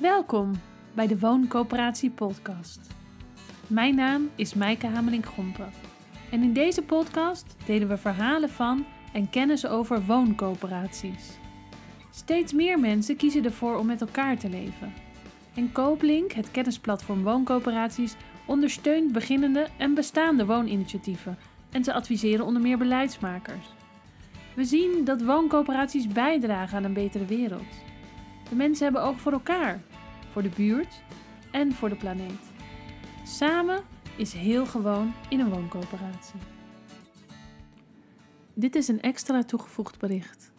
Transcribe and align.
Welkom 0.00 0.52
bij 0.94 1.06
de 1.06 1.18
Wooncoöperatie 1.18 2.10
Podcast. 2.10 2.80
Mijn 3.66 3.94
naam 3.94 4.30
is 4.34 4.54
Maaike 4.54 4.86
Hamelink-Gompen. 4.86 5.72
En 6.30 6.42
in 6.42 6.52
deze 6.52 6.82
podcast 6.82 7.56
delen 7.66 7.88
we 7.88 7.96
verhalen 7.96 8.50
van 8.50 8.86
en 9.12 9.30
kennis 9.30 9.66
over 9.66 10.04
wooncoöperaties. 10.04 11.38
Steeds 12.10 12.52
meer 12.52 12.80
mensen 12.80 13.16
kiezen 13.16 13.44
ervoor 13.44 13.76
om 13.76 13.86
met 13.86 14.00
elkaar 14.00 14.38
te 14.38 14.48
leven. 14.48 14.92
En 15.54 15.72
Kooplink, 15.72 16.32
het 16.32 16.50
kennisplatform 16.50 17.22
wooncoöperaties, 17.22 18.16
ondersteunt 18.46 19.12
beginnende 19.12 19.66
en 19.78 19.94
bestaande 19.94 20.46
wooninitiatieven 20.46 21.38
en 21.70 21.84
ze 21.84 21.92
adviseren 21.92 22.44
onder 22.44 22.62
meer 22.62 22.78
beleidsmakers. 22.78 23.66
We 24.54 24.64
zien 24.64 25.04
dat 25.04 25.22
wooncoöperaties 25.22 26.06
bijdragen 26.06 26.76
aan 26.76 26.84
een 26.84 26.92
betere 26.92 27.24
wereld. 27.24 27.86
De 28.48 28.54
mensen 28.54 28.84
hebben 28.84 29.02
oog 29.02 29.20
voor 29.20 29.32
elkaar, 29.32 29.80
voor 30.38 30.50
de 30.50 30.62
buurt 30.62 31.02
en 31.50 31.72
voor 31.72 31.88
de 31.88 31.96
planeet. 31.96 32.50
Samen 33.24 33.82
is 34.16 34.32
heel 34.32 34.66
gewoon 34.66 35.12
in 35.28 35.40
een 35.40 35.50
wooncoöperatie. 35.50 36.40
Dit 38.54 38.74
is 38.74 38.88
een 38.88 39.00
extra 39.00 39.42
toegevoegd 39.42 39.98
bericht. 39.98 40.52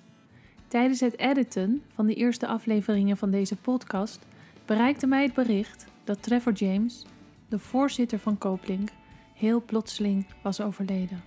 Tijdens 0.67 0.99
het 0.99 1.19
editen 1.19 1.83
van 1.93 2.05
de 2.05 2.13
eerste 2.13 2.47
afleveringen 2.47 3.17
van 3.17 3.31
deze 3.31 3.55
podcast 3.55 4.19
bereikte 4.65 5.07
mij 5.07 5.23
het 5.23 5.33
bericht 5.33 5.85
dat 6.03 6.23
Trevor 6.23 6.53
James, 6.53 7.05
de 7.49 7.59
voorzitter 7.59 8.19
van 8.19 8.38
Kooplink, 8.38 8.89
heel 9.33 9.63
plotseling 9.66 10.25
was 10.41 10.61
overleden. 10.61 11.23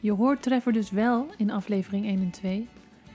Je 0.00 0.12
hoort 0.12 0.42
Trevor 0.42 0.72
dus 0.72 0.90
wel 0.90 1.26
in 1.36 1.50
aflevering 1.50 2.06
1 2.06 2.20
en 2.20 2.30
2, 2.30 2.68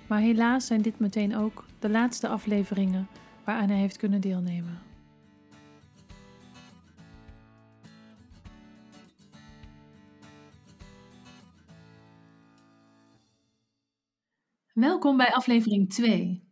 maar 0.08 0.20
helaas 0.20 0.66
zijn 0.66 0.82
dit 0.82 1.00
meteen 1.00 1.36
ook 1.36 1.66
de 1.80 1.90
laatste 1.90 2.28
afleveringen 2.28 3.08
waaraan 3.46 3.70
hij 3.70 3.78
heeft 3.78 3.98
kunnen 3.98 4.22
deelnemen. 4.22 4.80
Welkom 14.74 15.18
bij 15.18 15.34
aflevering 15.34 15.90
2. 15.90 16.44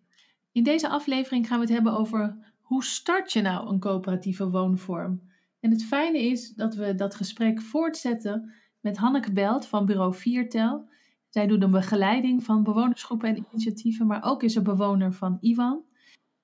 In 0.51 0.63
deze 0.63 0.89
aflevering 0.89 1.47
gaan 1.47 1.59
we 1.59 1.65
het 1.65 1.73
hebben 1.73 1.97
over 1.97 2.53
hoe 2.61 2.83
start 2.83 3.33
je 3.33 3.41
nou 3.41 3.69
een 3.69 3.79
coöperatieve 3.79 4.49
woonvorm. 4.49 5.21
En 5.59 5.71
het 5.71 5.83
fijne 5.83 6.19
is 6.19 6.53
dat 6.53 6.75
we 6.75 6.95
dat 6.95 7.15
gesprek 7.15 7.61
voortzetten 7.61 8.53
met 8.79 8.97
Hanneke 8.97 9.31
Belt 9.31 9.67
van 9.67 9.85
bureau 9.85 10.13
Viertel. 10.13 10.89
Zij 11.29 11.47
doet 11.47 11.61
een 11.61 11.71
begeleiding 11.71 12.43
van 12.43 12.63
bewonersgroepen 12.63 13.29
en 13.29 13.45
initiatieven, 13.51 14.07
maar 14.07 14.23
ook 14.23 14.43
is 14.43 14.55
er 14.55 14.61
bewoner 14.61 15.13
van 15.13 15.37
Iwan. 15.39 15.83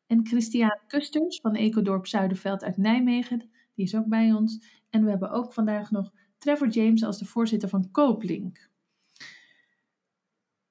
En 0.08 0.28
Christiane 0.28 0.80
Kusters 0.88 1.40
van 1.42 1.56
Ecodorp 1.56 2.08
Zuiderveld 2.08 2.64
uit 2.64 2.78
Nijmegen, 2.78 3.50
die 3.76 3.86
is 3.86 3.96
ook 3.96 4.08
bij 4.08 4.34
ons. 4.34 4.84
En 4.90 5.04
we 5.04 5.10
hebben 5.10 5.32
ook 5.32 5.54
vandaag 5.54 5.92
nog 5.92 6.12
Trevor 6.38 6.68
James 6.68 7.04
als 7.04 7.20
de 7.20 7.26
voorzitter 7.26 7.70
van 7.70 7.92
Kooplink. 7.92 8.70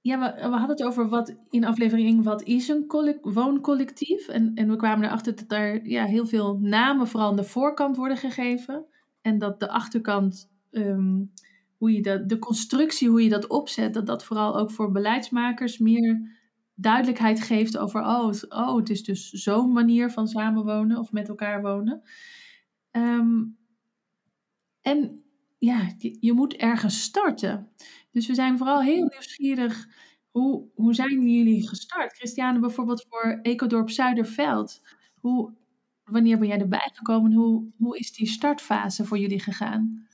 Ja, 0.00 0.18
we, 0.18 0.48
we 0.48 0.56
hadden 0.56 0.76
het 0.76 0.82
over 0.82 1.08
wat 1.08 1.36
in 1.50 1.64
aflevering 1.64 2.08
1, 2.08 2.22
wat 2.22 2.42
is 2.42 2.68
een 2.68 2.84
wooncollectief? 3.22 4.28
En, 4.28 4.54
en 4.54 4.68
we 4.68 4.76
kwamen 4.76 5.06
erachter 5.06 5.36
dat 5.36 5.48
daar 5.48 5.86
ja, 5.86 6.04
heel 6.04 6.26
veel 6.26 6.58
namen 6.58 7.06
vooral 7.06 7.28
aan 7.28 7.36
de 7.36 7.44
voorkant 7.44 7.96
worden 7.96 8.16
gegeven. 8.16 8.84
En 9.20 9.38
dat 9.38 9.60
de 9.60 9.68
achterkant 9.68 10.50
ehm, 10.70 11.22
hoe 11.76 11.92
je 11.92 12.02
dat, 12.02 12.28
de 12.28 12.38
constructie, 12.38 13.08
hoe 13.08 13.22
je 13.22 13.28
dat 13.28 13.46
opzet, 13.46 13.94
dat 13.94 14.06
dat 14.06 14.24
vooral 14.24 14.58
ook 14.58 14.70
voor 14.70 14.90
beleidsmakers 14.90 15.78
meer 15.78 16.38
duidelijkheid 16.74 17.40
geeft 17.40 17.78
over, 17.78 18.00
oh, 18.00 18.32
oh 18.48 18.76
het 18.76 18.90
is 18.90 19.04
dus 19.04 19.30
zo'n 19.30 19.72
manier 19.72 20.10
van 20.10 20.28
samenwonen 20.28 20.98
of 20.98 21.12
met 21.12 21.28
elkaar 21.28 21.62
wonen. 21.62 22.02
Ehm, 22.90 23.42
en 24.82 25.24
ja, 25.58 25.92
je, 25.98 26.16
je, 26.20 26.32
moet 26.32 26.54
ergens 26.54 27.02
starten. 27.02 27.68
Dus 28.10 28.26
we 28.26 28.34
zijn 28.34 28.58
vooral 28.58 28.82
heel 28.82 29.06
nieuwsgierig, 29.06 29.88
hoe, 30.30 30.64
hoe 30.74 30.94
zijn 30.94 31.28
jullie 31.28 31.68
gestart? 31.68 32.12
Christiane 32.12 32.58
bijvoorbeeld 32.58 33.06
voor 33.08 33.38
Ecodorp 33.42 33.90
Zuiderveld. 33.90 34.82
Hoe, 35.20 35.52
wanneer 36.04 36.38
ben 36.38 36.48
jij 36.48 36.58
erbij 36.58 36.90
gekomen? 36.92 37.32
Hoe, 37.32 37.64
hoe 37.78 37.98
is 37.98 38.12
die 38.12 38.26
startfase 38.26 39.04
voor 39.04 39.18
jullie 39.18 39.40
gegaan? 39.40 40.06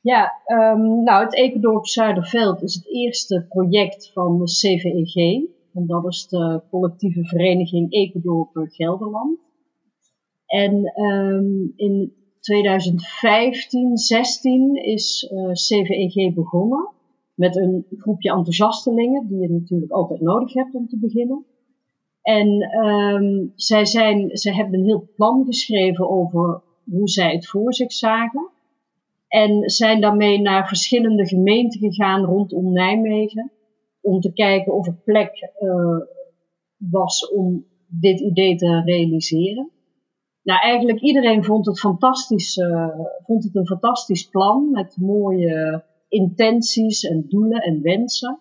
Ja, 0.00 0.32
um, 0.46 1.02
nou, 1.02 1.24
het 1.24 1.34
Ecodorp 1.34 1.86
Zuiderveld 1.86 2.62
is 2.62 2.74
het 2.74 2.86
eerste 2.86 3.46
project 3.48 4.10
van 4.12 4.38
de 4.38 4.44
CVEG. 4.44 5.56
En 5.78 5.86
dat 5.86 6.06
is 6.06 6.26
de 6.28 6.62
collectieve 6.70 7.24
vereniging 7.24 7.92
Ecodorpen 7.92 8.70
Gelderland. 8.70 9.38
En 10.46 11.02
um, 11.02 11.72
in 11.76 12.12
2015, 12.40 13.96
16 13.96 14.74
is 14.74 15.32
uh, 15.32 15.52
CVEG 15.52 16.34
begonnen 16.34 16.88
met 17.34 17.56
een 17.56 17.86
groepje 17.98 18.30
enthousiastelingen, 18.30 19.26
die 19.28 19.38
je 19.38 19.50
natuurlijk 19.50 19.92
altijd 19.92 20.20
nodig 20.20 20.52
hebt 20.52 20.74
om 20.74 20.88
te 20.88 20.98
beginnen. 20.98 21.44
En 22.22 22.48
um, 22.84 23.52
zij, 23.54 23.84
zijn, 23.84 24.36
zij 24.36 24.54
hebben 24.54 24.78
een 24.78 24.86
heel 24.86 25.08
plan 25.16 25.44
geschreven 25.44 26.10
over 26.10 26.62
hoe 26.84 27.08
zij 27.08 27.32
het 27.32 27.48
voor 27.48 27.74
zich 27.74 27.92
zagen. 27.92 28.48
En 29.28 29.70
zijn 29.70 30.00
daarmee 30.00 30.40
naar 30.40 30.68
verschillende 30.68 31.26
gemeenten 31.26 31.80
gegaan 31.80 32.24
rondom 32.24 32.72
Nijmegen. 32.72 33.50
Om 34.08 34.20
te 34.20 34.32
kijken 34.32 34.74
of 34.74 34.86
er 34.86 35.00
plek 35.04 35.52
uh, 35.60 36.00
was 36.76 37.30
om 37.30 37.66
dit 37.86 38.20
idee 38.20 38.56
te 38.56 38.82
realiseren. 38.84 39.70
Nou, 40.42 40.60
eigenlijk 40.60 41.00
iedereen 41.00 41.44
vond 41.44 41.66
het, 41.66 41.80
fantastisch, 41.80 42.56
uh, 42.56 42.98
vond 43.26 43.44
het 43.44 43.54
een 43.54 43.66
fantastisch 43.66 44.28
plan 44.28 44.70
met 44.70 44.96
mooie 44.96 45.84
intenties 46.08 47.02
en 47.02 47.26
doelen 47.28 47.62
en 47.62 47.82
wensen. 47.82 48.38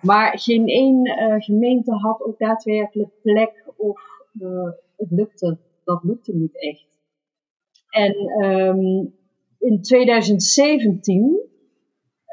Maar 0.00 0.38
geen 0.38 0.66
één 0.66 1.06
uh, 1.06 1.34
gemeente 1.38 1.92
had 1.92 2.22
ook 2.22 2.38
daadwerkelijk 2.38 3.10
plek 3.22 3.72
of 3.76 4.00
het 4.96 5.10
lukte, 5.10 5.58
dat 5.84 6.02
lukte 6.02 6.34
niet 6.34 6.60
echt. 6.60 6.86
En 7.90 8.44
um, 8.44 9.14
in 9.58 9.82
2017 9.82 11.40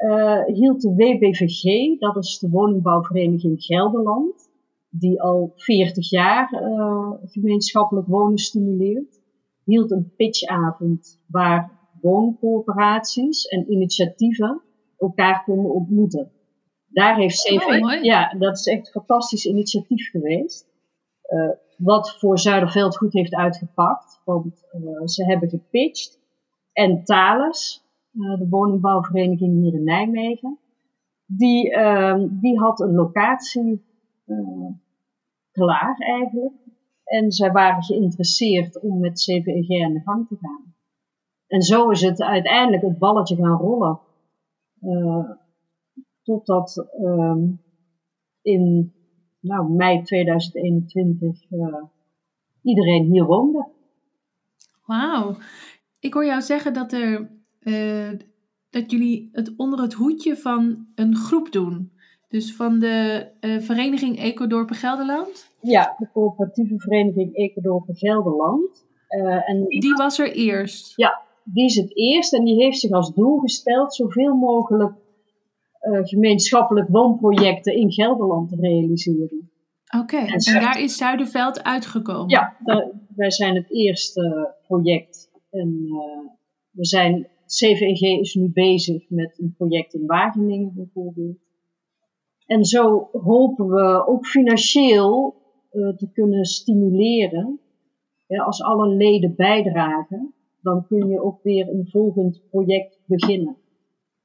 uh, 0.00 0.44
hield 0.44 0.80
de 0.80 0.94
WBVG, 0.94 1.98
dat 1.98 2.16
is 2.16 2.38
de 2.38 2.48
woningbouwvereniging 2.48 3.62
Gelderland, 3.62 4.50
die 4.90 5.22
al 5.22 5.52
40 5.56 6.10
jaar 6.10 6.52
uh, 6.52 7.12
gemeenschappelijk 7.24 8.06
wonen 8.06 8.38
stimuleert, 8.38 9.20
hield 9.64 9.90
een 9.90 10.12
pitchavond 10.16 11.20
waar 11.26 11.78
wooncoöperaties 12.00 13.44
en 13.44 13.72
initiatieven 13.72 14.62
elkaar 14.98 15.44
konden 15.44 15.72
ontmoeten. 15.72 16.30
Daar 16.86 17.16
heeft 17.16 17.42
CV, 17.42 17.82
oh, 17.82 18.02
ja, 18.02 18.34
dat 18.38 18.58
is 18.58 18.66
echt 18.66 18.86
een 18.86 18.92
fantastisch 18.92 19.46
initiatief 19.46 20.10
geweest. 20.10 20.68
Uh, 21.28 21.50
wat 21.76 22.18
voor 22.18 22.38
Zuiderveld 22.38 22.96
goed 22.96 23.12
heeft 23.12 23.34
uitgepakt, 23.34 24.20
want 24.24 24.64
ze 25.04 25.24
hebben 25.24 25.48
gepitcht 25.48 26.20
en 26.72 27.04
Thales, 27.04 27.89
de 28.20 28.46
woningbouwvereniging 28.48 29.62
hier 29.62 29.74
in 29.74 29.84
Nijmegen, 29.84 30.58
die, 31.26 31.70
uh, 31.70 32.24
die 32.30 32.58
had 32.58 32.80
een 32.80 32.94
locatie 32.94 33.84
uh, 34.26 34.70
klaar 35.50 35.96
eigenlijk. 35.98 36.54
En 37.04 37.32
zij 37.32 37.52
waren 37.52 37.82
geïnteresseerd 37.82 38.80
om 38.80 39.00
met 39.00 39.22
CVEG 39.22 39.84
aan 39.84 39.92
de 39.92 40.00
gang 40.00 40.28
te 40.28 40.36
gaan. 40.40 40.74
En 41.46 41.62
zo 41.62 41.90
is 41.90 42.00
het 42.00 42.22
uiteindelijk 42.22 42.82
het 42.82 42.98
balletje 42.98 43.36
gaan 43.36 43.58
rollen. 43.58 44.00
totdat 46.22 46.88
ehm, 47.02 47.46
in 48.42 48.92
nou, 49.40 49.70
mei 49.70 50.02
2021 50.02 51.42
iedereen 52.62 53.04
hier 53.04 53.24
woonde. 53.24 53.68
Wauw. 54.86 55.36
Ik 56.00 56.14
hoor 56.14 56.24
jou 56.24 56.40
zeggen 56.40 56.72
dat, 56.72 56.92
er, 56.92 57.30
uh, 57.60 58.10
dat 58.70 58.90
jullie 58.90 59.28
het 59.32 59.52
onder 59.56 59.80
het 59.80 59.92
hoedje 59.92 60.36
van 60.36 60.86
een 60.94 61.16
groep 61.16 61.52
doen. 61.52 61.92
Dus 62.28 62.54
van 62.56 62.78
de 62.78 63.26
uh, 63.40 63.60
vereniging 63.60 64.18
Ecodorpen 64.18 64.76
Gelderland? 64.76 65.50
Ja, 65.60 65.94
de 65.98 66.08
coöperatieve 66.12 66.78
vereniging 66.78 67.34
Ecodorpen 67.34 67.96
Gelderland. 67.96 68.84
Uh, 69.08 69.48
en 69.50 69.66
die 69.66 69.94
was 69.94 70.18
er 70.18 70.32
eerst? 70.32 70.92
Ja, 70.96 71.20
die 71.44 71.64
is 71.64 71.76
het 71.76 71.96
eerst 71.96 72.34
en 72.34 72.44
die 72.44 72.62
heeft 72.62 72.78
zich 72.78 72.90
als 72.90 73.14
doel 73.14 73.38
gesteld 73.38 73.94
zoveel 73.94 74.34
mogelijk 74.34 74.92
gemeenschappelijk 76.02 76.88
woonprojecten 76.88 77.74
in 77.74 77.92
Gelderland 77.92 78.48
te 78.48 78.56
realiseren. 78.60 79.50
Oké, 79.98 80.16
en, 80.16 80.26
en, 80.26 80.60
daar 80.60 80.80
is 80.80 80.96
Zuiderveld 80.96 81.62
uitgekomen? 81.62 82.28
Ja, 82.28 82.56
wij 83.16 83.30
zijn 83.30 83.54
het 83.54 83.70
eerste 83.70 84.54
project 84.66 85.30
en 85.50 85.88
we 86.70 86.86
zijn, 86.86 87.26
CVG 87.58 88.00
is 88.20 88.34
nu 88.34 88.50
bezig 88.52 89.04
met 89.08 89.38
een 89.38 89.54
project 89.56 89.94
in 89.94 90.06
Wageningen 90.06 90.72
bijvoorbeeld. 90.74 91.36
En 92.46 92.64
zo 92.64 93.08
hopen 93.12 93.68
we 93.68 94.06
ook 94.06 94.26
financieel 94.26 95.34
uh, 95.72 95.96
te 95.96 96.10
kunnen 96.12 96.44
stimuleren 96.44 97.60
als 98.38 98.62
alle 98.62 98.88
leden 98.96 99.34
bijdragen, 99.36 100.34
dan 100.62 100.86
kun 100.86 101.08
je 101.08 101.22
ook 101.22 101.42
weer 101.42 101.68
een 101.68 101.88
volgend 101.90 102.40
project 102.50 102.98
beginnen. 103.04 103.56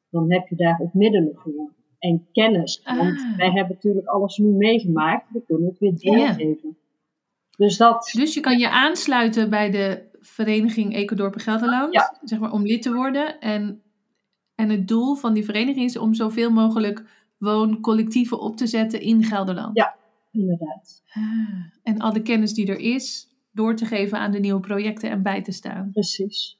Dan 0.09 0.31
heb 0.31 0.47
je 0.47 0.55
daar 0.55 0.79
ook 0.81 0.93
middelen 0.93 1.35
voor 1.35 1.73
en 1.99 2.27
kennis. 2.31 2.81
Want 2.83 3.19
Ah. 3.19 3.37
wij 3.37 3.51
hebben 3.51 3.73
natuurlijk 3.75 4.07
alles 4.07 4.37
nu 4.37 4.47
meegemaakt, 4.47 5.31
we 5.31 5.41
kunnen 5.45 5.67
het 5.67 5.77
weer 5.77 5.93
doorgeven. 5.99 6.77
Dus 7.57 7.77
dat, 7.77 8.11
Dus 8.17 8.33
je 8.33 8.39
kan 8.39 8.57
je 8.57 8.69
aansluiten 8.69 9.49
bij 9.49 9.71
de 9.71 10.03
vereniging 10.25 10.93
Ecodorpen 10.95 11.41
Gelderland, 11.41 11.93
Ja. 11.93 12.17
zeg 12.23 12.39
maar, 12.39 12.51
om 12.51 12.65
lid 12.65 12.81
te 12.81 12.93
worden. 12.93 13.39
En, 13.39 13.81
en 14.55 14.69
het 14.69 14.87
doel 14.87 15.15
van 15.15 15.33
die 15.33 15.45
vereniging 15.45 15.85
is 15.85 15.97
om 15.97 16.13
zoveel 16.13 16.51
mogelijk 16.51 17.03
wooncollectieven 17.37 18.39
op 18.39 18.57
te 18.57 18.67
zetten 18.67 19.01
in 19.01 19.23
Gelderland. 19.23 19.77
Ja. 19.77 19.95
inderdaad, 20.31 21.03
Ah. 21.13 21.23
En 21.83 21.99
al 21.99 22.13
de 22.13 22.21
kennis 22.21 22.53
die 22.53 22.67
er 22.67 22.79
is, 22.79 23.29
door 23.51 23.75
te 23.75 23.85
geven 23.85 24.17
aan 24.19 24.31
de 24.31 24.39
nieuwe 24.39 24.59
projecten 24.59 25.09
en 25.09 25.21
bij 25.23 25.41
te 25.41 25.51
staan. 25.51 25.89
precies. 25.91 26.59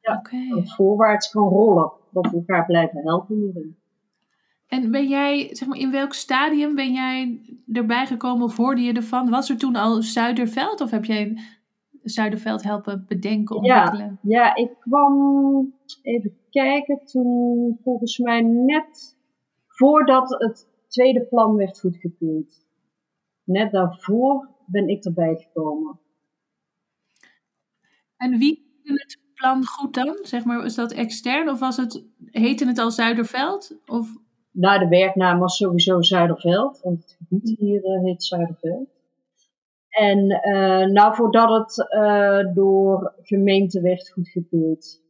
Ja. 0.00 0.22
Het 0.30 0.74
voorwaarts 0.74 1.30
kan 1.30 1.48
rollen, 1.48 1.92
dat 2.12 2.30
we 2.30 2.36
elkaar 2.36 2.66
blijven 2.66 3.00
helpen 3.02 3.36
hierin. 3.36 3.76
En 4.66 4.90
ben 4.90 5.08
jij, 5.08 5.48
zeg 5.52 5.68
maar, 5.68 5.78
in 5.78 5.90
welk 5.90 6.12
stadium 6.14 6.74
ben 6.74 6.92
jij 6.92 7.40
erbij 7.72 8.06
gekomen 8.06 8.44
of 8.44 8.56
hoorde 8.56 8.80
je 8.80 8.92
ervan? 8.92 9.30
Was 9.30 9.50
er 9.50 9.56
toen 9.56 9.76
al 9.76 10.02
Zuiderveld 10.02 10.80
of 10.80 10.90
heb 10.90 11.04
jij 11.04 11.38
Zuiderveld 12.02 12.62
helpen 12.62 13.04
bedenken, 13.08 13.62
Ja. 13.64 13.82
ontwikkelen? 13.82 14.18
Ja, 14.22 14.54
ik 14.54 14.70
kwam 14.80 15.74
even 16.02 16.36
kijken 16.50 17.00
toen 17.04 17.78
volgens 17.82 18.18
mij 18.18 18.40
net 18.40 19.16
voordat 19.66 20.30
het 20.38 20.68
tweede 20.88 21.20
plan 21.20 21.54
werd 21.56 21.80
goedgekeurd. 21.80 22.66
Net 23.44 23.72
daarvoor 23.72 24.48
ben 24.66 24.88
ik 24.88 25.04
erbij 25.04 25.36
gekomen. 25.36 25.98
En 28.16 28.38
wie 28.38 28.80
keurde 28.82 29.02
het 29.02 29.18
plan 29.34 29.64
goed 29.64 29.94
dan? 29.94 30.18
Zeg 30.22 30.44
maar, 30.44 30.64
is 30.64 30.74
dat 30.74 30.92
extern 30.92 31.48
of 31.48 31.58
was 31.58 31.76
het, 31.76 32.04
heette 32.24 32.66
het 32.66 32.78
al 32.78 32.90
Zuiderveld? 32.90 33.76
Of, 33.86 34.08
Nou, 34.50 34.78
de 34.78 34.88
werknaam 34.88 35.38
was 35.38 35.56
sowieso 35.56 36.02
Zuiderveld, 36.02 36.80
want 36.80 37.00
het 37.00 37.16
gebied 37.18 37.58
hier 37.58 37.84
eh, 37.84 38.02
heet 38.02 38.22
Zuiderveld. 38.24 38.88
En 39.90 40.28
eh, 40.30 40.86
nou, 40.86 41.14
voordat 41.14 41.50
het 41.58 41.90
eh, 41.90 42.54
door 42.54 43.14
gemeente 43.22 43.80
werd 43.80 44.10
goedgekeurd. 44.10 45.00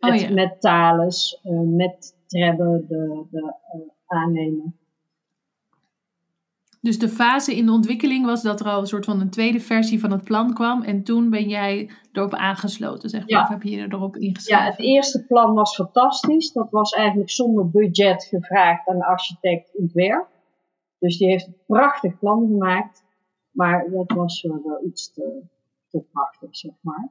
oh 0.00 0.10
Met, 0.10 0.20
ja, 0.20 0.30
met 0.32 0.60
Thales, 0.60 1.40
eh, 1.42 1.60
met 1.60 2.16
Trebbe, 2.26 2.84
de, 2.88 3.24
de 3.30 3.54
aannemer. 4.06 4.72
dus 6.80 6.98
de 6.98 7.08
fase 7.08 7.56
in 7.56 7.66
de 7.66 7.72
ontwikkeling 7.72 8.24
was 8.26 8.42
dat 8.42 8.60
er 8.60 8.66
al 8.66 8.80
een 8.80 8.86
soort 8.86 9.04
van 9.04 9.20
een 9.20 9.30
tweede 9.30 9.60
versie 9.60 10.00
van 10.00 10.10
het 10.10 10.24
plan 10.24 10.54
kwam 10.54 10.82
en 10.82 11.02
toen 11.02 11.30
ben 11.30 11.48
jij 11.48 11.90
erop 12.12 12.34
aangesloten, 12.34 13.08
zeg 13.08 13.20
maar, 13.20 13.30
Ja. 13.30 13.42
of 13.42 13.48
heb 13.48 13.62
je 13.62 13.70
je 13.70 13.86
erop 13.88 14.14
Ja, 14.14 14.20
ingeschreven? 14.20 14.64
het 14.64 14.78
eerste 14.78 15.24
plan 15.26 15.54
was 15.54 15.74
fantastisch. 15.74 16.52
Dat 16.52 16.70
was 16.70 16.92
eigenlijk 16.92 17.30
zonder 17.30 17.70
budget 17.70 18.24
gevraagd 18.24 18.88
aan 18.88 18.98
de 18.98 19.06
architect 19.06 19.70
ontwerp. 19.76 20.26
Dus 20.98 21.18
die 21.18 21.28
heeft 21.28 21.46
een 21.46 21.56
prachtig 21.66 22.18
plan 22.18 22.46
gemaakt. 22.46 23.04
Maar 23.58 23.90
dat 23.90 24.12
was 24.12 24.44
eh, 24.44 24.50
wel 24.64 24.84
iets 24.84 25.12
te, 25.12 25.42
te 25.88 26.04
prachtig, 26.12 26.56
zeg 26.56 26.72
maar. 26.80 27.08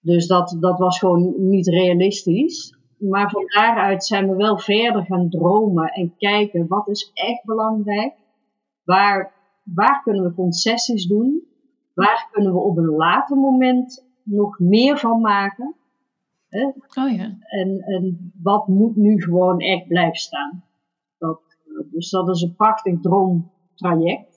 Dus 0.00 0.26
dat, 0.26 0.56
dat 0.60 0.78
was 0.78 0.98
gewoon 0.98 1.34
niet 1.36 1.66
realistisch. 1.66 2.76
Maar 2.98 3.30
van 3.30 3.44
daaruit 3.46 4.04
zijn 4.04 4.28
we 4.28 4.36
wel 4.36 4.58
verder 4.58 5.04
gaan 5.04 5.28
dromen 5.30 5.88
en 5.88 6.14
kijken 6.18 6.66
wat 6.66 6.88
is 6.88 7.10
echt 7.14 7.44
belangrijk. 7.44 8.14
Waar, 8.84 9.32
waar 9.62 10.02
kunnen 10.02 10.22
we 10.24 10.34
concessies 10.34 11.06
doen? 11.06 11.42
Waar 11.94 12.28
kunnen 12.32 12.52
we 12.52 12.58
op 12.58 12.76
een 12.76 12.96
later 12.96 13.36
moment 13.36 14.06
nog 14.22 14.58
meer 14.58 14.98
van 14.98 15.20
maken? 15.20 15.74
Hè? 16.48 16.64
Oh 16.64 17.16
ja. 17.16 17.36
En, 17.40 17.80
en 17.80 18.32
wat 18.42 18.68
moet 18.68 18.96
nu 18.96 19.22
gewoon 19.22 19.60
echt 19.60 19.86
blijven 19.86 20.18
staan? 20.18 20.64
Dat, 21.18 21.40
eh, 21.66 21.92
dus 21.92 22.10
dat 22.10 22.28
is 22.28 22.42
een 22.42 22.54
prachtig 22.54 23.00
droomtraject. 23.00 24.35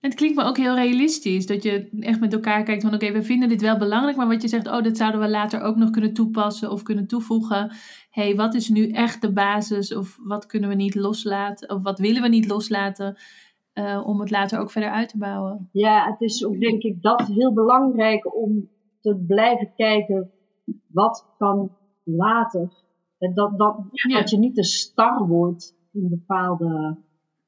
Het 0.00 0.14
klinkt 0.14 0.36
me 0.36 0.42
ook 0.44 0.56
heel 0.56 0.74
realistisch. 0.74 1.46
Dat 1.46 1.62
je 1.62 1.88
echt 2.00 2.20
met 2.20 2.32
elkaar 2.32 2.62
kijkt 2.62 2.82
van 2.82 2.94
oké, 2.94 3.12
we 3.12 3.22
vinden 3.22 3.48
dit 3.48 3.60
wel 3.60 3.78
belangrijk. 3.78 4.16
Maar 4.16 4.28
wat 4.28 4.42
je 4.42 4.48
zegt, 4.48 4.66
oh, 4.66 4.82
dat 4.82 4.96
zouden 4.96 5.20
we 5.20 5.28
later 5.28 5.60
ook 5.60 5.76
nog 5.76 5.90
kunnen 5.90 6.14
toepassen 6.14 6.70
of 6.70 6.82
kunnen 6.82 7.06
toevoegen. 7.06 7.70
Hé, 8.10 8.22
hey, 8.22 8.34
wat 8.34 8.54
is 8.54 8.68
nu 8.68 8.90
echt 8.90 9.20
de 9.20 9.32
basis? 9.32 9.94
Of 9.94 10.18
wat 10.22 10.46
kunnen 10.46 10.68
we 10.68 10.74
niet 10.74 10.94
loslaten? 10.94 11.70
Of 11.70 11.82
wat 11.82 11.98
willen 11.98 12.22
we 12.22 12.28
niet 12.28 12.48
loslaten? 12.48 13.16
eh, 13.72 14.02
om 14.06 14.20
het 14.20 14.30
later 14.30 14.58
ook 14.58 14.70
verder 14.70 14.90
uit 14.90 15.08
te 15.08 15.18
bouwen. 15.18 15.68
Ja, 15.72 16.10
het 16.10 16.20
is 16.20 16.44
ook 16.44 16.60
denk 16.60 16.82
ik 16.82 17.02
dat 17.02 17.26
heel 17.26 17.52
belangrijk 17.52 18.36
om 18.36 18.68
te 19.00 19.16
blijven 19.26 19.72
kijken 19.76 20.30
wat 20.86 21.26
kan 21.38 21.70
later. 22.02 22.72
En 23.18 23.34
dat, 23.34 23.58
dat, 23.58 23.76
Ja. 23.92 24.18
dat 24.18 24.30
je 24.30 24.38
niet 24.38 24.54
te 24.54 24.64
star 24.64 25.26
wordt 25.26 25.76
in 25.92 26.08
bepaalde 26.08 26.96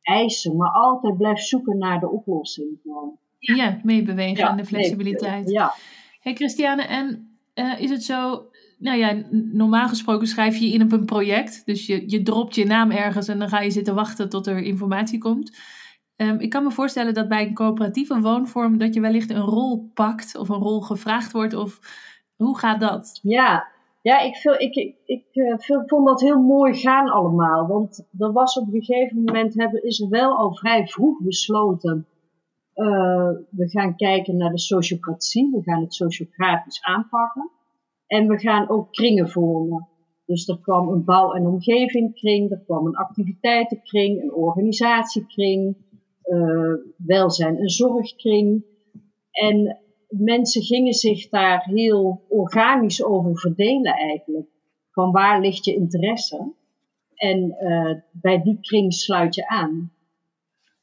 eisen, 0.03 0.57
maar 0.57 0.71
altijd 0.71 1.17
blijft 1.17 1.47
zoeken 1.47 1.79
naar 1.79 2.01
de 2.01 2.11
oplossing. 2.11 2.79
Gewoon. 2.83 3.17
Ja, 3.39 3.81
meebewegen 3.83 4.49
en 4.49 4.57
de 4.57 4.65
flexibiliteit. 4.65 5.51
Ja, 5.51 5.75
Hey 6.23 6.35
Christiane, 6.35 6.83
en 6.83 7.37
eh, 7.55 7.81
is 7.81 7.91
het 7.91 8.05
zo, 8.05 8.47
nou 8.79 8.99
ja, 8.99 9.23
normaal 9.31 9.89
gesproken 9.89 10.27
schrijf 10.27 10.57
je 10.57 10.67
je 10.67 10.75
in 10.75 10.83
op 10.83 10.93
een 10.93 11.05
project. 11.05 11.63
Dus 11.67 11.87
je, 11.87 12.11
je 12.11 12.23
dropt 12.23 12.55
je 12.55 12.65
naam 12.65 12.91
ergens 12.91 13.29
en 13.29 13.39
dan 13.39 13.49
ga 13.49 13.61
je 13.61 13.71
zitten 13.71 13.95
wachten 13.95 14.29
tot 14.29 14.47
er 14.47 14.59
informatie 14.59 15.19
komt. 15.19 15.59
Ehm, 16.17 16.39
ik 16.39 16.51
kan 16.51 16.65
me 16.65 16.71
voorstellen 16.71 17.15
dat 17.15 17.29
bij 17.29 17.47
een 17.47 17.55
coöperatieve 17.55 18.21
woonvorm 18.21 18.79
dat 18.79 18.95
je 18.95 19.01
wellicht 19.01 19.31
een 19.31 19.41
rol 19.41 19.91
pakt 19.95 20.37
of 20.37 20.49
een 20.49 20.57
rol 20.57 20.81
gevraagd 20.81 21.33
wordt. 21.33 21.55
Of 21.55 21.79
hoe 22.37 22.59
gaat 22.59 22.81
dat? 22.81 23.19
Ja, 23.23 23.69
ja 24.03 24.21
ik, 24.21 24.37
ik, 24.59 24.75
ik, 24.75 24.97
ik 25.05 25.25
eh, 25.33 25.59
veel- 25.59 25.83
vond 25.87 26.07
dat 26.07 26.21
heel 26.21 26.41
mooi 26.41 26.75
gaan 26.75 27.09
allemaal. 27.09 27.67
Want 27.67 28.09
er 28.19 28.33
was 28.33 28.59
op 28.59 28.73
een 28.73 28.83
gegeven 28.85 29.23
moment, 29.25 29.55
hebben, 29.55 29.83
is 29.85 30.01
er 30.01 30.09
wel 30.09 30.37
al 30.37 30.55
vrij 30.55 30.87
vroeg 30.87 31.23
besloten. 31.23 32.07
eh, 32.73 33.31
we 33.51 33.69
gaan 33.69 33.97
kijken 33.97 34.37
naar 34.37 34.51
de 34.51 34.59
sociocratie, 34.59 35.51
we 35.53 35.63
gaan 35.63 35.81
het 35.83 35.95
sociocratisch 35.95 36.83
aanpakken. 36.83 37.51
En 38.07 38.29
we 38.29 38.39
gaan 38.39 38.69
ook 38.69 38.93
kringen 38.93 39.29
vormen. 39.31 39.89
Dus 40.27 40.49
er 40.49 40.59
kwam 40.61 40.89
een 40.89 41.05
bouw- 41.05 41.33
en 41.33 41.47
omgevingkring, 41.47 42.51
er 42.51 42.63
kwam 42.65 42.87
een 42.87 42.97
activiteitenkring, 42.97 44.23
een 44.23 44.33
organisatiekring, 44.35 45.77
eh, 46.23 46.73
welzijn- 46.97 47.57
en 47.59 47.69
zorgkring. 47.69 48.65
En 49.31 49.82
mensen 50.19 50.63
gingen 50.63 50.93
zich 50.93 51.29
daar 51.29 51.65
heel 51.65 52.25
organisch 52.29 53.05
over 53.05 53.39
verdelen 53.39 53.93
eigenlijk. 53.93 54.47
Van 54.91 55.13
waar 55.13 55.41
ligt 55.41 55.65
je 55.65 55.75
interesse? 55.75 56.53
En 57.15 57.51
eh, 57.59 57.97
bij 58.13 58.43
die 58.43 58.59
kring 58.61 58.95
sluit 58.95 59.35
je 59.35 59.49
aan. 59.49 59.93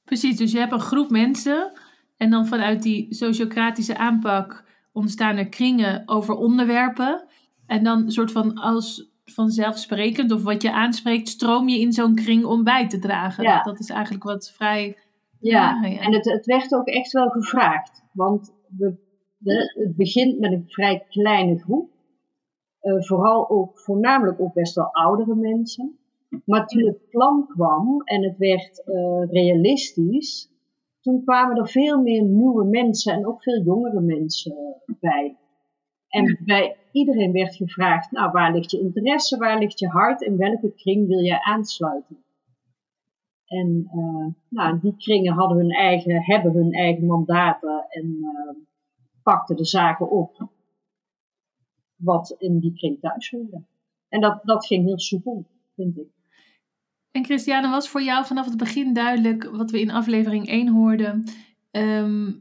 Precies, 0.03 0.37
dus 0.37 0.51
je 0.51 0.57
hebt 0.57 0.71
een 0.71 0.79
groep 0.79 1.09
mensen 1.09 1.71
en 2.17 2.29
dan 2.29 2.47
vanuit 2.47 2.83
die 2.83 3.13
sociocratische 3.13 3.97
aanpak 3.97 4.65
ontstaan 4.91 5.37
er 5.37 5.49
kringen 5.49 6.03
over 6.05 6.35
onderwerpen. 6.35 7.27
En 7.65 7.83
dan 7.83 8.01
een 8.01 8.11
soort 8.11 8.31
van 8.31 8.53
als 8.53 9.11
vanzelfsprekend 9.25 10.31
of 10.31 10.43
wat 10.43 10.61
je 10.61 10.71
aanspreekt, 10.71 11.27
stroom 11.27 11.69
je 11.69 11.79
in 11.79 11.91
zo'n 11.91 12.15
kring 12.15 12.45
om 12.45 12.63
bij 12.63 12.87
te 12.87 12.99
dragen. 12.99 13.43
Ja. 13.43 13.63
Dat 13.63 13.79
is 13.79 13.89
eigenlijk 13.89 14.23
wat 14.23 14.51
vrij... 14.55 14.97
Ja, 15.39 15.79
Ja, 15.81 15.87
ja. 15.87 15.99
en 15.99 16.13
het, 16.13 16.25
het 16.25 16.45
werd 16.45 16.73
ook 16.73 16.87
echt 16.87 17.11
wel 17.11 17.29
gevraagd. 17.29 18.03
Want 18.13 18.53
we, 18.77 19.08
het 19.43 19.95
begint 19.95 20.39
met 20.39 20.51
een 20.51 20.65
vrij 20.67 21.05
kleine 21.09 21.59
groep. 21.59 21.89
Eh, 22.79 23.01
vooral 23.01 23.49
ook, 23.49 23.79
voornamelijk 23.79 24.41
ook 24.41 24.53
best 24.53 24.75
wel 24.75 24.93
oudere 24.93 25.35
mensen. 25.35 25.99
Maar 26.45 26.67
toen 26.67 26.85
het 26.85 27.09
plan 27.09 27.47
kwam 27.47 28.01
en 28.03 28.23
het 28.23 28.37
werd 28.37 28.83
eh, 28.85 29.31
realistisch, 29.31 30.51
toen 31.01 31.23
kwamen 31.23 31.57
er 31.57 31.69
veel 31.69 32.01
meer 32.01 32.23
nieuwe 32.23 32.65
mensen 32.65 33.13
en 33.13 33.27
ook 33.27 33.43
veel 33.43 33.63
jongere 33.63 34.01
mensen 34.01 34.55
bij. 34.99 35.37
En 36.07 36.39
bij 36.45 36.77
iedereen 36.91 37.31
werd 37.31 37.55
gevraagd, 37.55 38.11
nou, 38.11 38.31
waar 38.31 38.53
ligt 38.53 38.71
je 38.71 38.79
interesse, 38.79 39.37
waar 39.37 39.59
ligt 39.59 39.79
je 39.79 39.87
hart, 39.87 40.21
in 40.21 40.37
welke 40.37 40.73
kring 40.73 41.07
wil 41.07 41.23
jij 41.23 41.39
aansluiten? 41.39 42.17
En 43.45 43.87
eh, 43.91 44.27
nou, 44.49 44.79
die 44.79 44.95
kringen 44.97 45.33
hadden 45.33 45.57
hun 45.57 45.71
eigen, 45.71 46.23
hebben 46.23 46.53
hun 46.53 46.71
eigen 46.71 47.05
mandaten 47.05 47.85
en 47.89 48.17
pakten 49.29 49.55
de 49.55 49.65
zaken 49.65 50.09
op 50.09 50.49
wat 51.95 52.35
in 52.37 52.59
die 52.59 52.73
kring 52.73 52.99
thuis 52.99 53.29
hoorde. 53.29 53.63
En 54.07 54.21
dat, 54.21 54.39
dat 54.43 54.65
ging 54.65 54.85
heel 54.85 54.99
soepel, 54.99 55.45
vind 55.75 55.97
ik. 55.97 56.07
En 57.11 57.25
Christiane, 57.25 57.69
was 57.69 57.89
voor 57.89 58.01
jou 58.01 58.25
vanaf 58.25 58.45
het 58.45 58.57
begin 58.57 58.93
duidelijk 58.93 59.43
wat 59.43 59.71
we 59.71 59.79
in 59.79 59.91
aflevering 59.91 60.47
1 60.47 60.67
hoorden? 60.67 61.23
Ehm, 61.71 62.31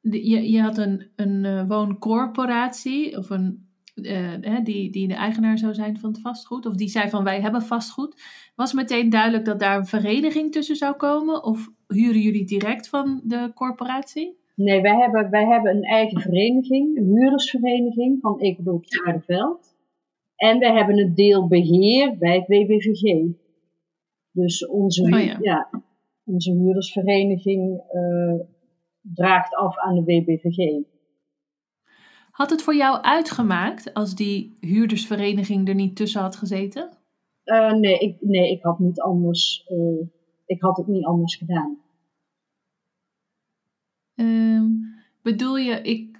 je, 0.00 0.50
je 0.50 0.60
had 0.60 0.78
een, 0.78 1.10
een 1.16 1.44
eh, 1.44 1.68
wooncorporatie, 1.68 3.18
of 3.18 3.30
een, 3.30 3.68
eh, 3.94 4.64
die, 4.64 4.90
die 4.90 5.08
de 5.08 5.14
eigenaar 5.14 5.58
zou 5.58 5.74
zijn 5.74 5.98
van 5.98 6.10
het 6.10 6.20
vastgoed, 6.20 6.66
of 6.66 6.74
die 6.74 6.88
zei 6.88 7.10
van 7.10 7.24
wij 7.24 7.40
hebben 7.40 7.62
vastgoed. 7.62 8.22
Was 8.54 8.72
meteen 8.72 9.10
duidelijk 9.10 9.44
dat 9.44 9.58
daar 9.58 9.76
een 9.76 9.86
vereniging 9.86 10.52
tussen 10.52 10.76
zou 10.76 10.96
komen? 10.96 11.44
Of 11.44 11.68
huren 11.86 12.20
jullie 12.20 12.44
direct 12.46 12.88
van 12.88 13.20
de 13.24 13.50
corporatie? 13.54 14.41
Nee, 14.54 14.80
wij 14.80 14.96
hebben, 14.96 15.30
wij 15.30 15.46
hebben 15.46 15.76
een 15.76 15.82
eigen 15.82 16.20
vereniging, 16.20 16.96
een 16.96 17.04
huurdersvereniging 17.04 18.20
van 18.20 18.40
Ecodoop 18.40 18.84
Zuiderveld. 18.86 19.76
En 20.36 20.58
wij 20.58 20.72
hebben 20.72 20.98
een 20.98 21.14
deel 21.14 21.48
beheer 21.48 22.18
bij 22.18 22.34
het 22.36 22.46
WBVG. 22.46 23.32
Dus 24.30 24.66
onze, 24.66 25.02
Oh 25.02 25.40
ja. 25.42 25.70
onze 26.24 26.52
huurdersvereniging 26.52 27.80
eh, 27.88 28.46
draagt 29.00 29.54
af 29.54 29.78
aan 29.78 29.94
de 29.94 30.02
WBVG. 30.02 30.84
Had 32.30 32.50
het 32.50 32.62
voor 32.62 32.74
jou 32.74 33.02
uitgemaakt 33.02 33.94
als 33.94 34.14
die 34.14 34.56
huurdersvereniging 34.60 35.68
er 35.68 35.74
niet 35.74 35.96
tussen 35.96 36.20
had 36.20 36.36
gezeten? 36.36 36.90
Eh, 37.44 37.72
nee, 37.72 37.98
ik, 37.98 38.16
nee, 38.20 38.50
ik 38.50 38.62
had 38.62 38.78
niet 38.78 39.00
anders. 39.00 39.64
eh, 39.68 40.06
ik 40.46 40.62
had 40.62 40.76
het 40.76 40.86
niet 40.86 41.04
anders 41.04 41.36
gedaan. 41.36 41.81
Ehm, 44.14 44.64
bedoel 45.22 45.56
je, 45.56 45.82
ik, 45.82 46.18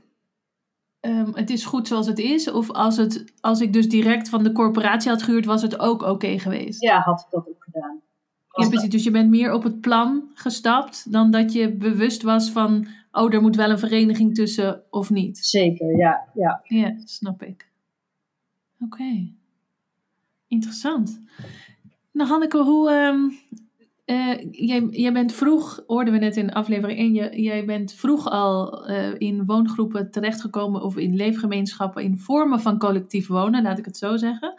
ehm, 1.00 1.32
het 1.34 1.50
is 1.50 1.64
goed 1.64 1.88
zoals 1.88 2.06
het 2.06 2.18
is? 2.18 2.50
Of 2.50 2.70
als, 2.70 2.96
het, 2.96 3.32
als 3.40 3.60
ik 3.60 3.72
dus 3.72 3.88
direct 3.88 4.28
van 4.28 4.42
de 4.42 4.52
corporatie 4.52 5.10
had 5.10 5.22
gehuurd, 5.22 5.44
was 5.44 5.62
het 5.62 5.78
ook 5.78 6.02
oké 6.02 6.38
geweest? 6.38 6.82
Ja, 6.82 7.00
had 7.00 7.20
ik 7.20 7.26
dat 7.30 7.48
ook 7.48 7.64
gedaan. 7.64 8.00
Ja, 8.52 8.68
precies. 8.68 8.88
Dus 8.90 9.04
je 9.04 9.10
bent 9.10 9.30
meer 9.30 9.52
op 9.52 9.62
het 9.62 9.80
plan 9.80 10.30
gestapt 10.34 11.12
dan 11.12 11.30
dat 11.30 11.52
je 11.52 11.72
bewust 11.72 12.22
was 12.22 12.50
van, 12.50 12.86
oh, 13.12 13.34
er 13.34 13.42
moet 13.42 13.56
wel 13.56 13.70
een 13.70 13.78
vereniging 13.78 14.34
tussen 14.34 14.82
of 14.90 15.10
niet. 15.10 15.38
Zeker, 15.38 15.96
ja. 15.96 16.28
ja. 16.34 16.60
Ja, 16.64 16.94
snap 17.04 17.42
ik. 17.42 17.70
Oké. 18.80 19.32
Interessant. 20.48 21.20
Nou, 22.10 22.28
Hanneke, 22.28 22.58
hoe. 22.58 22.90
ehm, 22.90 23.30
eh, 24.04 24.36
jij, 24.50 24.86
jij 24.90 25.12
bent 25.12 25.32
vroeg, 25.32 25.82
hoorden 25.86 26.12
we 26.12 26.18
net 26.18 26.36
in 26.36 26.52
aflevering 26.52 26.98
1, 26.98 27.40
jij, 27.42 27.64
bent 27.64 27.92
vroeg 27.92 28.28
al 28.28 28.86
eh, 28.86 29.14
in 29.18 29.44
woongroepen 29.44 30.10
terechtgekomen 30.10 30.82
of 30.82 30.96
in 30.96 31.16
leefgemeenschappen 31.16 32.02
in 32.02 32.18
vormen 32.18 32.60
van 32.60 32.78
collectief 32.78 33.26
wonen, 33.26 33.62
laat 33.62 33.78
ik 33.78 33.84
het 33.84 33.96
zo 33.96 34.16
zeggen. 34.16 34.54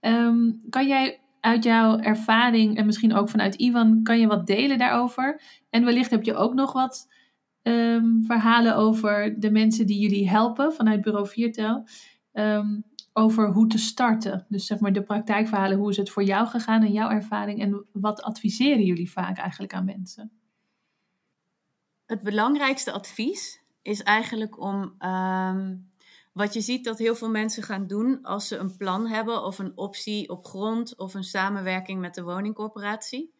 Ehm, 0.00 0.50
kan 0.70 0.88
jij 0.88 1.20
uit 1.40 1.64
jouw 1.64 1.98
ervaring 1.98 2.76
en 2.76 2.86
misschien 2.86 3.14
ook 3.14 3.28
vanuit 3.28 3.54
Ivan, 3.54 4.02
kan 4.02 4.18
je 4.18 4.26
wat 4.26 4.46
delen 4.46 4.78
daarover? 4.78 5.40
En 5.70 5.84
wellicht 5.84 6.10
heb 6.10 6.22
je 6.22 6.34
ook 6.34 6.54
nog 6.54 6.72
wat 6.72 7.08
ehm, 7.62 8.22
verhalen 8.22 8.76
over 8.76 9.40
de 9.40 9.50
mensen 9.50 9.86
die 9.86 10.00
jullie 10.00 10.28
helpen 10.28 10.72
vanuit 10.72 11.00
Bureau 11.00 11.26
Viertel. 11.26 11.84
ehm, 12.32 12.80
over 13.12 13.52
hoe 13.52 13.66
te 13.66 13.78
starten. 13.78 14.46
Dus 14.48 14.66
zeg 14.66 14.78
maar 14.78 14.92
de 14.92 15.02
praktijkverhalen, 15.02 15.78
hoe 15.78 15.90
is 15.90 15.96
het 15.96 16.10
voor 16.10 16.22
jou 16.22 16.46
gegaan 16.46 16.82
en 16.82 16.92
jouw 16.92 17.10
ervaring 17.10 17.60
en 17.60 17.86
wat 17.92 18.22
adviseren 18.22 18.84
jullie 18.84 19.10
vaak 19.10 19.38
eigenlijk 19.38 19.74
aan 19.74 19.84
mensen? 19.84 20.30
Het 22.06 22.22
belangrijkste 22.22 22.92
advies 22.92 23.60
is 23.82 24.02
eigenlijk 24.02 24.60
om 24.60 24.94
ehm, 24.98 25.76
wat 26.32 26.54
je 26.54 26.60
ziet 26.60 26.84
dat 26.84 26.98
heel 26.98 27.14
veel 27.14 27.30
mensen 27.30 27.62
gaan 27.62 27.86
doen 27.86 28.22
als 28.22 28.48
ze 28.48 28.56
een 28.56 28.76
plan 28.76 29.06
hebben 29.06 29.44
of 29.44 29.58
een 29.58 29.76
optie 29.76 30.28
op 30.28 30.44
grond 30.44 30.96
of 30.96 31.14
een 31.14 31.24
samenwerking 31.24 32.00
met 32.00 32.14
de 32.14 32.22
woningcorporatie. 32.22 33.34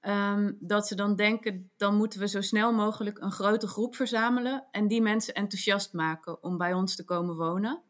Ehm, 0.00 0.52
dat 0.60 0.86
ze 0.86 0.94
dan 0.94 1.16
denken, 1.16 1.70
dan 1.76 1.96
moeten 1.96 2.20
we 2.20 2.28
zo 2.28 2.40
snel 2.40 2.72
mogelijk 2.72 3.18
een 3.18 3.32
grote 3.32 3.66
groep 3.66 3.96
verzamelen 3.96 4.66
en 4.70 4.88
die 4.88 5.02
mensen 5.02 5.34
enthousiast 5.34 5.92
maken 5.92 6.42
om 6.42 6.56
bij 6.56 6.74
ons 6.74 6.96
te 6.96 7.04
komen 7.04 7.36
wonen. 7.36 7.82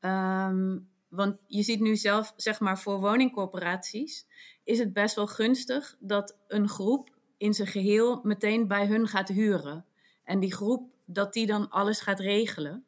Ehm, 0.00 0.78
want 1.08 1.36
je 1.46 1.62
ziet 1.62 1.80
nu 1.80 1.96
zelf, 1.96 2.32
zeg 2.36 2.60
maar, 2.60 2.78
voor 2.78 3.00
woningcorporaties 3.00 4.26
is 4.64 4.78
het 4.78 4.92
best 4.92 5.14
wel 5.16 5.26
gunstig 5.26 5.96
dat 5.98 6.36
een 6.48 6.68
groep 6.68 7.08
in 7.38 7.54
zijn 7.54 7.68
geheel 7.68 8.20
meteen 8.22 8.68
bij 8.68 8.86
hun 8.86 9.06
gaat 9.08 9.28
huren. 9.28 9.84
En 10.24 10.40
die 10.40 10.52
groep, 10.54 10.88
dat 11.04 11.32
die 11.32 11.46
dan 11.46 11.68
alles 11.70 12.00
gaat 12.00 12.20
regelen. 12.20 12.84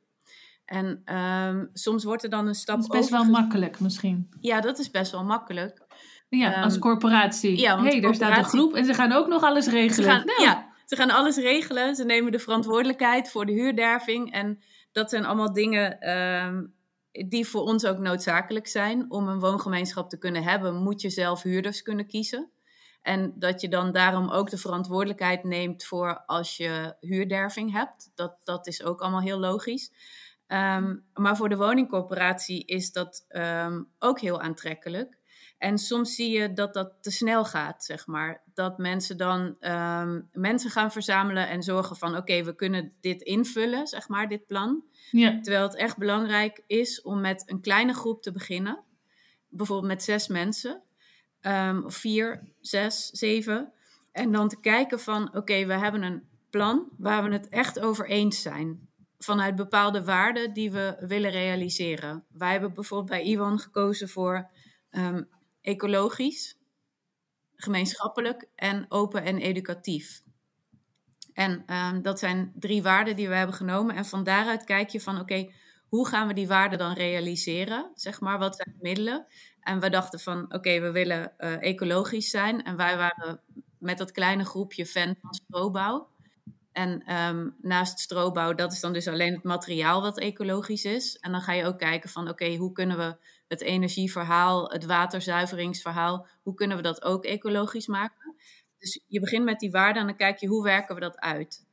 En 0.65 1.03
ehm, 1.05 1.67
soms 1.73 2.05
wordt 2.05 2.23
er 2.25 2.31
dan 2.31 2.47
een 2.47 2.55
stap 2.55 2.77
Dat 2.77 2.85
is 2.95 2.99
best 2.99 3.11
wel 3.11 3.25
makkelijk 3.25 3.81
misschien. 3.81 4.29
Ja, 4.41 4.61
dat 4.61 4.79
is 4.79 4.91
best 4.91 5.13
wel 5.13 5.25
makkelijk. 5.25 5.81
Ja, 6.29 6.53
Ehm, 6.55 6.63
als 6.63 6.79
corporatie. 6.79 7.59
ja, 7.59 7.83
hey, 7.83 8.01
daar 8.01 8.15
staat 8.15 8.37
een 8.39 8.45
groep 8.45 8.75
en 8.75 8.85
ze 8.85 8.95
gaan 8.95 9.13
ook 9.13 9.27
nog 9.27 9.43
alles 9.43 9.65
Ze 9.65 9.71
regelen. 9.71 10.11
gaan, 10.11 10.27
Nou, 10.27 10.43
ja, 10.43 10.73
ze 10.87 10.97
gaan 10.97 11.11
alles 11.11 11.37
regelen. 11.37 11.95
Ze 11.97 12.05
nemen 12.05 12.33
de 12.33 12.39
verantwoordelijkheid 12.39 13.31
voor 13.31 13.47
de 13.47 13.53
huurderving. 13.53 14.33
En 14.33 14.61
dat 14.93 15.11
zijn 15.11 15.25
allemaal 15.25 15.53
dingen 15.53 15.99
die 17.13 17.47
voor 17.47 17.63
ons 17.63 17.87
ook 17.87 17.99
noodzakelijk 17.99 18.67
zijn. 18.67 19.11
Om 19.11 19.29
een 19.29 19.41
woongemeenschap 19.41 20.11
te 20.11 20.19
kunnen 20.19 20.43
hebben, 20.43 20.75
moet 20.75 21.01
je 21.01 21.11
zelf 21.11 21.43
huurders 21.43 21.83
kunnen 21.83 22.07
kiezen. 22.07 22.51
En 23.03 23.33
dat 23.39 23.61
je 23.61 23.69
dan 23.69 23.93
daarom 23.93 24.31
ook 24.31 24.51
de 24.51 24.59
verantwoordelijkheid 24.59 25.45
neemt 25.45 25.85
voor 25.85 26.23
als 26.27 26.57
je 26.57 26.97
huurderving 27.01 27.73
hebt. 27.73 28.11
Dat, 28.15 28.37
dat 28.45 28.67
is 28.67 28.83
ook 28.83 29.01
allemaal 29.01 29.21
heel 29.21 29.39
logisch. 29.39 29.93
Ehm, 30.47 30.97
maar 31.15 31.37
voor 31.37 31.49
de 31.49 31.57
woningcorporatie 31.57 32.65
is 32.65 32.93
dat 32.93 33.25
ehm, 33.29 33.83
ook 33.99 34.21
heel 34.21 34.41
aantrekkelijk. 34.41 35.19
En 35.63 35.79
soms 35.79 36.15
zie 36.15 36.31
je 36.31 36.53
dat 36.53 36.75
dat 36.75 36.93
te 37.01 37.11
snel 37.11 37.45
gaat, 37.45 37.85
zeg 37.85 38.07
maar. 38.07 38.43
Dat 38.55 38.79
mensen 38.79 39.17
dan 39.17 39.57
ehm, 39.61 40.21
mensen 40.33 40.71
gaan 40.71 40.93
verzamelen 40.93 41.49
en 41.49 41.63
zorgen 41.63 41.97
van... 41.97 42.17
oké, 42.17 42.43
we 42.45 42.55
kunnen 42.55 42.93
dit 43.01 43.23
invullen, 43.23 43.87
zeg 43.87 44.09
maar, 44.09 44.29
dit 44.29 44.47
plan. 44.47 44.85
ja. 45.11 45.41
Terwijl 45.41 45.63
het 45.63 45.77
echt 45.77 45.97
belangrijk 45.99 46.63
is 46.67 47.03
om 47.03 47.21
met 47.21 47.43
een 47.47 47.61
kleine 47.61 47.95
groep 47.95 48.23
te 48.23 48.33
beginnen. 48.33 48.83
Bijvoorbeeld 49.49 49.93
met 49.93 50.03
zes 50.03 50.29
mensen. 50.29 50.83
ehm, 51.41 51.83
of 51.85 51.95
vier, 51.95 52.53
zes, 52.61 53.07
zeven. 53.07 53.73
En 54.13 54.33
dan 54.33 54.49
te 54.49 54.61
kijken 54.61 55.01
van, 55.01 55.37
oké, 55.37 55.67
we 55.67 55.75
hebben 55.75 56.03
een 56.03 56.29
plan 56.51 56.89
waar 56.99 57.25
we 57.25 57.33
het 57.33 57.49
echt 57.49 57.81
over 57.81 58.09
eens 58.09 58.43
zijn. 58.43 58.89
Vanuit 59.19 59.55
bepaalde 59.57 60.05
waarden 60.05 60.53
die 60.53 60.71
we 60.71 60.97
willen 61.01 61.31
realiseren. 61.31 62.25
Wij 62.29 62.51
hebben 62.53 62.75
bijvoorbeeld 62.75 63.11
bij 63.11 63.23
Iwan 63.23 63.59
gekozen 63.59 64.09
voor 64.09 64.51
ehm, 64.91 65.23
ecologisch, 65.63 66.57
gemeenschappelijk 67.57 68.49
en 68.55 68.85
open 68.89 69.23
en 69.23 69.39
educatief. 69.39 70.23
En 71.33 71.63
ehm, 71.67 72.03
dat 72.03 72.19
zijn 72.19 72.53
drie 72.55 72.83
waarden 72.83 73.17
die 73.17 73.29
we 73.29 73.35
hebben 73.35 73.57
genomen. 73.57 73.95
En 73.95 74.05
van 74.05 74.25
daaruit 74.25 74.65
kijk 74.65 74.89
je 74.89 75.01
van, 75.01 75.21
oké, 75.21 75.51
hoe 75.89 76.09
gaan 76.09 76.27
we 76.27 76.35
die 76.35 76.47
waarden 76.47 76.79
dan 76.79 76.93
realiseren? 76.93 77.91
Zeg 77.95 78.21
maar, 78.21 78.39
wat 78.39 78.57
zijn 78.57 78.77
de 78.79 78.83
middelen? 78.89 79.27
En 79.61 79.81
we 79.81 79.91
dachten 79.91 80.21
van, 80.21 80.55
oké, 80.55 80.81
we 80.81 80.91
willen 80.91 81.39
eh, 81.39 81.63
ecologisch 81.63 82.31
zijn. 82.31 82.65
En 82.65 82.77
wij 82.77 82.97
waren 82.97 83.41
met 83.79 83.99
dat 83.99 84.11
kleine 84.11 84.45
groepje 84.45 84.87
fan 84.87 85.17
van 85.21 85.35
strobouw. 85.35 86.09
En 86.73 87.03
ehm, 87.07 87.49
naast 87.61 87.99
strobouw, 87.99 88.55
dat 88.55 88.73
is 88.73 88.81
dan 88.81 88.93
dus 88.93 89.09
alleen 89.09 89.33
het 89.35 89.43
materiaal 89.43 90.03
wat 90.03 90.19
ecologisch 90.19 90.85
is. 90.85 91.17
En 91.17 91.33
dan 91.33 91.41
ga 91.41 91.53
je 91.53 91.65
ook 91.65 91.79
kijken 91.79 92.11
van, 92.11 92.29
oké, 92.29 92.57
hoe 92.57 92.73
kunnen 92.73 92.97
we 92.97 93.17
het 93.53 93.61
energieverhaal, 93.61 94.71
het 94.71 94.85
waterzuiveringsverhaal, 94.85 96.27
hoe 96.43 96.55
kunnen 96.55 96.77
we 96.77 96.83
dat 96.83 97.03
ook 97.03 97.25
ecologisch 97.25 97.87
maken? 97.87 98.35
Dus 98.79 99.05
je 99.07 99.21
begint 99.21 99.45
met 99.45 99.61
die 99.61 99.71
waarden 99.71 100.01
en 100.01 100.09
dan 100.09 100.17
kijk 100.17 100.39
je, 100.39 100.47
hoe 100.47 100.63
werken 100.63 100.95
we 100.95 101.01
dat 101.01 101.19
uit? 101.19 101.67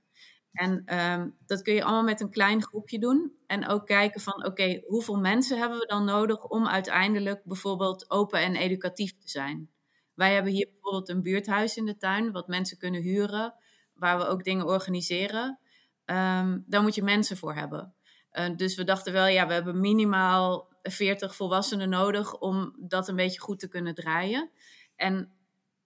En 0.51 0.81
ehm, 0.85 1.29
dat 1.45 1.61
kun 1.61 1.73
je 1.73 1.83
allemaal 1.83 2.03
met 2.03 2.21
een 2.21 2.29
klein 2.29 2.63
groepje 2.63 2.99
doen. 2.99 3.33
En 3.47 3.67
ook 3.67 3.85
kijken 3.85 4.21
van, 4.21 4.45
oké, 4.45 4.81
hoeveel 4.87 5.19
mensen 5.19 5.57
hebben 5.57 5.79
we 5.79 5.85
dan 5.85 6.05
nodig 6.05 6.47
om 6.47 6.67
uiteindelijk 6.67 7.43
bijvoorbeeld 7.43 8.09
open 8.09 8.39
en 8.39 8.55
educatief 8.55 9.11
te 9.11 9.29
zijn? 9.29 9.69
Wij 10.13 10.33
hebben 10.33 10.51
hier 10.51 10.69
bijvoorbeeld 10.71 11.09
een 11.09 11.21
buurthuis 11.21 11.77
in 11.77 11.85
de 11.85 11.97
tuin, 11.97 12.31
wat 12.31 12.47
mensen 12.47 12.77
kunnen 12.77 13.01
huren, 13.01 13.53
waar 13.93 14.17
we 14.17 14.25
ook 14.25 14.43
dingen 14.43 14.65
organiseren. 14.65 15.59
Ehm, 16.05 16.59
daar 16.65 16.81
moet 16.81 16.95
je 16.95 17.03
mensen 17.03 17.37
voor 17.37 17.53
hebben. 17.53 17.93
Eh, 18.29 18.55
dus 18.55 18.75
we 18.75 18.83
dachten 18.83 19.13
wel, 19.13 19.27
ja, 19.27 19.47
we 19.47 19.53
hebben 19.53 19.79
minimaal 19.79 20.68
40 20.81 21.35
volwassenen 21.35 21.89
nodig 21.89 22.39
om 22.39 22.75
dat 22.79 23.07
een 23.07 23.15
beetje 23.15 23.39
goed 23.39 23.59
te 23.59 23.67
kunnen 23.67 23.95
draaien. 23.95 24.49
En 24.95 25.31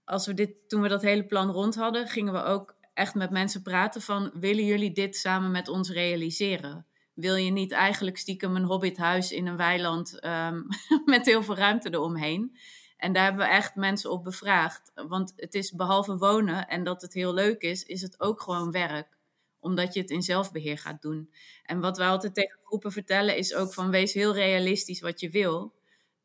als 0.04 0.26
we 0.26 0.34
dit, 0.34 0.70
toen 0.70 0.82
we 0.82 0.88
dat 0.88 1.02
hele 1.02 1.26
plan 1.26 1.50
rond 1.50 1.76
hadden, 1.76 2.08
gingen 2.08 2.34
we 2.34 2.44
ook 2.44 2.76
echt 2.94 3.16
met 3.16 3.30
mensen 3.30 3.62
praten 3.62 4.02
van, 4.02 4.32
willen 4.34 4.66
jullie 4.66 4.92
dit 4.92 5.16
samen 5.16 5.52
met 5.52 5.68
ons 5.68 5.90
realiseren? 5.90 6.86
Wil 7.14 7.36
je 7.36 7.52
niet 7.52 7.72
eigenlijk 7.72 8.18
stiekem 8.18 8.56
een 8.56 8.64
hobbithuis 8.64 9.32
in 9.32 9.48
een 9.48 9.58
weiland 9.58 10.20
ehm, 10.20 10.62
met 11.06 11.26
heel 11.26 11.44
veel 11.44 11.56
ruimte 11.56 11.90
eromheen? 11.94 12.58
En 12.98 13.14
daar 13.14 13.24
hebben 13.24 13.46
we 13.46 13.52
echt 13.52 13.76
mensen 13.76 14.12
op 14.12 14.24
bevraagd. 14.24 14.92
Want 14.94 15.34
het 15.36 15.54
is 15.54 15.72
behalve 15.72 16.18
wonen 16.18 16.68
en 16.68 16.84
dat 16.84 17.02
het 17.02 17.14
heel 17.14 17.34
leuk 17.34 17.62
is, 17.62 17.84
is 17.84 18.02
het 18.02 18.20
ook 18.20 18.42
gewoon 18.42 18.72
werk. 18.72 19.18
Omdat 19.64 19.94
je 19.94 20.02
het 20.02 20.10
in 20.10 20.22
zelfbeheer 20.22 20.78
gaat 20.78 21.02
doen. 21.02 21.34
En 21.64 21.80
wat 21.80 21.98
wij 21.98 22.08
altijd 22.08 22.34
tegen 22.34 22.60
groepen 22.64 22.92
vertellen 22.92 23.38
is 23.38 23.56
ook 23.56 23.74
van 23.74 23.90
wees 23.90 24.14
heel 24.14 24.34
realistisch 24.34 25.02
wat 25.02 25.20
je 25.20 25.30
wil. 25.30 25.74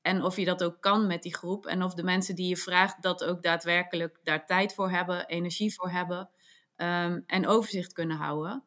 En 0.03 0.23
of 0.23 0.37
je 0.37 0.45
dat 0.45 0.65
ook 0.65 0.81
kan 0.81 1.07
met 1.07 1.23
die 1.23 1.35
groep. 1.35 1.67
En 1.67 1.83
of 1.83 1.95
de 1.95 2.03
mensen 2.03 2.35
die 2.35 2.49
je 2.49 2.57
vraagt 2.57 3.03
dat 3.03 3.25
ook 3.25 3.43
daadwerkelijk 3.43 4.19
daar 4.23 4.47
tijd 4.47 4.75
voor 4.75 4.91
hebben, 4.91 5.27
energie 5.27 5.75
voor 5.75 5.91
hebben. 5.91 6.31
ehm, 6.77 7.21
en 7.27 7.47
overzicht 7.47 7.93
kunnen 7.93 8.17
houden. 8.17 8.65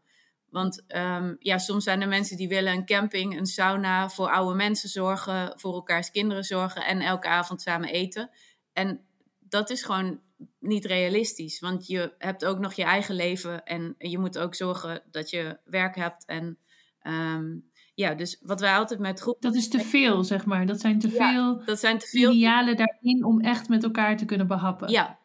Want 0.50 0.84
ehm, 0.88 1.36
ja, 1.40 1.58
soms 1.58 1.84
zijn 1.84 2.02
er 2.02 2.08
mensen 2.08 2.38
die 2.38 2.48
willen 2.48 2.74
een 2.74 2.86
camping, 2.86 3.38
een 3.38 3.46
sauna, 3.46 4.10
voor 4.10 4.32
oude 4.32 4.56
mensen 4.56 4.90
zorgen, 4.90 5.54
voor 5.60 5.74
elkaars 5.74 6.12
kinderen 6.12 6.44
zorgen 6.44 6.86
en 6.86 7.00
elke 7.02 7.28
avond 7.28 7.62
samen 7.62 7.90
eten. 7.90 8.30
En 8.74 9.06
dat 9.40 9.70
is 9.70 9.84
gewoon 9.84 10.22
niet 10.60 10.86
realistisch. 10.86 11.60
Want 11.60 11.88
je 11.88 12.14
hebt 12.18 12.46
ook 12.46 12.60
nog 12.60 12.74
je 12.74 12.84
eigen 12.84 13.16
leven 13.16 13.64
en 13.64 13.96
je 13.98 14.18
moet 14.18 14.38
ook 14.38 14.56
zorgen 14.56 15.02
dat 15.12 15.30
je 15.30 15.58
werk 15.66 15.96
hebt. 15.96 16.26
En 16.26 16.58
ehm, 17.00 17.58
ja, 17.94 18.14
dus 18.14 18.40
wat 18.42 18.60
wij 18.60 18.76
altijd 18.76 19.00
met 19.00 19.20
groepen. 19.20 19.42
Dat 19.42 19.56
is 19.56 19.68
te 19.68 19.80
veel, 19.80 20.24
zeg 20.24 20.46
maar. 20.46 20.66
Dat 20.66 20.80
zijn 20.80 21.00
te 21.00 21.10
veel, 21.10 21.66
dat 21.66 21.80
zijn 21.80 21.98
te 21.98 22.08
veel 22.08 22.32
idealen 22.32 22.78
daarin 22.78 23.26
om 23.26 23.42
echt 23.42 23.70
met 23.70 23.84
elkaar 23.84 24.18
te 24.18 24.26
kunnen 24.26 24.48
behappen. 24.48 24.90
Ja, 24.90 25.20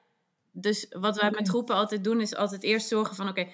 dus 0.52 0.86
wat 0.90 1.20
wij 1.20 1.30
met 1.30 1.48
groepen 1.48 1.74
altijd 1.74 2.04
doen, 2.04 2.20
is 2.20 2.34
altijd 2.34 2.62
eerst 2.62 2.88
zorgen 2.88 3.16
van: 3.16 3.28
oké, 3.28 3.48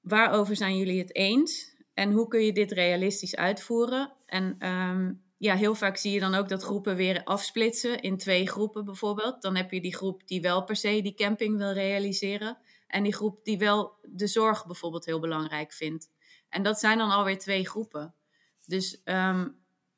waarover 0.00 0.56
zijn 0.56 0.76
jullie 0.76 0.98
het 0.98 1.14
eens? 1.14 1.76
En 1.94 2.12
hoe 2.12 2.28
kun 2.28 2.40
je 2.40 2.52
dit 2.52 2.72
realistisch 2.72 3.36
uitvoeren? 3.36 4.12
En 4.26 4.54
ehm, 4.58 5.12
ja, 5.38 5.54
heel 5.54 5.74
vaak 5.74 5.96
zie 5.96 6.12
je 6.12 6.20
dan 6.20 6.34
ook 6.34 6.48
dat 6.48 6.62
groepen 6.62 6.96
weer 6.96 7.24
afsplitsen 7.24 8.00
in 8.00 8.16
twee 8.16 8.46
groepen 8.46 8.84
bijvoorbeeld. 8.84 9.42
Dan 9.42 9.56
heb 9.56 9.72
je 9.72 9.80
die 9.80 9.94
groep 9.94 10.26
die 10.26 10.40
wel 10.40 10.64
per 10.64 10.76
se 10.76 11.02
die 11.02 11.14
camping 11.14 11.56
wil 11.56 11.72
realiseren. 11.72 12.58
En 12.86 13.02
die 13.02 13.14
groep 13.14 13.44
die 13.44 13.58
wel 13.58 13.98
de 14.02 14.26
zorg 14.26 14.66
bijvoorbeeld 14.66 15.04
heel 15.04 15.20
belangrijk 15.20 15.72
vindt. 15.72 16.10
En 16.48 16.62
dat 16.62 16.78
zijn 16.78 16.98
dan 16.98 17.10
alweer 17.10 17.38
twee 17.38 17.66
groepen. 17.66 18.14
Dus 18.64 19.00
um, 19.04 19.56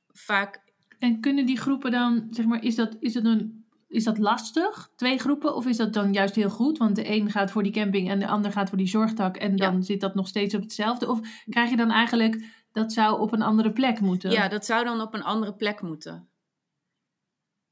vaak. 0.08 0.68
En 0.98 1.20
kunnen 1.20 1.46
die 1.46 1.58
groepen 1.58 1.90
dan, 1.90 2.26
zeg 2.30 2.46
maar, 2.46 2.64
is 2.64 2.74
dat, 2.74 2.96
is 3.00 3.12
dat 3.12 3.24
een 3.24 3.60
is 3.90 4.04
dat 4.04 4.18
lastig, 4.18 4.90
twee 4.96 5.18
groepen? 5.18 5.54
Of 5.54 5.66
is 5.66 5.76
dat 5.76 5.92
dan 5.92 6.12
juist 6.12 6.34
heel 6.34 6.50
goed? 6.50 6.78
Want 6.78 6.96
de 6.96 7.10
een 7.10 7.30
gaat 7.30 7.50
voor 7.50 7.62
die 7.62 7.72
camping 7.72 8.10
en 8.10 8.18
de 8.18 8.26
ander 8.26 8.52
gaat 8.52 8.68
voor 8.68 8.78
die 8.78 8.86
zorgtak. 8.86 9.36
En 9.36 9.56
dan 9.56 9.82
zit 9.82 10.00
dat 10.00 10.14
nog 10.14 10.28
steeds 10.28 10.54
op 10.54 10.60
hetzelfde? 10.60 11.08
Of 11.08 11.20
krijg 11.48 11.70
je 11.70 11.76
dan 11.76 11.90
eigenlijk, 11.90 12.44
dat 12.72 12.92
zou 12.92 13.20
op 13.20 13.32
een 13.32 13.42
andere 13.42 13.72
plek 13.72 14.00
moeten? 14.00 14.30
Ja, 14.30 14.48
dat 14.48 14.64
zou 14.64 14.84
dan 14.84 15.00
op 15.00 15.14
een 15.14 15.22
andere 15.22 15.54
plek 15.54 15.80
moeten. 15.80 16.28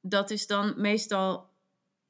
Dat 0.01 0.31
is 0.31 0.47
dan 0.47 0.75
meestal... 0.77 1.47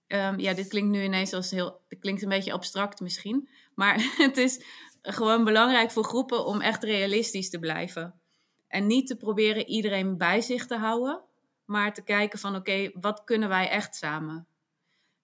Um, 0.07 0.39
ja, 0.39 0.55
dit 0.55 0.69
klinkt 0.69 0.91
nu 0.91 1.03
ineens 1.03 1.33
als 1.33 1.51
heel... 1.51 1.81
Het 1.89 1.99
klinkt 1.99 2.23
een 2.23 2.29
beetje 2.29 2.53
abstract 2.53 3.01
misschien. 3.01 3.49
Maar 3.75 4.13
het 4.27 4.37
is 4.37 4.65
gewoon 5.03 5.45
belangrijk 5.45 5.91
voor 5.91 6.05
groepen 6.05 6.47
om 6.47 6.61
echt 6.61 6.83
realistisch 6.83 7.51
te 7.51 7.59
blijven. 7.59 8.21
En 8.69 8.87
niet 8.87 9.07
te 9.07 9.17
proberen 9.17 9.69
iedereen 9.69 10.17
bij 10.17 10.41
zich 10.41 10.67
te 10.67 10.77
houden 10.77 11.27
maar 11.69 11.95
te 11.95 12.03
kijken 12.03 12.39
van 12.39 12.57
oké, 12.57 12.91
wat 12.95 13.25
kunnen 13.25 13.49
wij 13.49 13.69
echt 13.69 13.97
samen? 13.97 14.47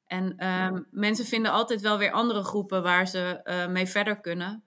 En 0.07 0.37
ehm, 0.37 0.83
mensen 0.91 1.25
vinden 1.25 1.53
altijd 1.53 1.81
wel 1.81 1.99
weer 1.99 2.13
andere 2.13 2.43
groepen 2.43 2.83
waar 2.83 3.09
ze 3.09 3.41
uh, 3.45 3.67
mee 3.67 3.87
verder 3.87 4.21
kunnen. 4.21 4.64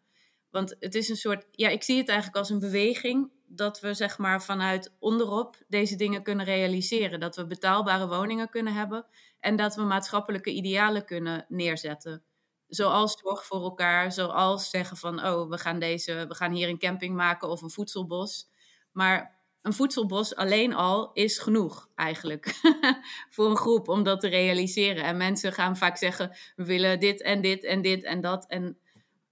Want 0.58 0.76
het 0.80 0.96
is 0.96 1.10
een 1.10 1.16
soort, 1.16 1.46
ja, 1.52 1.70
ik 1.70 1.84
zie 1.84 1.98
het 1.98 2.08
eigenlijk 2.08 2.38
als 2.38 2.50
een 2.50 2.60
beweging 2.60 3.32
dat 3.46 3.80
we 3.80 3.94
zeg 3.94 4.18
maar 4.18 4.44
vanuit 4.44 4.96
onderop 5.00 5.58
deze 5.68 5.96
dingen 5.96 6.24
kunnen 6.24 6.46
realiseren. 6.46 7.20
Dat 7.20 7.36
we 7.36 7.46
betaalbare 7.46 8.08
woningen 8.08 8.50
kunnen 8.50 8.74
hebben 8.74 9.06
en 9.40 9.56
dat 9.56 9.76
we 9.76 9.82
maatschappelijke 9.82 10.52
idealen 10.52 11.06
kunnen 11.06 11.46
neerzetten. 11.48 12.24
Zoals 12.68 13.20
zorg 13.20 13.46
voor 13.46 13.62
elkaar, 13.62 14.12
zoals 14.12 14.70
zeggen 14.70 14.98
van 14.98 15.26
oh, 15.26 15.50
we 15.50 15.58
gaan, 15.58 15.80
deze, 15.80 16.26
we 16.28 16.36
gaan 16.36 16.52
hier 16.52 16.70
een 16.70 16.80
camping 16.80 17.16
maken 17.16 17.50
of 17.50 17.62
een 17.62 17.72
voedselbos. 17.72 18.50
Maar 18.92 19.40
een 19.62 19.74
voedselbos 19.74 20.36
alleen 20.36 20.74
al 20.74 21.12
is 21.14 21.38
genoeg 21.38 21.90
eigenlijk 21.96 22.60
voor 23.34 23.50
een 23.50 23.58
groep 23.58 23.88
om 23.88 24.04
dat 24.04 24.20
te 24.20 24.28
realiseren. 24.28 25.04
En 25.04 25.18
mensen 25.18 25.54
gaan 25.54 25.78
vaak 25.78 25.98
zeggen, 25.98 26.38
we 26.56 26.66
willen 26.66 27.00
dit 27.00 27.22
en 27.22 27.42
dit 27.42 27.64
en 27.64 27.82
dit 27.82 28.04
en 28.04 28.22
dat. 28.22 28.46
En 28.48 28.78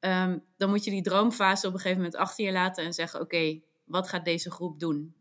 ehm, 0.06 0.38
dan 0.58 0.70
moet 0.70 0.84
je 0.84 0.92
die 0.92 1.02
droomfase 1.02 1.68
op 1.68 1.74
een 1.74 1.80
gegeven 1.80 2.02
moment 2.02 2.20
achter 2.20 2.46
je 2.46 2.52
laten 2.52 2.84
en 2.84 2.94
zeggen, 2.94 3.22
oké, 3.22 3.60
wat 3.86 4.08
gaat 4.08 4.26
deze 4.26 4.52
groep 4.52 4.80
doen? 4.80 5.14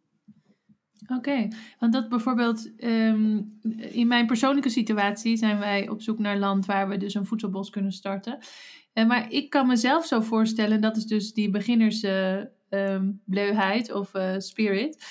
Oké, 1.16 1.48
want 1.78 1.92
dat 1.92 2.08
bijvoorbeeld 2.08 2.76
ehm, 2.76 3.40
in 3.78 4.06
mijn 4.06 4.26
persoonlijke 4.26 4.68
situatie 4.68 5.36
zijn 5.36 5.58
wij 5.58 5.88
op 5.88 6.02
zoek 6.02 6.18
naar 6.18 6.38
land 6.38 6.66
waar 6.66 6.88
we 6.88 6.96
dus 6.96 7.14
een 7.14 7.26
voedselbos 7.26 7.70
kunnen 7.70 7.92
starten. 7.92 8.38
Uh, 8.94 9.06
maar 9.06 9.30
ik 9.30 9.50
kan 9.50 9.66
mezelf 9.66 10.06
zo 10.06 10.20
voorstellen, 10.20 10.80
dat 10.80 10.96
is 10.96 11.06
dus 11.06 11.32
die 11.32 11.50
beginners 11.50 12.02
uh, 12.02 12.40
um, 12.70 13.20
bleuheid 13.24 13.92
of 13.92 14.14
uh, 14.14 14.35
spirit. 14.38 15.04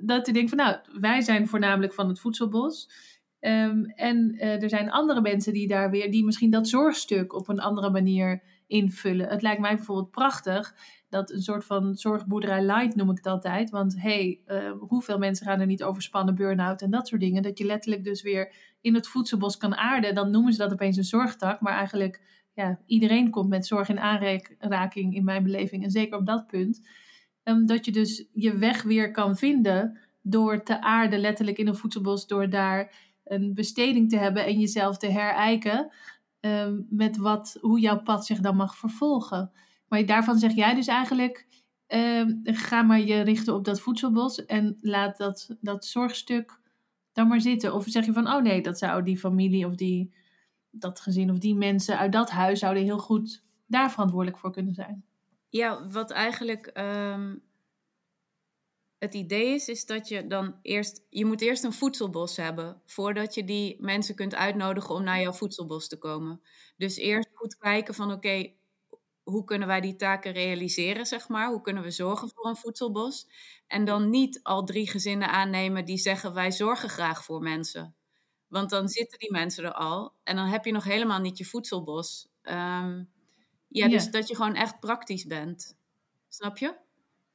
Dat 0.00 0.26
je 0.26 0.32
denkt 0.32 0.48
van 0.48 0.58
nou, 0.58 0.76
wij 1.00 1.20
zijn 1.20 1.48
voornamelijk 1.48 1.94
van 1.94 2.08
het 2.08 2.20
voedselbos. 2.20 2.90
En 3.40 4.34
uh, 4.34 4.62
er 4.62 4.68
zijn 4.68 4.90
andere 4.90 5.20
mensen 5.20 5.52
die 5.52 5.68
daar 5.68 5.90
weer, 5.90 6.10
die 6.10 6.24
misschien 6.24 6.50
dat 6.50 6.68
zorgstuk 6.68 7.32
op 7.32 7.48
een 7.48 7.60
andere 7.60 7.90
manier 7.90 8.42
invullen. 8.72 9.28
Het 9.28 9.42
lijkt 9.42 9.60
mij 9.60 9.76
bijvoorbeeld 9.76 10.10
prachtig 10.10 10.74
dat 11.08 11.30
een 11.30 11.42
soort 11.42 11.64
van 11.64 11.94
zorgboerderij 11.94 12.64
light 12.64 12.94
noem 12.94 13.10
ik 13.10 13.16
het 13.16 13.26
altijd. 13.26 13.70
Want 13.70 14.00
hey, 14.00 14.40
uh, 14.46 14.70
hoeveel 14.78 15.18
mensen 15.18 15.46
gaan 15.46 15.60
er 15.60 15.66
niet 15.66 15.82
overspannen, 15.82 16.34
burn-out 16.34 16.82
en 16.82 16.90
dat 16.90 17.08
soort 17.08 17.20
dingen. 17.20 17.42
Dat 17.42 17.58
je 17.58 17.64
letterlijk 17.64 18.04
dus 18.04 18.22
weer 18.22 18.54
in 18.80 18.94
het 18.94 19.08
voedselbos 19.08 19.56
kan 19.56 19.74
aarden. 19.74 20.14
Dan 20.14 20.30
noemen 20.30 20.52
ze 20.52 20.58
dat 20.58 20.72
opeens 20.72 20.96
een 20.96 21.04
zorgtak. 21.04 21.60
Maar 21.60 21.74
eigenlijk 21.74 22.20
ja, 22.54 22.78
iedereen 22.86 23.30
komt 23.30 23.48
met 23.48 23.66
zorg 23.66 23.88
in 23.88 24.00
aanraking 24.00 25.14
in 25.14 25.24
mijn 25.24 25.42
beleving. 25.42 25.84
En 25.84 25.90
zeker 25.90 26.18
op 26.18 26.26
dat 26.26 26.46
punt. 26.46 26.80
Um, 27.44 27.66
dat 27.66 27.84
je 27.84 27.92
dus 27.92 28.28
je 28.32 28.56
weg 28.56 28.82
weer 28.82 29.10
kan 29.10 29.36
vinden 29.36 29.98
door 30.22 30.62
te 30.62 30.80
aarden, 30.80 31.20
letterlijk 31.20 31.58
in 31.58 31.68
een 31.68 31.76
voedselbos, 31.76 32.26
door 32.26 32.50
daar 32.50 32.94
een 33.24 33.54
besteding 33.54 34.08
te 34.08 34.16
hebben 34.16 34.44
en 34.44 34.58
jezelf 34.58 34.96
te 34.96 35.10
herijken 35.10 35.90
um, 36.44 36.86
met 36.90 37.16
wat, 37.16 37.58
hoe 37.60 37.80
jouw 37.80 38.02
pad 38.02 38.26
zich 38.26 38.40
dan 38.40 38.56
mag 38.56 38.76
vervolgen. 38.76 39.52
Maar 39.88 40.06
daarvan 40.06 40.38
zeg 40.38 40.54
jij 40.54 40.74
dus 40.74 40.86
eigenlijk, 40.86 41.46
um, 41.86 42.40
ga 42.42 42.82
maar 42.82 43.00
je 43.00 43.20
richten 43.20 43.54
op 43.54 43.64
dat 43.64 43.80
voedselbos 43.80 44.44
en 44.44 44.78
laat 44.80 45.16
dat, 45.16 45.56
dat 45.60 45.84
zorgstuk 45.84 46.60
dan 47.12 47.28
maar 47.28 47.40
zitten. 47.40 47.74
Of 47.74 47.84
zeg 47.86 48.04
je 48.04 48.12
van, 48.12 48.28
oh 48.28 48.42
nee, 48.42 48.62
dat 48.62 48.78
zou 48.78 49.02
die 49.02 49.18
familie 49.18 49.66
of 49.66 49.74
die 49.74 50.14
dat 50.70 51.00
gezin 51.00 51.30
of 51.30 51.38
die 51.38 51.54
mensen 51.54 51.98
uit 51.98 52.12
dat 52.12 52.30
huis 52.30 52.58
zouden 52.58 52.82
heel 52.82 52.98
goed 52.98 53.44
daar 53.66 53.90
verantwoordelijk 53.90 54.38
voor 54.38 54.52
kunnen 54.52 54.74
zijn. 54.74 55.04
Ja, 55.48 55.88
wat 55.88 56.10
eigenlijk 56.10 56.70
um, 56.74 57.42
het 59.02 59.14
idee 59.14 59.54
is, 59.54 59.68
is 59.68 59.86
dat 59.86 60.08
je 60.08 60.26
dan 60.26 60.58
eerst, 60.62 61.02
je 61.08 61.24
moet 61.24 61.40
eerst 61.40 61.64
een 61.64 61.72
voedselbos 61.72 62.36
hebben 62.36 62.82
voordat 62.86 63.34
je 63.34 63.44
die 63.44 63.76
mensen 63.80 64.14
kunt 64.14 64.34
uitnodigen 64.34 64.94
om 64.94 65.02
naar 65.02 65.20
jouw 65.20 65.32
voedselbos 65.32 65.88
te 65.88 65.98
komen. 65.98 66.40
Dus 66.76 66.96
eerst 66.96 67.28
goed 67.34 67.56
kijken 67.56 67.94
van 67.94 68.12
oké, 68.12 68.52
hoe 69.22 69.44
kunnen 69.44 69.68
wij 69.68 69.80
die 69.80 69.96
taken 69.96 70.32
realiseren, 70.32 71.06
zeg 71.06 71.28
maar? 71.28 71.48
Hoe 71.48 71.60
kunnen 71.60 71.82
we 71.82 71.90
zorgen 71.90 72.30
voor 72.34 72.46
een 72.46 72.56
voedselbos? 72.56 73.26
En 73.66 73.84
dan 73.84 74.10
niet 74.10 74.40
al 74.42 74.64
drie 74.64 74.88
gezinnen 74.88 75.28
aannemen 75.28 75.84
die 75.84 75.98
zeggen 75.98 76.34
wij 76.34 76.52
zorgen 76.52 76.88
graag 76.88 77.24
voor 77.24 77.40
mensen. 77.40 77.94
Want 78.48 78.70
dan 78.70 78.88
zitten 78.88 79.18
die 79.18 79.32
mensen 79.32 79.64
er 79.64 79.74
al. 79.74 80.14
En 80.22 80.36
dan 80.36 80.46
heb 80.46 80.64
je 80.64 80.72
nog 80.72 80.84
helemaal 80.84 81.20
niet 81.20 81.38
je 81.38 81.44
voedselbos. 81.44 82.28
Um, 82.42 83.10
ja, 83.68 83.88
dus 83.88 84.10
dat 84.10 84.28
je 84.28 84.36
gewoon 84.36 84.54
echt 84.54 84.80
praktisch 84.80 85.24
bent. 85.24 85.76
Snap 86.28 86.58
je? 86.58 86.76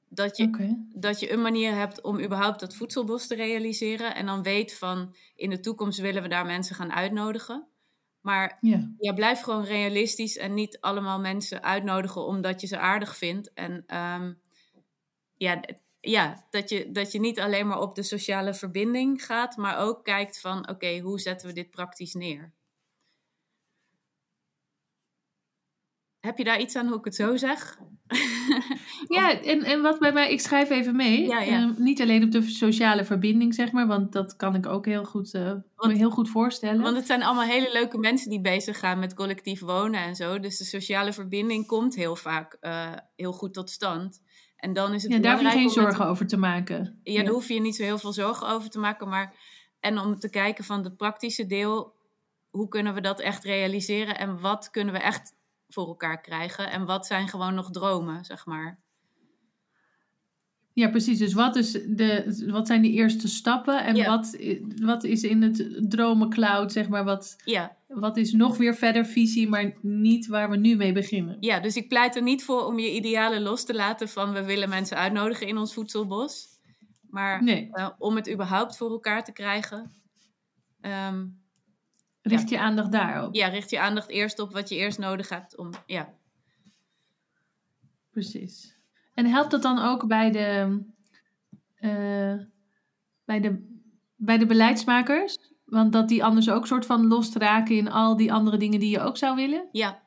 Dat 0.09 0.37
je, 0.37 0.43
okay. 0.43 0.77
dat 0.93 1.19
je 1.19 1.31
een 1.31 1.41
manier 1.41 1.73
hebt 1.73 2.01
om 2.01 2.19
überhaupt 2.19 2.59
dat 2.59 2.75
voedselbos 2.75 3.27
te 3.27 3.35
realiseren. 3.35 4.15
En 4.15 4.25
dan 4.25 4.43
weet 4.43 4.77
van 4.77 5.15
in 5.35 5.49
de 5.49 5.59
toekomst 5.59 5.99
willen 5.99 6.21
we 6.21 6.27
daar 6.27 6.45
mensen 6.45 6.75
gaan 6.75 6.91
uitnodigen. 6.91 7.67
Maar 8.21 8.57
ja. 8.61 8.91
ja 8.97 9.13
blijf 9.13 9.41
gewoon 9.41 9.63
realistisch 9.63 10.37
en 10.37 10.53
niet 10.53 10.77
allemaal 10.79 11.19
mensen 11.19 11.63
uitnodigen 11.63 12.25
omdat 12.25 12.61
je 12.61 12.67
ze 12.67 12.79
aardig 12.79 13.17
vindt. 13.17 13.53
En 13.53 13.97
um, 13.97 14.39
ja, 15.37 15.61
ja, 15.99 16.45
dat 16.49 16.69
je, 16.69 16.91
dat 16.91 17.11
je 17.11 17.19
niet 17.19 17.39
alleen 17.39 17.67
maar 17.67 17.81
op 17.81 17.95
de 17.95 18.03
sociale 18.03 18.53
verbinding 18.53 19.25
gaat, 19.25 19.57
maar 19.57 19.77
ook 19.77 20.03
kijkt 20.03 20.39
van 20.39 20.59
oké, 20.59 20.71
okay, 20.71 20.99
hoe 20.99 21.19
zetten 21.19 21.47
we 21.47 21.53
dit 21.53 21.69
praktisch 21.69 22.13
neer? 22.13 22.53
Heb 26.19 26.37
je 26.37 26.43
daar 26.43 26.59
iets 26.59 26.75
aan 26.75 26.87
hoe 26.87 26.97
ik 26.97 27.05
het 27.05 27.15
zo 27.15 27.37
zeg? 27.37 27.79
ja, 29.17 29.41
en, 29.41 29.63
en 29.63 29.81
wat 29.81 29.99
bij 29.99 30.11
mij, 30.11 30.31
ik 30.31 30.39
schrijf 30.39 30.69
even 30.69 30.95
mee. 30.95 31.27
Ja, 31.27 31.41
ja. 31.41 31.61
Uh, 31.61 31.77
niet 31.77 32.01
alleen 32.01 32.23
op 32.23 32.31
de 32.31 32.41
sociale 32.41 33.05
verbinding, 33.05 33.53
zeg 33.53 33.71
maar, 33.71 33.87
want 33.87 34.11
dat 34.11 34.35
kan 34.35 34.55
ik 34.55 34.65
ook 34.65 34.85
heel 34.85 35.03
goed, 35.05 35.33
uh, 35.33 35.41
want, 35.75 35.91
me 35.91 35.97
heel 35.97 36.09
goed 36.09 36.29
voorstellen. 36.29 36.81
Want 36.81 36.95
het 36.95 37.05
zijn 37.05 37.23
allemaal 37.23 37.43
hele 37.43 37.71
leuke 37.71 37.97
mensen 37.97 38.29
die 38.29 38.41
bezig 38.41 38.79
gaan 38.79 38.99
met 38.99 39.13
collectief 39.13 39.59
wonen 39.59 40.01
en 40.01 40.15
zo. 40.15 40.39
Dus 40.39 40.57
de 40.57 40.63
sociale 40.63 41.13
verbinding 41.13 41.67
komt 41.67 41.95
heel 41.95 42.15
vaak 42.15 42.57
uh, 42.61 42.93
heel 43.15 43.33
goed 43.33 43.53
tot 43.53 43.69
stand. 43.69 44.21
En 44.57 44.73
dan 44.73 44.93
is 44.93 45.03
het 45.03 45.11
ja, 45.11 45.19
daar 45.19 45.33
hoef 45.33 45.41
je 45.41 45.57
geen 45.57 45.69
zorgen 45.69 46.07
over 46.07 46.27
te 46.27 46.37
maken. 46.37 46.99
Ja, 47.03 47.23
daar 47.23 47.33
hoef 47.33 47.47
je 47.47 47.61
niet 47.61 47.75
zo 47.75 47.83
heel 47.83 47.97
veel 47.97 48.13
zorgen 48.13 48.47
over 48.47 48.69
te 48.69 48.79
maken. 48.79 49.09
Maar, 49.09 49.33
en 49.79 49.99
om 49.99 50.19
te 50.19 50.29
kijken 50.29 50.63
van 50.63 50.83
het 50.83 50.97
praktische 50.97 51.45
deel, 51.45 51.95
hoe 52.49 52.67
kunnen 52.67 52.93
we 52.93 53.01
dat 53.01 53.19
echt 53.19 53.43
realiseren? 53.43 54.17
En 54.17 54.39
wat 54.39 54.69
kunnen 54.69 54.93
we 54.93 54.99
echt 54.99 55.35
voor 55.69 55.87
elkaar 55.87 56.21
krijgen? 56.21 56.69
En 56.71 56.85
wat 56.85 57.05
zijn 57.05 57.27
gewoon 57.27 57.53
nog 57.53 57.71
dromen, 57.71 58.25
zeg 58.25 58.45
maar? 58.45 58.77
Ja, 60.77 60.89
precies. 60.89 61.17
Dus 61.17 61.33
wat, 61.33 61.55
is 61.55 61.71
de, 61.71 62.45
wat 62.51 62.67
zijn 62.67 62.81
de 62.81 62.91
eerste 62.91 63.27
stappen? 63.27 63.83
En 63.83 63.95
ja. 63.95 64.05
wat, 64.05 64.37
wat 64.81 65.03
is 65.03 65.23
in 65.23 65.41
het 65.41 65.75
dromencloud, 65.89 66.71
zeg 66.71 66.89
maar, 66.89 67.03
wat, 67.03 67.35
ja. 67.45 67.77
wat 67.87 68.17
is 68.17 68.31
nog 68.31 68.57
weer 68.57 68.75
verder 68.75 69.05
visie, 69.05 69.49
maar 69.49 69.73
niet 69.81 70.27
waar 70.27 70.49
we 70.49 70.57
nu 70.57 70.75
mee 70.75 70.91
beginnen? 70.91 71.37
Ja, 71.39 71.59
dus 71.59 71.75
ik 71.75 71.87
pleit 71.87 72.15
er 72.15 72.21
niet 72.21 72.43
voor 72.43 72.65
om 72.65 72.79
je 72.79 72.95
idealen 72.95 73.41
los 73.41 73.65
te 73.65 73.73
laten 73.73 74.09
van 74.09 74.33
we 74.33 74.43
willen 74.43 74.69
mensen 74.69 74.97
uitnodigen 74.97 75.47
in 75.47 75.57
ons 75.57 75.73
voedselbos. 75.73 76.47
Maar 77.09 77.43
nee. 77.43 77.69
uh, 77.71 77.89
om 77.97 78.15
het 78.15 78.31
überhaupt 78.31 78.77
voor 78.77 78.89
elkaar 78.89 79.23
te 79.23 79.31
krijgen. 79.31 79.91
Um, 80.81 81.45
Richt 82.27 82.49
je 82.49 82.59
aandacht 82.59 82.91
daarop. 82.91 83.35
Ja, 83.35 83.47
richt 83.47 83.69
je 83.69 83.79
aandacht 83.79 84.09
eerst 84.09 84.39
op 84.39 84.53
wat 84.53 84.69
je 84.69 84.75
eerst 84.75 84.99
nodig 84.99 85.29
hebt 85.29 85.57
om, 85.57 85.69
ja. 85.85 86.13
Precies. 88.09 88.77
En 89.13 89.25
helpt 89.25 89.51
dat 89.51 89.61
dan 89.61 89.79
ook 89.79 90.07
bij 90.07 90.31
de, 90.31 90.79
eh, 91.75 92.35
bij 93.25 93.39
de, 93.39 93.79
bij 94.15 94.37
de 94.37 94.45
beleidsmakers? 94.45 95.37
Want 95.65 95.93
dat 95.93 96.07
die 96.07 96.23
anders 96.23 96.49
ook 96.49 96.67
soort 96.67 96.85
van 96.85 97.07
lostraken 97.07 97.75
in 97.75 97.91
al 97.91 98.17
die 98.17 98.33
andere 98.33 98.57
dingen 98.57 98.79
die 98.79 98.89
je 98.89 98.99
ook 98.99 99.17
zou 99.17 99.35
willen? 99.35 99.67
Ja. 99.71 100.06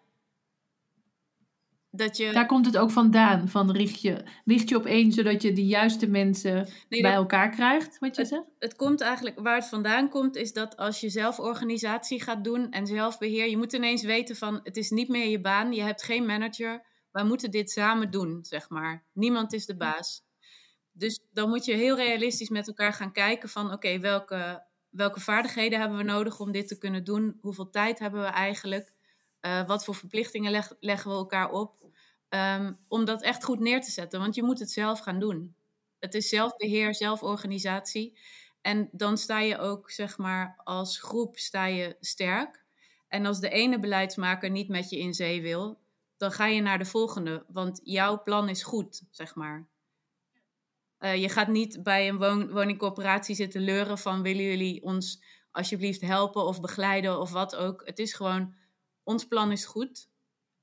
Dat 1.92 2.16
je... 2.16 2.33
Daar 2.33 2.46
komt 2.46 2.66
het 2.66 2.76
ook 2.76 2.90
vandaan, 2.90 3.48
van 3.48 3.70
richt 3.70 4.00
je, 4.03 4.24
richt 4.44 4.68
je 4.68 4.76
op 4.76 4.85
één, 4.87 5.12
zodat 5.12 5.42
je 5.42 5.53
de 5.53 5.66
juiste 5.66 6.07
mensen 6.07 6.55
Nee, 6.88 7.00
bij 7.00 7.11
dat- 7.11 7.20
elkaar 7.20 7.50
krijgt, 7.50 7.98
wat 7.98 8.16
je 8.16 8.24
zegt? 8.24 8.44
het 8.59 8.76
komt 8.76 9.00
eigenlijk, 9.00 9.40
waar 9.40 9.55
het 9.55 9.68
vandaan 9.68 10.09
komt, 10.09 10.37
is 10.37 10.53
dat 10.53 10.76
als 10.76 11.00
je 11.00 11.09
zelf 11.09 11.38
organisatie 11.38 12.22
gaat 12.22 12.44
doen 12.44 12.70
en 12.70 12.87
zelfbeheer, 12.87 13.48
je 13.48 13.57
moet 13.57 13.72
ineens 13.72 14.03
weten 14.03 14.37
van, 14.37 14.61
het 14.62 14.76
is 14.76 14.90
niet 14.90 15.09
meer 15.09 15.29
je 15.29 15.40
baan, 15.40 15.72
je 15.72 15.83
hebt 15.83 16.03
geen 16.03 16.26
manager, 16.26 16.83
wij 17.12 17.24
moeten 17.24 17.50
dit 17.50 17.70
samen 17.70 18.11
doen, 18.11 18.38
zeg 18.42 18.68
maar. 18.68 19.05
Niemand 19.12 19.53
is 19.53 19.66
de 19.66 19.76
baas. 19.76 20.22
Dus 20.92 21.20
dan 21.33 21.48
moet 21.48 21.64
je 21.64 21.72
heel 21.74 21.96
realistisch 21.96 22.48
met 22.48 22.66
elkaar 22.66 22.92
gaan 22.92 23.12
kijken 23.12 23.48
van, 23.48 23.72
oké, 23.72 23.98
welke, 23.98 24.62
welke 24.90 25.20
vaardigheden 25.20 25.81
hebben 25.81 25.98
we 25.98 26.05
nodig 26.05 26.40
om 26.40 26.53
dit 26.53 26.68
te 26.68 26.79
kunnen 26.79 27.05
doen? 27.05 27.38
Hoeveel 27.40 27.70
tijd 27.70 27.98
hebben 27.98 28.20
we 28.20 28.26
eigenlijk? 28.26 28.92
Eh, 29.40 29.66
wat 29.66 29.85
voor 29.85 29.94
verplichtingen 29.94 30.50
leg- 30.50 30.76
leggen 30.81 31.11
we 31.11 31.16
elkaar 31.16 31.50
op? 31.50 31.76
Ehm, 32.29 32.72
om 32.88 33.05
dat 33.05 33.22
echt 33.22 33.44
goed 33.44 33.61
neer 33.61 33.81
te 33.81 33.90
zetten, 33.90 34.20
want 34.20 34.35
je 34.35 34.42
moet 34.42 34.59
het 34.59 34.70
zelf 34.70 34.98
gaan 35.00 35.18
doen. 35.18 35.55
Het 35.98 36.14
is 36.14 36.29
zelfbeheer, 36.29 36.94
zelforganisatie. 36.94 38.18
En 38.61 38.88
dan 38.92 39.18
sta 39.18 39.40
je 39.40 39.59
ook, 39.59 39.90
zeg 39.90 40.18
maar, 40.18 40.61
als 40.64 40.98
groep 41.00 41.38
sta 41.38 41.64
je 41.66 41.96
sterk. 42.00 42.64
En 43.09 43.26
als 43.26 43.40
de 43.40 43.48
ene 43.48 43.79
beleidsmaker 43.79 44.50
niet 44.50 44.68
met 44.68 44.90
je 44.90 44.98
in 44.98 45.14
zee 45.14 45.42
wil, 45.42 45.79
dan 46.16 46.33
ga 46.33 46.46
je 46.46 46.61
naar 46.61 46.79
de 46.79 46.85
volgende. 46.85 47.44
Want 47.48 47.81
jouw 47.85 48.22
plan 48.22 48.48
is 48.48 48.62
goed, 48.62 49.03
zeg 49.11 49.35
maar. 49.35 49.68
Eh, 50.98 51.16
je 51.16 51.29
gaat 51.29 51.48
niet 51.48 51.83
bij 51.83 52.09
een 52.09 52.18
woon- 52.18 52.50
woningcorporatie 52.50 53.35
zitten 53.35 53.61
leuren 53.61 53.98
van 53.98 54.22
willen 54.22 54.44
jullie 54.44 54.83
ons 54.83 55.22
alsjeblieft 55.50 56.00
helpen 56.00 56.42
of 56.44 56.61
begeleiden 56.61 57.20
of 57.20 57.31
wat 57.31 57.57
ook. 57.57 57.83
Het 57.87 57.98
is 57.98 58.14
gewoon, 58.14 58.55
ons 59.02 59.26
plan 59.26 59.52
is 59.52 59.64
goed. 59.64 60.08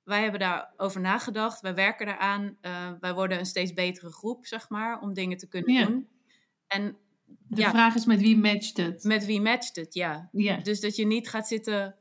Wij 0.04 0.22
hebben 0.22 0.40
daarover 0.40 1.02
nagedacht, 1.02 1.62
wij 1.62 1.76
werken 1.76 2.06
daaraan. 2.06 2.58
Eh, 2.62 2.92
wij 3.00 3.14
worden 3.14 3.40
een 3.40 3.46
steeds 3.46 3.74
betere 3.74 4.12
groep, 4.12 4.46
zeg 4.46 4.70
maar, 4.70 5.00
om 5.02 5.14
dingen 5.14 5.38
te 5.38 5.48
kunnen 5.48 5.74
Ja. 5.74 5.86
doen. 5.86 6.08
En 6.68 6.98
De 7.50 7.62
Ja. 7.62 7.70
vraag 7.70 7.96
is 7.96 8.06
met 8.06 8.20
wie 8.22 8.38
matcht 8.38 8.78
het? 8.78 9.04
met 9.04 9.26
wie 9.26 9.42
matcht 9.42 9.76
het, 9.76 9.94
ja. 9.94 10.30
ja. 10.32 10.58
Dus 10.58 10.80
dat 10.80 10.96
je 10.96 11.06
niet 11.06 11.30
gaat 11.30 11.48
zitten 11.48 11.96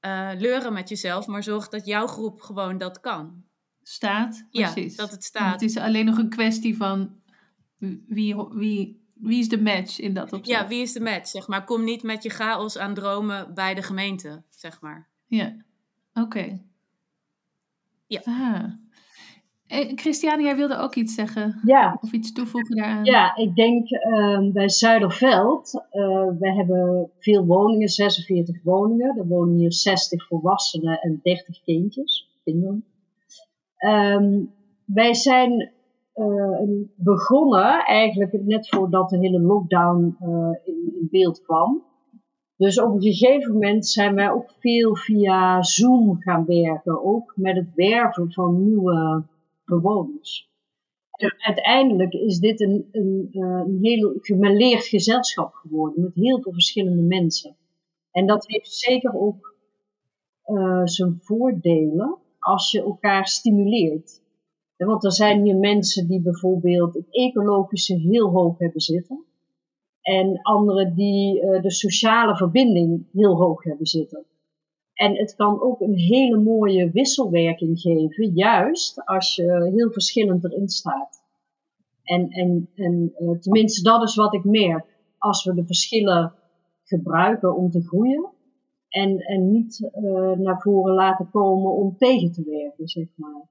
eh, 0.00 0.30
leuren 0.36 0.72
met 0.72 0.88
jezelf, 0.88 1.26
maar 1.26 1.42
zorg 1.42 1.68
dat 1.68 1.86
jouw 1.86 2.06
groep 2.06 2.40
gewoon 2.40 2.78
dat 2.78 3.00
kan. 3.00 3.44
staat. 3.82 4.46
Ja, 4.50 4.72
Precies. 4.72 4.96
dat 4.96 5.04
het 5.04 5.10
Want 5.10 5.24
staat. 5.24 5.52
Het 5.60 5.70
is 5.70 5.76
alleen 5.76 6.04
nog 6.04 6.18
een 6.18 6.28
kwestie 6.28 6.76
van 6.76 7.20
wie, 8.06 8.36
wie, 8.50 9.06
wie 9.14 9.38
is 9.38 9.48
de 9.48 9.62
match 9.62 9.98
in 10.00 10.14
dat 10.14 10.32
opzicht. 10.32 10.60
Ja, 10.60 10.68
wie 10.68 10.82
is 10.82 10.92
de 10.92 11.00
match, 11.00 11.28
zeg 11.28 11.48
maar. 11.48 11.64
Kom 11.64 11.84
niet 11.84 12.02
met 12.02 12.22
je 12.22 12.30
chaos 12.30 12.78
aan 12.78 12.94
dromen 12.94 13.54
bij 13.54 13.74
de 13.74 13.82
gemeente, 13.82 14.42
zeg 14.48 14.80
maar. 14.80 15.08
Ja, 15.28 15.56
oké. 16.14 16.58
Ja. 18.06 18.20
Ah. 18.24 18.64
Eh, 19.66 19.92
Christiane, 19.94 20.42
jij 20.42 20.56
wilde 20.56 20.76
ook 20.76 20.94
iets 20.94 21.14
zeggen 21.14 21.60
Ja, 21.64 21.98
of 22.00 22.12
iets 22.12 22.32
toevoegen 22.32 22.76
daaraan? 22.76 23.04
ja 23.04 23.36
ik 23.36 23.54
denk 23.54 23.90
ehm, 23.90 24.52
bij 24.52 24.68
Zuiderveld, 24.68 25.84
eh 25.90 26.28
we 26.38 26.52
hebben 26.52 27.10
veel 27.18 27.46
woningen, 27.46 27.88
46 27.88 28.62
woningen. 28.62 29.18
Er 29.18 29.26
wonen 29.26 29.54
hier 29.56 29.72
60 29.72 30.26
volwassenen 30.26 31.00
en 31.00 31.20
30 31.22 31.62
kindjes, 31.64 32.28
kinderen. 32.44 32.84
Ehm, 33.76 34.44
wij 34.84 35.14
zijn 35.14 35.72
eh, 36.12 36.60
begonnen 36.96 37.84
eigenlijk 37.84 38.42
net 38.44 38.68
voordat 38.68 39.08
de 39.08 39.18
hele 39.18 39.40
lockdown 39.40 40.16
eh, 40.20 40.28
in, 40.64 40.94
in 41.00 41.08
beeld 41.10 41.42
kwam. 41.42 41.82
Dus 42.58 42.80
op 42.80 42.94
een 42.94 43.02
gegeven 43.02 43.52
moment 43.52 43.86
zijn 43.86 44.14
wij 44.14 44.30
ook 44.30 44.50
veel 44.58 44.96
via 44.96 45.62
Zoom 45.62 46.20
gaan 46.20 46.44
werken, 46.44 47.04
ook 47.04 47.32
met 47.36 47.56
het 47.56 47.74
werven 47.74 48.32
van 48.32 48.64
nieuwe 48.64 49.24
bewoners. 49.64 50.50
En 51.10 51.34
uiteindelijk 51.38 52.12
is 52.12 52.38
dit 52.38 52.60
een, 52.60 52.88
een, 52.92 53.28
eh, 53.32 53.40
een 53.40 53.78
heel 53.82 54.14
gemêleerd 54.20 54.86
gezelschap 54.86 55.52
geworden 55.52 56.02
met 56.02 56.14
heel 56.14 56.42
veel 56.42 56.52
verschillende 56.52 57.02
mensen. 57.02 57.56
En 58.10 58.26
dat 58.26 58.46
heeft 58.46 58.72
zeker 58.72 59.14
ook 59.14 59.56
eh, 60.42 60.80
zijn 60.84 61.18
voordelen 61.20 62.18
als 62.38 62.70
je 62.70 62.82
elkaar 62.82 63.26
stimuleert. 63.26 64.22
Ja, 64.76 64.86
Want 64.86 65.04
er 65.04 65.12
zijn 65.12 65.44
hier 65.44 65.56
mensen 65.56 66.08
die 66.08 66.20
bijvoorbeeld 66.20 66.94
het 66.94 67.06
ecologische 67.10 67.94
heel 67.94 68.28
hoog 68.28 68.58
hebben 68.58 68.80
zitten. 68.80 69.24
En 70.08 70.42
anderen 70.42 70.94
die 70.94 71.40
eh, 71.40 71.62
de 71.62 71.70
sociale 71.70 72.36
verbinding 72.36 73.06
heel 73.12 73.36
hoog 73.36 73.64
hebben 73.64 73.86
zitten. 73.86 74.24
En 74.94 75.16
het 75.16 75.34
kan 75.34 75.62
ook 75.62 75.80
een 75.80 75.94
hele 75.98 76.38
mooie 76.38 76.90
wisselwerking 76.90 77.80
geven, 77.80 78.32
juist 78.34 79.04
als 79.04 79.34
je 79.34 79.70
heel 79.74 79.90
verschillend 79.90 80.44
erin 80.44 80.68
staat. 80.68 81.22
En, 82.02 82.30
en, 82.30 82.68
en 82.74 83.12
eh, 83.14 83.30
tenminste, 83.30 83.82
dat 83.82 84.02
is 84.02 84.14
wat 84.14 84.34
ik 84.34 84.44
merk. 84.44 84.84
Als 85.18 85.44
we 85.44 85.54
de 85.54 85.66
verschillen 85.66 86.32
gebruiken 86.84 87.56
om 87.56 87.70
te 87.70 87.82
groeien. 87.82 88.28
En, 88.88 89.18
en 89.18 89.50
niet 89.50 89.90
eh, 89.92 90.32
naar 90.32 90.60
voren 90.60 90.94
laten 90.94 91.30
komen 91.30 91.72
om 91.72 91.96
tegen 91.96 92.32
te 92.32 92.42
werken, 92.44 92.88
zeg 92.88 93.06
maar. 93.14 93.48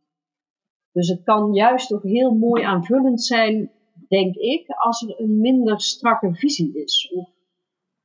Dus 0.92 1.08
het 1.08 1.24
kan 1.24 1.54
juist 1.54 1.94
ook 1.94 2.04
heel 2.04 2.32
mooi 2.32 2.64
aanvullend 2.64 3.24
zijn, 3.24 3.72
denk 4.08 4.36
ik, 4.36 4.68
als 4.70 5.02
er 5.02 5.20
een 5.20 5.40
minder 5.40 5.82
strakke 5.82 6.34
visie 6.36 6.72
is. 6.84 7.12
Of, 7.16 7.30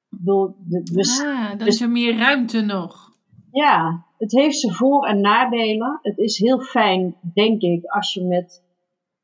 de, 0.08 0.52
de, 0.68 1.22
Ah, 1.24 1.58
dan 1.58 1.66
is 1.66 1.80
er 1.80 1.90
meer 1.90 2.16
ruimte 2.16 2.60
nog. 2.60 3.10
ja, 3.50 4.06
het 4.18 4.32
heeft 4.32 4.58
zijn 4.58 4.72
voor- 4.72 5.06
en 5.06 5.20
nadelen. 5.20 5.98
Het 6.02 6.18
is 6.18 6.38
heel 6.38 6.60
fijn, 6.60 7.16
denk 7.34 7.60
ik, 7.62 7.84
als 7.84 8.12
je 8.12 8.24
met 8.24 8.62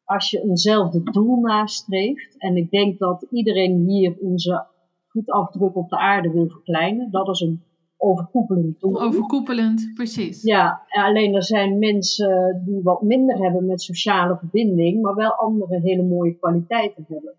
als 0.05 0.31
je 0.31 0.43
eenzelfde 0.43 1.03
doel 1.03 1.41
nastreeft. 1.41 2.35
En 2.39 2.57
ik 2.57 2.71
denk 2.71 2.99
dat 2.99 3.27
iedereen 3.31 3.85
hier 3.89 4.17
onze 4.21 4.67
voetafdruk 5.09 5.77
op 5.77 5.89
de 5.89 5.99
aarde 5.99 6.31
wil 6.31 6.49
verkleinen. 6.49 7.11
Dat 7.11 7.29
is 7.29 7.41
een 7.41 7.63
overkoepelend. 7.99 8.83
Overkoepelend, 8.83 9.91
precies. 9.95 10.43
Ja, 10.43 10.83
alleen 10.89 11.35
er 11.35 11.45
zijn 11.45 11.79
mensen 11.79 12.63
die 12.65 12.83
wat 12.83 13.03
minder 13.03 13.39
hebben 13.39 13.67
met 13.67 13.83
sociale 13.83 14.37
verbinding, 14.37 15.03
maar 15.03 15.15
wel 15.15 15.33
andere 15.33 15.81
hele 15.81 16.03
mooie 16.03 16.35
kwaliteiten 16.35 17.05
hebben. 17.09 17.35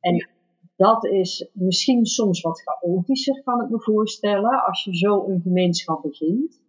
En 0.00 0.28
dat 0.76 1.04
is 1.04 1.50
misschien 1.52 2.06
soms 2.06 2.40
wat 2.40 2.62
chaotischer, 2.62 3.42
kan 3.42 3.62
ik 3.62 3.70
me 3.70 3.80
voorstellen, 3.80 4.64
als 4.64 4.84
je 4.84 4.96
zo 4.96 5.28
een 5.28 5.40
gemeenschap 5.40 6.02
begint. 6.02 6.60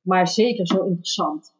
Maar 0.00 0.28
zeker 0.28 0.66
zo 0.66 0.84
interessant. 0.84 1.54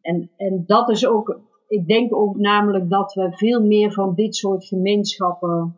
En, 0.00 0.30
en 0.36 0.64
dat 0.66 0.90
is 0.90 1.06
ook, 1.06 1.40
ik 1.68 1.86
denk 1.86 2.14
ook 2.14 2.36
namelijk 2.36 2.90
dat 2.90 3.14
we 3.14 3.32
veel 3.32 3.62
meer 3.62 3.92
van 3.92 4.14
dit 4.14 4.36
soort 4.36 4.64
gemeenschappen 4.64 5.76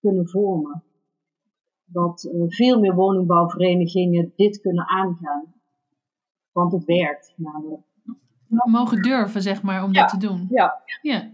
kunnen 0.00 0.28
vormen 0.28 0.84
dat 1.86 2.24
eh, 2.24 2.40
veel 2.46 2.80
meer 2.80 2.94
woningbouwverenigingen 2.94 4.32
dit 4.36 4.60
kunnen 4.60 4.86
aangaan. 4.88 5.54
Want 6.52 6.72
het 6.72 6.84
werkt 6.84 7.32
namelijk. 7.36 7.82
Mogen 8.48 9.02
durven, 9.02 9.42
zeg 9.42 9.62
maar, 9.62 9.84
om 9.84 9.92
Ja. 9.92 10.00
dat 10.00 10.08
te 10.10 10.26
doen. 10.26 10.46
Ja, 10.50 10.82
Ja. 11.02 11.30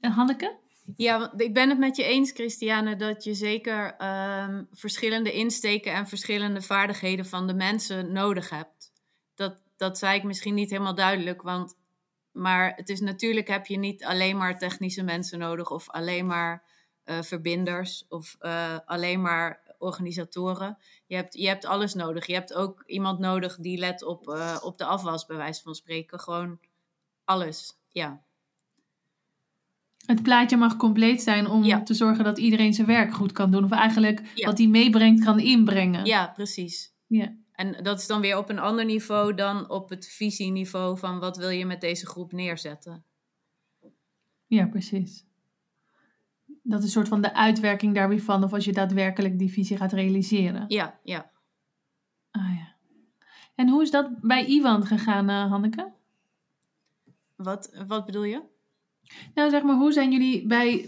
En 0.00 0.10
Hanneke? 0.10 0.58
Ja, 0.96 1.18
want 1.18 1.40
ik 1.40 1.54
ben 1.54 1.68
het 1.68 1.78
met 1.78 1.96
je 1.96 2.04
eens, 2.04 2.30
Christiane, 2.30 2.96
dat 2.96 3.24
je 3.24 3.34
zeker 3.34 3.94
ehm, 3.96 4.64
verschillende 4.72 5.32
insteken 5.32 5.92
en 5.92 6.06
verschillende 6.06 6.62
vaardigheden 6.62 7.26
van 7.26 7.46
de 7.46 7.54
mensen 7.54 8.12
nodig 8.12 8.50
hebt. 8.50 8.92
Dat, 9.34 9.62
dat 9.76 9.98
zei 9.98 10.16
ik 10.16 10.22
misschien 10.24 10.54
niet 10.54 10.70
helemaal 10.70 10.94
duidelijk, 10.94 11.42
want, 11.42 11.78
maar 12.32 12.72
het 12.76 12.88
is 12.88 13.00
natuurlijk 13.00 13.48
heb 13.48 13.66
je 13.66 13.78
niet 13.78 14.04
alleen 14.04 14.36
maar 14.36 14.58
technische 14.58 15.02
mensen 15.02 15.38
nodig 15.38 15.70
of 15.70 15.90
alleen 15.90 16.26
maar 16.26 16.62
eh, 17.04 17.22
verbinders 17.22 18.06
of 18.08 18.36
eh, 18.38 18.78
alleen 18.84 19.20
maar 19.20 19.74
organisatoren. 19.78 20.78
Je 21.06 21.14
hebt, 21.16 21.34
je 21.34 21.46
hebt 21.48 21.64
alles 21.64 21.94
nodig. 21.94 22.26
Je 22.26 22.32
hebt 22.34 22.54
ook 22.54 22.82
iemand 22.86 23.18
nodig 23.18 23.56
die 23.56 23.78
let 23.78 24.02
op, 24.04 24.28
eh, 24.28 24.56
op 24.62 24.78
de 24.78 24.84
afwas, 24.84 25.26
bij 25.26 25.36
wijze 25.36 25.62
van 25.62 25.74
spreken. 25.74 26.20
Gewoon 26.20 26.58
alles, 27.24 27.78
ja. 27.88 28.22
Het 30.06 30.22
plaatje 30.22 30.56
mag 30.56 30.76
compleet 30.76 31.22
zijn 31.22 31.46
om 31.46 31.64
Ja. 31.64 31.82
te 31.82 31.94
zorgen 31.94 32.24
dat 32.24 32.38
iedereen 32.38 32.74
zijn 32.74 32.86
werk 32.86 33.14
goed 33.14 33.32
kan 33.32 33.50
doen. 33.50 33.64
Of 33.64 33.70
eigenlijk 33.70 34.22
Ja. 34.34 34.46
wat 34.46 34.58
hij 34.58 34.66
meebrengt 34.66 35.24
kan 35.24 35.40
inbrengen. 35.40 36.04
Ja, 36.04 36.26
precies. 36.26 36.92
Ja. 37.06 37.36
En 37.52 37.82
dat 37.82 37.98
is 37.98 38.06
dan 38.06 38.20
weer 38.20 38.36
op 38.36 38.48
een 38.48 38.58
ander 38.58 38.84
niveau 38.84 39.34
dan 39.34 39.70
op 39.70 39.90
het 39.90 40.06
visieniveau 40.08 40.98
van 40.98 41.18
wat 41.18 41.36
wil 41.36 41.48
je 41.48 41.66
met 41.66 41.80
deze 41.80 42.06
groep 42.06 42.32
neerzetten. 42.32 43.04
Ja, 44.46 44.66
precies. 44.66 45.24
Dat 46.62 46.78
is 46.78 46.84
een 46.84 46.90
soort 46.90 47.08
van 47.08 47.20
de 47.20 47.34
uitwerking 47.34 47.94
daar 47.94 48.08
weer 48.08 48.22
van, 48.22 48.44
of 48.44 48.52
als 48.52 48.64
je 48.64 48.72
daadwerkelijk 48.72 49.38
die 49.38 49.52
visie 49.52 49.76
gaat 49.76 49.92
realiseren. 49.92 50.64
Ja, 50.68 50.98
ja. 51.02 51.30
Ah 52.30 52.54
ja. 52.54 52.74
En 53.54 53.68
hoe 53.68 53.82
is 53.82 53.90
dat 53.90 54.20
bij 54.20 54.46
Iwan 54.46 54.86
gegaan, 54.86 55.30
uh, 55.30 55.50
Hanneke? 55.50 55.92
Wat, 57.36 57.84
wat 57.86 58.06
bedoel 58.06 58.24
je? 58.24 58.42
Nou, 59.34 59.50
zeg 59.50 59.62
maar, 59.62 59.76
hoe 59.76 59.92
zijn 59.92 60.12
jullie 60.12 60.46
bij. 60.46 60.86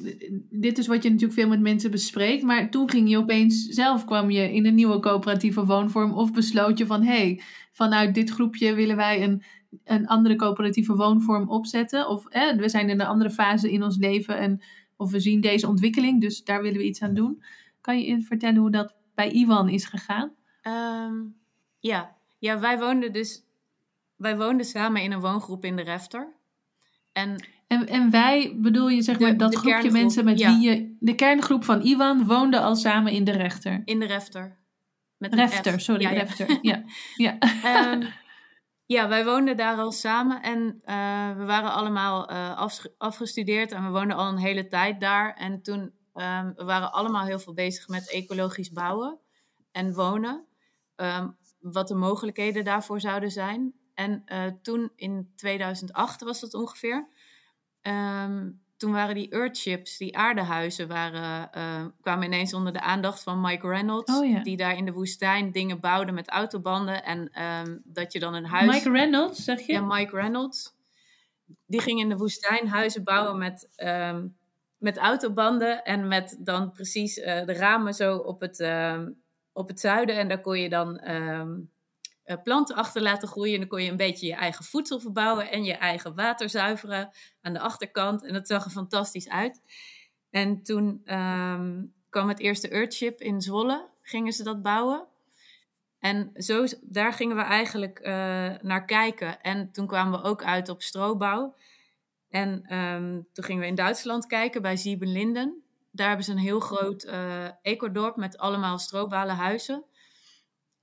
Dit 0.50 0.78
is 0.78 0.87
wat 0.87 1.02
je 1.02 1.11
natuurlijk 1.11 1.40
veel 1.40 1.48
met 1.48 1.61
mensen 1.61 1.90
bespreekt. 1.90 2.42
Maar 2.42 2.70
toen 2.70 2.90
ging 2.90 3.11
je 3.11 3.18
opeens 3.18 3.66
zelf 3.66 4.04
kwam 4.04 4.30
je 4.30 4.52
in 4.52 4.66
een 4.66 4.74
nieuwe 4.74 5.00
coöperatieve 5.00 5.66
woonvorm. 5.66 6.12
Of 6.12 6.32
besloot 6.32 6.78
je 6.78 6.87
van 6.87 7.02
hé, 7.02 7.16
hey, 7.16 7.40
vanuit 7.72 8.14
dit 8.14 8.30
groepje 8.30 8.74
willen 8.74 8.96
wij 8.96 9.22
een, 9.22 9.42
een 9.85 10.06
andere 10.06 10.37
coöperatieve 10.37 10.96
woonvorm 10.96 11.48
opzetten. 11.48 12.08
Of 12.08 12.24
we 12.56 12.68
zijn 12.68 12.88
in 12.88 13.00
een 13.00 13.06
andere 13.06 13.30
fase 13.30 13.72
in 13.72 13.82
ons 13.82 13.96
leven. 13.96 14.38
En, 14.38 14.61
of 15.03 15.11
we 15.11 15.21
zien 15.21 15.41
deze 15.41 15.69
ontwikkeling, 15.69 16.21
dus 16.21 16.45
daar 16.45 16.62
willen 16.62 16.79
we 16.79 16.85
iets 16.85 17.03
aan 17.03 17.15
doen. 17.15 17.43
Kan 17.81 18.01
je 18.01 18.23
vertellen 18.23 18.61
hoe 18.61 18.71
dat 18.71 18.95
bij 19.15 19.31
Iwan 19.31 19.69
is 19.69 19.85
gegaan? 19.85 20.33
Ehm, 20.62 21.15
ja. 21.79 22.17
ja, 22.38 22.61
wij 22.61 22.79
woonden 22.79 23.12
dus. 23.12 23.45
Wij 24.17 24.37
woonden 24.37 24.67
samen 24.67 25.03
in 25.03 25.12
een 25.12 25.21
woongroep 25.21 25.65
in 25.65 25.77
de 25.77 25.83
Refter. 25.83 26.33
En 27.12 27.37
en, 27.73 27.88
en 27.88 28.11
wij 28.11 28.55
bedoel 28.57 28.88
je 28.88 29.03
zeg 29.03 29.19
maar 29.19 29.37
dat 29.37 29.55
groepje 29.55 29.91
mensen 29.91 30.25
met 30.25 30.45
wie 30.45 30.61
je... 30.61 30.97
De 31.01 31.15
kerngroep 31.15 31.65
van 31.65 31.83
Iwan 31.83 32.25
woonde 32.25 32.61
al 32.61 32.77
samen 32.77 33.12
in 33.12 33.25
de 33.25 33.31
rechter. 33.31 33.83
In 33.85 33.99
de 33.99 34.07
refter. 34.07 34.57
Met 35.19 35.35
refter, 35.35 35.81
sorry, 35.81 36.03
ja, 36.03 36.11
refter. 36.11 36.59
Ja, 36.62 36.83
ja. 37.27 37.38
Um, 37.93 38.03
ja, 38.92 39.09
wij 39.09 39.24
woonden 39.24 39.57
daar 39.57 39.76
al 39.76 39.92
samen 39.92 40.42
en 40.42 40.59
uh, 40.85 41.37
we 41.37 41.44
waren 41.44 41.72
allemaal 41.72 42.31
uh, 42.31 42.68
afgestudeerd 42.98 43.72
en 43.72 43.85
we 43.85 43.90
woonden 43.90 44.16
al 44.16 44.28
een 44.28 44.37
hele 44.37 44.66
tijd 44.66 45.00
daar. 45.00 45.35
En 45.35 45.62
toen 45.62 45.81
um, 46.14 46.52
we 46.55 46.64
waren 46.64 46.92
allemaal 46.92 47.24
heel 47.24 47.38
veel 47.38 47.55
bezig 47.55 47.88
met 47.88 48.11
ecologisch 48.11 48.72
bouwen 48.72 49.20
en 49.72 49.94
wonen. 49.94 50.46
Um, 50.96 51.37
wat 51.61 51.88
de 51.88 51.94
mogelijkheden 51.94 52.64
daarvoor 52.64 53.00
zouden 53.00 53.31
zijn. 53.31 53.74
En 53.94 54.22
uh, 54.26 54.46
toen 54.62 54.92
in 54.96 55.33
2008 55.37 56.20
was 56.20 56.40
dat 56.40 56.55
ongeveer 56.55 57.09
Ehm, 57.83 58.50
toen 58.83 58.92
waren 58.92 59.14
die 59.14 59.31
Earthships, 59.31 59.97
die 59.97 60.16
aardehuizen, 60.16 60.88
waren, 60.88 61.51
uh, 61.57 61.87
kwamen 62.01 62.25
ineens 62.25 62.55
onder 62.55 62.73
de 62.73 62.81
aandacht 62.81 63.23
van 63.23 63.40
Mike 63.40 63.68
Reynolds. 63.68 64.12
Oh, 64.12 64.42
die 64.42 64.57
daar 64.57 64.77
in 64.77 64.85
de 64.85 64.92
woestijn 64.92 65.53
dingen 65.53 65.81
bouwde 65.81 66.12
met 66.12 66.29
autobanden. 66.29 67.05
En 67.05 67.42
um, 67.42 67.83
dat 67.85 68.12
je 68.12 68.18
dan 68.18 68.35
een 68.35 68.45
huis... 68.45 68.75
Mike 68.75 68.90
Reynolds, 68.90 69.45
zeg 69.45 69.61
je? 69.61 69.73
Ja, 69.73 69.81
Mike 69.81 70.16
Reynolds. 70.16 70.75
Die 71.66 71.81
ging 71.81 72.01
in 72.01 72.09
de 72.09 72.16
woestijn 72.16 72.68
huizen 72.68 73.05
bouwen 73.05 73.38
met, 73.38 73.68
um, 73.77 74.37
met 74.79 74.97
autobanden. 74.97 75.85
En 75.85 76.09
met 76.09 76.37
dan 76.38 76.71
precies 76.71 77.18
uh, 77.18 77.25
de 77.25 77.53
ramen 77.53 77.95
zo 77.95 78.16
op 78.16 78.40
het, 78.40 78.71
op 79.53 79.68
het 79.68 79.81
zuiden. 79.81 80.16
En 80.16 80.29
daar 80.29 80.40
kon 80.40 80.59
je 80.59 80.68
dan 80.68 81.01
uh, 82.24 82.37
planten 82.42 82.76
achter 82.76 83.02
laten 83.02 83.28
groeien. 83.28 83.52
En 83.52 83.61
dan 83.61 83.68
kon 83.68 83.82
je 83.82 83.90
een 83.90 83.96
beetje 83.96 84.26
je 84.26 84.35
eigen 84.35 84.64
voedsel 84.64 85.00
verbouwen 85.00 85.50
en 85.50 85.64
je 85.64 85.74
eigen 85.74 86.14
water 86.14 86.50
zuiveren 86.50 87.11
aan 87.40 87.52
de 87.52 87.61
achterkant. 87.61 88.24
En 88.24 88.32
dat 88.32 88.46
zag 88.46 88.64
er 88.64 88.70
fantastisch 88.70 89.28
uit. 89.28 89.61
En 90.30 90.62
toen 90.62 91.02
um, 91.14 91.94
kwam 92.08 92.28
het 92.28 92.38
eerste 92.40 92.68
Earthship 92.68 93.20
in 93.20 93.40
Zwolle, 93.40 93.88
gingen 94.02 94.32
ze 94.32 94.42
dat 94.42 94.62
bouwen. 94.62 95.06
En 95.98 96.30
zo, 96.35 96.66
daar 96.80 97.12
gingen 97.12 97.37
we 97.37 97.42
eigenlijk 97.42 98.00
uh, 98.00 98.06
naar 98.61 98.85
kijken. 98.85 99.40
En 99.40 99.72
toen 99.72 99.87
kwamen 99.87 100.20
we 100.20 100.26
ook 100.26 100.44
uit 100.44 100.68
op 100.68 100.82
strobouw. 100.82 101.56
En 102.28 102.76
um, 102.76 103.28
toen 103.32 103.44
gingen 103.44 103.62
we 103.62 103.68
in 103.68 103.74
Duitsland 103.74 104.26
kijken 104.26 104.62
bij 104.62 104.76
Siebenlinden. 104.76 105.62
Daar 105.90 106.06
hebben 106.06 106.24
ze 106.24 106.32
een 106.32 106.38
heel 106.38 106.61
groot 106.61 107.04
uh, 107.04 107.48
ecodorp 107.62 108.16
met 108.16 108.38
allemaal 108.38 108.78
strobalen 108.78 109.37
huizen. 109.37 109.85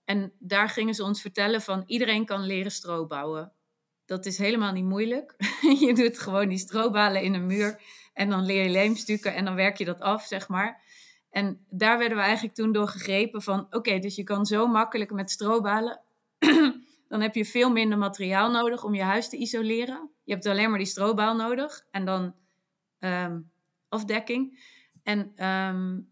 En 0.09 0.33
daar 0.39 0.69
gingen 0.69 0.93
ze 0.93 1.03
ons 1.03 1.21
vertellen 1.21 1.61
van 1.61 1.83
iedereen 1.85 2.25
kan 2.25 2.41
leren 2.45 2.71
stro 2.71 3.05
bouwen. 3.05 3.51
Dat 4.05 4.25
is 4.25 4.37
helemaal 4.37 4.71
niet 4.71 4.83
moeilijk. 4.83 5.35
je 5.85 5.93
doet 5.93 6.19
gewoon 6.19 6.49
die 6.49 6.57
strobalen 6.57 7.21
in 7.21 7.33
een 7.33 7.45
muur 7.45 7.81
en 8.13 8.29
dan 8.29 8.45
leer 8.45 8.63
je 8.63 8.69
leemstukken 8.69 9.35
en 9.35 9.45
dan 9.45 9.55
werk 9.55 9.77
je 9.77 9.85
dat 9.85 9.99
af, 9.99 10.25
zeg 10.25 10.47
maar. 10.47 10.81
En 11.29 11.65
daar 11.69 11.97
werden 11.97 12.17
we 12.17 12.23
eigenlijk 12.23 12.55
toen 12.55 12.71
door 12.71 12.87
gegrepen 12.87 13.41
van, 13.41 13.67
oké, 13.69 13.99
dus 13.99 14.15
je 14.15 14.23
kan 14.23 14.45
zo 14.45 14.67
makkelijk 14.67 15.11
met 15.11 15.31
strobalen. 15.31 16.01
dan 17.09 17.21
heb 17.21 17.35
je 17.35 17.45
veel 17.45 17.71
minder 17.71 17.97
materiaal 17.97 18.51
nodig 18.51 18.83
om 18.83 18.95
je 18.95 19.03
huis 19.03 19.29
te 19.29 19.37
isoleren. 19.37 20.09
Je 20.23 20.33
hebt 20.33 20.45
alleen 20.45 20.69
maar 20.69 20.79
die 20.79 20.87
strobaal 20.87 21.35
nodig 21.35 21.85
en 21.91 22.05
dan 22.05 22.35
um, 22.99 23.51
afdekking. 23.89 24.59
En 25.03 25.45
um, 25.47 26.08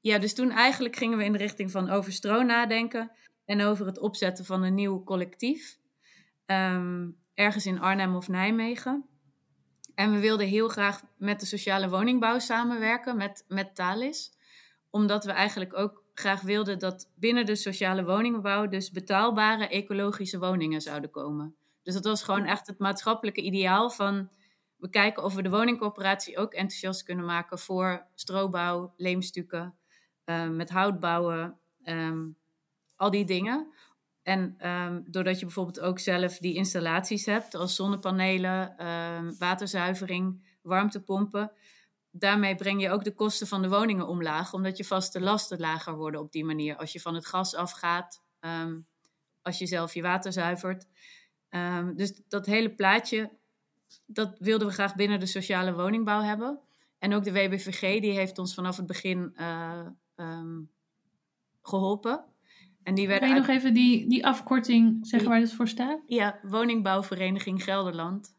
ja, 0.00 0.18
dus 0.18 0.34
toen 0.34 0.50
eigenlijk 0.50 0.96
gingen 0.96 1.18
we 1.18 1.24
in 1.24 1.32
de 1.32 1.38
richting 1.38 1.70
van 1.70 1.90
over 1.90 2.12
stro 2.12 2.42
nadenken 2.42 3.10
en 3.44 3.62
over 3.62 3.86
het 3.86 3.98
opzetten 3.98 4.44
van 4.44 4.62
een 4.62 4.74
nieuw 4.74 5.04
collectief. 5.04 5.78
Um, 6.46 7.16
ergens 7.34 7.66
in 7.66 7.80
Arnhem 7.80 8.16
of 8.16 8.28
Nijmegen. 8.28 9.04
En 9.94 10.12
we 10.12 10.18
wilden 10.18 10.46
heel 10.46 10.68
graag 10.68 11.02
met 11.16 11.40
de 11.40 11.46
sociale 11.46 11.88
woningbouw 11.88 12.38
samenwerken, 12.38 13.16
met, 13.16 13.44
met 13.48 13.74
Thalys. 13.74 14.32
Omdat 14.90 15.24
we 15.24 15.32
eigenlijk 15.32 15.76
ook 15.76 16.04
graag 16.14 16.40
wilden 16.40 16.78
dat 16.78 17.10
binnen 17.14 17.46
de 17.46 17.54
sociale 17.54 18.04
woningbouw 18.04 18.68
dus 18.68 18.90
betaalbare 18.90 19.68
ecologische 19.68 20.38
woningen 20.38 20.80
zouden 20.80 21.10
komen. 21.10 21.56
Dus 21.82 21.94
dat 21.94 22.04
was 22.04 22.22
gewoon 22.22 22.44
echt 22.44 22.66
het 22.66 22.78
maatschappelijke 22.78 23.42
ideaal 23.42 23.90
van 23.90 24.30
we 24.76 24.90
kijken 24.90 25.24
of 25.24 25.34
we 25.34 25.42
de 25.42 25.50
woningcorporatie 25.50 26.38
ook 26.38 26.52
enthousiast 26.52 27.02
kunnen 27.02 27.24
maken 27.24 27.58
voor 27.58 28.06
strobouw, 28.14 28.92
leemstukken, 28.96 29.77
uh, 30.28 30.48
met 30.48 30.70
hout 30.70 31.00
bouwen, 31.00 31.58
um, 31.84 32.36
al 32.96 33.10
die 33.10 33.24
dingen. 33.24 33.72
En 34.22 34.68
um, 34.68 35.04
doordat 35.06 35.38
je 35.38 35.44
bijvoorbeeld 35.44 35.80
ook 35.80 35.98
zelf 35.98 36.38
die 36.38 36.54
installaties 36.54 37.26
hebt, 37.26 37.54
als 37.54 37.74
zonnepanelen, 37.74 38.74
waterzuivering, 39.38 40.56
warmtepompen, 40.62 41.52
daarmee 42.10 42.54
breng 42.54 42.82
je 42.82 42.90
ook 42.90 43.04
de 43.04 43.14
kosten 43.14 43.46
van 43.46 43.62
de 43.62 43.68
woningen 43.68 44.06
omlaag, 44.06 44.52
omdat 44.52 44.76
je 44.76 44.84
vaste 44.84 45.20
lasten 45.20 45.60
lager 45.60 45.94
worden 45.96 46.20
op 46.20 46.32
die 46.32 46.44
manier. 46.44 46.76
Als 46.76 46.92
je 46.92 47.00
van 47.00 47.14
het 47.14 47.26
gas 47.26 47.54
afgaat, 47.54 48.22
als 49.42 49.58
je 49.58 49.66
zelf 49.66 49.94
je 49.94 50.02
water 50.02 50.32
zuivert. 50.32 50.86
dus 51.94 52.20
dat 52.28 52.46
hele 52.46 52.74
plaatje, 52.74 53.30
dat 54.06 54.36
wilden 54.38 54.66
we 54.66 54.72
graag 54.72 54.94
binnen 54.94 55.20
de 55.20 55.26
sociale 55.26 55.74
woningbouw 55.74 56.22
hebben. 56.22 56.60
En 56.98 57.14
ook 57.14 57.24
de 57.24 57.32
WBVG, 57.32 58.00
die 58.00 58.12
heeft 58.12 58.38
ons 58.38 58.54
vanaf 58.54 58.76
het 58.76 58.86
begin 58.86 59.34
uh, 59.36 59.86
um, 60.20 60.70
geholpen. 61.62 62.24
En 62.82 62.94
die 62.94 63.06
werden 63.08 63.28
kan 63.28 63.36
je 63.36 63.46
nog 63.46 63.56
even 63.56 63.74
die, 63.74 64.08
die 64.08 64.26
afkorting 64.26 65.06
zeggen 65.06 65.28
waar 65.28 65.40
het 65.40 65.52
voor 65.52 65.68
staat? 65.68 66.00
Ja, 66.06 66.38
Woningbouwvereniging 66.42 67.64
Gelderland. 67.64 68.36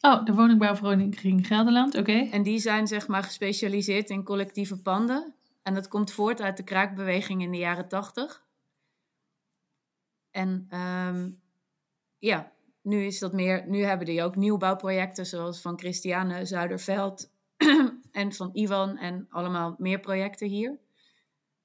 Oh, 0.00 0.24
de 0.24 0.34
Woningbouwvereniging 0.34 1.46
Gelderland, 1.46 1.94
oké. 1.94 2.28
En 2.30 2.42
die 2.42 2.58
zijn 2.58 2.86
zeg 2.86 3.08
maar 3.08 3.22
gespecialiseerd 3.22 4.10
in 4.10 4.24
collectieve 4.24 4.78
panden. 4.78 5.34
En 5.62 5.74
dat 5.74 5.88
komt 5.88 6.12
voort 6.12 6.40
uit 6.40 6.56
de 6.56 6.62
kraakbeweging 6.62 7.42
in 7.42 7.50
de 7.50 7.58
jaren 7.58 7.88
tachtig. 7.88 8.44
En 10.30 10.68
um, 11.08 11.40
ja, 12.18 12.52
nu 12.82 13.04
is 13.04 13.18
dat 13.18 13.32
meer. 13.32 13.64
Nu 13.68 13.82
hebben 13.82 14.06
die 14.06 14.22
ook 14.22 14.36
nieuwbouwprojecten, 14.36 15.26
zoals 15.26 15.60
van 15.60 15.78
Christiane 15.78 16.44
Zuiderveld 16.44 17.30
en 18.12 18.32
van 18.32 18.50
Ivan 18.52 18.96
en 18.96 19.26
allemaal 19.30 19.74
meer 19.78 20.00
projecten 20.00 20.48
hier. 20.48 20.78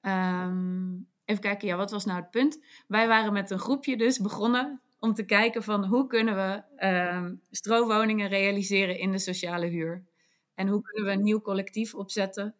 Um, 0.01 1.07
even 1.25 1.41
kijken, 1.41 1.67
ja, 1.67 1.75
wat 1.75 1.91
was 1.91 2.05
nou 2.05 2.19
het 2.19 2.31
punt? 2.31 2.59
Wij 2.87 3.07
waren 3.07 3.33
met 3.33 3.51
een 3.51 3.59
groepje 3.59 3.97
dus 3.97 4.19
begonnen 4.19 4.81
om 4.99 5.13
te 5.13 5.25
kijken 5.25 5.63
van 5.63 5.85
hoe 5.85 6.07
kunnen 6.07 6.35
we 6.35 6.85
um, 6.87 7.41
strowoningen 7.51 8.27
realiseren 8.27 8.99
in 8.99 9.11
de 9.11 9.19
sociale 9.19 9.65
huur. 9.65 10.03
En 10.55 10.67
hoe 10.67 10.81
kunnen 10.81 11.11
we 11.11 11.17
een 11.17 11.23
nieuw 11.23 11.41
collectief 11.41 11.95
opzetten? 11.95 12.55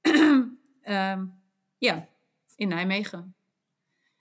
um, 0.00 1.42
ja, 1.78 2.08
in 2.56 2.68
Nijmegen. 2.68 3.34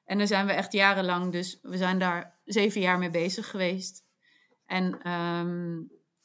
En 0.06 0.18
daar 0.18 0.28
zijn 0.28 0.46
we 0.46 0.52
echt 0.52 0.72
jarenlang, 0.72 1.32
dus 1.32 1.60
we 1.62 1.78
zijn 1.78 2.00
daar 2.00 2.39
zeven 2.46 2.82
jaar 2.82 2.98
mee 2.98 3.10
bezig 3.10 3.50
geweest. 3.50 4.04
En 4.66 4.92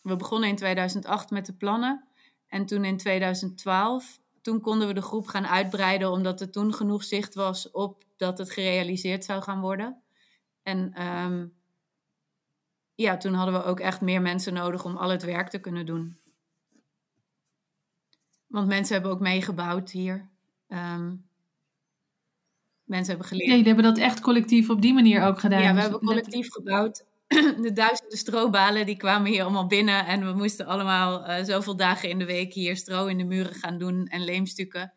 we 0.02 0.16
begonnen 0.16 0.48
in 0.48 0.56
2008 0.56 1.30
met 1.30 1.46
de 1.46 1.52
plannen. 1.52 2.08
En 2.46 2.66
toen 2.66 2.84
in 2.84 2.96
2012 2.96 4.20
toen 4.48 4.60
konden 4.60 4.88
we 4.88 4.94
de 4.94 5.02
groep 5.02 5.26
gaan 5.26 5.46
uitbreiden, 5.46 6.10
omdat 6.10 6.40
er 6.40 6.50
toen 6.50 6.74
genoeg 6.74 7.04
zicht 7.04 7.34
was 7.34 7.70
op 7.70 8.04
dat 8.16 8.38
het 8.38 8.50
gerealiseerd 8.50 9.24
zou 9.24 9.42
gaan 9.42 9.60
worden. 9.60 10.02
En 10.62 11.06
um, 11.06 11.54
ja, 12.94 13.16
toen 13.16 13.34
hadden 13.34 13.54
we 13.54 13.64
ook 13.64 13.80
echt 13.80 14.00
meer 14.00 14.22
mensen 14.22 14.54
nodig 14.54 14.84
om 14.84 14.96
al 14.96 15.08
het 15.08 15.22
werk 15.22 15.48
te 15.48 15.58
kunnen 15.58 15.86
doen. 15.86 16.16
Want 18.46 18.68
mensen 18.68 18.94
hebben 18.94 19.12
ook 19.12 19.20
meegebouwd 19.20 19.90
hier. 19.90 20.30
Um, 20.68 21.28
mensen 22.84 23.08
hebben 23.08 23.26
geleerd. 23.26 23.48
Ja, 23.48 23.56
jullie 23.56 23.72
hebben 23.72 23.94
dat 23.94 23.98
echt 23.98 24.20
collectief 24.20 24.70
op 24.70 24.82
die 24.82 24.94
manier 24.94 25.22
ook 25.22 25.40
gedaan. 25.40 25.62
Ja, 25.62 25.68
we 25.68 25.74
dus 25.74 25.82
hebben 25.82 26.00
collectief 26.00 26.52
gebouwd. 26.52 27.04
de 27.66 27.72
duizenden 27.72 28.18
strobalen 28.18 28.86
die 28.86 28.96
kwamen 28.96 29.30
hier 29.30 29.42
allemaal 29.42 29.66
binnen. 29.66 30.06
En 30.06 30.26
we 30.26 30.32
moesten 30.32 30.66
allemaal 30.66 31.24
eh, 31.24 31.44
zoveel 31.44 31.76
dagen 31.76 32.08
in 32.08 32.18
de 32.18 32.24
week 32.24 32.52
hier 32.52 32.76
stro 32.76 33.06
in 33.06 33.18
de 33.18 33.24
muren 33.24 33.54
gaan 33.54 33.78
doen 33.78 34.06
en 34.06 34.24
leemstukken. 34.24 34.92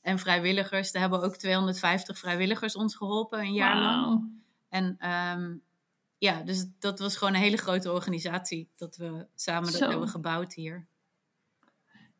En 0.00 0.18
vrijwilligers. 0.18 0.92
Daar 0.92 1.02
hebben 1.02 1.22
ook 1.22 1.36
250 1.36 2.18
vrijwilligers 2.18 2.76
ons 2.76 2.96
geholpen 2.96 3.38
een 3.38 3.52
jaar 3.52 3.80
lang. 3.80 4.30
En 4.68 4.94
ehm, 4.98 5.54
ja, 6.18 6.42
dus 6.42 6.66
dat 6.78 6.98
was 6.98 7.16
gewoon 7.16 7.34
een 7.34 7.40
hele 7.40 7.56
grote 7.56 7.92
organisatie 7.92 8.68
dat 8.76 8.96
we 8.96 9.26
samen 9.34 9.72
dat 9.72 9.80
hebben 9.80 10.08
gebouwd 10.08 10.54
hier. 10.54 10.86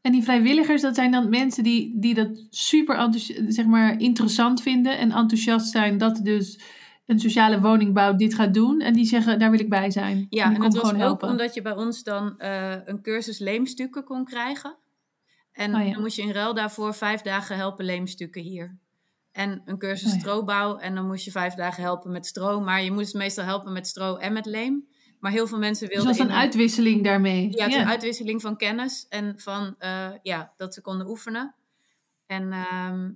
En 0.01 0.13
die 0.13 0.23
vrijwilligers, 0.23 0.83
dat 0.83 0.95
zijn 0.95 1.11
dan 1.11 1.29
mensen 1.29 1.65
die, 1.65 2.01
die 2.01 2.15
dat 2.15 2.47
super 2.51 3.09
zeg 3.49 3.67
maar, 3.67 4.01
interessant 4.01 4.63
vinden 4.63 4.99
en 4.99 5.13
enthousiast 5.13 5.71
zijn 5.71 5.99
dat 5.99 6.21
dus 6.23 6.61
een 7.07 7.19
sociale 7.21 7.61
woningbouw 7.61 8.17
dit 8.17 8.35
gaat 8.35 8.55
doen. 8.55 8.81
En 8.81 8.93
die 8.93 9.05
zeggen, 9.05 9.39
daar 9.39 9.51
wil 9.51 9.61
ik 9.61 9.69
bij 9.69 9.91
zijn. 9.91 10.27
Ja, 10.31 10.45
en, 10.45 10.55
en 10.55 10.61
dat 10.61 10.73
was 10.73 10.81
gewoon 10.81 10.95
ook 10.95 11.01
helpen. 11.07 11.29
omdat 11.29 11.55
je 11.55 11.63
bij 11.63 11.73
ons 11.77 12.03
dan 12.03 12.39
eh, 12.39 12.87
een 12.87 13.03
cursus 13.03 13.39
leemstukken 13.39 14.05
kon 14.05 14.25
krijgen. 14.25 14.77
En 15.53 15.75
Oh 15.75 15.87
ja. 15.87 15.93
dan 15.93 16.01
moest 16.03 16.17
je 16.17 16.23
in 16.23 16.33
ruil 16.33 16.55
daarvoor 16.55 16.95
vijf 16.95 17.21
dagen 17.21 17.57
helpen 17.57 17.85
leemstukken 17.85 18.43
hier. 18.43 18.79
En 19.33 19.63
een 19.65 19.79
cursus 19.79 20.07
Oh 20.09 20.13
ja. 20.15 20.19
strobouw. 20.21 20.77
En 20.77 20.95
dan 20.95 21.07
moest 21.07 21.25
je 21.25 21.31
vijf 21.31 21.55
dagen 21.55 21.83
helpen 21.83 22.13
met 22.13 22.27
stro. 22.27 22.61
Maar 22.61 22.83
je 22.83 22.91
moest 22.93 23.15
meestal 23.15 23.45
helpen 23.45 23.73
met 23.73 23.87
stro 23.87 24.17
en 24.17 24.33
met 24.33 24.47
leem. 24.47 24.87
Maar 25.21 25.33
heel 25.33 25.47
veel 25.47 25.59
mensen 25.59 25.87
Dus 25.87 25.97
wilden... 25.97 26.13
dat 26.13 26.21
was 26.23 26.29
een 26.31 26.35
in- 26.35 26.41
uitwisseling 26.43 27.05
daarmee. 27.05 27.43
Ja, 27.43 27.49
het 27.65 27.69
is 27.69 27.75
Ja. 27.75 27.81
een 27.83 27.89
uitwisseling 27.89 28.41
van 28.41 28.57
kennis 28.57 29.07
en 29.09 29.35
van 29.39 29.75
eh, 29.79 30.09
ja, 30.23 30.53
dat 30.57 30.75
ze 30.75 30.81
konden 30.81 31.09
oefenen. 31.09 31.55
En 32.27 32.53
ehm, 32.53 33.11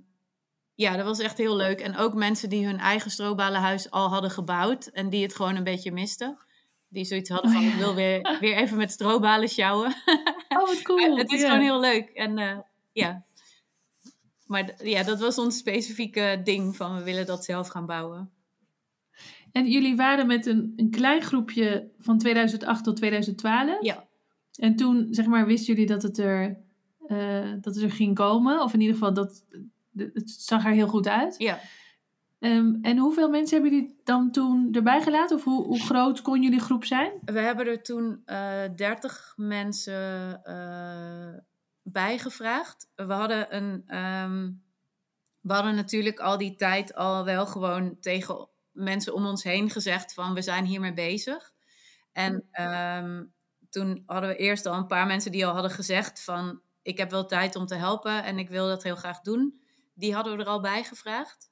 ja, 0.81 0.95
dat 0.95 1.05
was 1.05 1.19
echt 1.19 1.37
heel 1.37 1.55
leuk. 1.55 1.79
En 1.79 1.97
ook 1.97 2.13
mensen 2.13 2.49
die 2.49 2.65
hun 2.65 2.77
eigen 2.79 3.11
strobalenhuis 3.11 3.91
al 3.91 4.09
hadden 4.09 4.31
gebouwd 4.31 4.85
en 4.87 5.09
die 5.09 5.23
het 5.23 5.35
gewoon 5.35 5.55
een 5.55 5.63
beetje 5.63 5.91
misten. 5.91 6.37
Die 6.87 7.05
zoiets 7.05 7.29
hadden 7.29 7.51
Oh, 7.51 7.57
van, 7.57 7.65
ja. 7.65 7.71
ik 7.71 7.77
wil 7.77 7.95
weer, 7.95 8.37
weer 8.39 8.55
even 8.55 8.77
met 8.77 8.91
strobalen 8.91 9.49
sjouwen. 9.49 9.93
Oh, 10.49 10.67
wat 10.67 10.81
cool. 10.89 11.17
het 11.17 11.31
is 11.31 11.41
gewoon 11.43 11.59
heel 11.59 11.79
leuk. 11.79 12.09
En 12.09 12.37
eh, 12.37 12.57
ja. 12.91 13.23
Maar 14.45 14.73
ja, 14.83 15.03
dat 15.03 15.19
was 15.19 15.37
ons 15.37 15.57
specifieke 15.57 16.41
ding 16.43 16.75
van 16.75 16.95
we 16.95 17.03
willen 17.03 17.25
dat 17.25 17.45
zelf 17.45 17.67
gaan 17.67 17.85
bouwen. 17.85 18.31
En 19.51 19.67
jullie 19.67 19.95
waren 19.95 20.27
met 20.27 20.45
een, 20.45 20.73
een 20.75 20.89
klein 20.89 21.21
groepje 21.21 21.91
van 21.99 22.17
2008 22.17 22.83
tot 22.83 22.95
2012. 22.95 23.77
Ja, 23.81 24.07
En 24.55 24.75
toen, 24.75 25.07
zeg 25.09 25.25
maar, 25.25 25.45
wisten 25.45 25.73
jullie 25.73 25.89
dat 25.89 26.01
het 26.01 26.17
er, 26.17 26.57
eh, 27.07 27.51
dat 27.61 27.75
het 27.75 27.83
er 27.83 27.91
ging 27.91 28.15
komen. 28.15 28.61
Of 28.61 28.73
in 28.73 28.79
ieder 28.81 28.95
geval, 28.95 29.13
dat, 29.13 29.45
het 29.95 30.29
zag 30.29 30.65
er 30.65 30.71
heel 30.71 30.87
goed 30.87 31.07
uit. 31.07 31.35
ja. 31.37 31.59
Ehm, 32.39 32.73
en 32.81 32.97
hoeveel 32.97 33.29
mensen 33.29 33.61
hebben 33.61 33.79
jullie 33.79 33.99
dan 34.03 34.31
toen 34.31 34.69
erbij 34.71 35.01
gelaten? 35.01 35.37
Of 35.37 35.43
hoe, 35.43 35.63
hoe 35.63 35.81
groot 35.81 36.21
kon 36.21 36.41
jullie 36.41 36.59
groep 36.59 36.85
zijn? 36.85 37.11
We 37.25 37.39
hebben 37.39 37.67
er 37.67 37.83
toen 37.83 38.21
eh 38.25 38.63
30 38.75 39.33
mensen 39.37 40.39
eh 40.43 41.37
bijgevraagd. 41.83 42.89
We 42.95 43.13
hadden, 43.13 43.55
een, 43.55 43.83
ehm, 43.87 44.51
we 45.41 45.53
hadden 45.53 45.75
natuurlijk 45.75 46.19
al 46.19 46.37
die 46.37 46.55
tijd 46.55 46.95
al 46.95 47.25
wel 47.25 47.45
gewoon 47.45 47.99
tegen 47.99 48.49
mensen 48.71 49.13
om 49.13 49.25
ons 49.25 49.43
heen 49.43 49.69
gezegd 49.69 50.13
van 50.13 50.33
we 50.33 50.41
zijn 50.41 50.65
hiermee 50.65 50.93
bezig. 50.93 51.51
En 52.11 52.47
ehm, 52.51 53.23
toen 53.69 54.03
hadden 54.05 54.29
we 54.29 54.35
eerst 54.35 54.65
al 54.65 54.77
een 54.77 54.87
paar 54.87 55.07
mensen 55.07 55.31
die 55.31 55.45
al 55.45 55.53
hadden 55.53 55.71
gezegd 55.71 56.23
van 56.23 56.61
ik 56.81 56.97
heb 56.97 57.09
wel 57.09 57.25
tijd 57.25 57.55
om 57.55 57.65
te 57.65 57.75
helpen 57.75 58.23
en 58.23 58.39
ik 58.39 58.49
wil 58.49 58.67
dat 58.67 58.83
heel 58.83 58.95
graag 58.95 59.21
doen. 59.21 59.60
Die 60.01 60.13
hadden 60.13 60.37
we 60.37 60.43
er 60.43 60.49
al 60.49 60.61
bij 60.61 60.83
gevraagd. 60.83 61.51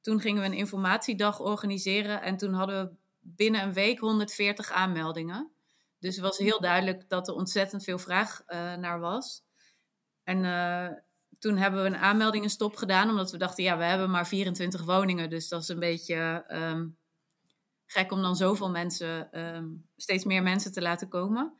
Toen 0.00 0.20
gingen 0.20 0.42
we 0.42 0.48
een 0.48 0.54
informatiedag 0.54 1.40
organiseren 1.40 2.22
en 2.22 2.36
toen 2.36 2.52
hadden 2.52 2.84
we 2.84 2.96
binnen 3.20 3.62
een 3.62 3.72
week 3.72 3.98
140 3.98 4.70
aanmeldingen. 4.70 5.50
Dus 5.98 6.16
het 6.16 6.24
was 6.24 6.38
heel 6.38 6.60
duidelijk 6.60 7.08
dat 7.08 7.28
er 7.28 7.34
ontzettend 7.34 7.84
veel 7.84 7.98
vraag 7.98 8.42
eh, 8.46 8.74
naar 8.74 9.00
was. 9.00 9.42
En 10.24 10.44
eh, 10.44 10.96
toen 11.38 11.56
hebben 11.56 11.82
we 11.82 11.88
een 11.88 11.96
aanmeldingenstop 11.96 12.76
gedaan, 12.76 13.10
omdat 13.10 13.30
we 13.30 13.38
dachten, 13.38 13.64
ja, 13.64 13.78
we 13.78 13.84
hebben 13.84 14.10
maar 14.10 14.26
24 14.26 14.84
woningen. 14.84 15.30
Dus 15.30 15.48
dat 15.48 15.62
is 15.62 15.68
een 15.68 15.78
beetje 15.78 16.44
ehm, 16.46 16.88
gek 17.86 18.12
om 18.12 18.22
dan 18.22 18.36
zoveel 18.36 18.70
mensen, 18.70 19.32
ehm, 19.32 19.68
steeds 19.96 20.24
meer 20.24 20.42
mensen 20.42 20.72
te 20.72 20.82
laten 20.82 21.08
komen. 21.08 21.56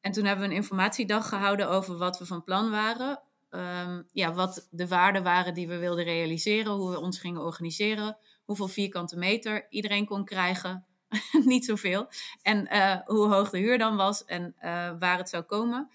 En 0.00 0.12
toen 0.12 0.24
hebben 0.24 0.44
we 0.44 0.50
een 0.50 0.60
informatiedag 0.60 1.28
gehouden 1.28 1.68
over 1.68 1.96
wat 1.96 2.18
we 2.18 2.26
van 2.26 2.44
plan 2.44 2.70
waren. 2.70 3.22
Ehm, 3.52 4.02
ja, 4.12 4.32
wat 4.32 4.68
de 4.70 4.88
waarden 4.88 5.22
waren 5.22 5.54
die 5.54 5.68
we 5.68 5.78
wilden 5.78 6.04
realiseren, 6.04 6.72
hoe 6.72 6.90
we 6.90 7.00
ons 7.00 7.18
gingen 7.18 7.42
organiseren, 7.42 8.16
hoeveel 8.44 8.68
vierkante 8.68 9.16
meter 9.16 9.66
iedereen 9.70 10.06
kon 10.06 10.24
krijgen. 10.24 10.86
Niet 11.44 11.64
zoveel. 11.64 12.06
En 12.42 12.66
eh, 12.66 12.96
hoe 13.04 13.26
hoog 13.26 13.50
de 13.50 13.58
huur 13.58 13.78
dan 13.78 13.96
was 13.96 14.24
en 14.24 14.54
eh, 14.58 14.90
waar 14.98 15.18
het 15.18 15.28
zou 15.28 15.42
komen. 15.42 15.88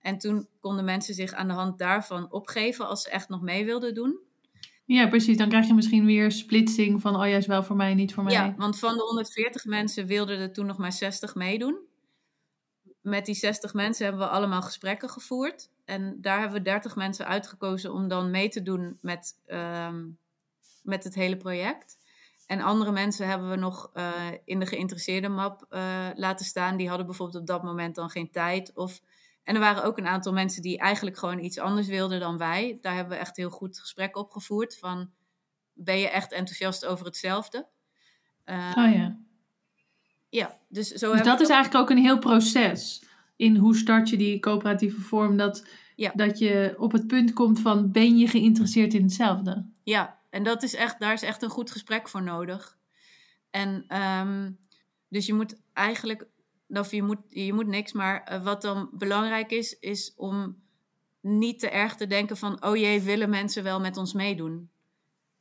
En 0.00 0.18
toen 0.18 0.48
konden 0.60 0.84
mensen 0.84 1.14
zich 1.14 1.32
aan 1.32 1.48
de 1.48 1.54
hand 1.54 1.78
daarvan 1.78 2.32
opgeven 2.32 2.88
als 2.88 3.02
ze 3.02 3.10
echt 3.10 3.28
nog 3.28 3.42
mee 3.42 3.64
wilden 3.64 3.94
doen. 3.94 4.18
Ja, 4.84 5.08
precies. 5.08 5.36
Dan 5.36 5.48
krijg 5.48 5.66
je 5.66 5.74
misschien 5.74 6.04
weer 6.04 6.32
splitsing 6.32 7.00
van, 7.00 7.16
oh 7.16 7.28
ja, 7.28 7.36
is 7.36 7.46
wel 7.46 7.64
voor 7.64 7.76
mij, 7.76 7.94
niet 7.94 8.14
voor 8.14 8.24
mij. 8.24 8.32
Ja, 8.32 8.54
want 8.56 8.78
van 8.78 8.94
de 8.94 9.02
140 9.02 9.64
mensen 9.64 10.06
wilden 10.06 10.38
er 10.38 10.52
toen 10.52 10.66
nog 10.66 10.78
maar 10.78 10.92
60 10.92 11.34
meedoen. 11.34 11.78
Met 13.00 13.26
die 13.26 13.34
60 13.34 13.74
mensen 13.74 14.04
hebben 14.04 14.22
we 14.22 14.32
allemaal 14.32 14.62
gesprekken 14.62 15.10
gevoerd. 15.10 15.72
En 15.84 16.20
daar 16.20 16.38
hebben 16.38 16.58
we 16.58 16.64
30 16.64 16.96
mensen 16.96 17.26
uitgekozen 17.26 17.92
om 17.92 18.08
dan 18.08 18.30
mee 18.30 18.48
te 18.48 18.62
doen 18.62 18.98
met, 19.00 19.40
ehm, 19.46 20.04
met 20.82 21.04
het 21.04 21.14
hele 21.14 21.36
project. 21.36 21.98
En 22.46 22.60
andere 22.60 22.92
mensen 22.92 23.28
hebben 23.28 23.50
we 23.50 23.56
nog 23.56 23.90
eh, 23.92 24.12
in 24.44 24.58
de 24.58 24.66
geïnteresseerde 24.66 25.28
map 25.28 25.66
eh, 25.68 26.08
laten 26.14 26.46
staan. 26.46 26.76
Die 26.76 26.88
hadden 26.88 27.06
bijvoorbeeld 27.06 27.40
op 27.40 27.46
dat 27.46 27.62
moment 27.62 27.94
dan 27.94 28.10
geen 28.10 28.30
tijd. 28.30 28.74
Of... 28.74 29.00
En 29.42 29.54
er 29.54 29.60
waren 29.60 29.84
ook 29.84 29.98
een 29.98 30.06
aantal 30.06 30.32
mensen 30.32 30.62
die 30.62 30.78
eigenlijk 30.78 31.18
gewoon 31.18 31.38
iets 31.38 31.58
anders 31.58 31.86
wilden 31.86 32.20
dan 32.20 32.38
wij. 32.38 32.78
Daar 32.80 32.94
hebben 32.94 33.12
we 33.12 33.18
echt 33.18 33.36
heel 33.36 33.50
goed 33.50 33.78
gesprek 33.78 34.16
op 34.16 34.30
gevoerd. 34.30 34.78
Van, 34.78 35.10
ben 35.72 35.98
je 35.98 36.08
echt 36.08 36.32
enthousiast 36.32 36.86
over 36.86 37.04
hetzelfde? 37.04 37.66
Eh, 38.44 38.72
Oh 38.76 38.92
ja. 38.92 39.16
ja, 40.28 40.58
dus 40.68 40.88
zo 40.88 40.92
Dus 40.92 41.00
hebben 41.00 41.24
dat 41.24 41.40
is 41.40 41.48
eigenlijk 41.48 41.84
ook 41.84 41.90
een 41.96 42.02
heel 42.02 42.18
proces. 42.18 43.04
In 43.36 43.56
hoe 43.56 43.76
start 43.76 44.08
je 44.08 44.16
die 44.16 44.38
coöperatieve 44.40 45.00
vorm. 45.00 45.36
Dat, 45.36 45.66
Ja. 45.96 46.12
dat 46.14 46.38
je 46.38 46.74
op 46.78 46.92
het 46.92 47.06
punt 47.06 47.32
komt 47.32 47.60
van, 47.60 47.90
ben 47.92 48.18
je 48.18 48.28
geïnteresseerd 48.28 48.94
in 48.94 49.02
hetzelfde? 49.02 49.66
Ja, 49.82 50.18
en 50.30 50.42
dat 50.42 50.62
is 50.62 50.74
echt, 50.74 51.00
daar 51.00 51.12
is 51.12 51.22
echt 51.22 51.42
een 51.42 51.50
goed 51.50 51.70
gesprek 51.70 52.08
voor 52.08 52.22
nodig. 52.22 52.78
En 53.50 53.84
ehm, 53.88 54.50
dus 55.08 55.26
je 55.26 55.34
moet 55.34 55.60
eigenlijk, 55.72 56.26
of 56.68 56.90
je 56.90 57.02
moet, 57.02 57.18
je 57.28 57.52
moet 57.52 57.66
niks, 57.66 57.92
maar 57.92 58.22
eh, 58.22 58.42
wat 58.42 58.62
dan 58.62 58.88
belangrijk 58.92 59.50
is, 59.50 59.78
is 59.78 60.12
om 60.16 60.62
niet 61.20 61.58
te 61.58 61.68
erg 61.68 61.94
te 61.94 62.06
denken 62.06 62.36
van, 62.36 62.64
oh 62.64 62.76
jee, 62.76 63.00
willen 63.00 63.30
mensen 63.30 63.62
wel 63.62 63.80
met 63.80 63.96
ons 63.96 64.12
meedoen? 64.12 64.70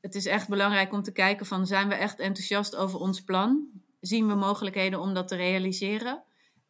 Het 0.01 0.15
is 0.15 0.25
echt 0.25 0.49
belangrijk 0.49 0.93
om 0.93 1.03
te 1.03 1.11
kijken 1.11 1.45
van, 1.45 1.67
zijn 1.67 1.87
we 1.87 1.93
echt 1.95 2.19
enthousiast 2.19 2.75
over 2.75 2.99
ons 2.99 3.23
plan? 3.23 3.67
Zien 3.99 4.27
we 4.27 4.35
mogelijkheden 4.35 4.99
om 4.99 5.13
dat 5.13 5.27
te 5.27 5.35
realiseren? 5.35 6.23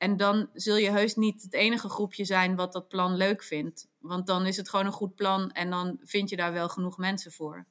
En 0.04 0.18
dan 0.18 0.48
zul 0.54 0.78
je 0.78 0.92
heus 0.92 1.16
niet 1.16 1.42
het 1.42 1.54
enige 1.54 1.89
groepje 1.89 2.26
zijn 2.26 2.56
wat 2.56 2.74
dat 2.74 2.88
plan 2.88 3.16
leuk 3.16 3.44
vindt. 3.44 3.89
Want 4.00 4.28
dan 4.28 4.46
is 4.46 4.58
het 4.58 4.70
gewoon 4.70 4.86
een 4.86 4.92
goed 4.92 5.16
plan 5.16 5.52
en 5.52 5.70
dan 5.70 5.98
vind 6.02 6.30
je 6.30 6.36
daar 6.36 6.54
wel 6.54 6.70
genoeg 6.70 6.98
mensen 6.98 7.32
voor. 7.32 7.66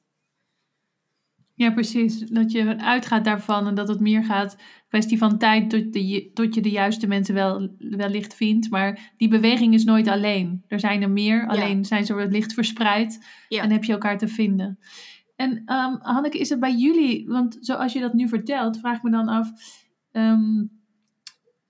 Ja, 1.55 1.71
precies. 1.71 2.19
Dat 2.19 2.51
je 2.51 2.77
uitgaat 2.77 3.25
daarvan 3.25 3.67
en 3.67 3.75
dat 3.75 3.87
het 3.87 3.99
meer 3.99 4.23
gaat, 4.23 4.57
kwestie 4.87 5.17
van 5.17 5.37
tijd 5.37 5.69
tot, 5.69 5.93
de, 5.93 6.31
tot 6.33 6.55
je 6.55 6.61
de 6.61 6.69
juiste 6.71 7.07
mensen 7.07 7.33
wel, 7.33 7.75
wellicht 7.77 8.33
vindt. 8.33 8.69
Maar 8.69 9.13
die 9.17 9.27
beweging 9.27 9.73
is 9.73 9.83
nooit 9.83 10.07
alleen. 10.07 10.63
Er 10.67 10.79
zijn 10.79 11.01
er 11.01 11.11
meer, 11.11 11.47
alleen 11.47 11.85
zijn 11.85 12.05
ze 12.05 12.13
wellicht 12.13 12.53
verspreid 12.53 13.25
Ja. 13.47 13.63
en 13.63 13.71
heb 13.71 13.83
je 13.83 13.91
elkaar 13.91 14.17
te 14.17 14.27
vinden. 14.27 14.79
En 15.35 15.61
ehm, 15.65 15.95
Hanneke, 15.99 16.37
is 16.37 16.49
het 16.49 16.59
bij 16.59 16.75
jullie, 16.75 17.27
want 17.27 17.57
zoals 17.59 17.93
je 17.93 17.99
dat 17.99 18.13
nu 18.13 18.27
vertelt, 18.27 18.79
vraag 18.79 18.97
ik 18.97 19.03
me 19.03 19.11
dan 19.11 19.27
af 19.27 19.51
ehm, 20.11 20.63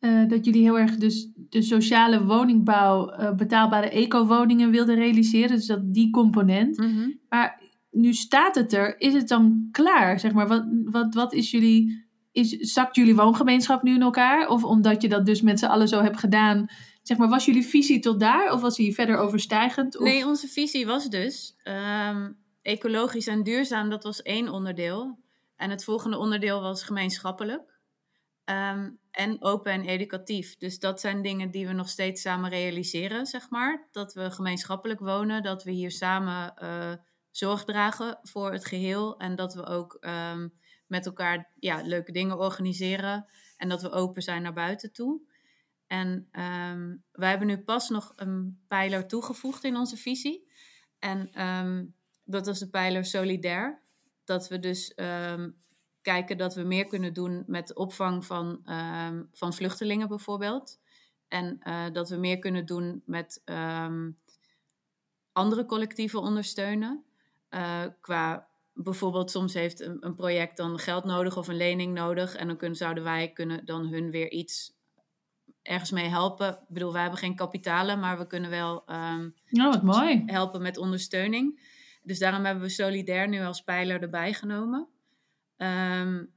eh, 0.04 0.28
dat 0.28 0.46
jullie 0.46 0.62
heel 0.62 0.80
erg 0.80 0.96
dus 0.96 1.30
de 1.36 1.62
sociale 1.62 2.24
woningbouw, 2.24 3.10
eh, 3.10 3.36
betaalbare 3.36 3.89
eco-woningen 3.89 4.72
wilden 4.72 4.95
realiseren. 4.95 5.56
Dus 5.56 5.66
dat 5.66 5.93
die 5.93 6.10
component. 6.10 6.78
Maar 7.30 7.62
nu 7.91 8.14
staat 8.14 8.56
het 8.56 8.74
er, 8.74 8.99
is 8.99 9.14
het 9.14 9.28
dan 9.28 9.68
klaar? 9.72 10.20
Zeg 10.20 10.32
maar, 10.32 10.47
wat, 10.47 10.66
wat, 10.86 11.14
wat 11.14 11.34
is 11.34 11.51
jullie, 11.51 12.06
is, 12.32 12.49
zakt 12.49 12.95
jullie 12.95 13.16
woongemeenschap 13.16 13.84
nu 13.84 13.93
in 13.93 14.01
elkaar? 14.01 14.47
Of 14.47 14.64
omdat 14.64 15.01
je 15.01 15.10
dat 15.10 15.26
dus 15.26 15.41
met 15.41 15.60
z'n 15.60 15.66
allen 15.66 15.88
zo 15.88 16.01
hebt 16.01 16.20
gedaan, 16.20 16.68
zeg 17.04 17.18
maar, 17.18 17.30
was 17.30 17.45
jullie 17.45 17.66
visie 17.66 17.99
tot 17.99 18.20
daar? 18.20 18.51
Of 18.51 18.62
was 18.62 18.76
die 18.76 18.93
verder 18.93 19.18
overstijgend? 19.18 19.97
Of, 19.97 20.06
Nee, 20.06 20.26
onze 20.26 20.47
visie 20.47 20.86
was 20.86 21.10
dus 21.10 21.56
ehm, 21.64 22.32
ecologisch 22.62 23.28
en 23.28 23.43
duurzaam, 23.43 23.89
dat 23.89 24.04
was 24.04 24.22
één 24.22 24.49
onderdeel. 24.49 25.20
En 25.56 25.70
het 25.70 25.84
volgende 25.84 26.18
onderdeel 26.18 26.62
was 26.62 26.84
gemeenschappelijk. 26.84 27.80
Ehm, 28.43 28.89
en 29.14 29.41
open 29.43 29.72
en 29.72 29.86
educatief. 29.86 30.57
Dus 30.57 30.80
dat 30.80 30.99
zijn 30.99 31.22
dingen 31.22 31.51
die 31.51 31.68
we 31.68 31.74
nog 31.74 31.89
steeds 31.89 32.22
samen 32.22 32.49
realiseren, 32.49 33.26
zeg 33.26 33.49
maar. 33.49 33.88
Dat 33.91 34.14
we 34.14 34.32
gemeenschappelijk 34.32 34.99
wonen, 34.99 35.43
dat 35.43 35.64
we 35.64 35.72
hier 35.72 35.91
samen 35.91 36.55
eh, 36.55 36.93
zorg 37.32 37.64
dragen 37.64 38.20
voor 38.22 38.51
het 38.51 38.66
geheel. 38.66 39.18
En 39.20 39.36
dat 39.36 39.53
we 39.53 39.66
ook 39.66 39.97
ehm, 39.99 40.47
met 40.88 41.05
elkaar 41.05 41.51
ja, 41.59 41.82
leuke 41.82 42.11
dingen 42.11 42.38
organiseren. 42.38 43.26
En 43.57 43.70
dat 43.70 43.82
we 43.82 43.91
open 43.91 44.22
zijn 44.22 44.41
naar 44.41 44.53
buiten 44.53 44.93
toe. 44.93 45.22
En 45.88 46.09
um, 46.32 47.03
wij 47.11 47.30
hebben 47.30 47.47
nu 47.47 47.57
pas 47.57 47.89
nog 47.89 48.14
een 48.16 48.64
pijler 48.68 49.07
toegevoegd 49.07 49.64
in 49.64 49.76
onze 49.76 49.97
visie. 49.97 50.47
En 50.99 51.32
ehm, 51.32 51.86
dat 52.24 52.47
is 52.47 52.59
de 52.59 52.70
pijler 52.70 53.05
solidair. 53.05 53.82
Dat 54.24 54.47
we 54.47 54.59
dus 54.59 54.93
kijken 56.04 56.38
dat 56.38 56.56
we 56.56 56.64
meer 56.64 56.88
kunnen 56.88 57.14
doen 57.14 57.43
met 57.47 57.76
opvang 57.76 58.26
van, 58.26 58.62
van 59.32 59.54
vluchtelingen 59.54 60.08
bijvoorbeeld. 60.08 60.80
En 61.28 61.60
uh, 61.64 61.86
dat 61.91 62.10
we 62.10 62.16
meer 62.16 62.39
kunnen 62.39 62.66
doen 62.66 63.04
met 63.06 63.41
andere 65.32 65.66
collectieven 65.66 66.20
ondersteunen. 66.20 67.04
Uh, 67.49 67.82
qua 68.01 68.47
bijvoorbeeld 68.74 69.32
soms 69.32 69.54
heeft 69.54 69.82
een, 69.82 69.97
een, 69.99 70.16
project 70.16 70.58
dan 70.58 70.80
geld 70.80 71.04
nodig 71.04 71.38
of 71.38 71.47
een 71.47 71.58
lening 71.58 71.93
nodig. 71.93 72.36
En 72.36 72.47
dan 72.47 72.58
kunnen, 72.58 72.78
zouden 72.78 73.04
wij 73.04 73.32
kunnen 73.32 73.66
dan 73.66 73.88
hun 73.88 74.12
weer 74.12 74.32
iets 74.32 74.74
ergens 75.62 75.91
mee 75.91 76.08
helpen. 76.08 76.49
Ik 76.49 76.68
bedoel, 76.68 76.91
wij 76.91 77.01
hebben 77.01 77.20
geen 77.20 77.36
kapitalen, 77.36 77.99
maar 77.99 78.18
we 78.18 78.28
kunnen 78.28 78.49
wel 78.49 78.84
um, 78.88 79.34
wat 79.49 79.84
mooi. 79.84 80.24
helpen 80.26 80.62
met 80.62 80.78
ondersteuning. 80.78 81.72
Dus 82.04 82.20
daarom 82.20 82.45
hebben 82.45 82.64
we 82.64 82.70
Solidair 82.70 83.28
nu 83.28 83.41
als 83.41 83.62
pijler 83.62 84.01
erbij 84.01 84.34
genomen. 84.34 84.88
Um, 85.64 86.32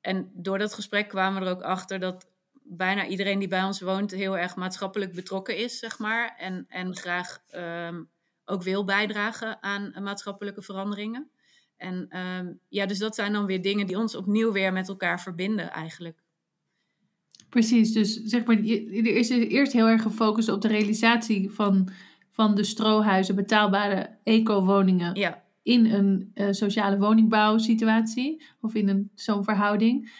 en 0.00 0.30
door 0.34 0.58
dat 0.58 0.74
gesprek 0.74 1.08
kwamen 1.08 1.40
we 1.40 1.46
er 1.46 1.52
ook 1.52 1.62
achter 1.62 1.98
dat 1.98 2.26
bijna 2.62 3.06
iedereen 3.06 3.38
die 3.38 3.48
bij 3.48 3.64
ons 3.64 3.80
woont 3.80 4.10
heel 4.10 4.38
erg 4.38 4.56
maatschappelijk 4.56 5.12
betrokken 5.12 5.56
is, 5.56 5.78
zeg 5.78 5.98
maar. 5.98 6.34
En, 6.38 6.64
en 6.68 6.96
graag 6.96 7.38
um, 7.54 8.08
ook 8.44 8.62
wil 8.62 8.84
bijdragen 8.84 9.62
aan 9.62 9.94
maatschappelijke 10.02 10.62
veranderingen. 10.62 11.30
En 11.76 12.08
ja, 12.68 12.86
dus 12.86 12.98
dat 12.98 13.14
zijn 13.14 13.32
dan 13.32 13.46
weer 13.46 13.62
dingen 13.62 13.86
die 13.86 13.98
ons 13.98 14.14
opnieuw 14.14 14.52
weer 14.52 14.72
met 14.72 14.88
elkaar 14.88 15.20
verbinden 15.20 15.70
eigenlijk. 15.70 16.22
Precies, 17.48 17.92
dus 17.92 18.22
zeg 18.22 18.44
maar, 18.44 18.56
er 18.56 19.16
is 19.16 19.28
eerst 19.28 19.72
heel 19.72 19.88
erg 19.88 20.02
gefocust 20.02 20.48
op 20.48 20.62
de 20.62 20.68
realisatie 20.68 21.50
van, 21.50 21.88
van 22.30 22.54
de 22.54 22.64
strohuizen, 22.64 23.34
betaalbare 23.34 24.18
eco-woningen. 24.24 25.14
Ja. 25.14 25.46
In 25.68 25.86
een 25.86 26.30
uh, 26.34 26.46
sociale 26.50 26.98
woningbouwsituatie 26.98 28.44
of 28.60 28.74
in 28.74 28.88
een, 28.88 29.10
zo'n 29.14 29.44
verhouding. 29.44 30.10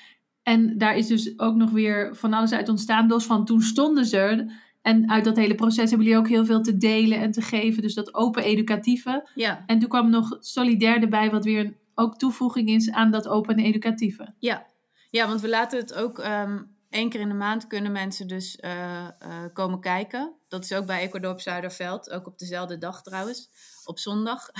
En 0.43 0.79
daar 0.79 0.97
is 0.97 1.07
dus 1.07 1.39
ook 1.39 1.55
nog 1.55 1.71
weer 1.71 2.17
van 2.17 2.33
alles 2.33 2.53
uit 2.53 2.69
ontstaan. 2.69 3.09
Los 3.09 3.25
van 3.25 3.45
toen 3.45 3.61
stonden 3.61 4.05
ze 4.05 4.17
er. 4.17 4.53
En 4.83 5.11
uit 5.11 5.25
dat 5.25 5.37
hele 5.37 5.55
proces 5.55 5.89
hebben 5.91 6.07
jullie 6.07 6.21
ook 6.21 6.29
heel 6.29 6.45
veel 6.45 6.63
te 6.63 6.77
delen 6.77 7.19
en 7.21 7.31
te 7.31 7.43
geven. 7.43 7.83
Dus 7.83 7.95
dat 7.95 8.15
open 8.15 8.43
educatieve. 8.43 9.29
Ja. 9.35 9.65
En 9.67 9.79
toen 9.79 9.89
kwam 9.89 10.11
nog 10.11 10.37
solidair 10.41 11.03
erbij, 11.03 11.31
wat 11.31 11.45
weer 11.45 11.77
ook 11.95 12.17
toevoeging 12.17 12.69
is 12.69 12.91
aan 12.91 13.11
dat 13.11 13.29
open 13.29 13.59
educatieve. 13.59 14.35
Ja, 14.39 14.67
ja 15.11 15.27
want 15.27 15.41
we 15.41 15.49
laten 15.49 15.79
het 15.79 15.95
ook 15.95 16.19
um, 16.19 16.77
één 16.91 17.09
keer 17.09 17.21
in 17.21 17.29
de 17.29 17.35
maand 17.35 17.67
kunnen 17.67 17.93
mensen 17.93 18.29
dus 18.29 18.59
uh, 18.65 18.71
uh, 18.71 19.09
komen 19.53 19.81
kijken. 19.81 20.38
Dat 20.49 20.65
is 20.65 20.73
ook 20.73 20.87
bij 20.87 21.01
Ecuador 21.01 21.41
Zuiderveld, 21.41 22.11
ook 22.11 22.27
op 22.27 22.39
dezelfde 22.39 22.79
dag 22.79 23.03
trouwens, 23.03 23.51
op 23.85 23.99
zondag. 23.99 24.51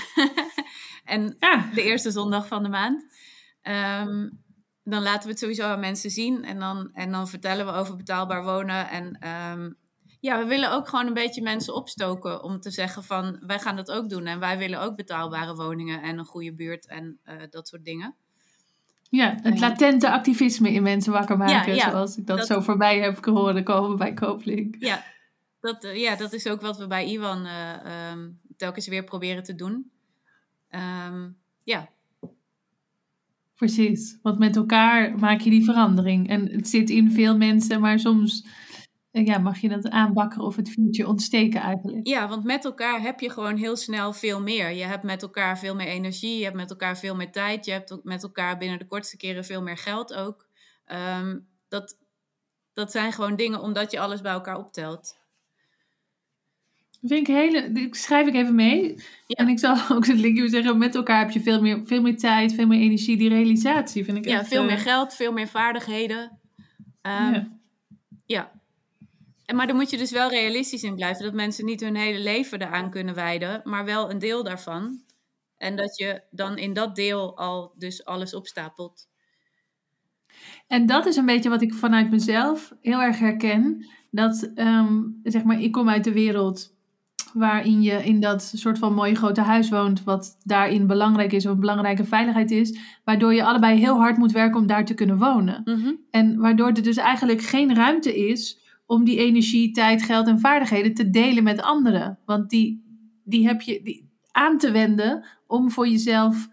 en 1.05 1.35
ja. 1.39 1.69
de 1.73 1.83
eerste 1.83 2.11
zondag 2.11 2.47
van 2.47 2.63
de 2.63 2.69
maand. 2.69 3.05
Um, 3.63 4.43
dan 4.83 5.01
laten 5.01 5.23
we 5.23 5.29
het 5.29 5.39
sowieso 5.39 5.63
aan 5.63 5.79
mensen 5.79 6.09
zien 6.09 6.43
en 6.43 6.59
dan, 6.59 6.89
en 6.93 7.11
dan 7.11 7.27
vertellen 7.27 7.65
we 7.65 7.71
over 7.71 7.95
betaalbaar 7.95 8.43
wonen. 8.43 8.89
En 8.89 9.27
um, 9.51 9.77
ja, 10.19 10.37
we 10.39 10.45
willen 10.45 10.71
ook 10.71 10.87
gewoon 10.87 11.07
een 11.07 11.13
beetje 11.13 11.41
mensen 11.41 11.75
opstoken 11.75 12.43
om 12.43 12.59
te 12.59 12.71
zeggen 12.71 13.03
van 13.03 13.39
wij 13.45 13.59
gaan 13.59 13.75
dat 13.75 13.91
ook 13.91 14.09
doen. 14.09 14.25
En 14.25 14.39
wij 14.39 14.57
willen 14.57 14.81
ook 14.81 14.95
betaalbare 14.95 15.55
woningen 15.55 16.01
en 16.01 16.17
een 16.17 16.25
goede 16.25 16.53
buurt 16.53 16.87
en 16.87 17.19
uh, 17.25 17.33
dat 17.49 17.67
soort 17.67 17.85
dingen. 17.85 18.15
Ja, 19.09 19.35
het 19.41 19.59
latente 19.59 20.11
activisme 20.11 20.71
in 20.71 20.83
mensen 20.83 21.11
wakker 21.11 21.37
maken, 21.37 21.75
ja, 21.75 21.85
ja, 21.85 21.91
zoals 21.91 22.17
ik 22.17 22.27
dat, 22.27 22.37
dat, 22.37 22.47
zo 22.47 22.61
voorbij 22.61 22.99
heb 22.99 23.23
gehoord 23.23 23.63
komen 23.63 23.97
bij 23.97 24.13
Kooplink. 24.13 24.75
Ja, 24.79 25.03
dat, 25.59 25.83
uh, 25.83 25.95
ja, 25.95 26.15
dat 26.15 26.33
is 26.33 26.47
ook 26.47 26.61
wat 26.61 26.77
we 26.77 26.87
bij 26.87 27.05
Iwan 27.05 27.45
uh, 27.45 28.11
um, 28.11 28.39
telkens 28.57 28.87
weer 28.87 29.03
proberen 29.03 29.43
te 29.43 29.55
doen. 29.55 29.91
Um, 30.69 31.37
ja. 31.63 31.89
Precies, 33.55 34.19
want 34.21 34.39
met 34.39 34.55
elkaar 34.55 35.19
maak 35.19 35.39
je 35.39 35.49
die 35.49 35.63
verandering. 35.63 36.29
En 36.29 36.51
het 36.51 36.67
zit 36.67 36.89
in 36.89 37.11
veel 37.11 37.37
mensen, 37.37 37.81
maar 37.81 37.99
soms 37.99 38.45
ja, 39.11 39.37
mag 39.37 39.57
je 39.57 39.69
dat 39.69 39.89
aanbakken 39.89 40.41
of 40.41 40.55
het 40.55 40.69
vuurtje 40.69 41.07
ontsteken 41.07 41.61
eigenlijk. 41.61 42.07
Ja, 42.07 42.27
want 42.27 42.43
met 42.43 42.65
elkaar 42.65 43.01
heb 43.01 43.19
je 43.19 43.29
gewoon 43.29 43.55
heel 43.55 43.75
snel 43.75 44.13
veel 44.13 44.41
meer. 44.41 44.71
Je 44.71 44.83
hebt 44.83 45.03
met 45.03 45.21
elkaar 45.21 45.59
veel 45.59 45.75
meer 45.75 45.87
energie, 45.87 46.37
je 46.37 46.43
hebt 46.43 46.55
met 46.55 46.69
elkaar 46.69 46.97
veel 46.97 47.15
meer 47.15 47.31
tijd, 47.31 47.65
je 47.65 47.71
hebt 47.71 47.99
met 48.03 48.23
elkaar 48.23 48.57
binnen 48.57 48.79
de 48.79 48.85
kortste 48.85 49.17
keren 49.17 49.45
veel 49.45 49.61
meer 49.61 49.77
geld 49.77 50.13
ook. 50.13 50.47
Um, 51.19 51.47
dat, 51.67 51.97
dat 52.73 52.91
zijn 52.91 53.11
gewoon 53.11 53.35
dingen 53.35 53.61
omdat 53.61 53.91
je 53.91 53.99
alles 53.99 54.21
bij 54.21 54.31
elkaar 54.31 54.57
optelt. 54.57 55.17
Vind 57.01 57.27
ik 57.27 57.35
hele, 57.35 57.71
die 57.71 57.95
schrijf 57.95 58.27
ik 58.27 58.33
even 58.33 58.55
mee. 58.55 58.95
Ja. 59.27 59.35
En 59.35 59.47
ik 59.47 59.59
zal 59.59 59.75
ook 59.95 60.05
het 60.05 60.17
linkje 60.17 60.49
zeggen, 60.49 60.77
met 60.77 60.95
elkaar 60.95 61.19
heb 61.19 61.31
je 61.31 61.41
veel 61.41 61.61
meer, 61.61 61.81
veel 61.85 62.01
meer 62.01 62.17
tijd, 62.17 62.53
veel 62.53 62.67
meer 62.67 62.81
energie. 62.81 63.17
Die 63.17 63.29
realisatie 63.29 64.03
vind 64.03 64.17
ik 64.17 64.25
ja, 64.25 64.39
echt... 64.39 64.47
veel 64.47 64.63
meer 64.63 64.77
geld, 64.77 65.13
veel 65.13 65.31
meer 65.31 65.47
vaardigheden. 65.47 66.39
Um, 67.01 67.33
ja. 67.33 67.47
ja. 68.25 68.51
En, 69.45 69.55
maar 69.55 69.67
dan 69.67 69.75
moet 69.75 69.89
je 69.89 69.97
dus 69.97 70.11
wel 70.11 70.29
realistisch 70.29 70.83
in 70.83 70.95
blijven. 70.95 71.23
Dat 71.23 71.33
mensen 71.33 71.65
niet 71.65 71.81
hun 71.81 71.95
hele 71.95 72.19
leven 72.19 72.61
eraan 72.61 72.89
kunnen 72.89 73.15
wijden, 73.15 73.61
maar 73.63 73.85
wel 73.85 74.11
een 74.11 74.19
deel 74.19 74.43
daarvan. 74.43 75.01
En 75.57 75.75
dat 75.75 75.97
je 75.97 76.21
dan 76.31 76.57
in 76.57 76.73
dat 76.73 76.95
deel 76.95 77.37
al 77.37 77.73
dus 77.77 78.05
alles 78.05 78.33
opstapelt. 78.33 79.07
En 80.67 80.85
dat 80.85 81.05
is 81.05 81.15
een 81.15 81.25
beetje 81.25 81.49
wat 81.49 81.61
ik 81.61 81.73
vanuit 81.73 82.09
mezelf 82.09 82.73
heel 82.81 83.01
erg 83.01 83.19
herken. 83.19 83.85
Dat, 84.11 84.51
um, 84.55 85.19
zeg 85.23 85.43
maar, 85.43 85.61
ik 85.61 85.71
kom 85.71 85.89
uit 85.89 86.03
de 86.03 86.13
wereld 86.13 86.77
waarin 87.33 87.81
je 87.81 88.03
in 88.03 88.19
dat 88.19 88.51
soort 88.55 88.77
van 88.77 88.93
mooie 88.93 89.15
grote 89.15 89.41
huis 89.41 89.69
woont, 89.69 90.03
wat 90.03 90.37
daarin 90.43 90.87
belangrijk 90.87 91.31
is 91.31 91.45
of 91.45 91.51
een 91.51 91.59
belangrijke 91.59 92.05
veiligheid 92.05 92.51
is, 92.51 92.79
waardoor 93.03 93.33
je 93.33 93.43
allebei 93.43 93.79
heel 93.79 93.97
hard 93.97 94.17
moet 94.17 94.31
werken 94.31 94.59
om 94.59 94.67
daar 94.67 94.85
te 94.85 94.93
kunnen 94.93 95.17
wonen. 95.17 95.61
Mm 95.65 95.81
-hmm. 95.81 95.99
En 96.11 96.37
waardoor 96.37 96.67
er 96.67 96.83
dus 96.83 96.97
eigenlijk 96.97 97.41
geen 97.41 97.75
ruimte 97.75 98.27
is 98.27 98.59
om 98.85 99.03
die 99.03 99.17
energie, 99.17 99.71
tijd, 99.71 100.03
geld 100.03 100.27
en 100.27 100.39
vaardigheden 100.39 100.93
te 100.93 101.09
delen 101.09 101.43
met 101.43 101.61
anderen. 101.61 102.19
Want 102.25 102.49
die, 102.49 102.83
die 103.23 103.47
heb 103.47 103.61
je 103.61 103.81
die, 103.83 104.09
aan 104.31 104.57
te 104.57 104.71
wenden 104.71 105.25
om 105.47 105.71
voor 105.71 105.87
jezelf 105.87 106.47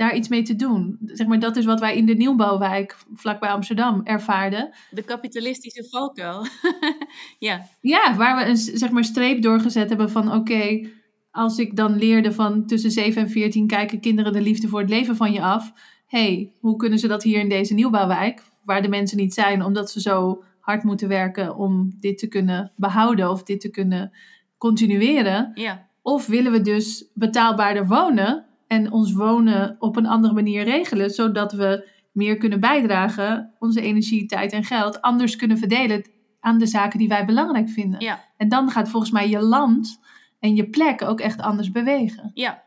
daar 0.00 0.16
iets 0.16 0.28
mee 0.28 0.42
te 0.42 0.56
doen. 0.56 0.98
Zeg 1.04 1.26
maar, 1.26 1.38
dat 1.38 1.56
is 1.56 1.64
wat 1.64 1.80
wij 1.80 1.96
in 1.96 2.06
de 2.06 2.14
nieuwbouwwijk 2.14 2.96
vlakbij 3.14 3.50
Amsterdam 3.50 4.00
ervaarden. 4.04 4.70
De 4.90 5.02
kapitalistische 5.02 5.88
valkuil. 5.90 6.46
ja. 7.48 7.66
Ja, 7.80 8.16
waar 8.16 8.36
we 8.36 8.50
een 8.50 8.56
zeg 8.56 8.90
maar, 8.90 9.04
streep 9.04 9.42
doorgezet 9.42 9.88
hebben 9.88 10.10
van 10.10 10.26
oké, 10.26 10.36
okay, 10.36 10.92
als 11.30 11.58
ik 11.58 11.76
dan 11.76 11.96
leerde 11.96 12.32
van 12.32 12.66
tussen 12.66 12.90
7 12.90 13.22
en 13.22 13.30
14 13.30 13.66
kijken 13.66 14.00
kinderen 14.00 14.32
de 14.32 14.40
liefde 14.40 14.68
voor 14.68 14.80
het 14.80 14.90
leven 14.90 15.16
van 15.16 15.32
je 15.32 15.42
af. 15.42 15.72
hey, 16.06 16.52
hoe 16.60 16.76
kunnen 16.76 16.98
ze 16.98 17.08
dat 17.08 17.22
hier 17.22 17.40
in 17.40 17.48
deze 17.48 17.74
nieuwbouwwijk, 17.74 18.42
waar 18.64 18.82
de 18.82 18.88
mensen 18.88 19.16
niet 19.16 19.34
zijn 19.34 19.64
omdat 19.64 19.90
ze 19.90 20.00
zo 20.00 20.44
hard 20.60 20.82
moeten 20.82 21.08
werken 21.08 21.56
om 21.56 21.94
dit 21.98 22.18
te 22.18 22.26
kunnen 22.26 22.72
behouden 22.76 23.30
of 23.30 23.42
dit 23.42 23.60
te 23.60 23.70
kunnen 23.70 24.12
continueren? 24.58 25.50
Ja. 25.54 25.88
Of 26.02 26.26
willen 26.26 26.52
we 26.52 26.60
dus 26.60 27.10
betaalbaarder 27.14 27.86
wonen 27.86 28.48
en 28.70 28.92
ons 28.92 29.12
wonen 29.12 29.76
op 29.78 29.96
een 29.96 30.06
andere 30.06 30.34
manier 30.34 30.64
regelen, 30.64 31.10
zodat 31.10 31.52
we 31.52 31.88
meer 32.12 32.36
kunnen 32.36 32.60
bijdragen, 32.60 33.54
onze 33.58 33.80
energie, 33.80 34.26
tijd 34.26 34.52
en 34.52 34.64
geld 34.64 35.00
anders 35.00 35.36
kunnen 35.36 35.58
verdelen 35.58 36.04
aan 36.40 36.58
de 36.58 36.66
zaken 36.66 36.98
die 36.98 37.08
wij 37.08 37.24
belangrijk 37.24 37.68
vinden. 37.68 38.00
Ja. 38.00 38.24
En 38.36 38.48
dan 38.48 38.70
gaat 38.70 38.88
volgens 38.88 39.12
mij 39.12 39.28
je 39.28 39.40
land 39.40 40.00
en 40.38 40.56
je 40.56 40.70
plek 40.70 41.02
ook 41.02 41.20
echt 41.20 41.40
anders 41.40 41.70
bewegen. 41.70 42.30
Ja. 42.34 42.64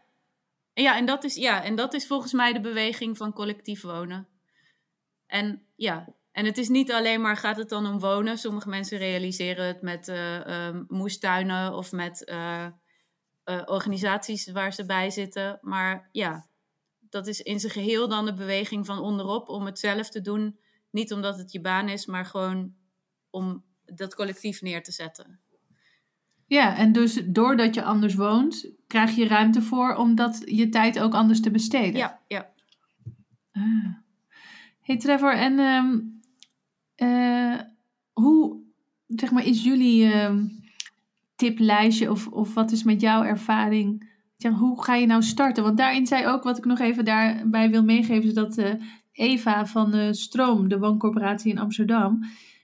Ja, 0.73 0.97
en 0.97 1.05
dat 1.05 1.23
is, 1.23 1.35
ja, 1.35 1.63
en 1.63 1.75
dat 1.75 1.93
is 1.93 2.07
volgens 2.07 2.33
mij 2.33 2.53
de 2.53 2.59
beweging 2.59 3.17
van 3.17 3.33
collectief 3.33 3.81
wonen. 3.81 4.27
En 5.27 5.61
ja, 5.75 6.07
en 6.31 6.45
het 6.45 6.57
is 6.57 6.69
niet 6.69 6.91
alleen 6.91 7.21
maar, 7.21 7.37
gaat 7.37 7.57
het 7.57 7.69
dan 7.69 7.87
om 7.87 7.99
wonen? 7.99 8.37
Sommige 8.37 8.69
mensen 8.69 8.97
realiseren 8.97 9.65
het 9.65 9.81
met 9.81 10.07
uh, 10.07 10.47
uh, 10.47 10.79
moestuinen 10.87 11.73
of 11.73 11.91
met 11.91 12.29
uh, 12.31 12.65
organisaties 13.65 14.51
waar 14.51 14.73
ze 14.73 14.85
bij 14.85 15.09
zitten. 15.09 15.59
Maar 15.61 16.09
ja, 16.11 16.47
dat 16.99 17.27
is 17.27 17.41
in 17.41 17.59
zijn 17.59 17.71
geheel 17.71 18.07
dan 18.07 18.25
de 18.25 18.33
beweging 18.33 18.85
van 18.85 18.99
onderop 18.99 19.49
om 19.49 19.65
het 19.65 19.79
zelf 19.79 20.09
te 20.09 20.21
doen. 20.21 20.59
Niet 20.89 21.13
omdat 21.13 21.37
het 21.37 21.51
je 21.51 21.61
baan 21.61 21.89
is, 21.89 22.05
maar 22.05 22.25
gewoon 22.25 22.73
om 23.29 23.63
dat 23.85 24.15
collectief 24.15 24.61
neer 24.61 24.83
te 24.83 24.91
zetten. 24.91 25.39
Ja, 26.45 26.77
en 26.77 26.91
dus 26.91 27.21
doordat 27.25 27.75
je 27.75 27.83
anders 27.83 28.15
woont, 28.15 28.69
krijg 28.87 29.15
je 29.15 29.27
ruimte 29.27 29.61
voor 29.61 29.95
om 29.95 30.15
dat 30.15 30.41
je 30.45 30.69
tijd 30.69 30.99
ook 30.99 31.13
anders 31.13 31.41
te 31.41 31.51
besteden. 31.51 31.95
Ja, 31.95 32.21
ja. 32.27 32.51
Ah. 33.51 33.95
Hey 34.81 34.97
Trevor, 34.97 35.33
en 35.33 35.59
um, 35.59 36.21
uh, 36.97 37.59
hoe 38.13 38.61
zeg 39.07 39.31
maar, 39.31 39.45
is 39.45 39.63
jullie 39.63 40.05
uh, 40.05 40.33
tiplijstje 41.43 42.11
of, 42.11 42.27
of 42.27 42.53
wat 42.53 42.71
is 42.71 42.83
met 42.83 43.01
jouw 43.01 43.23
ervaring? 43.23 44.11
Hoe 44.57 44.83
ga 44.83 44.95
je 44.95 45.05
nou 45.05 45.21
starten? 45.21 45.63
Want 45.63 45.77
daarin 45.77 46.05
zei 46.05 46.27
ook, 46.27 46.43
wat 46.43 46.57
ik 46.57 46.65
nog 46.65 46.79
even 46.79 47.05
daarbij 47.05 47.69
wil 47.69 47.83
meegeven, 47.83 48.23
is 48.23 48.33
dat 48.33 48.57
uh, 48.57 48.73
Eva 49.11 49.65
van 49.65 49.91
de 49.91 50.13
Stroom, 50.13 50.67
de 50.67 50.79
wooncorporatie 50.79 51.51
in 51.51 51.59
Amsterdam. 51.59 52.19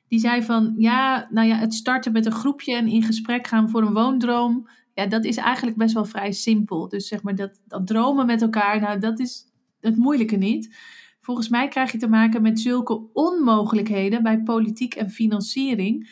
Die 0.08 0.20
zei 0.20 0.44
van, 0.44 0.74
ja, 0.78 1.28
nou 1.30 1.48
ja, 1.48 1.56
het 1.56 1.74
starten 1.74 2.12
met 2.12 2.26
een 2.26 2.32
groepje 2.32 2.76
en 2.76 2.88
in 2.88 3.04
gesprek 3.04 3.48
gaan 3.48 3.70
voor 3.70 3.82
een 3.82 3.94
woondroom. 3.94 4.70
Ja, 4.94 5.06
dat 5.06 5.26
is 5.26 5.38
eigenlijk 5.38 5.78
best 5.78 5.94
wel 5.94 6.06
vrij 6.06 6.32
simpel. 6.32 6.88
Dus 6.88 7.08
zeg 7.08 7.24
maar, 7.24 7.36
dat, 7.36 7.62
dat 7.68 7.88
dromen 7.88 8.26
met 8.26 8.42
elkaar, 8.42 8.80
nou, 8.80 9.00
dat 9.00 9.20
is 9.20 9.44
het 9.82 9.98
moeilijke 9.98 10.36
niet. 10.36 10.76
Volgens 11.22 11.50
mij 11.50 11.68
krijg 11.68 11.92
je 11.92 11.98
te 11.98 12.08
maken 12.08 12.42
met 12.42 12.60
zulke 12.60 13.10
onmogelijkheden 13.14 14.24
bij 14.24 14.44
politiek 14.44 14.94
en 14.94 15.10
financiering. 15.10 16.10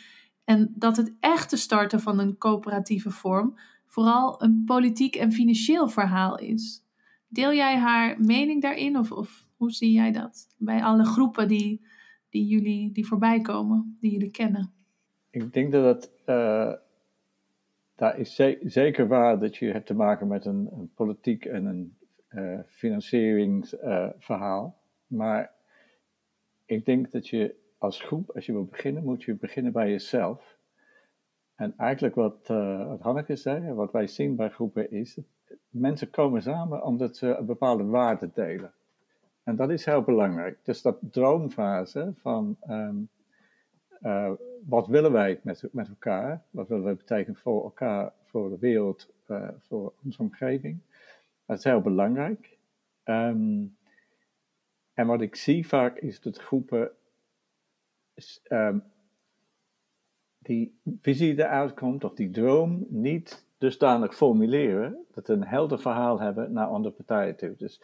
En 0.48 0.72
dat 0.74 0.96
het 0.96 1.12
echte 1.20 1.56
starten 1.56 2.00
van 2.00 2.18
een 2.18 2.38
coöperatieve 2.38 3.10
vorm 3.10 3.58
vooral 3.86 4.42
een 4.42 4.62
politiek 4.66 5.16
en 5.16 5.32
financieel 5.32 5.88
verhaal 5.88 6.38
is. 6.38 6.84
Deel 7.26 7.52
jij 7.52 7.76
haar 7.76 8.20
mening 8.20 8.62
daarin 8.62 8.98
of, 8.98 9.12
of 9.12 9.46
hoe 9.56 9.70
zie 9.70 9.92
jij 9.92 10.12
dat 10.12 10.48
bij 10.56 10.82
alle 10.82 11.04
groepen 11.04 11.48
die, 11.48 11.86
die 12.28 12.46
jullie 12.46 12.92
die 12.92 13.06
voorbij 13.06 13.40
komen, 13.40 13.96
die 14.00 14.12
jullie 14.12 14.30
kennen? 14.30 14.72
Ik 15.30 15.52
denk 15.52 15.72
dat 15.72 15.84
het, 15.84 16.10
uh, 16.26 16.72
daar 17.94 18.18
is 18.18 18.34
zeker 18.62 19.08
waar 19.08 19.38
dat 19.38 19.56
je 19.56 19.66
hebt 19.66 19.86
te 19.86 19.94
maken 19.94 20.28
met 20.28 20.44
een, 20.44 20.68
een 20.72 20.90
politiek 20.94 21.44
en 21.44 21.64
een 21.64 21.96
uh, 22.30 22.58
financieringsverhaal. 22.66 24.78
maar 25.06 25.52
ik 26.64 26.84
denk 26.84 27.10
dat 27.10 27.28
je 27.28 27.66
als 27.78 28.00
groep, 28.00 28.30
als 28.30 28.46
je 28.46 28.52
wil 28.52 28.64
beginnen, 28.64 29.04
moet 29.04 29.22
je 29.22 29.34
beginnen 29.34 29.72
bij 29.72 29.90
jezelf. 29.90 30.56
En 31.54 31.74
eigenlijk 31.76 32.14
wat, 32.14 32.48
uh, 32.50 32.86
wat 32.86 33.00
Hanneke 33.00 33.36
zei, 33.36 33.72
wat 33.72 33.92
wij 33.92 34.06
zien 34.06 34.36
bij 34.36 34.50
groepen 34.50 34.90
is, 34.90 35.18
mensen 35.68 36.10
komen 36.10 36.42
samen 36.42 36.82
omdat 36.82 37.16
ze 37.16 37.26
een 37.26 37.46
bepaalde 37.46 37.84
waarde 37.84 38.30
delen. 38.34 38.72
En 39.42 39.56
dat 39.56 39.70
is 39.70 39.84
heel 39.84 40.02
belangrijk. 40.02 40.58
Dus 40.62 40.82
dat 40.82 40.98
droomfase 41.00 42.12
van 42.16 42.56
um, 42.68 43.08
uh, 44.02 44.32
wat 44.66 44.86
willen 44.86 45.12
wij 45.12 45.40
met, 45.42 45.68
met 45.72 45.88
elkaar, 45.88 46.42
wat 46.50 46.68
willen 46.68 46.84
we 46.84 46.94
betekenen 46.94 47.40
voor 47.40 47.62
elkaar, 47.62 48.12
voor 48.24 48.50
de 48.50 48.58
wereld, 48.58 49.08
uh, 49.26 49.48
voor 49.58 49.92
onze 50.04 50.22
omgeving, 50.22 50.80
dat 51.46 51.58
is 51.58 51.64
heel 51.64 51.80
belangrijk. 51.80 52.58
Um, 53.04 53.76
en 54.94 55.06
wat 55.06 55.20
ik 55.20 55.36
zie 55.36 55.66
vaak 55.66 55.98
is 55.98 56.20
dat 56.20 56.38
groepen 56.38 56.90
um, 58.48 58.82
die 60.38 60.80
visie 61.00 61.38
eruit 61.38 61.74
komt, 61.74 62.04
of 62.04 62.14
die 62.14 62.30
droom, 62.30 62.86
niet 62.88 63.46
dusdanig 63.58 64.14
formuleren 64.14 65.06
dat 65.14 65.26
ze 65.26 65.32
een 65.32 65.46
helder 65.46 65.80
verhaal 65.80 66.20
hebben 66.20 66.52
naar 66.52 66.66
andere 66.66 66.94
partijen 66.94 67.36
toe. 67.36 67.54
Dus 67.56 67.82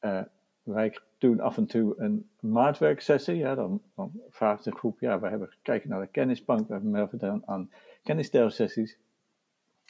uh, 0.00 0.22
wij 0.62 0.98
doen 1.18 1.40
af 1.40 1.56
en 1.56 1.66
toe 1.66 1.94
een 1.96 2.30
maatwerksessie. 2.40 3.36
Ja, 3.36 3.54
dan, 3.54 3.82
dan 3.94 4.20
vraagt 4.28 4.64
de 4.64 4.72
groep, 4.72 5.00
ja, 5.00 5.20
we 5.20 5.28
hebben 5.28 5.48
gekeken 5.48 5.88
naar 5.88 6.00
de 6.00 6.06
kennisbank, 6.06 6.66
we 6.66 6.72
hebben 6.72 6.90
meer 6.90 7.08
gedaan 7.08 7.42
aan 7.46 7.70
kennisdeelsessies. 8.02 8.98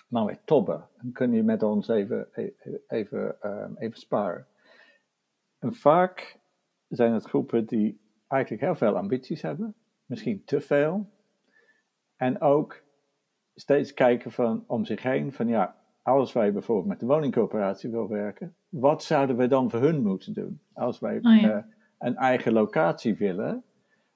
Maar 0.09 0.25
wij 0.25 0.41
tobben. 0.45 0.89
Dan 1.03 1.13
kun 1.13 1.33
je 1.33 1.43
met 1.43 1.63
ons 1.63 1.89
even, 1.89 2.29
even, 2.33 2.81
even, 2.89 3.37
um, 3.43 3.77
even 3.79 3.99
sparen. 3.99 4.47
En 5.59 5.75
vaak 5.75 6.39
zijn 6.89 7.13
het 7.13 7.25
groepen 7.25 7.67
die 7.67 8.01
eigenlijk 8.29 8.63
heel 8.63 8.75
veel 8.75 8.97
ambities 8.97 9.43
hebben, 9.43 9.75
misschien 10.07 10.45
te 10.45 10.61
veel. 10.61 11.11
En 12.17 12.41
ook 12.41 12.83
steeds 13.55 13.95
kijken 13.95 14.33
van 14.33 14.65
om 14.67 14.85
zich 14.85 15.03
heen 15.03 15.33
van 15.33 15.49
ja, 15.49 15.77
als 16.03 16.33
wij 16.33 16.53
bijvoorbeeld 16.53 16.89
met 16.89 17.01
de 17.01 17.07
woningcoöperatie 17.07 17.91
wil 17.91 18.09
werken, 18.09 18.55
wat 18.69 19.05
zouden 19.05 19.37
we 19.37 19.47
dan 19.47 19.71
voor 19.71 19.81
hun 19.81 20.03
moeten 20.03 20.33
doen? 20.33 20.61
Als 20.73 20.99
wij 20.99 21.19
oh 21.23 21.43
uh, 21.43 21.59
een 21.99 22.17
eigen 22.17 22.53
locatie 22.53 23.17
willen, 23.17 23.65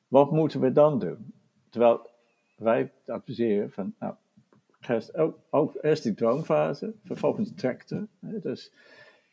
wat 0.09 0.31
moeten 0.31 0.61
we 0.61 0.73
dan 0.73 0.99
doen? 0.99 1.35
Terwijl 1.71 2.11
wij 2.57 2.93
adviseren 3.07 3.71
van, 3.71 3.95
nou, 3.99 4.15
eerst, 4.81 5.17
ook, 5.17 5.39
ook 5.51 5.75
eerst 5.81 6.03
die 6.03 6.15
droomfase, 6.15 6.95
vervolgens 7.05 7.55
tracten. 7.55 8.09
Dus 8.21 8.73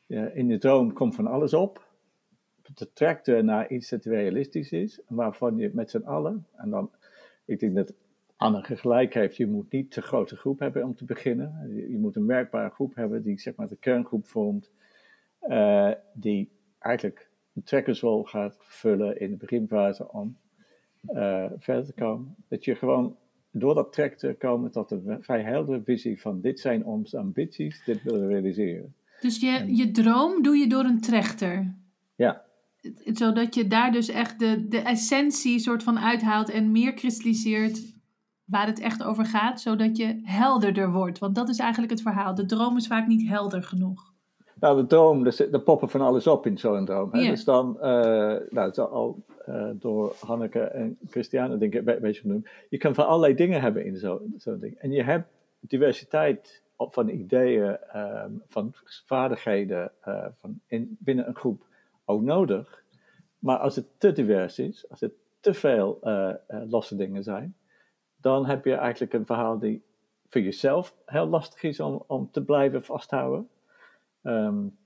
uh, 0.08 0.36
in 0.36 0.48
de 0.48 0.58
droom 0.58 0.94
komt 0.94 1.16
van 1.16 1.28
alles 1.28 1.54
op. 1.54 1.88
De 2.74 2.94
tracten 2.94 3.46
naar 3.46 3.70
iets 3.70 3.90
dat 3.90 4.06
realistisch 4.06 4.72
is, 4.72 5.00
waarvan 5.08 5.58
je 5.58 5.72
met 5.74 5.90
z'n 5.90 6.04
allen, 6.04 6.46
en 6.56 6.70
dan, 6.70 6.92
ik 7.46 7.60
denk 7.60 7.76
dat 7.76 7.94
Anne 8.40 8.64
gelijk 8.64 9.14
heeft, 9.14 9.38
je 9.38 9.48
moet 9.48 9.72
niet 9.72 9.92
te 9.92 10.02
grote 10.02 10.36
groep 10.36 10.60
hebben 10.60 10.84
om 10.84 10.96
te 10.96 11.06
beginnen. 11.06 11.76
Je, 11.90 11.98
moet 11.98 12.16
een 12.16 12.26
werkbare 12.26 12.70
groep 12.70 12.96
hebben 12.96 13.24
die 13.24 13.40
zeg 13.40 13.56
maar 13.56 13.68
de 13.68 13.76
kerngroep 13.76 14.28
vormt, 14.28 14.72
uh, 15.48 15.92
die 16.14 16.50
eigenlijk 16.80 17.30
een 17.54 17.64
trekkersrol 17.64 18.24
gaat 18.24 18.58
vullen 18.60 19.20
in 19.20 19.30
de 19.30 19.36
beginfase 19.36 20.12
om 20.12 20.38
uh, 21.10 21.46
verder 21.58 21.86
te 21.86 21.94
komen. 21.94 22.36
Dat 22.48 22.66
je 22.66 22.76
gewoon 22.76 23.18
door 23.52 23.76
dat 23.76 23.94
trek 23.94 24.18
te 24.18 24.36
komen 24.38 24.72
tot 24.72 24.92
een 24.92 25.18
vrij 25.24 25.42
heldere 25.42 25.82
visie 25.84 26.22
van 26.22 26.42
dit 26.42 26.60
zijn 26.60 26.86
onze 26.86 27.18
ambities, 27.18 27.84
dit 27.84 28.04
willen 28.04 28.22
we 28.22 28.34
realiseren. 28.34 28.94
Dus 29.22 29.40
je, 29.40 29.76
je 29.76 29.92
droom 29.92 30.44
doe 30.44 30.58
je 30.58 30.68
door 30.68 30.84
een 30.84 31.02
trechter? 31.02 31.76
Ja. 32.16 32.46
Zodat 33.06 33.56
je 33.56 33.68
daar 33.68 33.92
dus 33.92 34.10
echt 34.10 34.40
de, 34.40 34.68
de 34.68 34.80
essentie 34.80 35.60
soort 35.60 35.84
van 35.84 36.00
uithaalt 36.00 36.50
en 36.50 36.72
meer 36.72 36.94
kristalliseert 36.94 37.98
waar 38.46 38.68
het 38.68 38.80
echt 38.80 39.04
over 39.04 39.26
gaat, 39.26 39.62
zodat 39.62 39.98
je 39.98 40.20
helderder 40.24 40.92
wordt. 40.92 41.20
Want 41.20 41.36
dat 41.36 41.50
is 41.50 41.60
eigenlijk 41.60 41.92
het 41.92 42.02
verhaal. 42.02 42.36
De 42.36 42.46
droom 42.46 42.78
is 42.78 42.88
vaak 42.88 43.08
niet 43.08 43.28
helder 43.28 43.64
genoeg. 43.64 44.14
Nou, 44.60 44.82
de 44.82 44.88
droom, 44.88 45.26
er, 45.26 45.60
poppen 45.60 45.90
van 45.90 46.02
alles 46.02 46.28
op 46.28 46.46
in 46.46 46.58
zo'n 46.58 46.86
droom. 46.86 47.14
Hè? 47.14 47.30
Dus 47.30 47.44
dan, 47.44 47.76
uh, 47.76 47.82
nou, 47.82 48.60
het 48.60 48.78
is 48.78 48.84
al 48.84 49.24
uh, 49.50 49.70
door 49.74 50.16
Hanneke 50.26 50.60
en 50.60 50.98
Christiane, 51.10 51.58
denk 51.58 51.74
ik, 51.74 51.88
een 51.88 52.02
beetje 52.02 52.22
genoemd. 52.22 52.48
Je 52.70 52.78
kan 52.78 52.94
van 52.94 53.08
allerlei 53.08 53.36
dingen 53.36 53.62
hebben 53.62 53.86
in 53.86 53.98
zo'n 53.98 54.34
zo 54.38 54.58
ding. 54.58 54.76
En 54.76 54.92
je 54.92 55.04
hebt 55.04 55.28
diversiteit 55.60 56.64
van 56.78 57.10
ideeën, 57.10 57.78
um, 57.96 58.42
van 58.48 58.74
vaardigheden 59.06 59.92
uh, 60.08 60.26
van 60.40 60.60
in, 60.68 60.98
binnen 61.00 61.28
een 61.28 61.36
groep 61.36 61.68
ook 62.10 62.22
nodig. 62.22 62.84
Maar 63.40 63.58
als 63.58 63.76
het 63.76 63.86
te 63.98 64.12
divers 64.12 64.60
is, 64.60 64.90
als 64.90 65.00
het 65.00 65.14
te 65.40 65.54
veel 65.54 66.00
losse 66.48 66.96
dingen 66.96 67.24
zijn, 67.24 67.56
dan 68.16 68.46
heb 68.46 68.66
je 68.66 68.74
eigenlijk 68.74 69.14
een 69.14 69.26
verhaal 69.26 69.60
die 69.60 69.84
voor 70.30 70.42
jezelf 70.42 70.96
heel 71.06 71.28
lastig 71.28 71.64
is 71.64 71.80
om, 71.80 72.04
om 72.08 72.32
te 72.32 72.44
blijven 72.44 72.84
vasthouden. 72.84 73.50
Um, 74.24 74.78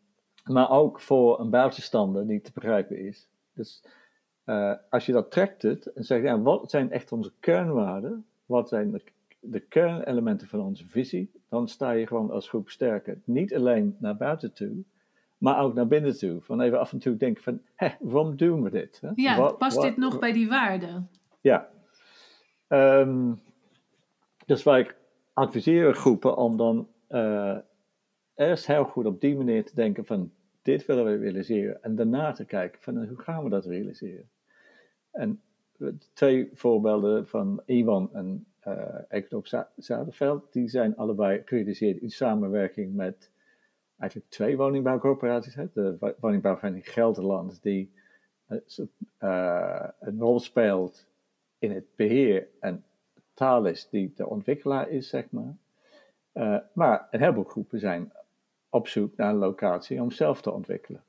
maar 0.44 0.70
ook 0.70 1.02
voor 1.02 1.40
een 1.40 1.50
buitenstander 1.50 2.28
die 2.28 2.42
te 2.42 2.52
begrijpen 2.54 2.98
is. 2.98 3.30
Dus 3.54 3.84
uh, 4.46 4.74
als 4.90 5.06
je 5.06 5.12
dat 5.12 5.32
trekt 5.32 5.62
het 5.62 5.86
en 5.86 6.04
zegt, 6.04 6.24
ja, 6.24 6.42
wat 6.42 6.70
zijn 6.70 6.92
echt 6.92 7.12
onze 7.12 7.32
kernwaarden? 7.40 8.26
Wat 8.46 8.70
zijn 8.70 8.92
de, 8.92 9.02
de 9.40 9.60
kernelementen 9.60 10.48
van 10.48 10.62
onze 10.62 10.88
visie? 10.88 11.32
Dan 11.50 11.68
sta 11.68 11.92
je 11.92 12.08
gewoon 12.08 12.32
als 12.32 12.50
groep 12.50 12.70
sterker. 12.70 13.22
Niet 13.24 13.56
alleen 13.56 13.96
naar 14.00 14.18
buiten 14.18 14.54
toe, 14.54 14.84
maar 15.44 15.60
ook 15.60 15.74
naar 15.74 15.88
binnen 15.88 16.18
toe. 16.18 16.42
Van 16.42 16.62
even 16.62 16.80
af 16.80 16.92
en 16.92 17.00
toe 17.00 17.18
denken 17.18 17.44
van, 17.44 17.62
hé, 17.76 17.90
waarom 18.00 18.36
doen 18.36 18.64
we 18.64 18.70
dit? 18.70 19.00
Hè? 19.02 19.10
Ja, 19.16 19.38
wat, 19.38 19.58
past 19.58 19.76
wat, 19.76 19.86
dit 19.86 19.98
nog 19.98 20.20
bij 20.20 20.32
die 20.32 20.50
waarden? 20.50 21.10
Ja, 21.42 21.70
Um, 22.74 23.40
dus 24.46 24.64
wij 24.64 24.92
adviseren 25.34 25.94
groepen 25.94 26.38
om 26.38 26.58
dan 26.58 26.88
uh, 27.10 27.58
eerst 28.36 28.68
heel 28.68 28.84
goed 28.84 29.06
op 29.06 29.22
die 29.22 29.36
manier 29.36 29.66
te 29.66 29.76
denken 29.76 30.06
van 30.06 30.32
dit 30.62 30.86
willen 30.86 31.06
we 31.06 31.16
realiseren 31.16 31.84
en 31.84 31.96
daarna 31.96 32.32
te 32.32 32.46
kijken 32.46 32.82
van 32.82 33.06
hoe 33.06 33.20
gaan 33.20 33.44
we 33.44 33.50
dat 33.50 33.66
realiseren. 33.66 34.30
En 35.12 35.42
twee 36.14 36.50
voorbeelden 36.54 37.28
van 37.28 37.62
Iwan 37.66 38.10
en 38.14 38.46
uh, 38.68 39.00
Ecoop 39.08 39.48
Zadenveld, 39.76 40.54
die 40.54 40.68
zijn 40.68 40.96
allebei 40.96 41.42
gerealiseerd 41.46 41.98
in 41.98 42.12
samenwerking 42.12 42.94
met 42.94 43.32
eigenlijk 43.98 44.32
twee 44.32 44.58
woningbouwcorporaties. 44.58 45.56
Hè? 45.56 45.66
De 45.74 46.16
woningbouwvereniging 46.20 46.94
Gelderland, 46.94 47.62
die 47.62 47.94
uh, 48.48 49.88
een 50.00 50.20
rol 50.20 50.40
speelt 50.40 51.08
in 51.58 51.72
het 51.72 51.96
beheer 51.96 52.48
en 52.60 52.84
taal 53.34 53.66
is 53.66 53.90
die 53.90 54.12
de 54.16 54.28
ontwikkelaar 54.28 54.90
is, 54.90 55.10
zeg 55.10 55.32
maar. 55.32 55.56
Uh, 56.34 56.58
maar 56.74 57.08
een 57.12 57.20
heleboel 57.20 57.44
groepen 57.44 57.80
zijn 57.80 58.12
op 58.70 58.88
zoek 58.88 59.16
naar 59.16 59.30
een 59.30 59.36
locatie 59.36 60.02
om 60.02 60.12
zelf 60.12 60.42
te 60.42 60.52
ontwikkelen. 60.52 61.04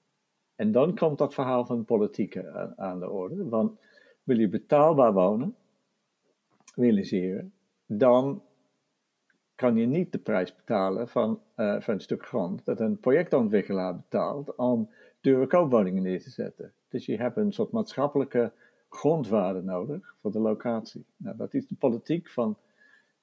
En 0.55 0.73
dan 0.73 0.97
komt 0.97 1.19
dat 1.19 1.35
verhaal 1.35 1.67
van 1.67 1.85
politieke 1.85 2.51
aan, 2.53 2.79
aan 2.79 3.01
de 3.01 3.11
orde. 3.11 3.49
Want 3.49 3.79
wil 4.23 4.39
je 4.39 4.49
betaalbaar 4.49 5.13
wonen, 5.13 5.57
realiseren, 6.75 7.53
dan 7.87 8.43
kan 9.55 9.77
je 9.77 9.87
niet 9.87 10.13
de 10.13 10.19
prijs 10.19 10.57
betalen 10.57 11.09
van, 11.09 11.41
uh, 11.57 11.81
van 11.81 11.95
een 11.95 12.01
stuk 12.01 12.27
grond 12.27 12.65
dat 12.65 12.81
een 12.81 12.99
projectontwikkelaar 12.99 13.97
betaalt 13.97 14.55
om 14.57 14.91
dure 15.21 15.47
koopwoningen 15.47 16.03
neer 16.03 16.23
te 16.23 16.31
zetten. 16.31 16.73
Dus 16.89 17.07
je 17.07 17.17
hebt 17.17 17.37
een 17.37 17.53
soort 17.53 17.71
maatschappelijke 17.71 18.53
grondwaarde 18.89 19.63
nodig 19.63 20.15
voor 20.21 20.33
de 20.33 20.39
locatie. 20.39 21.07
Nou, 21.17 21.37
dat 21.37 21.55
is 21.55 21.67
de 21.67 21.75
politiek 21.75 22.31
van 22.31 22.59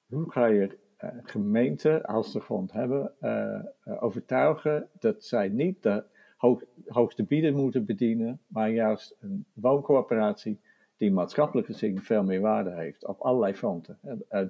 hoe 0.06 0.30
ga 0.30 0.46
je 0.46 0.78
uh, 1.04 1.10
gemeenten, 1.22 2.04
als 2.04 2.32
ze 2.32 2.40
grond 2.40 2.72
hebben, 2.72 3.12
uh, 3.20 3.60
overtuigen 4.02 4.88
dat 4.98 5.24
zij 5.24 5.48
niet 5.48 5.82
de 5.82 6.04
hoog, 6.36 6.62
hoogste 6.86 7.24
bieden 7.24 7.54
moeten 7.54 7.84
bedienen, 7.84 8.40
maar 8.46 8.70
juist 8.70 9.16
een 9.20 9.44
wooncoöperatie 9.52 10.60
die 10.96 11.12
maatschappelijk 11.12 11.66
gezien 11.66 12.02
veel 12.02 12.24
meer 12.24 12.40
waarde 12.40 12.70
heeft 12.70 13.06
op 13.06 13.20
allerlei 13.20 13.54
fronten. 13.54 13.98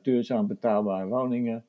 Duurzaam 0.02 0.46
betaalbare 0.46 1.06
woningen, 1.06 1.64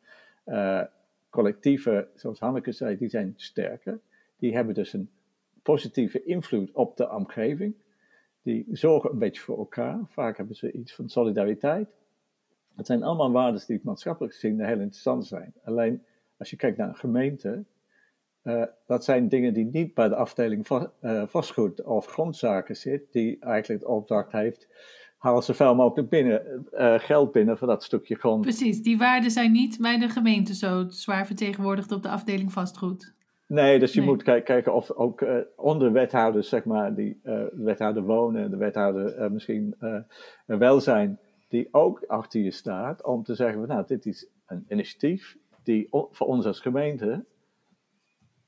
uh, 0.45 0.81
collectieven, 1.29 2.07
zoals 2.15 2.39
Hanneke 2.39 2.71
zei, 2.71 2.97
die 2.97 3.09
zijn 3.09 3.33
sterker. 3.35 3.99
Die 4.37 4.55
hebben 4.55 4.73
dus 4.73 4.93
een 4.93 5.09
positieve 5.63 6.23
invloed 6.23 6.71
op 6.71 6.97
de 6.97 7.09
omgeving. 7.09 7.75
Die 8.41 8.65
zorgen 8.71 9.11
een 9.11 9.19
beetje 9.19 9.41
voor 9.41 9.57
elkaar. 9.57 9.99
Vaak 10.09 10.37
hebben 10.37 10.55
ze 10.55 10.71
iets 10.71 10.95
van 10.95 11.09
solidariteit. 11.09 11.89
Het 12.75 12.85
zijn 12.85 13.03
allemaal 13.03 13.31
waarden 13.31 13.63
die 13.67 13.79
maatschappelijk 13.83 14.33
gezien 14.33 14.59
heel 14.59 14.79
interessant 14.79 15.25
zijn. 15.25 15.53
Alleen 15.63 16.03
als 16.37 16.49
je 16.49 16.55
kijkt 16.55 16.77
naar 16.77 16.87
een 16.87 16.95
gemeente, 16.95 17.63
uh, 18.43 18.63
dat 18.85 19.03
zijn 19.03 19.27
dingen 19.27 19.53
die 19.53 19.65
niet 19.65 19.93
bij 19.93 20.07
de 20.07 20.15
afdeling 20.15 20.67
uh, 20.69 21.23
vastgoed 21.27 21.83
of 21.83 22.05
grondzaken 22.05 22.77
zit, 22.77 23.11
die 23.11 23.37
eigenlijk 23.39 23.81
de 23.81 23.87
opdracht 23.87 24.31
heeft. 24.31 24.67
Haal 25.23 25.41
zoveel 25.41 25.75
mogelijk 25.75 26.09
binnen, 26.09 26.65
uh, 26.73 26.99
geld 26.99 27.31
binnen 27.31 27.57
voor 27.57 27.67
dat 27.67 27.83
stukje 27.83 28.15
grond. 28.15 28.41
Precies, 28.41 28.81
die 28.81 28.97
waarden 28.97 29.31
zijn 29.31 29.51
niet 29.51 29.77
bij 29.81 29.99
de 29.99 30.09
gemeente 30.09 30.55
zo 30.55 30.85
zwaar 30.89 31.25
vertegenwoordigd 31.25 31.91
op 31.91 32.03
de 32.03 32.09
afdeling 32.09 32.51
vastgoed. 32.51 33.13
Nee, 33.47 33.79
dus 33.79 33.93
je 33.93 33.99
nee. 33.99 34.09
moet 34.09 34.23
kijken 34.23 34.73
of 34.73 34.91
ook 34.91 35.21
uh, 35.21 35.37
onder 35.55 35.91
wethouders, 35.91 36.49
zeg 36.49 36.65
maar, 36.65 36.95
die 36.95 37.19
uh, 37.23 37.43
wethouder 37.51 38.03
wonen, 38.03 38.49
de 38.49 38.57
wethouder 38.57 39.31
misschien 39.31 39.75
welzijn, 40.45 41.19
die 41.47 41.67
ook 41.71 42.03
achter 42.07 42.41
je 42.41 42.51
staat 42.51 43.03
om 43.03 43.23
te 43.23 43.35
zeggen, 43.35 43.59
van, 43.59 43.67
nou, 43.67 43.83
dit 43.87 44.05
is 44.05 44.27
een 44.45 44.65
initiatief 44.69 45.37
die 45.63 45.87
voor 45.89 46.27
ons 46.27 46.45
als 46.45 46.59
gemeente 46.59 47.25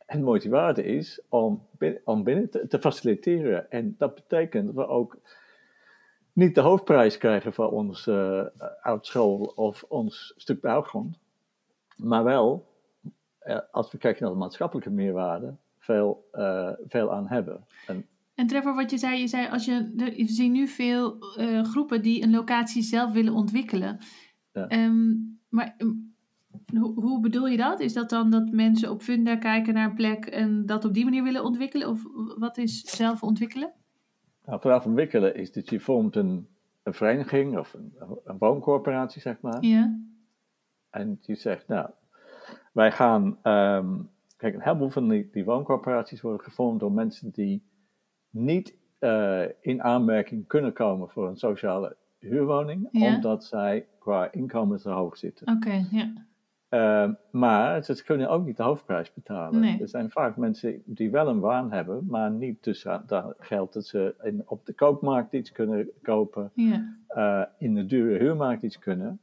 een 0.05 0.23
motivatie 0.23 0.83
is 0.83 1.21
om, 1.29 1.67
om 2.03 2.23
binnen 2.23 2.49
te, 2.49 2.67
te, 2.67 2.79
faciliteren. 2.79 3.71
En 3.71 3.95
dat 3.97 4.15
betekent 4.15 4.65
dat 4.65 4.75
we 4.75 4.87
ook 4.87 5.17
niet 6.35 6.55
de 6.55 6.61
hoofdprijs 6.61 7.17
krijgen 7.17 7.53
voor 7.53 7.71
ons 7.71 8.09
oudschool 8.81 9.53
of 9.55 9.83
ons 9.87 10.33
stuk 10.37 10.61
bouwgrond, 10.61 11.19
maar 11.95 12.23
wel 12.23 12.73
als 13.71 13.91
we 13.91 13.97
kijken 13.97 14.23
naar 14.23 14.31
de 14.31 14.37
maatschappelijke 14.37 14.89
meerwaarde, 14.89 15.55
veel, 15.77 16.29
uh, 16.33 16.71
veel 16.87 17.13
aan 17.13 17.27
hebben. 17.27 17.65
En, 17.87 18.05
en 18.35 18.47
Trevor, 18.47 18.75
wat 18.75 18.91
je 18.91 18.97
zei, 18.97 19.19
je 19.19 19.27
zei, 19.27 19.47
als 19.47 19.65
je, 19.65 19.91
we 19.95 20.13
zien 20.25 20.51
nu 20.51 20.67
veel 20.67 21.17
groepen 21.63 22.01
die 22.01 22.23
een 22.23 22.31
locatie 22.31 22.83
zelf 22.83 23.11
willen 23.11 23.33
ontwikkelen. 23.33 23.99
Ja. 24.51 24.85
Um, 24.85 25.39
maar 25.49 25.75
um, 25.77 26.15
hoe, 26.77 26.93
hoe, 26.93 27.19
bedoel 27.19 27.47
je 27.47 27.57
dat? 27.57 27.79
Is 27.79 27.93
dat 27.93 28.09
dan 28.09 28.29
dat 28.29 28.51
mensen 28.51 28.91
op 28.91 29.01
Funda 29.01 29.35
kijken 29.35 29.73
naar 29.73 29.89
een 29.89 29.95
plek 29.95 30.25
en 30.25 30.65
dat 30.65 30.85
op 30.85 30.93
die 30.93 31.03
manier 31.03 31.23
willen 31.23 31.43
ontwikkelen? 31.43 31.89
Of 31.89 32.03
wat 32.37 32.57
is 32.57 32.81
zelf 32.81 33.23
ontwikkelen? 33.23 33.73
Nou, 34.45 34.61
vanaf 34.61 34.85
ontwikkelen 34.85 35.35
is 35.35 35.51
dat 35.51 35.69
je 35.69 35.79
vormt 35.79 36.15
een, 36.15 36.47
een 36.83 36.93
vereniging 36.93 37.57
of 37.57 37.73
een, 37.73 37.93
een 38.23 38.37
wooncorporatie, 38.37 39.21
zeg 39.21 39.41
maar. 39.41 39.63
Ja. 39.63 39.99
En 40.89 41.17
je 41.21 41.35
zegt, 41.35 41.67
nou, 41.67 41.89
wij 42.71 42.91
gaan, 42.91 43.23
um, 43.43 44.09
kijk, 44.37 44.53
een 44.53 44.61
heleboel 44.61 44.89
van 44.89 45.09
die, 45.09 45.29
die 45.31 45.45
wooncorporaties 45.45 46.21
worden 46.21 46.43
gevormd 46.43 46.79
door 46.79 46.91
mensen 46.91 47.31
die 47.31 47.63
niet 48.29 48.75
uh, 48.99 49.45
in 49.61 49.83
aanmerking 49.83 50.47
kunnen 50.47 50.73
komen 50.73 51.09
voor 51.09 51.27
een 51.27 51.37
sociale 51.37 51.95
huurwoning, 52.19 52.87
ja. 52.91 53.15
omdat 53.15 53.45
zij 53.45 53.87
qua 53.99 54.31
inkomen 54.31 54.79
te 54.79 54.89
hoog 54.89 55.17
zitten. 55.17 55.47
Oké, 55.47 55.67
okay, 55.67 55.87
ja. 55.91 56.13
Uh, 56.75 57.09
maar 57.31 57.83
ze 57.83 58.03
kunnen 58.03 58.29
ook 58.29 58.45
niet 58.45 58.57
de 58.57 58.63
hoofdprijs 58.63 59.13
betalen. 59.13 59.59
Nee. 59.59 59.81
Er 59.81 59.87
zijn 59.89 60.09
vaak 60.09 60.37
mensen 60.37 60.81
die 60.85 61.11
wel 61.11 61.27
een 61.27 61.39
waan 61.39 61.71
hebben, 61.71 62.05
maar 62.07 62.31
niet 62.31 62.63
dus 62.63 62.87
dat 63.05 63.35
geldt 63.37 63.73
dat 63.73 63.85
ze 63.85 64.15
in, 64.23 64.43
op 64.45 64.65
de 64.65 64.73
koopmarkt 64.73 65.33
iets 65.33 65.51
kunnen 65.51 65.89
kopen, 66.01 66.51
ja. 66.53 66.97
uh, 67.09 67.43
in 67.57 67.75
de 67.75 67.85
dure 67.85 68.17
huurmarkt 68.17 68.63
iets 68.63 68.79
kunnen. 68.79 69.19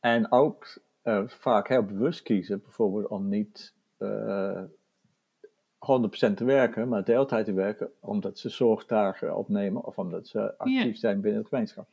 En 0.00 0.32
ook 0.32 0.80
uh, 1.04 1.22
vaak 1.26 1.68
heel 1.68 1.84
bewust 1.84 2.22
kiezen, 2.22 2.60
bijvoorbeeld 2.62 3.06
om 3.06 3.28
niet 3.28 3.74
uh, 3.98 4.62
100% 4.62 6.34
te 6.34 6.44
werken, 6.44 6.88
maar 6.88 7.04
deeltijd 7.04 7.44
te 7.44 7.52
werken, 7.52 7.90
omdat 8.00 8.38
ze 8.38 8.48
zorgdagen 8.48 9.36
opnemen 9.36 9.84
of 9.84 9.98
omdat 9.98 10.28
ze 10.28 10.58
actief 10.58 10.84
Ja. 10.84 10.94
zijn 10.94 11.20
binnen 11.20 11.40
het 11.40 11.48
gemeenschap. 11.48 11.88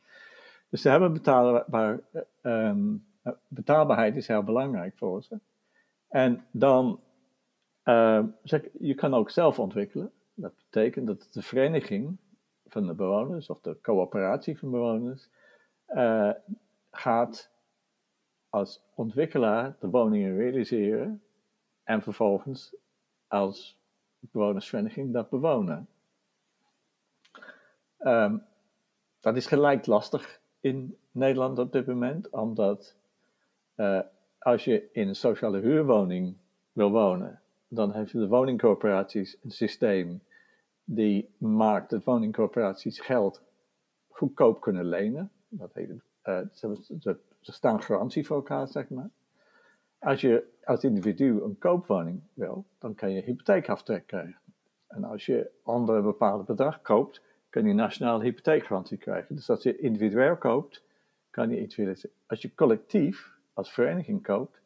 Dus 0.68 0.82
ze 0.82 0.88
hebben 0.88 1.12
betaalbaar, 1.12 2.00
um, 2.42 3.04
betaalbaarheid 3.48 4.16
is 4.16 4.28
heel 4.28 4.42
belangrijk 4.42 4.96
voor 4.96 5.22
ze. 5.22 5.38
En 6.08 6.46
dan, 6.50 7.00
uh, 7.84 8.24
zeg, 8.42 8.62
je 8.78 8.94
kan 8.94 9.14
ook 9.14 9.30
zelf 9.30 9.58
ontwikkelen. 9.58 10.12
Dat 10.34 10.54
betekent 10.56 11.06
dat 11.06 11.28
de 11.32 11.42
vereniging 11.42 12.16
van 12.66 12.86
de 12.86 12.94
bewoners 12.94 13.50
of 13.50 13.60
de 13.60 13.80
coöperatie 13.80 14.58
van 14.58 14.70
bewoners 14.70 15.28
uh, 15.88 16.30
gaat 16.90 17.50
als 18.48 18.80
ontwikkelaar 18.94 19.76
de 19.80 19.90
woningen 19.90 20.36
realiseren 20.36 21.22
en 21.82 22.02
vervolgens 22.02 22.74
als 23.26 23.78
bewonersvereniging 24.18 25.12
dat 25.12 25.28
bewonen. 25.28 25.88
Um, 27.98 28.44
dat 29.20 29.36
is 29.36 29.46
gelijk 29.46 29.86
lastig 29.86 30.40
in 30.60 30.96
Nederland 31.10 31.58
op 31.58 31.72
dit 31.72 31.86
moment, 31.86 32.30
omdat 32.30 32.96
uh, 33.76 34.00
als 34.38 34.64
je 34.64 34.88
in 34.92 35.08
een 35.08 35.16
sociale 35.16 35.58
huurwoning 35.58 36.36
wil 36.72 36.90
wonen, 36.90 37.40
dan 37.68 37.92
hebben 37.92 38.20
de 38.20 38.28
woningcorporaties 38.28 39.36
een 39.42 39.50
systeem 39.50 40.22
die 40.84 41.34
maakt 41.38 41.90
dat 41.90 42.04
woningcorporaties 42.04 43.00
geld 43.00 43.42
goedkoop 44.08 44.60
kunnen 44.60 44.84
lenen. 44.84 45.30
Dat 45.48 45.74
heet, 45.74 45.90
ze, 46.52 47.18
ze 47.40 47.52
staan 47.52 47.82
garantie 47.82 48.26
voor 48.26 48.36
elkaar, 48.36 48.68
zeg 48.68 48.88
maar. 48.88 49.10
Als 49.98 50.20
je 50.20 50.52
als 50.64 50.84
individu 50.84 51.40
een 51.42 51.58
koopwoning 51.58 52.22
wil, 52.34 52.64
dan 52.78 52.94
kan 52.94 53.10
je 53.12 53.22
hypotheekaftrek 53.22 54.06
krijgen. 54.06 54.38
En 54.86 55.04
als 55.04 55.26
je 55.26 55.50
onder 55.62 55.96
een 55.96 56.02
bepaald 56.02 56.44
bedrag 56.44 56.82
koopt, 56.82 57.22
kan 57.50 57.66
je 57.66 57.72
nationale 57.72 58.24
hypotheekgarantie 58.24 58.98
krijgen. 58.98 59.34
Dus 59.34 59.50
als 59.50 59.62
je 59.62 59.78
individueel 59.78 60.36
koopt, 60.36 60.82
kan 61.30 61.50
je 61.50 61.60
iets 61.60 61.76
willen. 61.76 61.96
Als 62.26 62.42
je 62.42 62.54
collectief, 62.54 63.33
als 63.54 63.72
vereniging 63.72 64.22
koopt, 64.22 64.60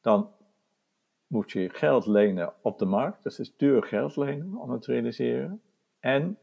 dan 0.00 0.30
moet 1.26 1.50
je 1.52 1.68
geld 1.70 2.06
lenen 2.06 2.52
op 2.62 2.78
de 2.78 2.84
markt. 2.84 3.22
Dus 3.22 3.36
het 3.36 3.46
is 3.46 3.56
duur 3.56 3.82
geld 3.82 4.16
lenen 4.16 4.56
om 4.56 4.70
het 4.70 4.82
te 4.82 4.92
realiseren. 4.92 5.60
En 6.00 6.38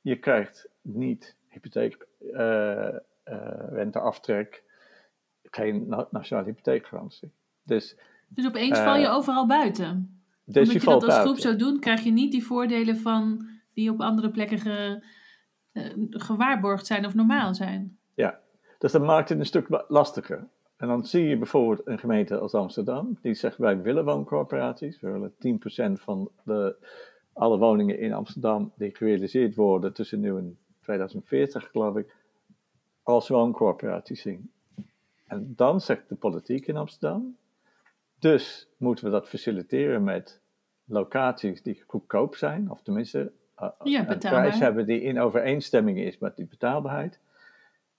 je 0.00 0.18
krijgt 0.18 0.68
niet 0.82 1.36
hypotheek, 1.48 2.06
uh, 2.20 2.38
uh, 2.38 2.98
renteaftrek, 3.70 4.62
geen 5.42 5.88
nationale 6.10 6.46
hypotheekgarantie. 6.46 7.32
Dus, 7.62 7.96
dus 8.28 8.46
opeens 8.46 8.78
uh, 8.78 8.84
val 8.84 8.96
je 8.96 9.08
overal 9.08 9.46
buiten. 9.46 10.20
Dus 10.44 10.56
Omdat 10.56 10.72
je, 10.72 10.78
je 10.78 10.84
dat 10.84 10.94
als 10.94 11.06
buiten. 11.06 11.26
groep 11.26 11.38
zou 11.38 11.56
doen, 11.56 11.80
krijg 11.80 12.00
je 12.00 12.12
niet 12.12 12.32
die 12.32 12.44
voordelen 12.44 12.96
van 12.96 13.48
die 13.74 13.90
op 13.90 14.00
andere 14.00 14.30
plekken 14.30 14.58
ge, 14.58 15.02
gewaarborgd 16.10 16.86
zijn 16.86 17.06
of 17.06 17.14
normaal 17.14 17.54
zijn. 17.54 17.98
Ja, 18.14 18.40
dus 18.78 18.92
dat 18.92 19.02
maakt 19.02 19.28
het 19.28 19.38
een 19.38 19.46
stuk 19.46 19.84
lastiger. 19.88 20.48
En 20.76 20.88
dan 20.88 21.04
zie 21.04 21.28
je 21.28 21.36
bijvoorbeeld 21.36 21.86
een 21.86 21.98
gemeente 21.98 22.38
als 22.38 22.54
Amsterdam, 22.54 23.18
die 23.20 23.34
zegt 23.34 23.56
wij 23.56 23.82
willen 23.82 24.04
wooncorporaties, 24.04 25.00
we 25.00 25.10
willen 25.10 25.34
10% 25.98 26.02
van 26.02 26.30
de, 26.44 26.76
alle 27.32 27.58
woningen 27.58 27.98
in 27.98 28.12
Amsterdam 28.12 28.72
die 28.76 28.96
gerealiseerd 28.96 29.54
worden 29.54 29.92
tussen 29.92 30.20
nu 30.20 30.36
en 30.36 30.58
2040, 30.80 31.70
geloof 31.70 31.96
ik, 31.96 32.14
als 33.02 33.28
wooncorporaties 33.28 34.20
zien. 34.20 34.50
En 35.26 35.52
dan 35.56 35.80
zegt 35.80 36.08
de 36.08 36.14
politiek 36.14 36.66
in 36.66 36.76
Amsterdam, 36.76 37.36
dus 38.18 38.68
moeten 38.76 39.04
we 39.04 39.10
dat 39.10 39.28
faciliteren 39.28 40.04
met 40.04 40.40
locaties 40.84 41.62
die 41.62 41.84
goedkoop 41.86 42.34
zijn, 42.34 42.70
of 42.70 42.82
tenminste 42.82 43.32
uh, 43.62 43.68
ja, 43.82 44.10
een 44.10 44.18
prijs 44.18 44.58
hebben 44.58 44.86
die 44.86 45.00
in 45.00 45.20
overeenstemming 45.20 45.98
is 45.98 46.18
met 46.18 46.36
die 46.36 46.46
betaalbaarheid. 46.46 47.20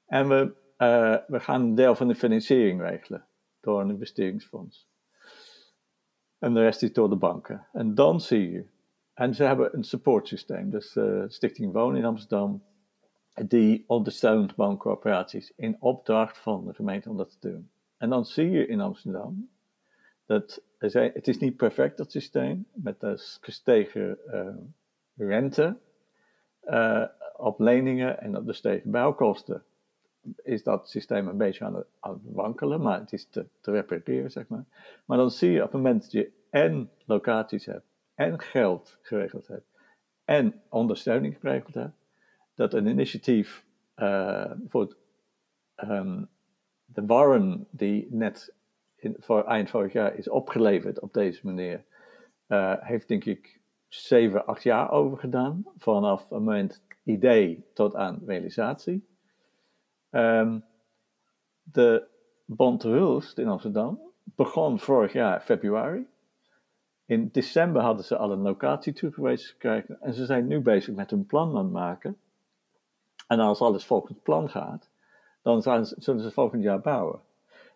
En 0.05 0.27
we, 0.27 0.53
uh, 0.77 1.17
we 1.27 1.39
gaan 1.39 1.61
een 1.61 1.75
deel 1.75 1.95
van 1.95 2.07
de 2.07 2.15
financiering 2.15 2.81
regelen 2.81 3.25
door 3.59 3.81
een 3.81 3.89
investeringsfonds. 3.89 4.87
En 6.39 6.53
de 6.53 6.59
rest 6.59 6.83
is 6.83 6.93
door 6.93 7.09
de 7.09 7.15
banken. 7.15 7.67
En 7.73 7.95
dan 7.95 8.21
zie 8.21 8.51
je. 8.51 8.65
En 9.13 9.35
ze 9.35 9.43
hebben 9.43 9.75
een 9.75 9.83
supportsysteem. 9.83 10.69
Dus 10.69 10.95
uh, 10.95 11.23
Stichting 11.27 11.73
Wonen 11.73 11.99
in 11.99 12.05
Amsterdam, 12.05 12.63
die 13.47 13.83
ondersteunt 13.87 14.55
wooncorporaties 14.55 15.53
in 15.55 15.77
opdracht 15.79 16.37
van 16.37 16.65
de 16.65 16.73
gemeente 16.73 17.09
om 17.09 17.17
dat 17.17 17.41
te 17.41 17.49
doen. 17.49 17.69
En 17.97 18.09
dan 18.09 18.25
zie 18.25 18.49
je 18.49 18.67
in 18.67 18.81
Amsterdam 18.81 19.49
dat 20.25 20.61
er 20.77 20.89
zijn, 20.89 21.11
het 21.13 21.27
is 21.27 21.37
niet 21.37 21.55
perfect, 21.55 21.97
dat 21.97 22.11
systeem, 22.11 22.67
met 22.73 22.99
de 22.99 23.37
gestegen 23.41 24.17
uh, 24.27 25.27
rente 25.27 25.77
op 27.37 27.59
leningen 27.59 28.19
en 28.19 28.37
op 28.37 28.45
de 28.45 28.51
gestegen 28.51 28.91
bouwkosten. 28.91 29.63
Is 30.43 30.63
dat 30.63 30.89
systeem 30.89 31.27
een 31.27 31.37
beetje 31.37 31.65
aan 31.65 31.75
het, 31.75 31.87
wankelen, 32.23 32.81
maar 32.81 32.99
het 32.99 33.13
is 33.13 33.25
te, 33.25 33.45
te 33.61 33.71
repareren, 33.71 34.31
zeg 34.31 34.47
maar. 34.47 34.65
Maar 35.05 35.17
dan 35.17 35.31
zie 35.31 35.51
je 35.51 35.63
op 35.63 35.71
het 35.71 35.81
moment 35.81 36.01
dat 36.01 36.11
je 36.11 36.31
en 36.49 36.89
locaties 37.05 37.65
hebt 37.65 37.85
en 38.15 38.39
geld 38.39 38.97
geregeld 39.01 39.47
hebt 39.47 39.67
en 40.27 40.61
ondersteuning 40.69 41.37
geregeld 41.39 41.73
hebt, 41.73 41.95
dat 42.53 42.73
een 42.73 42.87
initiatief 42.87 43.65
uh, 43.95 44.51
voor 44.67 44.95
ehm, 45.75 46.23
de 46.85 47.05
Warren 47.05 47.67
die 47.69 48.07
net 48.09 48.53
in, 48.95 49.15
voor 49.19 49.43
eind 49.43 49.69
vorig 49.69 49.93
jaar 49.93 50.15
is 50.15 50.29
opgeleverd 50.29 50.99
op 50.99 51.13
deze 51.13 51.45
manier, 51.45 51.83
uh, 52.47 52.73
heeft 52.79 53.07
denk 53.07 53.25
ik 53.25 53.59
zeven, 53.87 54.45
acht 54.45 54.63
jaar 54.63 54.91
over 54.91 55.17
gedaan. 55.17 55.63
Vanaf 55.77 56.19
het 56.19 56.29
moment 56.29 56.81
idee 57.03 57.65
tot 57.73 57.95
aan 57.95 58.21
realisatie. 58.25 59.07
Um, 60.17 60.63
de 61.63 62.07
Bond 62.45 62.83
Hulst 62.83 63.37
in 63.37 63.47
Amsterdam 63.47 63.99
begon 64.23 64.79
vorig 64.79 65.13
jaar 65.13 65.41
februari. 65.41 66.07
In 67.05 67.29
december 67.31 67.81
hadden 67.81 68.05
ze 68.05 68.17
al 68.17 68.31
een 68.31 68.41
locatie 68.41 68.93
toegewezen 68.93 69.49
gekregen 69.49 70.01
en 70.01 70.13
ze 70.13 70.25
zijn 70.25 70.47
nu 70.47 70.59
bezig 70.59 70.95
met 70.95 71.09
hun 71.09 71.25
plan 71.25 71.57
aan 71.57 71.63
het 71.63 71.73
maken. 71.73 72.17
En 73.27 73.39
als 73.39 73.59
alles 73.59 73.85
volgens 73.85 74.17
plan 74.23 74.49
gaat, 74.49 74.89
dan 75.41 75.61
zullen 75.97 76.21
ze 76.21 76.31
volgend 76.31 76.63
jaar 76.63 76.81
bouwen. 76.81 77.21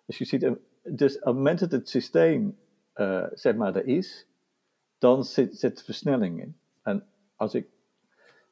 Dus 0.05 0.17
je 0.17 0.25
ziet, 0.25 0.51
dus 0.83 1.17
op 1.17 1.23
het 1.25 1.35
moment 1.35 1.59
dat 1.59 1.71
het 1.71 1.89
systeem 1.89 2.57
uh, 2.95 3.25
zeg 3.33 3.55
maar 3.55 3.75
er 3.75 3.85
is, 3.85 4.27
dan 4.97 5.23
zit, 5.23 5.57
zit 5.57 5.83
versnelling 5.83 6.41
in. 6.41 6.57
En 6.81 7.07
als 7.35 7.53
ik, 7.53 7.67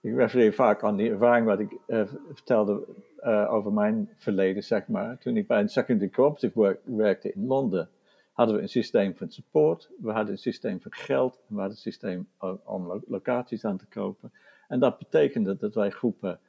ik 0.02 0.16
refereer 0.16 0.54
vaak 0.54 0.84
aan 0.84 0.96
die 0.96 1.10
ervaring 1.10 1.46
wat 1.46 1.60
ik 1.60 1.78
uh, 1.88 2.02
vertelde 2.34 2.88
uh, 3.20 3.54
over 3.54 3.74
mijn 3.74 4.10
verleden, 4.16 4.64
zeg 4.64 4.88
maar. 4.88 5.18
Toen 5.18 5.38
ik 5.38 5.48
bij 5.48 5.60
een 5.60 5.70
secondary 5.70 6.10
cooperative 6.10 6.80
werkte 6.84 7.34
in 7.34 7.46
Londen, 7.46 7.90
hadden 8.32 8.56
we 8.56 8.62
een 8.62 8.70
systeem 8.70 9.16
van 9.16 9.30
support, 9.32 9.90
we 10.00 10.12
hadden 10.12 10.32
een 10.32 10.38
systeem 10.38 10.82
van 10.82 10.94
geld 10.94 11.36
en 11.36 11.56
we 11.56 11.60
hadden 11.60 11.72
een 11.72 11.92
systeem 11.92 12.28
om 12.64 13.04
locaties 13.08 13.66
aan 13.66 13.78
te 13.78 13.88
kopen. 13.88 14.32
En 14.68 14.80
dat 14.80 14.98
betekende 14.98 15.58
dat 15.58 15.76
wij 15.76 15.90
groepen 15.90 16.40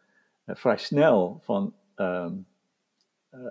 uh, 0.46 0.54
vrij 0.54 0.76
snel 0.76 1.38
van 1.42 1.74
um, 1.96 2.46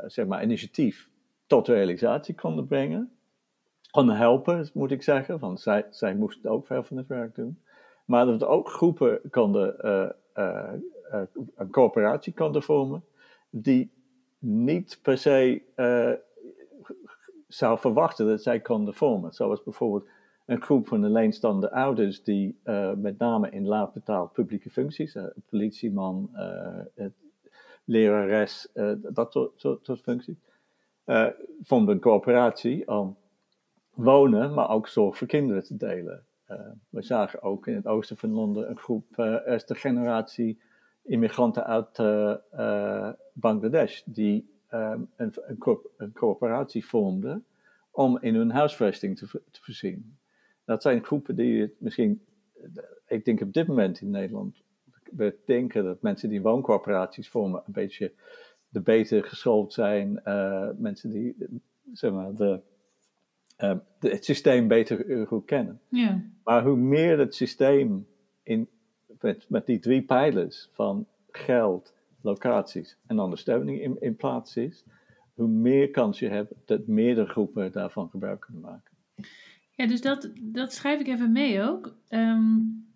zeg 0.05 0.25
maar 0.25 0.43
initiatief 0.43 1.09
tot 1.47 1.67
realisatie 1.67 2.35
konden 2.35 2.67
brengen 2.67 3.11
konden 3.91 4.15
helpen, 4.15 4.69
moet 4.73 4.91
ik 4.91 5.03
zeggen. 5.03 5.39
Want 5.39 5.59
zij, 5.59 5.85
zij 5.89 6.15
moesten 6.15 6.49
ook 6.49 6.65
veel 6.65 6.83
van 6.83 6.97
het 6.97 7.07
werk 7.07 7.35
doen. 7.35 7.59
Maar 8.09 8.25
dat 8.25 8.43
ook 8.43 8.69
groepen 8.69 9.21
konden, 9.29 9.75
uh, 9.81 10.09
uh, 10.45 10.73
uh, 11.13 11.21
een 11.55 11.69
coöperatie 11.69 12.33
konden 12.33 12.63
vormen, 12.63 13.03
die 13.49 13.91
niet 14.39 14.99
per 15.01 15.17
se 15.17 15.61
zou 17.47 17.79
verwachten 17.79 18.27
dat 18.27 18.41
zij 18.41 18.59
konden 18.59 18.93
vormen. 18.93 19.33
Zoals 19.33 19.63
bijvoorbeeld 19.63 20.09
een 20.45 20.61
groep 20.61 20.87
van 20.87 21.03
alleenstaande 21.03 21.71
ouders 21.71 22.23
die 22.23 22.59
met 22.95 23.17
name 23.17 23.49
in 23.49 23.67
laag 23.67 23.91
publieke 24.31 24.69
functies, 24.69 25.17
politieman, 25.49 26.29
lerares, 27.83 28.67
dat 29.01 29.31
soort, 29.31 29.61
soort, 29.81 30.01
functies, 30.01 30.37
vormden 31.61 31.95
een 31.95 32.01
coöperatie 32.01 32.87
om 32.87 33.17
wonen, 33.93 34.53
maar 34.53 34.69
ook 34.69 34.87
zorg 34.87 35.17
voor 35.17 35.27
kinderen 35.27 35.63
te 35.63 35.77
delen. 35.77 36.27
Uh, 36.49 36.57
we 36.89 37.01
zagen 37.01 37.41
ook 37.41 37.67
in 37.67 37.75
het 37.75 37.87
oosten 37.87 38.17
van 38.17 38.31
Londen 38.31 38.69
een 38.69 38.77
groep 38.77 39.17
uh, 39.17 39.37
eerste 39.45 39.75
generatie 39.75 40.61
immigranten 41.03 41.65
uit 41.65 41.97
uh, 41.99 43.11
Bangladesh, 43.33 44.01
die 44.05 44.49
um, 44.73 45.09
een, 45.15 45.33
een, 45.47 45.79
een, 45.97 46.13
coöperatie 46.13 46.85
vormden 46.85 47.45
om 47.91 48.17
in 48.21 48.35
hun 48.35 48.51
huisvesting 48.51 49.17
te, 49.17 49.27
te, 49.27 49.61
voorzien. 49.61 50.17
Dat 50.65 50.81
zijn 50.81 51.03
groepen 51.03 51.35
die 51.35 51.61
het 51.61 51.73
misschien, 51.77 52.21
ik 53.07 53.25
denk 53.25 53.41
op 53.41 53.53
dit 53.53 53.67
moment 53.67 54.01
in 54.01 54.09
Nederland, 54.09 54.63
we 55.11 55.37
denken 55.45 55.83
dat 55.83 56.01
mensen 56.01 56.29
die 56.29 56.41
wooncoöperaties 56.41 57.29
vormen 57.29 57.63
een 57.65 57.73
beetje 57.73 58.13
de 58.69 58.81
beter 58.81 59.23
geschoold 59.23 59.73
zijn, 59.73 60.21
mensen 60.77 61.09
die, 61.09 61.35
zeg 61.93 62.11
maar, 62.11 62.33
de 62.35 62.61
uh, 63.59 63.73
het 63.99 64.25
systeem 64.25 64.67
beter 64.67 65.05
uh, 65.05 65.27
goed 65.27 65.45
kennen. 65.45 65.79
Ja. 65.89 66.23
Maar 66.43 66.63
hoe 66.63 66.77
meer 66.77 67.19
het 67.19 67.35
systeem 67.35 68.07
in, 68.43 68.67
met, 69.19 69.45
met 69.49 69.65
die 69.65 69.79
drie 69.79 70.01
pijlers 70.01 70.69
van 70.71 71.07
geld, 71.31 71.93
locaties 72.21 72.97
en 73.07 73.19
ondersteuning 73.19 73.81
in, 73.81 74.01
in 74.01 74.15
plaats 74.15 74.57
is, 74.57 74.85
hoe 75.33 75.47
meer 75.47 75.91
kans 75.91 76.19
je 76.19 76.27
hebt 76.27 76.53
dat 76.65 76.87
meerdere 76.87 77.27
groepen 77.27 77.71
daarvan 77.71 78.09
gebruik 78.09 78.39
kunnen 78.39 78.61
maken. 78.61 78.93
Ja, 79.75 79.87
dus 79.87 80.01
dat, 80.01 80.31
dat 80.41 80.73
schrijf 80.73 80.99
ik 80.99 81.07
even 81.07 81.31
mee 81.31 81.61
ook. 81.61 81.95
Um, 82.09 82.87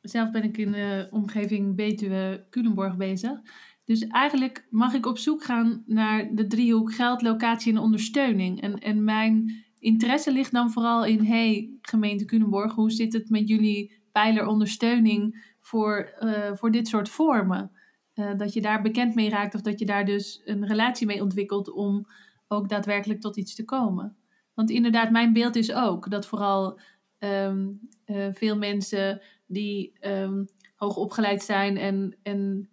zelf 0.00 0.30
ben 0.30 0.42
ik 0.42 0.56
in 0.56 0.72
de 0.72 1.08
omgeving 1.10 1.74
Betuwe-Culemborg 1.74 2.96
bezig. 2.96 3.40
Dus 3.84 4.06
eigenlijk 4.06 4.66
mag 4.70 4.94
ik 4.94 5.06
op 5.06 5.18
zoek 5.18 5.44
gaan 5.44 5.82
naar 5.86 6.34
de 6.34 6.46
driehoek 6.46 6.94
geld, 6.94 7.22
locatie 7.22 7.72
en 7.72 7.78
ondersteuning. 7.78 8.60
En, 8.60 8.78
en 8.78 9.04
mijn 9.04 9.64
interesse 9.80 10.32
ligt 10.32 10.52
dan 10.52 10.70
vooral 10.70 11.04
in, 11.04 11.24
hey, 11.24 11.70
gemeente 11.82 12.24
Culemborg, 12.24 12.74
hoe 12.74 12.90
zit 12.90 13.12
het 13.12 13.30
met 13.30 13.48
jullie 13.48 13.92
pijler 14.12 14.46
ondersteuning 14.46 15.52
voor, 15.60 16.14
uh, 16.20 16.50
voor 16.54 16.70
dit 16.70 16.88
soort 16.88 17.08
vormen? 17.08 17.70
Uh, 18.14 18.36
dat 18.36 18.52
je 18.52 18.60
daar 18.60 18.82
bekend 18.82 19.14
mee 19.14 19.28
raakt 19.28 19.54
of 19.54 19.60
dat 19.60 19.78
je 19.78 19.86
daar 19.86 20.04
dus 20.04 20.42
een 20.44 20.66
relatie 20.66 21.06
mee 21.06 21.22
ontwikkelt 21.22 21.70
om 21.70 22.06
ook 22.48 22.68
daadwerkelijk 22.68 23.20
tot 23.20 23.36
iets 23.36 23.54
te 23.54 23.64
komen. 23.64 24.16
Want 24.54 24.70
inderdaad, 24.70 25.10
mijn 25.10 25.32
beeld 25.32 25.56
is 25.56 25.72
ook 25.72 26.10
dat 26.10 26.26
vooral 26.26 26.80
um, 27.18 27.80
uh, 28.06 28.26
veel 28.32 28.56
mensen 28.56 29.20
die 29.46 29.92
um, 30.00 30.48
hoog 30.76 30.96
opgeleid 30.96 31.42
zijn 31.42 31.76
en, 31.76 32.16
en 32.22 32.68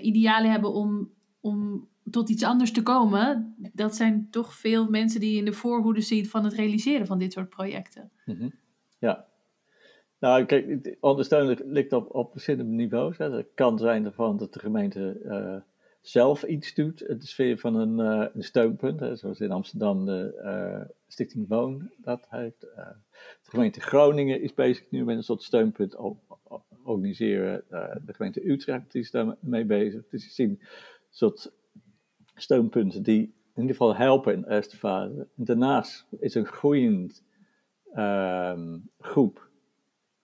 idealen 0.00 0.50
hebben 0.50 0.72
om, 0.72 1.10
om 1.40 1.88
tot 2.10 2.28
iets 2.28 2.42
anders 2.42 2.72
te 2.72 2.82
komen, 2.82 3.54
dat 3.72 3.94
zijn 3.94 4.28
toch 4.30 4.54
veel 4.54 4.90
mensen 4.90 5.20
die 5.20 5.38
in 5.38 5.44
de 5.44 5.52
voorhoede 5.52 6.00
zien 6.00 6.26
van 6.26 6.44
het 6.44 6.52
realiseren 6.52 7.06
van 7.06 7.18
dit 7.18 7.32
soort 7.32 7.48
projecten. 7.48 8.10
Mm. 8.24 8.52
Ja. 8.98 9.26
Nou, 10.18 10.44
kijk, 10.44 10.96
ondersteuning 11.00 11.60
ligt 11.64 11.92
op, 11.92 12.14
op 12.14 12.32
verschillende 12.32 12.72
niveaus. 12.72 13.18
Het 13.18 13.46
kan 13.54 13.78
zijn 13.78 14.04
ervan 14.04 14.36
dat 14.36 14.52
de 14.52 14.58
gemeente 14.58 15.20
uh, 15.24 15.56
zelf 16.00 16.42
iets 16.42 16.74
doet 16.74 17.02
in 17.02 17.18
de 17.18 17.26
sfeer 17.26 17.58
van 17.58 17.74
een, 17.74 17.98
een 18.36 18.42
steunpunt, 18.42 19.18
zoals 19.18 19.40
in 19.40 19.50
Amsterdam 19.50 20.06
de 20.06 20.40
uh, 20.42 20.94
Stichting 21.08 21.48
Woon 21.48 21.90
dat 21.96 22.26
heeft. 22.28 22.60
de 22.60 23.50
gemeente 23.50 23.80
Groningen 23.80 24.40
is 24.40 24.54
bezig 24.54 24.90
nu 24.90 25.04
met 25.04 25.16
een 25.16 25.22
soort 25.22 25.42
steunpunt 25.42 25.96
op 25.96 26.38
organiseren. 26.82 27.64
de 28.04 28.14
gemeente 28.14 28.50
Utrecht 28.50 28.94
is 28.94 29.10
daarmee 29.10 29.64
bezig. 29.64 30.08
Dus 30.10 30.24
je 30.24 30.30
ziet 30.30 30.48
een 30.48 30.60
soort 31.10 31.52
steunpunten 32.36 33.02
die 33.02 33.20
in 33.54 33.62
ieder 33.62 33.76
geval 33.76 33.96
helpen 33.96 34.32
in 34.32 34.40
de 34.40 34.50
eerste 34.50 34.76
fase. 34.76 35.26
Daarnaast 35.34 36.06
is 36.20 36.34
een 36.34 36.46
groeiend 36.46 37.24
um, 37.94 38.90
groep 38.98 39.48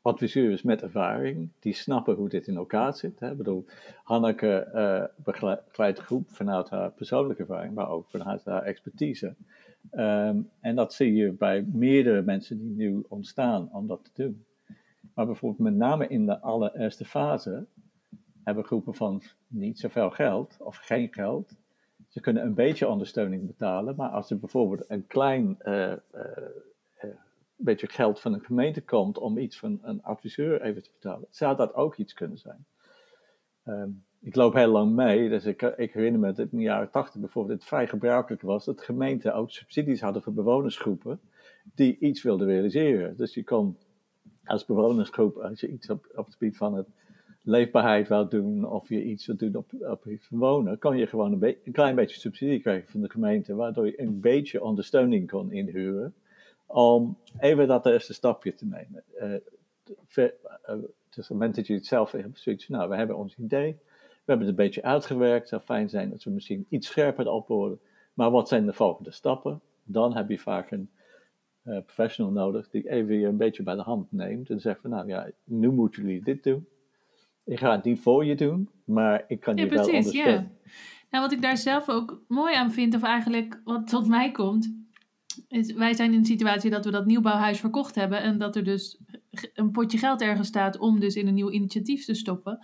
adviseurs 0.02 0.62
met 0.62 0.82
ervaring, 0.82 1.50
die 1.58 1.72
snappen 1.72 2.14
hoe 2.14 2.28
dit 2.28 2.46
in 2.46 2.56
elkaar 2.56 2.94
zit. 2.94 3.20
Hè. 3.20 3.30
Ik 3.30 3.36
bedoel, 3.36 3.64
Hanneke 4.02 4.70
uh, 4.74 5.24
begeleidt 5.24 5.98
groep 5.98 6.30
vanuit 6.30 6.70
haar 6.70 6.92
persoonlijke 6.92 7.42
ervaring, 7.42 7.74
maar 7.74 7.88
ook 7.88 8.10
vanuit 8.10 8.44
haar 8.44 8.62
expertise. 8.62 9.34
Um, 9.92 10.50
en 10.60 10.74
dat 10.74 10.94
zie 10.94 11.14
je 11.14 11.32
bij 11.32 11.64
meerdere 11.72 12.22
mensen 12.22 12.58
die 12.58 12.70
nu 12.70 13.04
ontstaan 13.08 13.68
om 13.72 13.86
dat 13.86 14.04
te 14.04 14.22
doen. 14.22 14.44
Maar 15.14 15.26
bijvoorbeeld 15.26 15.62
met 15.70 15.74
name 15.74 16.06
in 16.06 16.26
de 16.26 16.40
allereerste 16.40 17.04
fase 17.04 17.66
hebben 18.44 18.64
groepen 18.64 18.94
van 18.94 19.22
niet 19.46 19.78
zoveel 19.78 20.10
geld 20.10 20.56
of 20.60 20.76
geen 20.76 21.12
geld 21.12 21.60
ze 22.12 22.20
kunnen 22.20 22.42
een 22.42 22.54
beetje 22.54 22.88
ondersteuning 22.88 23.46
betalen, 23.46 23.96
maar 23.96 24.10
als 24.10 24.30
er 24.30 24.38
bijvoorbeeld 24.38 24.84
een 24.88 25.06
klein 25.06 25.56
uh, 25.62 25.92
uh, 26.14 26.36
uh, 27.04 27.10
beetje 27.56 27.88
geld 27.88 28.20
van 28.20 28.32
een 28.32 28.44
gemeente 28.44 28.82
komt 28.82 29.18
om 29.18 29.38
iets 29.38 29.58
van 29.58 29.78
een 29.82 30.02
adviseur 30.02 30.62
even 30.62 30.82
te 30.82 30.90
betalen, 30.92 31.26
zou 31.30 31.56
dat 31.56 31.74
ook 31.74 31.96
iets 31.96 32.12
kunnen 32.12 32.38
zijn. 32.38 32.64
Um, 33.64 34.04
ik 34.20 34.34
loop 34.34 34.54
heel 34.54 34.70
lang 34.70 34.94
mee, 34.94 35.28
dus 35.28 35.44
ik, 35.44 35.62
ik 35.62 35.92
herinner 35.92 36.20
me 36.20 36.32
dat 36.32 36.38
in 36.38 36.58
de 36.58 36.64
jaren 36.64 36.90
tachtig 36.90 37.20
bijvoorbeeld 37.20 37.58
het 37.58 37.68
vrij 37.68 37.88
gebruikelijk 37.88 38.42
was 38.42 38.64
dat 38.64 38.82
gemeenten 38.82 39.34
ook 39.34 39.50
subsidies 39.50 40.00
hadden 40.00 40.22
voor 40.22 40.32
bewonersgroepen 40.32 41.20
die 41.74 41.98
iets 41.98 42.22
wilden 42.22 42.46
realiseren. 42.46 43.16
Dus 43.16 43.34
je 43.34 43.44
kon 43.44 43.76
als 44.44 44.64
bewonersgroep, 44.64 45.36
als 45.36 45.60
je 45.60 45.68
iets 45.68 45.90
op, 45.90 46.06
op 46.14 46.24
het 46.24 46.34
gebied 46.34 46.56
van 46.56 46.74
het 46.74 46.88
leefbaarheid 47.42 48.08
wil 48.08 48.28
doen 48.28 48.70
of 48.70 48.88
je 48.88 49.04
iets 49.04 49.26
wilt 49.26 49.38
doen 49.38 49.56
op, 49.56 49.72
op 49.80 50.06
iets 50.06 50.28
wonen, 50.30 50.78
kan 50.78 50.96
je 50.96 51.06
gewoon 51.06 51.32
een, 51.32 51.56
een, 51.64 51.72
klein 51.72 51.94
beetje 51.94 52.20
subsidie 52.20 52.60
krijgen 52.60 52.90
van 52.90 53.00
de 53.00 53.10
gemeente, 53.10 53.54
waardoor 53.54 53.86
je 53.86 54.00
een 54.00 54.20
beetje 54.20 54.62
ondersteuning 54.62 55.26
kan 55.26 55.52
inhuren 55.52 56.14
om 56.66 57.18
even 57.38 57.66
dat 57.66 57.86
eerste 57.86 58.14
stapje 58.14 58.54
te 58.54 58.66
nemen. 58.66 59.04
Uh, 59.20 59.34
ver, 60.06 60.34
uh, 60.44 60.74
dus 60.74 60.84
op 61.08 61.16
het 61.16 61.28
moment 61.28 61.54
dat 61.54 61.66
je 61.66 61.74
het 61.74 61.86
zelf 61.86 62.12
hebt, 62.12 62.40
zoiets 62.40 62.68
nou, 62.68 62.88
we 62.88 62.96
hebben 62.96 63.16
ons 63.16 63.36
idee, 63.36 63.72
we 64.24 64.30
hebben 64.30 64.46
het 64.46 64.58
een 64.58 64.64
beetje 64.64 64.82
uitgewerkt, 64.82 65.40
het 65.40 65.48
zou 65.48 65.62
fijn 65.62 65.88
zijn 65.88 66.10
dat 66.10 66.24
we 66.24 66.30
misschien 66.30 66.66
iets 66.68 66.86
scherper 66.86 67.28
op 67.28 67.48
worden, 67.48 67.80
maar 68.14 68.30
wat 68.30 68.48
zijn 68.48 68.66
de 68.66 68.72
volgende 68.72 69.10
stappen? 69.10 69.60
Dan 69.84 70.16
heb 70.16 70.28
je 70.28 70.38
vaak 70.38 70.70
een 70.70 70.90
eh, 71.62 71.78
professional 71.82 72.32
nodig 72.32 72.70
die 72.70 72.90
even 72.90 73.14
je 73.14 73.26
een 73.26 73.36
beetje 73.36 73.62
bij 73.62 73.74
de 73.74 73.82
hand 73.82 74.12
neemt 74.12 74.50
en 74.50 74.60
zegt 74.60 74.80
van 74.80 74.90
nou 74.90 75.08
ja, 75.08 75.30
nu 75.44 75.70
moeten 75.70 76.02
jullie 76.02 76.22
dit 76.22 76.42
doen. 76.42 76.66
Ik 77.44 77.58
ga 77.58 77.72
het 77.72 77.84
niet 77.84 78.00
voor 78.00 78.24
je 78.24 78.34
doen, 78.34 78.68
maar 78.84 79.24
ik 79.28 79.40
kan 79.40 79.56
Ja, 79.56 79.62
je 79.62 79.68
wel 79.68 79.84
precies, 79.84 79.98
ondersteunen. 80.06 80.52
ja. 80.64 80.70
Nou, 81.10 81.24
wat 81.24 81.32
ik 81.32 81.42
daar 81.42 81.56
zelf 81.56 81.88
ook 81.88 82.22
mooi 82.28 82.54
aan 82.54 82.72
vind, 82.72 82.94
of 82.94 83.02
eigenlijk 83.02 83.60
wat 83.64 83.86
tot 83.86 84.06
mij 84.08 84.30
komt, 84.30 84.74
is 85.48 85.72
wij 85.72 85.94
zijn 85.94 86.12
in 86.12 86.18
een 86.18 86.24
situatie 86.24 86.70
dat 86.70 86.84
we 86.84 86.90
dat 86.90 87.06
nieuwbouwhuis 87.06 87.60
verkocht 87.60 87.94
hebben 87.94 88.22
en 88.22 88.38
dat 88.38 88.56
er 88.56 88.64
dus 88.64 89.00
een 89.54 89.70
potje 89.70 89.98
geld 89.98 90.20
ergens 90.20 90.48
staat 90.48 90.78
om 90.78 91.00
dus 91.00 91.14
in 91.14 91.26
een 91.26 91.34
nieuw 91.34 91.50
initiatief 91.50 92.04
te 92.04 92.14
stoppen. 92.14 92.58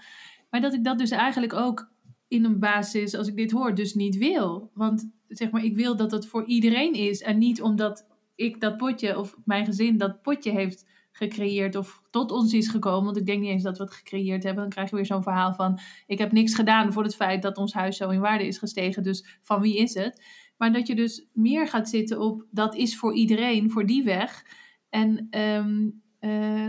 Maar 0.51 0.61
dat 0.61 0.74
ik 0.74 0.85
dat 0.85 0.99
dus 0.99 1.11
eigenlijk 1.11 1.53
ook 1.53 1.91
in 2.29 2.45
een 2.45 2.59
basis, 2.59 3.14
als 3.14 3.29
ik 3.29 3.37
dit 3.37 3.51
hoor, 3.51 3.74
dus 3.74 3.95
niet 3.95 4.16
wil. 4.16 4.70
Want 4.74 5.11
zeg 5.29 5.51
maar, 5.51 5.64
ik 5.64 5.76
wil 5.76 5.97
dat 5.97 6.11
het 6.11 6.26
voor 6.26 6.45
iedereen 6.45 6.93
is 6.93 7.22
en 7.22 7.39
niet 7.39 7.62
omdat 7.62 8.07
ik 8.35 8.61
dat 8.61 8.76
potje 8.76 9.18
of 9.18 9.37
mijn 9.45 9.64
gezin 9.64 9.97
dat 9.97 10.22
potje 10.22 10.51
heeft 10.51 10.87
gecreëerd 11.19 11.77
of 11.77 12.03
tot 12.11 12.33
ons 12.33 12.53
is 12.53 12.69
gekomen. 12.69 13.05
Want 13.05 13.16
ik 13.16 13.27
denk 13.27 13.41
niet 13.41 13.51
eens 13.51 13.62
dat 13.62 13.79
we 13.79 13.85
het 13.85 13.93
gecreëerd 13.93 14.43
hebben. 14.43 14.62
Dan 14.62 14.73
krijg 14.73 14.91
je 14.91 14.97
weer 14.97 15.07
zo'n 15.07 15.23
verhaal 15.23 15.55
van: 15.55 15.79
ik 16.07 16.19
heb 16.19 16.33
niks 16.33 16.55
gedaan 16.55 16.93
voor 16.93 17.03
het 17.03 17.16
feit 17.16 17.43
dat 17.43 17.57
ons 17.57 17.73
huis 17.73 17.97
zo 17.97 18.11
in 18.11 18.21
waarde 18.21 18.47
is 18.47 18.59
gestegen. 18.59 19.03
Dus 19.03 19.39
van 19.43 19.61
wie 19.61 19.77
is 19.77 19.95
het? 19.95 20.23
Maar 20.57 20.73
dat 20.73 20.87
je 20.87 20.95
dus 20.95 21.27
meer 21.33 21.69
gaat 21.69 21.89
zitten 21.89 22.21
op 22.21 22.47
dat 22.51 22.75
is 22.75 22.97
voor 22.97 23.14
iedereen, 23.14 23.71
voor 23.71 23.87
die 23.87 24.05
weg. 24.05 24.45
En 24.89 25.27
ehm, 25.31 25.89
eh, 26.19 26.69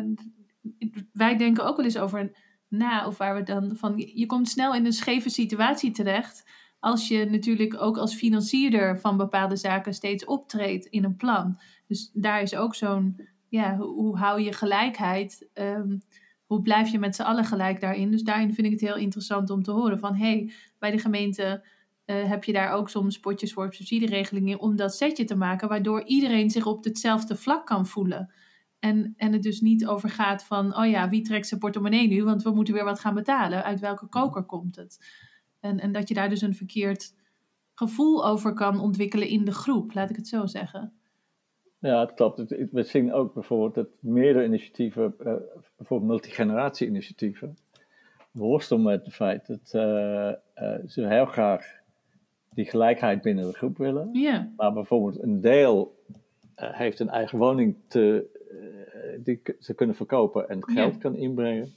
wij 1.14 1.38
denken 1.38 1.66
ook 1.66 1.76
wel 1.76 1.86
eens 1.86 1.97
over 1.97 2.32
na, 2.68 3.08
of 3.08 3.18
waar 3.18 3.36
we 3.36 3.43
dan 3.43 3.76
van. 3.76 3.97
Je 3.97 4.26
komt 4.26 4.50
snel 4.50 4.76
in 4.76 4.86
een 4.86 4.93
scheve 4.93 5.30
situatie 5.30 5.91
terecht. 5.91 6.50
Als 6.80 7.08
je 7.08 7.26
natuurlijk 7.26 7.82
ook 7.82 7.97
als 7.97 8.16
financierder 8.16 9.00
van 9.00 9.18
bepaalde 9.18 9.56
zaken 9.56 9.93
steeds 9.93 10.26
optreedt 10.26 10.86
in 10.86 11.04
een 11.04 11.16
plan. 11.16 11.60
Dus 11.88 12.12
daar 12.14 12.41
is 12.41 12.56
ook 12.56 12.76
zo'n, 12.76 13.28
ja, 13.50 13.78
hoe, 13.78 13.93
hoe 13.93 14.18
hou 14.18 14.41
je 14.41 14.54
gelijkheid? 14.54 15.50
Ehm, 15.54 15.97
hoe 16.45 16.62
blijf 16.62 16.91
je 16.91 17.00
met 17.00 17.16
z'n 17.16 17.22
allen 17.22 17.45
gelijk 17.45 17.80
daarin? 17.80 18.12
Dus 18.12 18.24
daarin 18.24 18.54
vind 18.54 18.68
ik 18.68 18.74
het 18.74 18.82
heel 18.82 18.95
interessant 18.95 19.50
om 19.50 19.64
te 19.64 19.72
horen 19.72 20.00
van, 20.00 20.16
hé, 20.16 20.26
hey, 20.26 20.52
bij 20.80 20.91
de 20.91 20.97
gemeente 20.97 21.66
uh, 22.06 22.24
heb 22.24 22.43
je 22.43 22.54
daar 22.54 22.72
ook 22.72 22.89
soms 22.89 23.20
potjes 23.20 23.54
voor 23.54 23.74
subsidieregelingen 23.74 24.60
om 24.60 24.76
dat 24.76 24.95
setje 24.95 25.24
te 25.24 25.36
maken, 25.36 25.68
waardoor 25.68 26.04
iedereen 26.04 26.50
zich 26.50 26.66
op 26.66 26.84
hetzelfde 26.84 27.36
vlak 27.36 27.66
kan 27.66 27.88
voelen. 27.88 28.34
En, 28.80 29.14
en 29.18 29.34
het 29.34 29.43
dus 29.43 29.62
niet 29.62 29.88
over 29.88 30.10
gaat 30.10 30.43
van, 30.43 30.78
oh 30.78 30.89
ja, 30.89 31.10
wie 31.10 31.22
trekt 31.22 31.47
zijn 31.47 31.60
portemonnee 31.60 32.08
nu, 32.08 32.24
want 32.24 32.43
we 32.43 32.52
moeten 32.52 32.74
weer 32.74 32.84
wat 32.84 33.00
gaan 33.00 33.14
betalen. 33.14 33.64
Uit 33.64 33.80
welke 33.80 34.08
koker 34.08 34.43
komt 34.43 34.76
het? 34.76 34.97
En, 35.60 35.80
en 35.80 35.91
dat 35.91 36.08
je 36.08 36.14
daar 36.14 36.30
dus 36.30 36.41
een 36.41 36.56
verkeerd 36.56 37.16
gevoel 37.74 38.26
over 38.26 38.54
kan 38.54 38.80
ontwikkelen 38.80 39.28
in 39.28 39.45
de 39.45 39.54
groep, 39.54 39.93
laat 39.93 40.10
ik 40.10 40.16
het 40.16 40.28
zo 40.28 40.45
zeggen. 40.45 40.99
Ja, 41.80 41.99
het 41.99 42.13
klopt. 42.13 42.55
We 42.71 42.84
zien 42.84 43.13
ook 43.13 43.34
bijvoorbeeld 43.34 43.75
dat 43.75 43.88
meerdere 43.99 44.45
initiatieven, 44.45 45.15
uh, 45.19 45.34
bijvoorbeeld 45.77 46.09
multigeneratie-initiatieven, 46.11 47.57
worstelen 48.32 48.84
met 48.84 49.05
het 49.05 49.13
feit 49.13 49.47
dat 49.47 49.73
uh, 49.75 49.82
uh, 49.82 50.75
ze 50.88 51.07
heel 51.07 51.25
graag 51.25 51.77
die 52.53 52.65
gelijkheid 52.65 53.21
binnen 53.21 53.45
de 53.45 53.53
groep 53.53 53.77
willen. 53.77 54.09
Yeah. 54.13 54.43
Maar 54.55 54.73
bijvoorbeeld 54.73 55.23
een 55.23 55.41
deel 55.41 56.03
heeft 56.55 56.99
een 56.99 57.09
eigen 57.09 57.38
woning 57.38 57.75
te, 57.88 58.25
die 59.23 59.41
ze 59.59 59.73
kunnen 59.73 59.95
verkopen 59.95 60.49
en 60.49 60.63
geld 60.63 60.91
Yeah. 60.91 60.99
kan 60.99 61.15
inbrengen. 61.15 61.73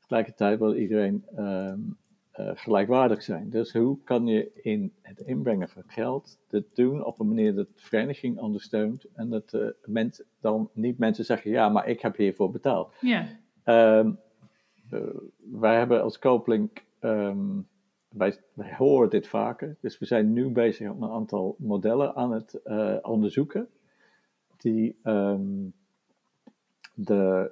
Tegelijkertijd 0.00 0.58
wil 0.58 0.74
iedereen 0.74 1.24
um, 1.38 1.96
uh, 2.40 2.50
gelijkwaardig 2.54 3.22
zijn. 3.22 3.50
Dus 3.50 3.72
hoe 3.72 3.98
kan 4.04 4.26
je 4.26 4.50
in 4.54 4.92
het 5.02 5.20
inbrengen 5.20 5.68
van 5.68 5.82
geld 5.86 6.38
dit 6.48 6.64
doen 6.74 7.04
op 7.04 7.20
een 7.20 7.28
manier 7.28 7.54
dat 7.54 7.66
de 7.66 7.80
vereniging 7.80 8.38
ondersteunt 8.38 9.06
en 9.14 9.30
dat 9.30 9.52
uh, 9.52 9.68
mens, 9.84 10.22
dan 10.40 10.70
niet 10.72 10.98
mensen 10.98 11.24
zeggen, 11.24 11.50
ja, 11.50 11.68
maar 11.68 11.88
ik 11.88 12.00
heb 12.00 12.16
hiervoor 12.16 12.50
betaald. 12.50 12.94
Yeah. 13.00 13.26
Um, 13.64 14.18
uh, 14.92 15.00
wij 15.50 15.78
hebben 15.78 16.02
als 16.02 16.18
Kopelink, 16.18 16.84
um, 17.00 17.68
wij, 18.08 18.38
wij, 18.52 18.74
horen 18.74 19.10
dit 19.10 19.28
vaker, 19.28 19.76
dus 19.80 19.98
we 19.98 20.06
zijn 20.06 20.32
nu 20.32 20.48
bezig 20.48 20.90
om 20.90 21.02
een 21.02 21.10
aantal 21.10 21.56
modellen 21.58 22.14
aan 22.14 22.32
het 22.32 22.60
onderzoeken, 23.02 23.68
die 24.56 24.96
um, 25.04 25.72
de, 26.94 27.50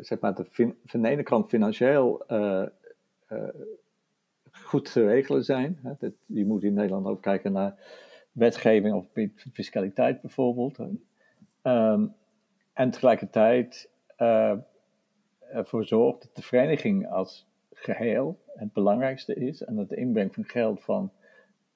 zeg 0.00 0.20
maar 0.20 0.34
de 0.34 0.44
fin, 0.44 0.76
van 0.84 1.02
de 1.02 1.08
ene 1.08 1.22
kant 1.22 1.48
financieel 1.48 2.24
uh, 2.28 2.66
goed 4.52 4.92
te 4.92 5.06
regelen 5.06 5.44
zijn. 5.44 5.98
Je 6.26 6.46
moet 6.46 6.62
in 6.62 6.74
Nederland 6.74 7.06
ook 7.06 7.22
kijken 7.22 7.52
naar 7.52 7.74
wetgeving 8.32 8.94
of 8.94 9.06
fiscaliteit 9.52 10.20
bijvoorbeeld. 10.20 10.78
En 12.72 12.90
tegelijkertijd 12.90 13.90
uh, 14.18 14.56
ervoor 15.52 15.84
zorgt 15.84 16.22
dat 16.22 16.36
de 16.36 16.42
vereniging 16.42 17.10
als 17.10 17.48
geheel 17.72 18.38
het 18.46 18.72
belangrijkste 18.72 19.34
is 19.34 19.62
en 19.62 19.76
dat 19.76 19.88
de 19.88 19.96
inbreng 19.96 20.34
van 20.34 20.44
geld 20.44 20.82
van 20.82 21.12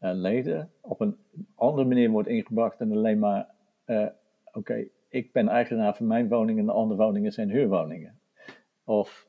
uh, 0.01 0.11
leden 0.13 0.71
op 0.81 1.01
een 1.01 1.17
andere 1.55 1.89
manier 1.89 2.11
wordt 2.11 2.29
ingebracht 2.29 2.79
dan 2.79 2.93
alleen 2.93 3.19
maar, 3.19 3.47
uh, 3.87 4.07
oké, 4.53 4.87
ik 5.09 5.33
ben 5.33 5.49
eigenaar 5.49 5.97
van 5.97 6.07
mijn 6.07 6.29
woning 6.29 6.59
en 6.59 6.65
de 6.65 6.73
andere 6.73 7.03
woningen 7.03 7.33
zijn 7.33 7.51
huurwoningen. 7.51 8.19
Of 8.85 9.27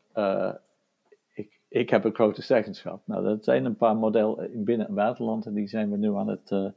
ik, 1.80 1.90
heb 1.90 2.04
een 2.04 2.14
grote 2.14 2.42
zeggenschap. 2.42 3.02
Nou, 3.06 3.24
dat 3.24 3.44
zijn 3.44 3.66
een 3.66 3.76
paar 3.76 3.96
modellen 3.96 4.54
in 4.54 4.64
binnen- 4.64 4.88
en 4.88 4.94
buitenland 4.94 5.46
en 5.46 5.54
die 5.54 5.68
zijn 5.68 5.92
we 5.92 5.98
nu 5.98 6.16
aan 6.16 6.28
het 6.28 6.52
uh, 6.52 6.68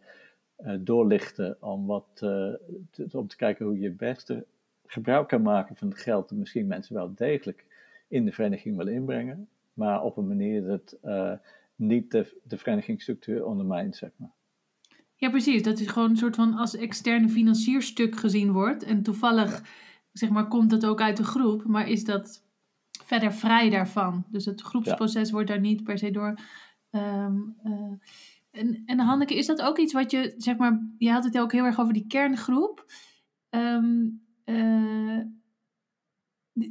uh, 0.65 0.75
doorlichten 0.81 1.57
om, 1.61 1.87
wat, 1.87 2.07
te, 2.15 2.61
om 3.13 3.29
te 3.29 3.37
kijken 3.37 3.67
hoe 3.67 3.79
je 3.79 3.89
het 3.89 3.97
beste 3.97 4.47
gebruik 4.87 5.29
kan 5.29 5.43
maken 5.43 5.77
van 5.77 5.89
het 5.89 5.99
geld 5.99 6.29
dat 6.29 6.39
misschien 6.39 6.67
mensen 6.67 6.95
wel 6.95 7.15
degelijk 7.15 7.65
in 8.09 8.25
de 8.25 8.33
vereniging 8.33 8.77
willen 8.77 8.93
inbrengen, 8.93 9.49
maar 9.75 10.03
op 10.03 10.17
een 10.17 10.29
manier 10.29 10.65
dat 10.67 10.97
niet 11.77 12.11
de, 12.11 12.39
de 12.43 12.59
verenigingsstructuur 12.59 13.45
ondermijnt, 13.45 13.97
zeg 13.97 14.11
maar. 14.17 14.33
Ja, 15.15 15.31
precies. 15.31 15.63
Dat 15.63 15.79
is 15.79 15.87
gewoon 15.87 16.11
een 16.11 16.17
soort 16.17 16.37
van 16.37 16.55
als 16.55 16.77
externe 16.77 17.29
financierstuk 17.29 18.17
gezien 18.17 18.53
wordt. 18.53 18.85
En 18.85 19.03
toevallig, 19.03 19.63
zeg 20.13 20.31
maar, 20.31 20.49
komt 20.49 20.71
het 20.71 20.87
ook 20.87 21.01
uit 21.01 21.17
de 21.17 21.25
groep, 21.25 21.65
maar 21.65 21.89
is 21.89 22.05
dat 22.05 22.43
verder 23.09 23.33
vrij 23.33 23.71
daarvan. 23.71 24.25
Dus 24.31 24.45
het 24.45 24.61
groepsproces 24.61 25.29
ja. 25.29 25.35
wordt 25.35 25.49
daar 25.49 25.61
niet 25.61 25.85
per 25.85 25.99
se 25.99 26.11
door. 26.11 26.39
Um, 26.91 27.57
uh, 27.65 27.93
en, 28.51 28.83
en 28.87 28.99
Hanneke, 28.99 29.37
is 29.37 29.47
dat 29.47 29.63
ook 29.63 29.79
iets 29.79 29.93
wat 29.93 30.11
je, 30.11 30.35
zeg 30.37 30.57
maar, 30.57 30.81
je 30.99 31.11
had 31.11 31.25
het 31.25 31.39
ook 31.39 31.53
heel 31.53 31.65
erg 31.65 31.81
over 31.81 31.93
die 31.93 32.07
kerngroep. 32.07 32.93
Um, 33.51 34.23
uh, 34.45 35.21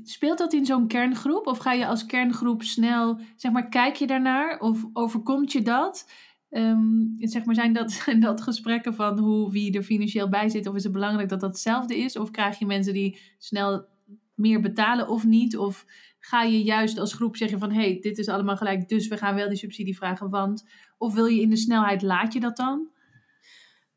speelt 0.03 0.37
dat 0.37 0.53
in 0.53 0.65
zo'n 0.65 0.87
kerngroep? 0.87 1.47
Of 1.47 1.57
ga 1.57 1.71
je 1.71 1.87
als 1.87 2.05
kerngroep 2.05 2.63
snel, 2.63 3.19
zeg 3.35 3.51
maar, 3.51 3.69
kijk 3.69 3.95
je 3.95 4.07
daarnaar? 4.07 4.59
Of 4.59 4.85
overkomt 4.93 5.51
je 5.51 5.61
dat? 5.61 6.11
Um, 6.49 7.13
zeg 7.17 7.45
maar, 7.45 7.55
zijn 7.55 7.73
dat, 7.73 7.91
zijn 8.03 8.19
dat 8.19 8.41
gesprekken 8.41 8.93
van 8.93 9.19
hoe, 9.19 9.51
wie 9.51 9.77
er 9.77 9.83
financieel 9.83 10.29
bij 10.29 10.49
zit? 10.49 10.67
Of 10.67 10.75
is 10.75 10.83
het 10.83 10.91
belangrijk 10.91 11.29
dat 11.29 11.39
dat 11.39 11.49
hetzelfde 11.49 11.97
is? 11.97 12.17
Of 12.17 12.31
krijg 12.31 12.59
je 12.59 12.65
mensen 12.65 12.93
die 12.93 13.19
snel 13.37 13.85
meer 14.33 14.61
betalen 14.61 15.07
of 15.07 15.25
niet? 15.25 15.57
Of 15.57 15.85
ga 16.27 16.43
je 16.43 16.63
juist 16.63 16.97
als 16.97 17.13
groep 17.13 17.35
zeggen 17.35 17.59
van... 17.59 17.71
hé, 17.71 17.81
hey, 17.81 17.99
dit 17.99 18.17
is 18.17 18.27
allemaal 18.27 18.57
gelijk, 18.57 18.89
dus 18.89 19.07
we 19.07 19.17
gaan 19.17 19.35
wel 19.35 19.47
die 19.47 19.57
subsidie 19.57 19.95
vragen, 19.95 20.29
want... 20.29 20.65
Of 20.97 21.13
wil 21.13 21.25
je 21.25 21.41
in 21.41 21.49
de 21.49 21.57
snelheid, 21.57 22.01
laat 22.01 22.33
je 22.33 22.39
dat 22.39 22.57
dan? 22.57 22.89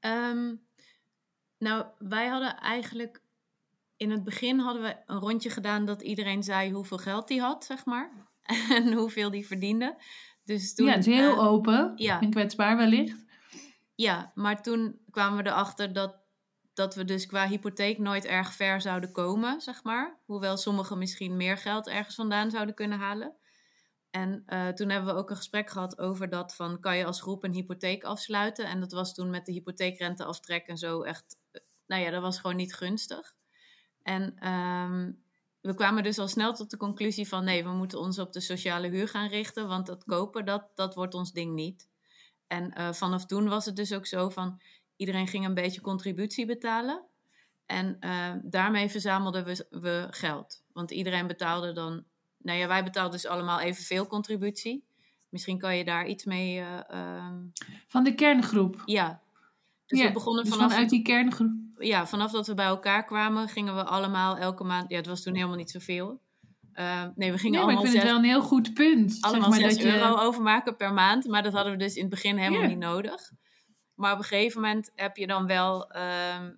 Um, 0.01 0.61
nou, 1.59 1.85
wij 1.99 2.27
hadden 2.27 2.57
eigenlijk... 2.57 3.23
In 3.97 4.11
het 4.11 4.25
begin 4.25 4.59
hadden 4.59 4.83
we 4.83 4.97
een 5.07 5.19
rondje 5.19 5.51
gedaan 5.51 5.85
dat 5.85 6.03
iedereen 6.03 6.43
zei 6.43 6.73
hoeveel 6.73 6.99
geld 6.99 7.29
die 7.29 7.41
had, 7.41 7.65
zeg 7.65 7.85
maar. 7.85 8.29
En 8.77 8.93
hoeveel 8.93 9.31
die 9.31 9.47
verdiende. 9.47 9.97
Dus 10.45 10.75
toen, 10.75 10.87
ja, 10.87 10.93
het 10.93 11.07
is 11.07 11.15
heel 11.15 11.33
uh, 11.33 11.47
open 11.47 11.93
ja. 11.97 12.21
en 12.21 12.31
kwetsbaar 12.31 12.77
wellicht. 12.77 13.25
Ja, 13.95 14.33
maar 14.35 14.63
toen 14.63 15.01
kwamen 15.11 15.45
we 15.45 15.51
erachter 15.51 15.93
dat, 15.93 16.20
dat 16.75 16.95
we 16.95 17.05
dus 17.05 17.27
qua 17.27 17.49
hypotheek 17.49 17.99
nooit 17.99 18.25
erg 18.25 18.53
ver 18.53 18.81
zouden 18.81 19.13
komen, 19.13 19.61
zeg 19.61 19.83
maar. 19.83 20.19
Hoewel 20.25 20.57
sommigen 20.57 20.99
misschien 20.99 21.37
meer 21.37 21.57
geld 21.57 21.89
ergens 21.89 22.15
vandaan 22.15 22.51
zouden 22.51 22.75
kunnen 22.75 22.99
halen. 22.99 23.35
En 24.11 24.43
uh, 24.47 24.69
toen 24.69 24.89
hebben 24.89 25.15
we 25.15 25.21
ook 25.21 25.31
een 25.31 25.37
gesprek 25.37 25.71
gehad 25.71 25.99
over 25.99 26.29
dat 26.29 26.55
van... 26.55 26.81
kan 26.81 26.97
je 26.97 27.05
als 27.05 27.21
groep 27.21 27.45
een 27.45 27.53
hypotheek 27.53 28.05
afsluiten? 28.05 28.67
En 28.67 28.81
dat 28.81 28.93
was 28.93 29.15
toen 29.15 29.31
met 29.31 29.47
de 29.47 29.53
hypotheekrenteaftrek 29.53 30.67
en 30.67 30.79
zo 30.79 31.03
echt... 31.03 31.37
Nou 31.87 32.03
ja, 32.03 32.11
dat 32.11 32.23
was 32.23 32.39
gewoon 32.39 32.57
niet 32.57 32.75
gunstig. 32.75 33.35
En 34.03 34.49
um, 34.49 35.23
we 35.61 35.75
kwamen 35.75 36.03
dus 36.03 36.19
al 36.19 36.29
snel 36.29 36.55
tot 36.55 36.71
de 36.71 36.77
conclusie 36.77 37.29
van... 37.29 37.45
nee, 37.45 37.65
we 37.65 37.71
moeten 37.71 37.99
ons 37.99 38.19
op 38.19 38.33
de 38.33 38.41
sociale 38.41 38.89
huur 38.89 39.09
gaan 39.09 39.29
richten... 39.29 39.69
want 39.69 39.87
dat 39.87 40.05
kopen, 40.05 40.45
dat, 40.45 40.69
dat 40.75 40.95
wordt 40.95 41.15
ons 41.15 41.33
ding 41.33 41.55
niet. 41.55 41.89
En 42.47 42.79
uh, 42.79 42.93
vanaf 42.93 43.27
toen 43.27 43.49
was 43.49 43.65
het 43.65 43.77
dus 43.77 43.93
ook 43.93 44.07
zo 44.07 44.29
van... 44.29 44.61
iedereen 45.01 45.29
ging 45.29 45.45
een 45.45 45.55
beetje 45.55 45.81
contributie 45.81 46.47
betalen... 46.47 47.09
En 47.71 47.97
uh, 48.01 48.33
daarmee 48.43 48.89
verzamelden 48.89 49.45
we, 49.45 49.67
we 49.71 50.07
geld. 50.11 50.63
Want 50.73 50.91
iedereen 50.91 51.27
betaalde 51.27 51.73
dan... 51.73 52.05
Nou 52.39 52.59
ja, 52.59 52.67
wij 52.67 52.85
betaalden 52.85 53.13
dus 53.13 53.27
allemaal 53.27 53.61
evenveel 53.61 54.07
contributie. 54.07 54.85
Misschien 55.29 55.59
kan 55.59 55.77
je 55.77 55.85
daar 55.85 56.07
iets 56.07 56.25
mee... 56.25 56.59
Uh, 56.59 57.29
Van 57.87 58.05
de 58.05 58.15
kerngroep? 58.15 58.83
Ja. 58.85 59.21
Dus 59.87 59.99
ja, 59.99 60.07
we 60.07 60.13
begonnen 60.13 60.45
dus 60.45 60.53
vanaf... 60.53 60.71
vanuit 60.71 60.91
die 60.91 61.03
kerngroep? 61.03 61.53
ja, 61.79 62.07
vanaf 62.07 62.31
dat 62.31 62.47
we 62.47 62.55
bij 62.55 62.67
elkaar 62.67 63.05
kwamen, 63.05 63.49
gingen 63.49 63.75
we 63.75 63.85
allemaal 63.85 64.37
elke 64.37 64.65
maand. 64.65 64.91
Ja, 64.91 64.97
het 64.97 65.07
was 65.07 65.23
toen 65.23 65.35
helemaal 65.35 65.57
niet 65.57 65.71
zoveel. 65.71 66.21
Uh, 66.75 67.05
nee, 67.15 67.33
we 67.33 67.39
gingen 67.39 67.59
nee, 67.59 67.75
maar 67.75 67.85
ik 67.85 67.91
vind 67.91 68.03
het 68.03 68.11
wel 68.11 68.19
een 68.19 68.25
heel 68.25 68.43
goed 68.43 68.75
punt. 68.75 69.17
allemaal 69.21 69.53
zeg 69.53 69.61
maar, 69.61 69.71
6 69.71 69.83
dat 69.83 69.93
je... 69.93 69.99
euro 69.99 70.17
overmaken 70.17 70.77
per 70.77 70.93
maand. 70.93 71.27
Maar 71.27 71.43
dat 71.43 71.53
hadden 71.53 71.73
we 71.73 71.79
dus 71.79 71.95
in 71.95 72.01
het 72.01 72.11
begin 72.11 72.37
helemaal 72.37 72.69
niet 72.69 72.79
nodig. 72.79 73.33
Maar 74.01 74.13
op 74.13 74.19
een 74.19 74.25
gegeven 74.25 74.61
moment 74.61 74.93
heb 74.95 75.17
je 75.17 75.27
dan 75.27 75.47
wel 75.47 75.91
ehm, 75.91 76.53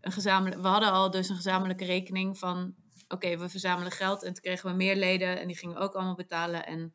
een 0.00 0.12
gezamenlijk. 0.12 0.62
We 0.62 0.68
hadden 0.68 0.92
al 0.92 1.10
dus 1.10 1.28
een 1.28 1.36
gezamenlijke 1.36 1.84
rekening 1.84 2.38
van. 2.38 2.74
Oké, 3.08 3.38
we 3.38 3.48
verzamelen 3.48 3.92
geld 3.92 4.22
en 4.22 4.32
toen 4.32 4.42
kregen 4.42 4.70
we 4.70 4.76
meer 4.76 4.96
leden 4.96 5.40
en 5.40 5.46
die 5.46 5.56
gingen 5.56 5.76
ook 5.76 5.94
allemaal 5.94 6.14
betalen. 6.14 6.66
En 6.66 6.94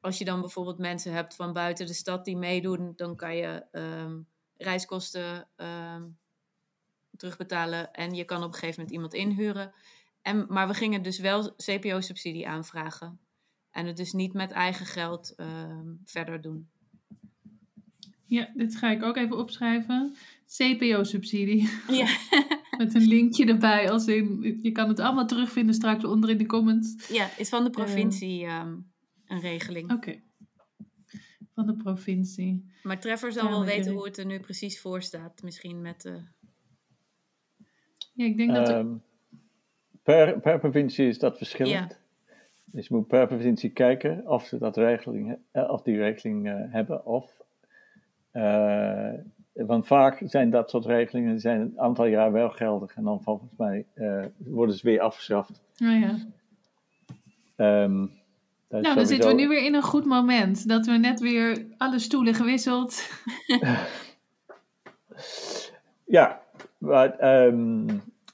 als 0.00 0.18
je 0.18 0.24
dan 0.24 0.40
bijvoorbeeld 0.40 0.78
mensen 0.78 1.12
hebt 1.12 1.34
van 1.34 1.52
buiten 1.52 1.86
de 1.86 1.94
stad 1.94 2.24
die 2.24 2.36
meedoen, 2.36 2.92
dan 2.96 3.16
kan 3.16 3.36
je 3.36 3.66
ehm, 3.72 4.20
reiskosten 4.56 5.48
ehm, 5.56 6.08
terugbetalen 7.16 7.92
en 7.92 8.14
je 8.14 8.24
kan 8.24 8.42
op 8.42 8.48
een 8.48 8.54
gegeven 8.54 8.74
moment 8.80 8.94
iemand 8.94 9.14
inhuren. 9.14 9.72
En, 10.22 10.46
maar 10.48 10.68
we 10.68 10.74
gingen 10.74 11.02
dus 11.02 11.18
wel 11.18 11.54
CPO-subsidie 11.56 12.48
aanvragen. 12.48 13.20
En 13.70 13.86
het 13.86 13.96
dus 13.96 14.12
niet 14.12 14.32
met 14.32 14.50
eigen 14.50 14.86
geld 14.86 15.34
verder 16.04 16.40
doen. 16.40 16.70
Ja, 18.32 18.48
dit 18.54 18.76
ga 18.76 18.90
ik 18.90 19.02
ook 19.02 19.16
even 19.16 19.38
opschrijven. 19.38 20.14
CPO-subsidie. 20.56 21.68
Ja. 21.88 22.06
Met 22.78 22.94
een 22.94 23.06
linkje 23.06 23.46
erbij. 23.46 23.90
Als 23.90 24.06
in, 24.06 24.58
je 24.62 24.72
kan 24.72 24.88
het 24.88 25.00
allemaal 25.00 25.26
terugvinden 25.26 25.74
straks 25.74 26.04
onder 26.04 26.30
in 26.30 26.38
de 26.38 26.46
comments. 26.46 27.08
ja, 27.08 27.28
is 27.38 27.48
van 27.48 27.64
de 27.64 27.70
provincie 27.70 28.44
ehm, 28.44 28.74
een 29.26 29.40
regeling. 29.40 29.92
Oké. 29.92 30.20
Van 31.54 31.66
de 31.66 31.76
provincie. 31.76 32.70
Maar 32.82 33.00
Trevor 33.00 33.32
zal 33.32 33.44
Ja, 33.44 33.50
wel 33.50 33.64
weten 33.64 33.92
hoe 33.92 34.04
het 34.04 34.18
er 34.18 34.26
nu 34.26 34.40
precies 34.40 34.80
voor 34.80 35.02
staat. 35.02 35.42
Misschien 35.42 35.80
met 35.80 36.00
de... 36.02 36.20
Ja, 38.14 38.24
ik 38.24 38.36
denk 38.36 38.54
dat... 38.54 38.68
er- 38.68 38.74
Ehm, 38.76 38.94
per, 40.02 40.40
per 40.40 40.58
provincie 40.58 41.06
is 41.08 41.18
dat 41.18 41.36
verschillend. 41.36 42.00
Dus 42.64 42.88
je 42.88 42.94
moet 42.94 43.06
per 43.06 43.26
provincie 43.26 43.70
kijken 43.70 44.26
of 44.28 44.46
ze 44.46 44.58
dat 44.58 44.76
regeling, 44.76 45.38
eh, 45.50 45.70
of 45.70 45.82
die 45.82 45.96
regeling 45.96 46.48
eh, 46.48 46.54
hebben. 46.72 47.06
Of, 47.06 47.41
eh, 48.32 49.12
want 49.52 49.86
vaak 49.86 50.22
zijn 50.24 50.50
dat 50.50 50.70
soort 50.70 50.86
regelingen 50.86 51.40
zijn 51.40 51.60
een 51.60 51.80
aantal 51.80 52.06
jaar 52.06 52.32
wel 52.32 52.50
geldig. 52.50 52.94
En 52.94 53.04
dan 53.04 53.22
volgens 53.22 53.50
mij 53.56 53.86
eh, 53.94 54.24
worden 54.36 54.74
ze 54.74 54.86
weer 54.86 55.00
afgeschaft. 55.00 55.62
nou 55.76 56.00
ja. 56.00 56.18
Ehm, 57.56 58.06
Nou, 58.68 58.94
dan 58.94 59.06
zitten 59.06 59.28
we 59.28 59.34
nu 59.34 59.48
weer 59.48 59.64
in 59.64 59.74
een 59.74 59.82
goed 59.82 60.04
moment. 60.04 60.68
Dat 60.68 60.86
we 60.86 60.92
net 60.92 61.20
weer 61.20 61.66
alle 61.76 61.98
stoelen 61.98 62.34
gewisseld. 62.34 63.02
Ja, 66.12 66.42
maar 66.78 67.18
ehm, 67.18 67.86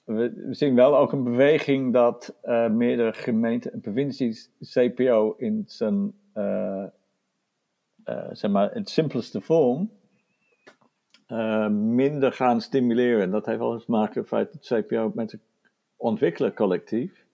we, 0.04 0.32
we 0.46 0.54
zien 0.54 0.74
wel 0.74 0.96
ook 0.96 1.12
een 1.12 1.24
beweging 1.24 1.92
dat 1.92 2.34
eh, 2.42 2.68
meerdere 2.68 3.12
gemeenten 3.12 3.72
en 3.72 3.80
provincies 3.80 4.50
CPO 4.60 5.34
in 5.36 5.62
zijn, 5.66 6.12
zeg 8.32 8.50
maar, 8.50 8.70
het 8.72 8.88
simpelste 8.88 9.40
vorm 9.40 9.90
eh, 11.28 11.68
minder 11.68 12.32
gaan 12.32 12.60
stimuleren. 12.60 13.30
Dat 13.30 13.46
heeft 13.46 13.60
alles 13.60 13.84
te 13.84 13.90
maken 13.90 14.14
met 14.14 14.16
het 14.16 14.26
feit 14.26 14.52
dat 14.52 14.84
CPO 14.84 15.12
met 15.14 15.32
een 15.32 15.40
ontwikkelaarcollectief, 15.96 17.24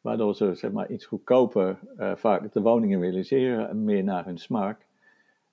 waardoor 0.00 0.34
ze 0.34 0.54
zeg 0.54 0.72
maar, 0.72 0.90
iets 0.90 1.06
goedkoper 1.06 1.78
eh, 1.96 2.12
vaak 2.16 2.52
de 2.52 2.60
woningen 2.60 3.00
realiseren 3.00 3.68
en 3.68 3.84
meer 3.84 4.04
naar 4.04 4.24
hun 4.24 4.38
smaak. 4.38 4.86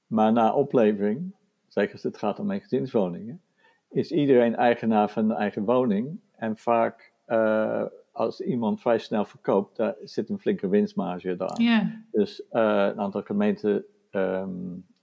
Maar 0.08 0.32
na 0.32 0.54
oplevering, 0.54 1.34
zeker 1.68 1.94
als 1.94 2.04
het 2.04 2.18
gaat 2.18 2.40
om 2.40 2.50
gezinswoningen, 2.50 3.42
is 3.90 4.12
iedereen 4.12 4.56
eigenaar 4.56 5.10
van 5.10 5.28
de 5.28 5.34
eigen 5.34 5.64
woning. 5.64 6.20
En 6.36 6.58
vaak, 6.58 7.12
eh, 7.26 7.84
als 8.12 8.42
iemand 8.42 8.82
vrij 8.82 8.98
snel 8.98 9.26
verkoopt, 9.26 9.76
daar 9.76 9.96
zit 10.04 10.30
een 10.30 10.40
flinke 10.40 10.68
winstmarge 10.68 11.36
daar. 11.36 11.62
Ja, 11.62 12.02
Dus 12.12 12.48
eh, 12.50 12.62
een 12.62 13.00
aantal 13.00 13.22
gemeenten 13.22 13.86
ehm, 14.16 14.50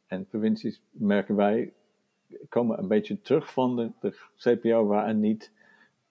en 0.06 0.26
provincies, 0.26 0.80
merken 0.90 1.34
wij, 1.36 1.72
komen 2.48 2.78
een 2.78 2.88
beetje 2.88 3.20
terug 3.20 3.52
van 3.52 3.76
de, 3.76 3.90
de 4.00 4.16
CPO 4.36 4.86
waar 4.86 5.06
er 5.06 5.14
niet 5.14 5.50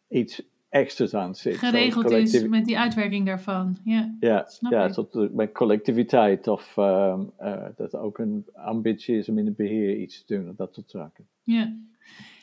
iets 0.07 0.41
extra's 0.69 1.13
aan 1.13 1.35
zit. 1.35 1.57
geregeld 1.57 2.11
is 2.11 2.47
met 2.47 2.65
die 2.65 2.79
uitwerking 2.79 3.25
daarvan. 3.25 3.77
Ja, 3.83 4.15
ja, 4.19 4.45
Snap 4.47 4.71
ja 4.71 4.89
tot, 4.89 5.35
bij 5.35 5.51
collectiviteit 5.51 6.47
of 6.47 6.77
ehm, 6.77 7.21
eh, 7.37 7.65
dat 7.75 7.95
ook 7.95 8.17
een 8.17 8.45
ambitie 8.53 9.17
is 9.17 9.29
om 9.29 9.37
in 9.37 9.45
het 9.45 9.55
beheer 9.55 9.97
iets 9.97 10.25
te 10.25 10.35
doen, 10.35 10.53
dat 10.57 10.73
soort 10.73 10.89
zaken. 10.89 11.27
ja. 11.43 11.73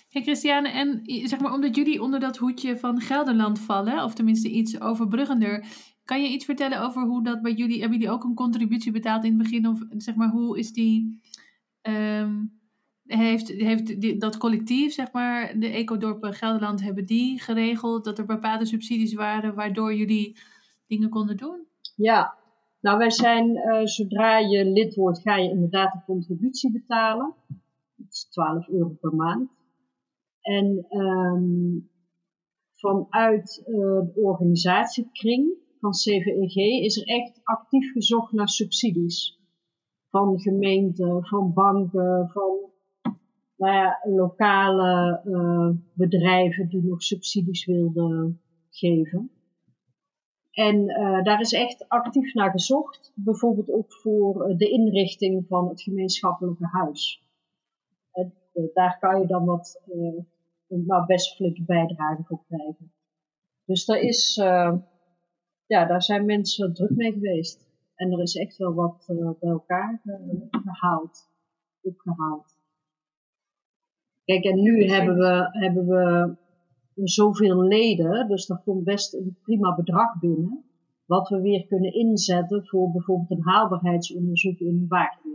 Hey 0.09 0.23
Christiane, 0.23 0.69
en 0.69 1.03
zeg 1.05 1.41
maar 1.41 1.53
omdat 1.53 1.77
jullie 1.77 2.03
onder 2.03 2.21
dat 2.21 2.37
hoedje 2.37 2.77
van 2.77 3.01
Gelderland 3.01 3.59
vallen, 3.59 4.05
of 4.05 4.15
tenminste 4.15 4.49
iets 4.49 4.81
overbruggender, 4.81 5.65
kan 6.09 6.23
je 6.23 6.29
iets 6.29 6.45
vertellen 6.45 6.81
over 6.81 7.03
hoe 7.03 7.23
dat 7.23 7.43
bij 7.43 7.53
jullie, 7.53 7.81
hebben 7.81 7.99
jullie 7.99 8.15
ook 8.15 8.25
een 8.25 8.35
contributie 8.35 8.93
betaald 8.93 9.25
in 9.25 9.33
het 9.33 9.43
begin, 9.43 9.67
of 9.67 9.83
zeg 9.97 10.15
maar 10.15 10.29
hoe 10.29 10.59
is 10.59 10.73
die, 10.73 11.21
ehm, 11.81 12.45
heeft, 13.07 13.49
heeft 13.49 14.01
die- 14.01 14.17
dat 14.17 14.37
collectief, 14.37 14.93
zeg 14.93 15.13
maar, 15.13 15.59
de 15.59 15.67
Ecodorpen 15.69 16.35
Gelderland, 16.35 16.83
hebben 16.83 17.07
die 17.07 17.41
geregeld 17.41 18.05
dat 18.05 18.19
er 18.19 18.27
bepaalde 18.27 18.67
subsidies 18.67 19.15
waren 19.15 19.55
waardoor 19.55 19.95
jullie 19.95 20.37
dingen 20.87 21.09
konden 21.09 21.37
doen? 21.37 21.67
Ja, 21.97 22.35
nou 22.81 22.99
wij 22.99 23.11
zijn, 23.11 23.57
eh, 23.57 23.85
zodra 23.85 24.39
je 24.39 24.65
lid 24.65 24.95
wordt, 24.95 25.21
ga 25.21 25.37
je 25.37 25.51
inderdaad 25.51 25.95
een 25.95 26.05
contributie 26.07 26.73
betalen. 26.73 27.35
Dat 27.97 28.07
is 28.11 28.29
12 28.31 28.69
euro 28.69 28.89
per 29.01 29.15
maand. 29.15 29.51
En 30.41 30.87
ehm, 30.89 31.79
vanuit 32.75 33.63
eh, 33.67 33.75
de 34.15 34.21
organisatiekring 34.23 35.67
van 35.81 35.91
CVEG 35.91 36.55
is 36.55 36.97
er 36.97 37.07
echt 37.07 37.41
actief 37.43 37.93
gezocht 37.93 38.33
naar 38.33 38.49
subsidies. 38.49 39.39
Van 40.11 40.41
gemeenten, 40.41 41.25
van 41.25 41.53
banken, 41.53 42.29
van 42.33 42.69
nou 43.59 43.75
ja, 43.75 44.01
lokale 44.05 45.21
eh, 45.25 45.71
bedrijven 45.93 46.69
die 46.69 46.83
nog 46.83 47.03
subsidies 47.03 47.65
wilden 47.65 48.41
geven. 48.71 49.31
En 50.51 50.89
eh, 50.89 51.23
daar 51.25 51.41
is 51.41 51.53
echt 51.53 51.89
actief 51.89 52.35
naar 52.35 52.51
gezocht. 52.51 53.13
Bijvoorbeeld 53.15 53.71
ook 53.73 53.93
voor 53.93 54.45
eh, 54.45 54.57
de 54.57 54.71
inrichting 54.71 55.47
van 55.47 55.69
het 55.69 55.83
gemeenschappelijke 55.83 56.67
huis. 56.67 57.27
Daar 58.75 58.99
kan 58.99 59.21
je 59.21 59.27
dan 59.27 59.45
wat, 59.45 59.83
nou, 60.67 61.07
best 61.07 61.37
flinke 61.37 61.63
bijdrage 61.63 62.23
voor 62.25 62.43
krijgen. 62.49 62.93
Dus 63.65 63.85
daar, 63.85 63.99
is, 63.99 64.43
ja, 65.69 65.87
daar 65.87 66.03
zijn 66.03 66.25
mensen 66.25 66.75
druk 66.75 66.91
mee 66.91 67.13
geweest. 67.13 67.67
En 67.95 68.13
er 68.13 68.21
is 68.21 68.37
echt 68.37 68.57
wel 68.57 68.75
wat 68.75 69.05
eh, 69.09 69.31
bij 69.41 69.51
elkaar 69.51 70.01
eh, 70.05 70.61
gehaald. 70.65 71.31
Opgehaald. 71.83 72.57
Kijk, 74.25 74.45
en 74.45 74.63
nu 74.63 74.85
hebben 74.85 75.17
we, 75.17 75.49
hebben 75.51 75.87
we 75.87 76.37
zoveel 76.95 77.63
leden, 77.63 78.29
dus 78.29 78.47
daar 78.47 78.63
komt 78.65 78.85
best 78.85 79.15
een 79.15 79.39
prima 79.43 79.75
bedrag 79.75 80.19
binnen, 80.21 80.65
wat 81.07 81.29
we 81.29 81.41
weer 81.41 81.67
kunnen 81.67 81.95
inzetten 81.95 82.67
voor 82.67 82.93
bijvoorbeeld 82.93 83.31
een 83.31 83.49
haalbaarheidsonderzoek 83.49 84.59
in 84.59 84.87
Wageningen. 84.89 85.28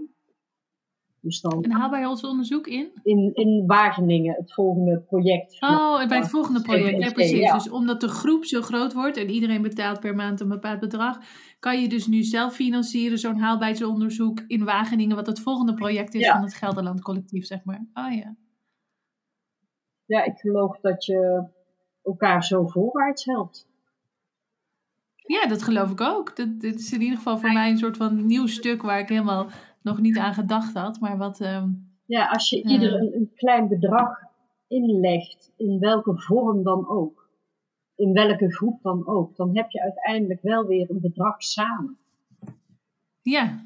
Dus 1.24 1.42
dan 1.42 1.64
En 1.64 1.72
haalbaarheidsonderzoek 1.72 2.68
in? 2.68 2.92
in, 3.04 3.32
in 3.34 3.64
Wageningen, 3.68 4.36
het 4.36 4.54
volgende 4.54 5.00
project. 5.02 5.58
Oh, 5.62 6.08
bij 6.08 6.18
het 6.18 6.30
volgende 6.30 6.62
project, 6.62 7.04
ja 7.04 7.12
precies. 7.12 7.40
ja. 7.40 7.54
Dus 7.54 7.70
omdat 7.70 8.02
de 8.02 8.08
groep 8.08 8.46
zo 8.46 8.62
groot 8.62 8.94
wordt 8.94 9.18
en 9.18 9.30
iedereen 9.30 9.62
betaalt 9.62 10.00
per 10.00 10.16
maand 10.16 10.40
een 10.40 10.48
bepaald 10.48 10.80
bedrag, 10.80 11.18
kan 11.60 11.82
je 11.82 11.88
dus 11.90 12.08
nu 12.08 12.24
zelf 12.24 12.54
financieren 12.54 13.18
zo'n 13.18 13.38
haalbaarheidsonderzoek 13.40 14.40
in 14.48 14.66
Wageningen, 14.66 15.16
wat 15.16 15.28
het 15.28 15.40
volgende 15.40 15.74
project 15.74 16.14
is 16.14 16.22
Ja. 16.22 16.34
van 16.34 16.42
het 16.44 16.54
Gelderland 16.54 17.02
collectief, 17.02 17.46
zeg 17.46 17.64
maar. 17.64 17.86
Oh 17.94 18.14
ja. 18.16 18.36
Ja, 20.06 20.24
ik 20.24 20.38
geloof 20.38 20.80
dat 20.80 21.06
je 21.06 21.48
elkaar 22.04 22.44
zo 22.44 22.68
voorwaarts 22.68 23.26
helpt. 23.26 23.68
Ja, 25.16 25.48
dat 25.48 25.64
geloof 25.64 25.92
ik 25.92 26.02
ook. 26.02 26.36
Dat, 26.36 26.60
dit 26.60 26.80
is 26.80 26.94
in 26.94 27.02
ieder 27.02 27.18
geval 27.18 27.38
voor 27.38 27.52
mij 27.54 27.70
een 27.70 27.78
soort 27.78 27.98
van 27.98 28.26
nieuw 28.26 28.48
stuk 28.48 28.82
waar 28.82 29.00
ik 29.00 29.10
helemaal 29.10 29.48
nog 29.84 30.00
niet 30.00 30.18
aan 30.18 30.34
gedacht 30.34 30.74
had, 30.74 31.00
maar 31.00 31.18
wat... 31.18 31.40
ehm, 31.42 31.70
Ja, 32.06 32.26
als 32.28 32.50
je 32.50 32.58
Ja. 32.64 32.70
ieder 32.70 32.94
een, 32.94 33.14
een 33.16 33.32
klein 33.36 33.68
bedrag 33.68 34.20
inlegt, 34.68 35.52
in 35.58 35.80
welke 35.80 36.14
vorm 36.16 36.64
dan 36.64 36.88
ook, 36.88 37.30
in 37.96 38.14
welke 38.14 38.52
groep 38.54 38.82
dan 38.82 39.08
ook, 39.08 39.36
dan 39.36 39.56
heb 39.58 39.70
je 39.72 39.82
uiteindelijk 39.82 40.42
wel 40.42 40.66
weer 40.66 40.90
een 40.90 41.02
bedrag 41.02 41.44
samen. 41.44 41.98
Ja, 43.22 43.60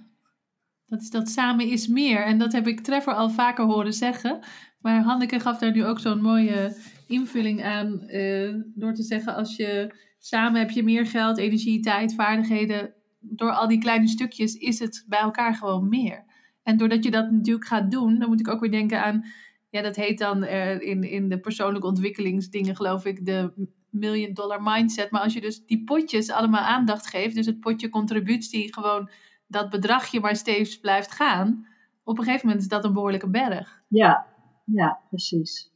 dat 0.86 1.02
is 1.02 1.10
dat 1.10 1.30
samen 1.30 1.70
is 1.70 1.88
meer. 1.88 2.26
En 2.26 2.38
dat 2.38 2.52
heb 2.52 2.68
ik 2.68 2.80
Trevor 2.80 3.14
al 3.14 3.30
vaker 3.30 3.66
horen 3.66 3.94
zeggen. 3.94 4.40
Maar 4.82 5.02
Hanneke 5.04 5.40
gaf 5.40 5.58
daar 5.58 5.72
nu 5.72 5.86
ook 5.86 6.00
zo'n 6.00 6.22
mooie 6.22 6.76
invulling 7.08 7.64
aan. 7.64 8.02
eh, 8.02 8.56
door 8.76 8.94
te 8.94 9.04
zeggen, 9.04 9.36
als 9.36 9.56
je 9.56 9.96
samen 10.20 10.60
heb 10.60 10.70
je 10.70 10.84
meer 10.84 11.06
geld, 11.06 11.38
energie, 11.38 11.80
tijd, 11.80 12.14
vaardigheden. 12.16 12.94
Door 13.20 13.52
al 13.52 13.68
die 13.68 13.80
kleine 13.80 14.08
stukjes 14.08 14.54
is 14.54 14.80
het 14.80 15.06
bij 15.08 15.20
elkaar 15.20 15.56
gewoon 15.56 15.90
meer. 15.90 16.26
En 16.64 16.78
doordat 16.78 17.04
je 17.04 17.12
dat 17.12 17.32
natuurlijk 17.32 17.68
gaat 17.68 17.92
doen, 17.92 18.20
dan 18.20 18.30
moet 18.30 18.40
ik 18.40 18.48
ook 18.48 18.60
weer 18.60 18.72
denken 18.72 19.04
aan 19.04 19.26
ja, 19.70 19.82
dat 19.82 19.96
heet 19.96 20.20
dan 20.20 20.44
eh, 20.44 20.80
in, 20.80 21.04
in 21.04 21.30
de 21.30 21.40
persoonlijke 21.40 21.88
ontwikkelingsdingen, 21.88 22.76
geloof 22.76 23.06
ik, 23.06 23.26
de 23.26 23.68
million 23.90 24.34
dollar 24.34 24.62
mindset. 24.62 25.12
Maar 25.12 25.22
als 25.22 25.34
je 25.34 25.42
dus 25.42 25.66
die 25.66 25.84
potjes 25.84 26.32
allemaal 26.32 26.62
aandacht 26.62 27.08
geeft, 27.08 27.36
dus 27.36 27.46
het 27.46 27.60
potje 27.60 27.90
contributie, 27.90 28.74
gewoon 28.74 29.10
dat 29.48 29.70
bedragje 29.70 30.20
maar 30.20 30.36
steeds 30.36 30.80
blijft 30.80 31.12
gaan, 31.12 31.68
op 32.04 32.18
een 32.18 32.24
gegeven 32.24 32.46
moment 32.46 32.64
is 32.64 32.70
dat 32.70 32.86
een 32.86 32.94
behoorlijke 32.94 33.30
berg. 33.30 33.84
Ja, 33.88 34.26
ja, 34.66 35.00
precies. 35.10 35.72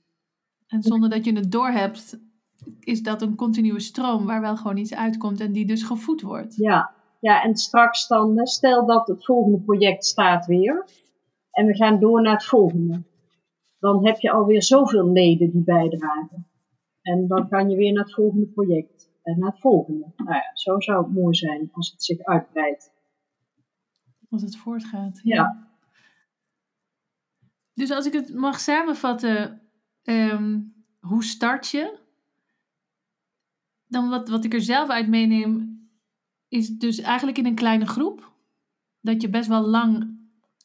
En 0.68 0.82
zonder 0.82 1.10
dat 1.10 1.26
je 1.26 1.34
het 1.34 1.52
doorhebt, 1.52 2.20
is 2.80 3.02
dat 3.02 3.22
een 3.22 3.36
continue 3.36 3.80
stroom 3.80 4.26
waar 4.26 4.42
wel 4.42 4.58
gewoon 4.58 4.78
iets 4.78 4.94
uitkomt 4.94 5.40
en 5.40 5.52
die 5.52 5.66
dus 5.66 5.84
gevoed 5.84 6.22
wordt. 6.22 6.56
Ja, 6.56 6.94
ja 7.22 7.44
en 7.44 7.56
straks 7.56 8.08
dan, 8.08 8.48
stel 8.48 8.86
dat 8.86 9.08
het 9.08 9.26
volgende 9.26 9.60
project 9.60 10.06
staat 10.06 10.46
weer 10.46 10.86
en 11.52 11.66
we 11.66 11.76
gaan 11.76 12.00
door 12.00 12.22
naar 12.22 12.34
het 12.34 12.46
volgende. 12.46 13.04
Dan 13.80 14.06
heb 14.06 14.20
je 14.20 14.32
alweer 14.32 14.64
zoveel 14.64 15.12
leden 15.12 15.52
die 15.52 15.64
bijdragen. 15.64 16.48
En 17.02 17.28
dan 17.28 17.50
kan 17.50 17.70
je 17.70 17.76
weer 17.76 17.94
naar 17.94 18.04
het 18.04 18.14
volgende 18.14 18.48
project 18.48 19.12
en 19.24 19.40
naar 19.40 19.52
het 19.52 19.60
volgende. 19.60 20.12
Nou 20.16 20.34
ja, 20.34 20.52
zo 20.54 20.80
zou 20.80 21.04
het 21.04 21.14
mooi 21.14 21.36
zijn 21.36 21.70
als 21.72 21.92
het 21.92 22.04
zich 22.04 22.20
uitbreidt. 22.20 22.92
Als 24.30 24.42
het 24.42 24.58
voortgaat. 24.58 25.20
Ja. 25.24 25.70
Dus 27.74 27.92
als 27.92 28.06
ik 28.06 28.14
het 28.14 28.34
mag 28.34 28.60
samenvatten, 28.60 29.62
ehm, 30.04 30.60
hoe 31.00 31.24
start 31.24 31.70
je? 31.70 32.00
Dan 33.88 34.10
wat, 34.10 34.30
wat 34.30 34.46
ik 34.46 34.54
er 34.54 34.62
zelf 34.62 34.90
uit 34.90 35.08
meeneem, 35.08 35.81
is 36.52 36.70
dus 36.70 37.00
eigenlijk 37.00 37.38
in 37.38 37.46
een 37.46 37.56
kleine 37.56 37.86
groep. 37.86 38.32
Dat 39.02 39.22
je 39.22 39.30
best 39.30 39.48
wel 39.48 39.68
lang 39.68 40.20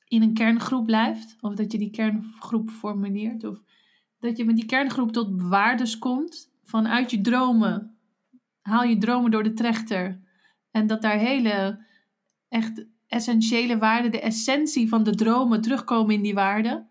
in 0.08 0.22
een 0.22 0.34
kerngroep 0.34 0.86
blijft. 0.86 1.36
Of 1.40 1.54
dat 1.54 1.72
je 1.72 1.78
die 1.78 1.90
kerngroep 1.90 2.70
formuleert. 2.70 3.44
Of 3.44 3.62
dat 4.18 4.36
je 4.36 4.44
met 4.44 4.56
die 4.56 4.66
kerngroep 4.66 5.12
tot 5.12 5.42
waardes 5.42 5.98
komt. 5.98 6.50
Vanuit 6.62 7.10
je 7.10 7.20
dromen. 7.20 7.98
Haal 8.60 8.82
je 8.82 8.98
dromen 8.98 9.30
door 9.30 9.42
de 9.42 9.52
trechter. 9.52 10.20
En 10.70 10.86
dat 10.86 11.02
daar 11.02 11.18
hele 11.18 11.84
echt 12.48 12.86
essentiële 13.06 13.78
waarden, 13.78 14.10
de 14.10 14.20
essentie 14.20 14.88
van 14.88 15.02
de 15.02 15.14
dromen 15.14 15.60
terugkomen 15.60 16.14
in 16.14 16.22
die 16.22 16.34
waarden. 16.34 16.90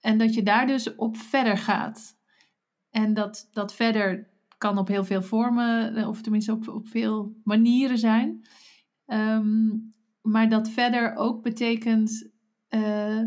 En 0.00 0.18
dat 0.18 0.34
je 0.34 0.42
daar 0.42 0.66
dus 0.66 0.94
op 0.94 1.16
verder 1.16 1.58
gaat. 1.58 2.18
En 2.90 3.14
dat, 3.14 3.48
dat 3.52 3.74
verder 3.74 4.31
kan 4.62 4.78
op 4.78 4.88
heel 4.88 5.04
veel 5.04 5.22
vormen, 5.22 5.96
eh, 5.96 6.08
of 6.08 6.20
tenminste 6.20 6.52
op, 6.52 6.68
op 6.68 6.88
veel 6.88 7.40
manieren 7.44 7.98
zijn. 7.98 8.46
Ehm, 9.06 9.68
maar 10.20 10.48
dat 10.48 10.70
verder 10.70 11.14
ook 11.14 11.42
betekent 11.42 12.30
uh, 12.70 13.22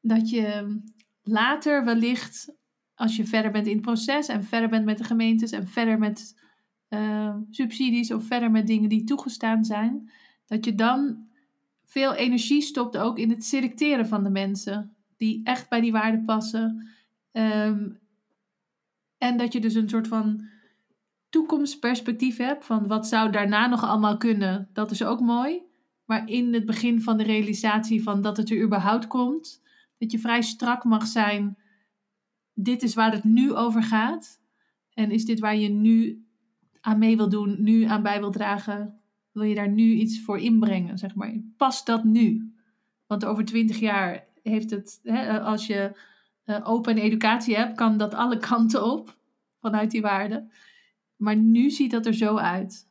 dat 0.00 0.30
je 0.30 0.80
later 1.22 1.84
wellicht, 1.84 2.54
als 2.94 3.16
je 3.16 3.24
verder 3.24 3.50
bent 3.50 3.66
in 3.66 3.72
het 3.72 3.82
proces 3.82 4.28
en 4.28 4.44
verder 4.44 4.68
bent 4.68 4.84
met 4.84 4.98
de 4.98 5.04
gemeentes 5.04 5.50
en 5.50 5.68
verder 5.68 5.98
met 5.98 6.42
uh, 6.88 7.36
subsidies 7.50 8.12
of 8.12 8.24
verder 8.24 8.50
met 8.50 8.66
dingen 8.66 8.88
die 8.88 9.04
toegestaan 9.04 9.64
zijn, 9.64 10.10
dat 10.46 10.64
je 10.64 10.74
dan 10.74 11.28
veel 11.84 12.14
energie 12.14 12.62
stopt 12.62 12.96
ook 12.96 13.18
in 13.18 13.30
het 13.30 13.44
selecteren 13.44 14.06
van 14.06 14.22
de 14.22 14.30
mensen 14.30 14.96
die 15.16 15.40
echt 15.44 15.68
bij 15.68 15.80
die 15.80 15.92
waarden 15.92 16.24
passen. 16.24 16.88
Um, 17.32 18.02
en 19.18 19.36
dat 19.36 19.52
je 19.52 19.60
dus 19.60 19.74
een 19.74 19.88
soort 19.88 20.08
van 20.08 20.48
toekomstperspectief 21.28 22.36
hebt 22.36 22.64
van 22.64 22.86
wat 22.86 23.06
zou 23.06 23.30
daarna 23.30 23.66
nog 23.66 23.84
allemaal 23.84 24.16
kunnen. 24.16 24.68
Dat 24.72 24.90
is 24.90 25.04
ook 25.04 25.20
mooi. 25.20 25.62
Maar 26.04 26.28
in 26.28 26.54
het 26.54 26.66
begin 26.66 27.02
van 27.02 27.16
de 27.16 27.24
realisatie 27.24 28.02
van 28.02 28.22
dat 28.22 28.36
het 28.36 28.50
er 28.50 28.62
überhaupt 28.62 29.06
komt, 29.06 29.62
dat 29.98 30.10
je 30.10 30.18
vrij 30.18 30.42
strak 30.42 30.84
mag 30.84 31.06
zijn. 31.06 31.58
Dit 32.52 32.82
is 32.82 32.94
waar 32.94 33.12
het 33.12 33.24
nu 33.24 33.52
over 33.52 33.82
gaat. 33.82 34.40
En 34.92 35.10
is 35.10 35.24
dit 35.24 35.40
waar 35.40 35.56
je 35.56 35.68
nu 35.68 36.26
aan 36.80 36.98
mee 36.98 37.16
wil 37.16 37.28
doen, 37.28 37.56
nu 37.62 37.82
aan 37.82 38.02
bij 38.02 38.18
wil 38.20 38.30
dragen? 38.30 39.00
Wil 39.32 39.42
je 39.42 39.54
daar 39.54 39.70
nu 39.70 39.92
iets 39.92 40.20
voor 40.20 40.38
inbrengen, 40.38 40.98
zeg 40.98 41.14
maar? 41.14 41.42
Past 41.56 41.86
dat 41.86 42.04
nu? 42.04 42.54
Want 43.06 43.24
over 43.24 43.44
twintig 43.44 43.78
jaar 43.78 44.24
heeft 44.42 44.70
het, 44.70 45.00
hè, 45.02 45.40
als 45.40 45.66
je 45.66 45.92
open 46.46 46.98
educatie 46.98 47.56
hebt, 47.56 47.76
kan 47.76 47.96
dat 47.96 48.14
alle 48.14 48.38
kanten 48.48 48.84
op 48.84 49.16
vanuit 49.60 49.90
die 49.90 50.02
waarden. 50.02 50.52
Maar 51.16 51.36
nu 51.36 51.70
ziet 51.70 51.90
dat 51.90 52.06
er 52.06 52.14
zo 52.14 52.36
uit. 52.36 52.88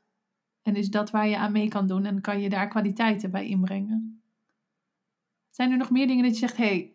En 0.61 0.75
is 0.75 0.89
dat 0.89 1.11
waar 1.11 1.27
je 1.27 1.37
aan 1.37 1.51
mee 1.51 1.67
kan 1.67 1.87
doen 1.87 2.05
en 2.05 2.21
kan 2.21 2.41
je 2.41 2.49
daar 2.49 2.67
kwaliteiten 2.67 3.31
bij 3.31 3.47
inbrengen. 3.47 4.21
Zijn 5.49 5.71
er 5.71 5.77
nog 5.77 5.89
meer 5.89 6.07
dingen 6.07 6.23
dat 6.23 6.33
je 6.33 6.39
zegt, 6.39 6.57
hé, 6.57 6.65
hey, 6.65 6.93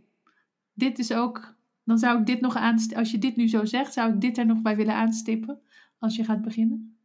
dit 0.72 0.98
is 0.98 1.12
ook, 1.12 1.54
dan 1.84 1.98
zou 1.98 2.18
ik 2.18 2.26
dit 2.26 2.40
nog 2.40 2.56
aanstippen, 2.56 2.98
als 2.98 3.10
je 3.10 3.18
dit 3.18 3.36
nu 3.36 3.48
zo 3.48 3.64
zegt, 3.64 3.92
zou 3.92 4.12
ik 4.12 4.20
dit 4.20 4.38
er 4.38 4.46
nog 4.46 4.62
bij 4.62 4.76
willen 4.76 4.94
aanstippen 4.94 5.60
als 5.98 6.16
je 6.16 6.24
gaat 6.24 6.42
beginnen? 6.42 6.98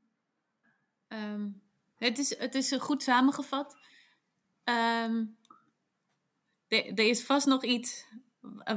Um, 1.08 1.62
het, 1.97 2.18
is, 2.18 2.38
het 2.38 2.56
is 2.56 2.72
goed 2.72 3.04
samengevat. 3.04 3.78
Um, 4.64 5.38
er 6.68 6.99
is 6.99 7.24
vast 7.24 7.47
nog 7.47 7.64
iets 7.64 8.06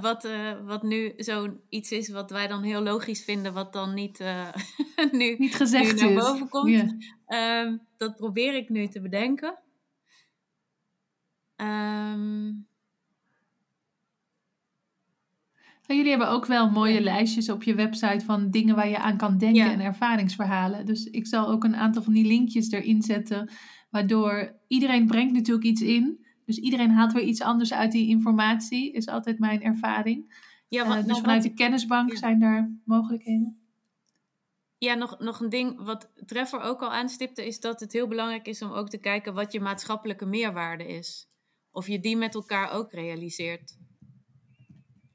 wat, 0.00 0.24
uh, 0.24 0.52
wat 0.64 0.82
nu 0.82 1.12
zoiets 1.16 1.90
is 1.90 2.08
wat 2.08 2.30
wij 2.30 2.46
dan 2.46 2.62
heel 2.62 2.82
logisch 2.82 3.24
vinden, 3.24 3.52
wat 3.52 3.72
dan 3.72 3.94
niet, 3.94 4.20
uh, 4.20 4.52
nu, 5.12 5.36
niet 5.38 5.54
gezegd 5.54 5.94
nu 5.94 6.00
naar 6.00 6.24
boven 6.24 6.48
komt. 6.48 6.94
Um, 7.26 7.86
dat 7.96 8.16
probeer 8.16 8.54
ik 8.54 8.68
nu 8.68 8.88
te 8.88 9.00
bedenken. 9.00 9.58
Um... 11.56 12.66
jullie 15.86 16.10
hebben 16.10 16.28
ook 16.28 16.46
wel 16.46 16.70
mooie 16.70 17.00
lijstjes 17.00 17.50
op 17.50 17.62
je 17.62 17.74
website 17.74 18.24
van 18.24 18.50
dingen 18.50 18.74
waar 18.76 18.88
je 18.88 18.98
aan 18.98 19.16
kan 19.16 19.38
denken 19.38 19.64
ja. 19.64 19.72
en 19.72 19.80
ervaringsverhalen. 19.80 20.86
Dus 20.86 21.04
ik 21.04 21.26
zal 21.26 21.48
ook 21.48 21.64
een 21.64 21.76
aantal 21.76 22.02
van 22.02 22.12
die 22.12 22.26
linkjes 22.26 22.70
erin 22.70 23.02
zetten, 23.02 23.50
waardoor 23.90 24.60
iedereen 24.68 25.06
brengt 25.06 25.32
natuurlijk 25.32 25.66
iets 25.66 25.82
in. 25.82 26.25
Dus 26.46 26.58
iedereen 26.58 26.90
haalt 26.90 27.12
weer 27.12 27.22
iets 27.22 27.42
anders 27.42 27.72
uit 27.72 27.92
die 27.92 28.08
informatie, 28.08 28.92
is 28.92 29.06
altijd 29.06 29.38
mijn 29.38 29.62
ervaring. 29.62 30.44
Ja, 30.68 30.86
wat, 30.86 30.96
uh, 30.96 30.98
dus 30.98 31.06
nou, 31.06 31.20
vanuit 31.20 31.42
de 31.42 31.54
kennisbank 31.54 32.10
ja. 32.10 32.16
zijn 32.16 32.38
daar 32.38 32.70
mogelijkheden. 32.84 33.58
Ja, 34.78 34.94
nog, 34.94 35.18
nog 35.18 35.40
een 35.40 35.48
ding 35.48 35.84
wat 35.84 36.10
Treffer 36.26 36.60
ook 36.60 36.82
al 36.82 36.92
aanstipte, 36.92 37.46
is 37.46 37.60
dat 37.60 37.80
het 37.80 37.92
heel 37.92 38.08
belangrijk 38.08 38.46
is 38.46 38.62
om 38.62 38.70
ook 38.72 38.88
te 38.88 38.98
kijken 38.98 39.34
wat 39.34 39.52
je 39.52 39.60
maatschappelijke 39.60 40.26
meerwaarde 40.26 40.86
is. 40.86 41.28
Of 41.70 41.88
je 41.88 42.00
die 42.00 42.16
met 42.16 42.34
elkaar 42.34 42.70
ook 42.70 42.92
realiseert. 42.92 43.76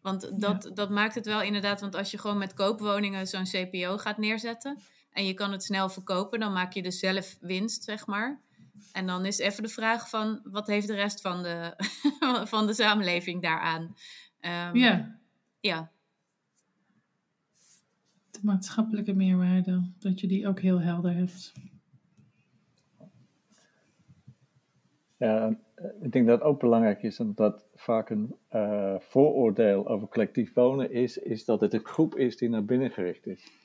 Want 0.02 0.42
dat, 0.42 0.64
ja. 0.64 0.70
dat 0.70 0.90
maakt 0.90 1.16
het 1.16 1.26
wel 1.26 1.42
inderdaad, 1.42 1.82
want 1.82 1.96
als 1.96 2.12
je 2.12 2.18
gewoon 2.18 2.38
met 2.38 2.54
koopwoningen 2.54 3.28
zo'n 3.28 3.44
CPO 3.44 3.98
gaat 3.98 4.18
neerzetten 4.18 4.80
en 5.12 5.26
je 5.26 5.34
kan 5.34 5.52
het 5.52 5.64
snel 5.64 5.90
verkopen, 5.90 6.40
dan 6.40 6.54
maak 6.54 6.74
je 6.74 6.82
dus 6.82 7.00
zelf 7.00 7.38
winst, 7.40 7.84
zeg 7.84 8.08
maar. 8.08 8.42
En 8.92 9.06
dan 9.06 9.26
is 9.26 9.38
even 9.38 9.64
de 9.64 9.70
vraag 9.70 10.10
van, 10.10 10.42
wat 10.44 10.68
heeft 10.68 10.88
de 10.88 10.96
rest 10.96 11.22
van 11.22 11.44
de, 11.44 11.74
van 12.54 12.68
de 12.68 12.74
samenleving 12.74 13.42
daaraan? 13.42 13.82
Um, 14.42 14.76
ja. 14.76 15.20
Ja. 15.60 15.92
De 18.32 18.40
maatschappelijke 18.42 19.14
meerwaarde, 19.14 19.92
dat 20.00 20.20
je 20.20 20.28
die 20.28 20.48
ook 20.48 20.60
heel 20.60 20.82
helder 20.82 21.14
hebt. 21.14 21.54
Ja, 25.18 25.58
ik 26.02 26.12
denk 26.12 26.28
dat 26.28 26.40
het 26.40 26.48
ook 26.48 26.60
belangrijk 26.60 27.04
is, 27.04 27.20
omdat 27.20 27.66
vaak 27.76 28.10
een 28.10 28.36
uh, 28.52 28.96
vooroordeel 29.00 29.88
over 29.88 30.08
collectief 30.08 30.54
wonen 30.54 30.92
is, 30.92 31.18
is 31.18 31.46
dat 31.46 31.62
het 31.62 31.74
een 31.74 31.86
groep 31.86 32.16
is 32.16 32.38
die 32.38 32.50
naar 32.50 32.66
binnen 32.66 32.92
gericht 32.92 33.28
is. 33.28 33.61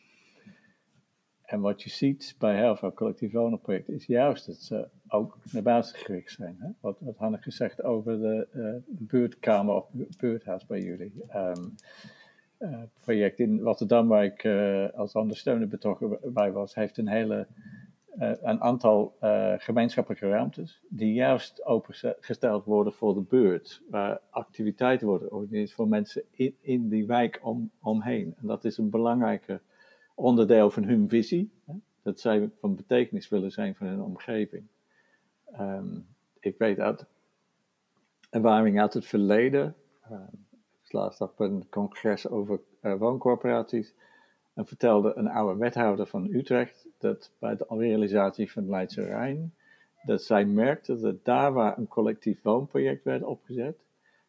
En 1.46 1.60
wat 1.60 1.82
je 1.82 1.90
ziet 1.90 2.34
bij 2.38 2.56
heel 2.56 2.76
veel 2.76 2.92
collectief 2.92 3.32
wonenprojecten 3.32 3.94
is 3.94 4.06
juist 4.06 4.46
dat 4.46 4.56
ze 4.56 4.88
ook 5.08 5.38
naar 5.52 5.62
buiten 5.62 5.98
gericht 5.98 6.32
zijn. 6.32 6.56
Hè? 6.58 6.68
Wat, 6.80 6.96
wat 7.00 7.16
Hanneke 7.16 7.50
zegt 7.50 7.82
over 7.82 8.18
de 8.18 8.48
uh, 8.54 8.74
buurtkamer 8.86 9.74
of 9.74 9.88
buurthuis 10.18 10.66
bij 10.66 10.80
jullie. 10.80 11.12
Um, 11.34 11.74
project 13.00 13.38
in 13.38 13.60
Rotterdam, 13.60 14.08
waar 14.08 14.24
ik 14.24 14.44
uh, 14.44 14.88
als 14.92 15.12
ondersteuner 15.12 15.68
betrokken 15.68 16.18
bij 16.24 16.52
was, 16.52 16.74
heeft 16.74 16.98
een 16.98 17.08
hele 17.08 17.46
een 18.18 18.60
aantal 18.60 19.16
gemeenschappelijke 19.58 20.28
ruimtes 20.28 20.80
die 20.88 21.12
juist 21.12 21.64
opengesteld 21.64 22.64
worden 22.64 22.92
voor 22.92 23.14
de 23.14 23.20
buurt, 23.20 23.82
waar 23.90 24.20
activiteiten 24.30 25.06
worden 25.06 25.28
georganiseerd 25.28 25.72
voor 25.72 25.88
mensen 25.88 26.22
in, 26.30 26.54
in 26.60 26.88
die 26.88 27.06
wijk 27.06 27.40
om, 27.42 27.70
omheen. 27.82 28.34
En 28.40 28.46
dat 28.46 28.64
is 28.64 28.78
een 28.78 28.90
belangrijke 28.90 29.60
onderdeel 30.16 30.70
van 30.70 30.84
hun 30.84 31.08
visie. 31.08 31.50
Dat 32.02 32.20
zij 32.20 32.50
van 32.60 32.76
betekenis 32.76 33.28
willen 33.28 33.50
zijn 33.50 33.74
voor 33.74 33.86
hun 33.86 34.02
omgeving. 34.02 34.66
Um, 35.60 36.06
ik 36.40 36.58
weet 36.58 36.78
uit 36.78 37.06
ervaring 38.30 38.80
uit 38.80 38.94
het 38.94 39.06
verleden. 39.06 39.74
Uh, 40.10 40.18
ik 40.84 40.92
laatst 40.92 41.20
op 41.20 41.40
een 41.40 41.68
congres 41.68 42.28
over 42.28 42.60
uh, 42.82 42.94
wooncorporaties. 42.94 43.94
En 44.54 44.66
vertelde 44.66 45.12
een 45.14 45.28
oude 45.28 45.58
wethouder 45.58 46.06
van 46.06 46.34
Utrecht 46.34 46.86
dat 46.98 47.32
bij 47.38 47.56
de 47.56 47.66
realisatie 47.68 48.52
van 48.52 48.68
Leidse 48.68 49.02
Rijn. 49.02 49.54
dat 50.02 50.22
zij 50.22 50.44
merkte 50.44 51.00
dat 51.00 51.24
daar 51.24 51.52
waar 51.52 51.78
een 51.78 51.88
collectief 51.88 52.42
woonproject 52.42 53.04
werd 53.04 53.22
opgezet. 53.22 53.84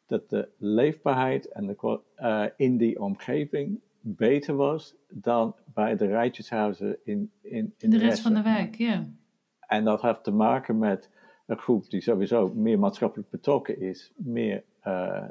dat 0.05 0.29
de 0.29 0.49
leefbaarheid 0.57 1.47
en 1.47 1.67
de, 1.67 1.99
uh, 2.19 2.45
in 2.57 2.77
die 2.77 3.01
omgeving 3.01 3.81
beter 4.01 4.55
was 4.55 4.95
dan 5.09 5.55
bij 5.73 5.95
de 5.95 6.05
rijtjeshuizen 6.05 6.97
in, 7.03 7.31
in, 7.41 7.73
in 7.77 7.89
de, 7.89 7.97
rest 7.97 8.21
van 8.21 8.33
de 8.33 8.41
wijk. 8.41 8.75
Ja. 8.75 9.05
En 9.59 9.83
dat 9.83 10.01
heeft 10.01 10.23
te 10.23 10.31
maken 10.31 10.77
met 10.77 11.09
een 11.45 11.57
groep 11.57 11.89
die 11.89 12.01
sowieso 12.01 12.51
meer 12.55 12.79
maatschappelijk 12.79 13.29
betrokken 13.29 13.79
is, 13.79 14.11
meer 14.15 14.63
uh, 14.87 15.23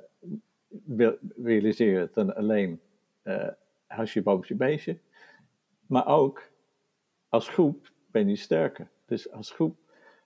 wil 0.84 1.16
realiseren 1.42 2.10
dan 2.12 2.34
alleen 2.34 2.80
uh, 3.24 3.48
huisje, 3.86 4.22
boompje, 4.22 4.54
beestje. 4.54 4.98
Maar 5.86 6.06
ook 6.06 6.42
als 7.28 7.48
groep 7.48 7.90
ben 8.10 8.28
je 8.28 8.36
sterker. 8.36 8.88
Dus 9.06 9.30
als 9.32 9.50
groep, 9.50 9.76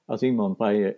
als 0.04 0.22
iemand 0.22 0.56
bij 0.56 0.76
je 0.76 0.96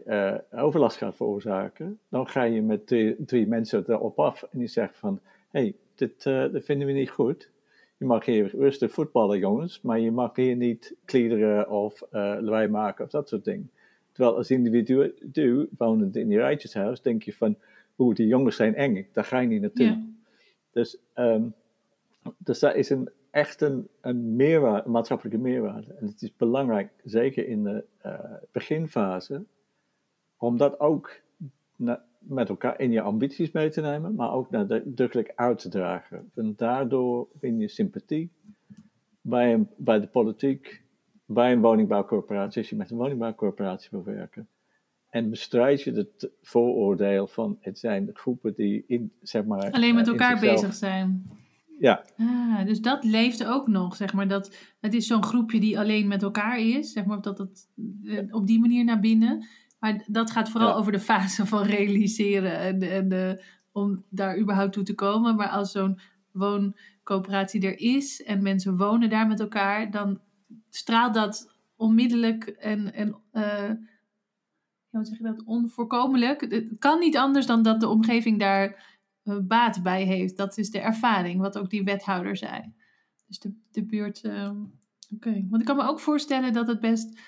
uh, 0.52 0.62
overlast 0.62 0.96
gaat 0.96 1.16
veroorzaken, 1.16 1.98
dan 2.08 2.28
ga 2.28 2.42
je 2.42 2.62
met 2.62 2.86
drie, 2.86 3.24
drie 3.24 3.46
mensen 3.46 3.84
erop 3.86 4.18
af 4.18 4.42
en 4.42 4.58
die 4.58 4.68
zegt 4.68 4.98
van, 4.98 5.20
hé, 5.50 5.60
hey, 5.60 5.74
dit, 6.02 6.24
uh, 6.24 6.52
dit 6.52 6.64
vinden 6.64 6.86
we 6.86 6.92
niet 6.92 7.10
goed. 7.10 7.50
Je 7.96 8.04
mag 8.04 8.24
hier 8.24 8.56
rustig 8.56 8.92
voetballen, 8.92 9.38
jongens, 9.38 9.80
maar 9.80 10.00
je 10.00 10.10
mag 10.10 10.36
hier 10.36 10.56
niet 10.56 10.94
kliederen 11.04 11.70
of 11.70 12.02
uh, 12.02 12.36
lawaai 12.40 12.68
maken 12.68 13.04
of 13.04 13.10
dat 13.10 13.28
soort 13.28 13.44
dingen. 13.44 13.70
Terwijl 14.12 14.36
als 14.36 14.50
individu 14.50 15.14
wonend 15.78 16.16
in 16.16 16.28
die 16.28 16.38
rijtjeshuis, 16.38 17.02
denk 17.02 17.22
je 17.22 17.32
van, 17.32 17.56
oeh, 17.98 18.14
die 18.14 18.26
jongens 18.26 18.56
zijn 18.56 18.74
eng, 18.74 19.06
daar 19.12 19.24
ga 19.24 19.38
je 19.38 19.48
niet 19.48 19.60
naartoe. 19.60 20.02
Dus, 20.72 20.98
um, 21.14 21.54
dus 22.38 22.58
dat 22.58 22.74
is 22.74 22.90
een, 22.90 23.10
echt 23.30 23.60
een, 23.60 23.88
een, 24.00 24.36
meerwaarde, 24.36 24.86
een 24.86 24.92
maatschappelijke 24.92 25.38
meerwaarde. 25.38 25.92
En 25.92 26.06
het 26.06 26.22
is 26.22 26.36
belangrijk, 26.36 26.90
zeker 27.04 27.48
in 27.48 27.64
de 27.64 27.84
uh, 28.06 28.14
beginfase, 28.52 29.44
om 30.36 30.56
dat 30.56 30.80
ook 30.80 31.20
met 32.22 32.48
elkaar 32.48 32.80
in 32.80 32.90
je 32.90 33.00
ambities 33.00 33.50
mee 33.50 33.70
te 33.70 33.80
nemen, 33.80 34.14
maar 34.14 34.32
ook 34.32 34.50
nadrukkelijk 34.50 35.32
uit 35.34 35.58
te 35.58 35.68
dragen. 35.68 36.30
En 36.34 36.54
daardoor 36.56 37.28
win 37.40 37.58
je 37.58 37.68
sympathie 37.68 38.30
bij, 39.20 39.52
een, 39.52 39.68
bij 39.76 40.00
de 40.00 40.06
politiek, 40.06 40.82
bij 41.26 41.52
een 41.52 41.60
woningbouwcorporatie, 41.60 42.60
als 42.60 42.70
je 42.70 42.76
met 42.76 42.90
een 42.90 42.96
woningbouwcorporatie 42.96 43.88
wil 43.90 44.04
werken. 44.04 44.48
En 45.08 45.30
bestrijd 45.30 45.82
je 45.82 45.92
het 45.92 46.30
vooroordeel 46.42 47.26
van 47.26 47.56
het 47.60 47.78
zijn 47.78 48.10
groepen 48.12 48.54
die 48.54 48.84
in, 48.86 49.12
zeg 49.22 49.44
maar... 49.44 49.70
Alleen 49.70 49.94
met 49.94 50.08
elkaar 50.08 50.40
bezig 50.40 50.74
zijn. 50.74 51.30
Ja. 51.78 52.04
Ah, 52.16 52.66
dus 52.66 52.80
dat 52.80 53.04
leeft 53.04 53.46
ook 53.46 53.66
nog, 53.66 53.96
zeg 53.96 54.12
maar. 54.12 54.28
Dat, 54.28 54.56
het 54.80 54.94
is 54.94 55.06
zo'n 55.06 55.24
groepje 55.24 55.60
die 55.60 55.78
alleen 55.78 56.08
met 56.08 56.22
elkaar 56.22 56.60
is, 56.60 56.92
zeg 56.92 57.04
maar, 57.04 57.20
dat 57.20 57.38
het 57.38 57.68
op 58.30 58.46
die 58.46 58.60
manier 58.60 58.84
naar 58.84 59.00
binnen. 59.00 59.46
Maar 59.82 60.04
dat 60.06 60.30
gaat 60.30 60.50
vooral 60.50 60.68
ja. 60.68 60.74
over 60.74 60.92
de 60.92 61.00
fase 61.00 61.46
van 61.46 61.62
realiseren 61.62 62.58
en, 62.58 62.82
en 62.82 63.08
de, 63.08 63.44
om 63.72 64.04
daar 64.08 64.38
überhaupt 64.38 64.72
toe 64.72 64.82
te 64.82 64.94
komen. 64.94 65.36
Maar 65.36 65.48
als 65.48 65.72
zo'n 65.72 65.98
wooncoöperatie 66.30 67.66
er 67.66 67.78
is 67.78 68.22
en 68.22 68.42
mensen 68.42 68.76
wonen 68.76 69.10
daar 69.10 69.26
met 69.26 69.40
elkaar, 69.40 69.90
dan 69.90 70.20
straalt 70.68 71.14
dat 71.14 71.54
onmiddellijk 71.76 72.44
en, 72.44 72.94
en 72.94 73.08
uh, 73.32 73.70
hoe 74.90 75.04
zeg 75.04 75.18
je 75.18 75.24
dat, 75.24 75.44
onvoorkomelijk. 75.44 76.40
Het 76.40 76.78
kan 76.78 76.98
niet 76.98 77.16
anders 77.16 77.46
dan 77.46 77.62
dat 77.62 77.80
de 77.80 77.88
omgeving 77.88 78.38
daar 78.38 78.96
uh, 79.24 79.36
baat 79.42 79.82
bij 79.82 80.04
heeft. 80.04 80.36
Dat 80.36 80.58
is 80.58 80.70
de 80.70 80.80
ervaring, 80.80 81.40
wat 81.40 81.58
ook 81.58 81.70
die 81.70 81.84
wethouder 81.84 82.36
zei. 82.36 82.72
Dus 83.26 83.38
de, 83.38 83.54
de 83.70 83.84
buurt. 83.84 84.24
Uh, 84.24 84.50
Oké. 84.50 84.58
Okay. 85.14 85.46
Want 85.50 85.60
ik 85.60 85.66
kan 85.66 85.76
me 85.76 85.88
ook 85.88 86.00
voorstellen 86.00 86.52
dat 86.52 86.66
het 86.66 86.80
best 86.80 87.20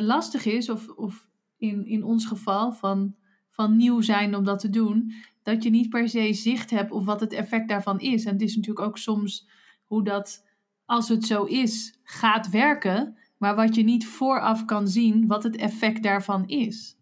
lastig 0.00 0.44
is, 0.44 0.70
of, 0.70 0.88
of 0.88 1.28
in, 1.58 1.86
in 1.86 2.04
ons 2.04 2.26
geval 2.26 2.72
van, 2.72 3.14
van 3.50 3.76
nieuw 3.76 4.00
zijn 4.00 4.36
om 4.36 4.44
dat 4.44 4.58
te 4.58 4.70
doen, 4.70 5.12
dat 5.42 5.62
je 5.62 5.70
niet 5.70 5.88
per 5.88 6.08
se 6.08 6.32
zicht 6.32 6.70
hebt 6.70 6.90
op 6.90 7.04
wat 7.04 7.20
het 7.20 7.32
effect 7.32 7.68
daarvan 7.68 8.00
is. 8.00 8.24
En 8.24 8.32
het 8.32 8.42
is 8.42 8.56
natuurlijk 8.56 8.86
ook 8.86 8.98
soms 8.98 9.48
hoe 9.84 10.04
dat, 10.04 10.44
als 10.84 11.08
het 11.08 11.24
zo 11.24 11.44
is, 11.44 11.98
gaat 12.02 12.50
werken, 12.50 13.16
maar 13.36 13.56
wat 13.56 13.74
je 13.74 13.82
niet 13.82 14.06
vooraf 14.06 14.64
kan 14.64 14.88
zien 14.88 15.26
wat 15.26 15.42
het 15.42 15.56
effect 15.56 16.02
daarvan 16.02 16.46
is. 16.46 16.96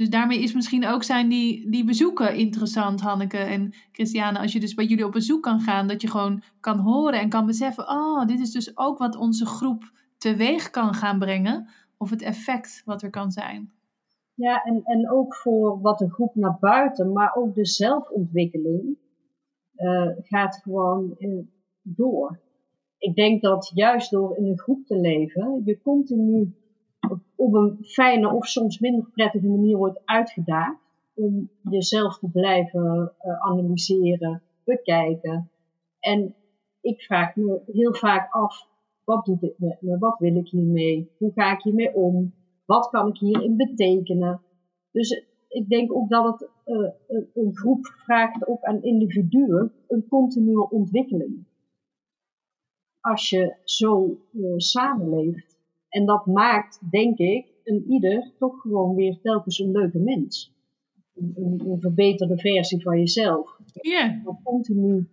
Dus 0.00 0.10
daarmee 0.10 0.42
is 0.42 0.52
misschien 0.52 0.86
ook 0.86 1.02
zijn 1.02 1.28
die, 1.28 1.70
die 1.70 1.84
bezoeken 1.84 2.36
interessant, 2.36 3.00
Hanneke 3.00 3.38
en 3.38 3.74
Christiane. 3.92 4.38
Als 4.38 4.52
je 4.52 4.60
dus 4.60 4.74
bij 4.74 4.84
jullie 4.84 5.04
op 5.04 5.12
bezoek 5.12 5.42
kan 5.42 5.60
gaan, 5.60 5.88
dat 5.88 6.02
je 6.02 6.10
gewoon 6.10 6.42
kan 6.60 6.78
horen 6.78 7.20
en 7.20 7.28
kan 7.28 7.46
beseffen: 7.46 7.88
oh, 7.88 8.26
dit 8.26 8.40
is 8.40 8.50
dus 8.50 8.76
ook 8.76 8.98
wat 8.98 9.16
onze 9.16 9.46
groep 9.46 9.92
teweeg 10.18 10.70
kan 10.70 10.94
gaan 10.94 11.18
brengen 11.18 11.68
of 12.00 12.10
het 12.10 12.22
effect 12.22 12.82
wat 12.84 13.02
er 13.02 13.10
kan 13.10 13.30
zijn. 13.30 13.72
Ja, 14.34 14.62
en, 14.62 14.82
en 14.84 15.10
ook 15.10 15.36
voor 15.36 15.80
wat 15.80 15.98
de 15.98 16.10
groep 16.10 16.34
naar 16.34 16.56
buiten, 16.60 17.12
maar 17.12 17.34
ook 17.34 17.54
de 17.54 17.66
zelfontwikkeling 17.66 18.98
uh, 19.76 20.08
gaat 20.18 20.56
gewoon 20.62 21.14
in, 21.16 21.50
door. 21.82 22.40
Ik 22.98 23.14
denk 23.14 23.42
dat 23.42 23.70
juist 23.74 24.10
door 24.10 24.36
in 24.36 24.44
een 24.44 24.58
groep 24.58 24.86
te 24.86 24.96
leven, 24.96 25.62
je 25.64 25.80
continu 25.80 26.54
op, 27.36 27.54
een 27.54 27.78
fijne 27.80 28.32
of 28.32 28.46
soms 28.46 28.78
minder 28.78 29.10
prettige 29.10 29.48
manier 29.48 29.76
wordt 29.76 30.00
uitgedaagd 30.04 30.78
om 31.14 31.50
jezelf 31.62 32.18
te 32.18 32.30
blijven 32.30 33.12
uh, 33.22 33.40
analyseren, 33.40 34.42
bekijken. 34.64 35.50
En 35.98 36.34
ik 36.80 37.02
vraag 37.02 37.36
me 37.36 37.60
heel 37.66 37.94
vaak 37.94 38.32
af, 38.32 38.68
wat 39.10 39.24
doet 39.24 39.40
dit 39.40 39.58
met 39.58 39.82
me? 39.82 39.98
Wat 39.98 40.18
wil 40.18 40.36
ik 40.36 40.48
hiermee? 40.48 41.10
Hoe 41.18 41.32
ga 41.32 41.52
ik 41.52 41.62
hiermee 41.62 41.94
om? 41.94 42.34
Wat 42.64 42.88
kan 42.88 43.08
ik 43.08 43.16
hierin 43.16 43.56
betekenen? 43.56 44.40
Dus 44.90 45.24
ik 45.48 45.68
denk 45.68 45.92
ook 45.92 46.08
dat 46.08 46.24
het 46.24 46.50
uh, 46.66 46.90
een 47.34 47.56
groep 47.56 47.86
vraagt 47.86 48.46
ook 48.46 48.62
aan 48.62 48.82
individuen 48.82 49.72
een 49.88 50.06
continue 50.08 50.70
ontwikkeling. 50.70 51.44
Als 53.00 53.30
je 53.30 53.56
zo 53.64 54.18
uh, 54.32 54.52
samenleeft. 54.56 55.58
En 55.88 56.06
dat 56.06 56.26
maakt, 56.26 56.90
denk 56.90 57.18
ik, 57.18 57.46
een 57.64 57.84
ieder 57.88 58.32
toch 58.38 58.60
gewoon 58.60 58.94
weer 58.94 59.20
telkens 59.20 59.58
een 59.58 59.70
leuke 59.70 59.98
mens. 59.98 60.54
Een, 61.14 61.32
een, 61.36 61.70
een 61.70 61.80
verbeterde 61.80 62.38
versie 62.38 62.82
van 62.82 62.98
jezelf. 62.98 63.58
Ja. 63.72 63.90
Yeah. 63.90 64.42
Continu 64.44 65.08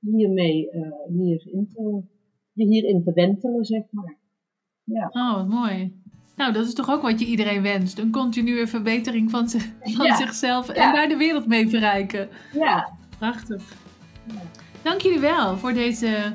hiermee 0.00 0.70
uh, 0.72 0.92
hierin 1.08 1.68
te 1.68 2.02
je 2.58 2.66
hierin 2.66 3.02
te 3.04 3.12
wentelen, 3.12 3.64
zeg 3.64 3.82
maar. 3.90 4.16
Ja. 4.84 5.08
Oh, 5.12 5.34
wat 5.34 5.48
mooi. 5.48 6.02
Nou, 6.36 6.52
dat 6.52 6.66
is 6.66 6.74
toch 6.74 6.90
ook 6.90 7.02
wat 7.02 7.20
je 7.20 7.26
iedereen 7.26 7.62
wenst. 7.62 7.98
Een 7.98 8.10
continue 8.10 8.66
verbetering 8.66 9.30
van, 9.30 9.48
zich, 9.48 9.72
van 9.96 10.06
ja. 10.06 10.16
zichzelf 10.16 10.68
en 10.68 10.92
daar 10.92 11.08
de 11.08 11.16
wereld 11.16 11.46
mee 11.46 11.68
verrijken. 11.68 12.28
Ja. 12.52 12.92
Prachtig. 13.18 13.62
Ja. 14.26 14.34
Dank 14.82 15.00
jullie 15.00 15.20
wel 15.20 15.56
voor 15.56 15.72
deze 15.72 16.32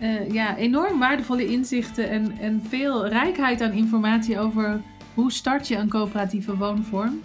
uh, 0.00 0.30
ja, 0.30 0.56
enorm 0.56 0.98
waardevolle 0.98 1.46
inzichten 1.46 2.08
en, 2.08 2.38
en 2.38 2.62
veel 2.62 3.06
rijkheid 3.06 3.60
aan 3.60 3.72
informatie 3.72 4.38
over 4.38 4.80
hoe 5.14 5.32
start 5.32 5.68
je 5.68 5.76
een 5.76 5.88
coöperatieve 5.88 6.56
woonvorm. 6.56 7.20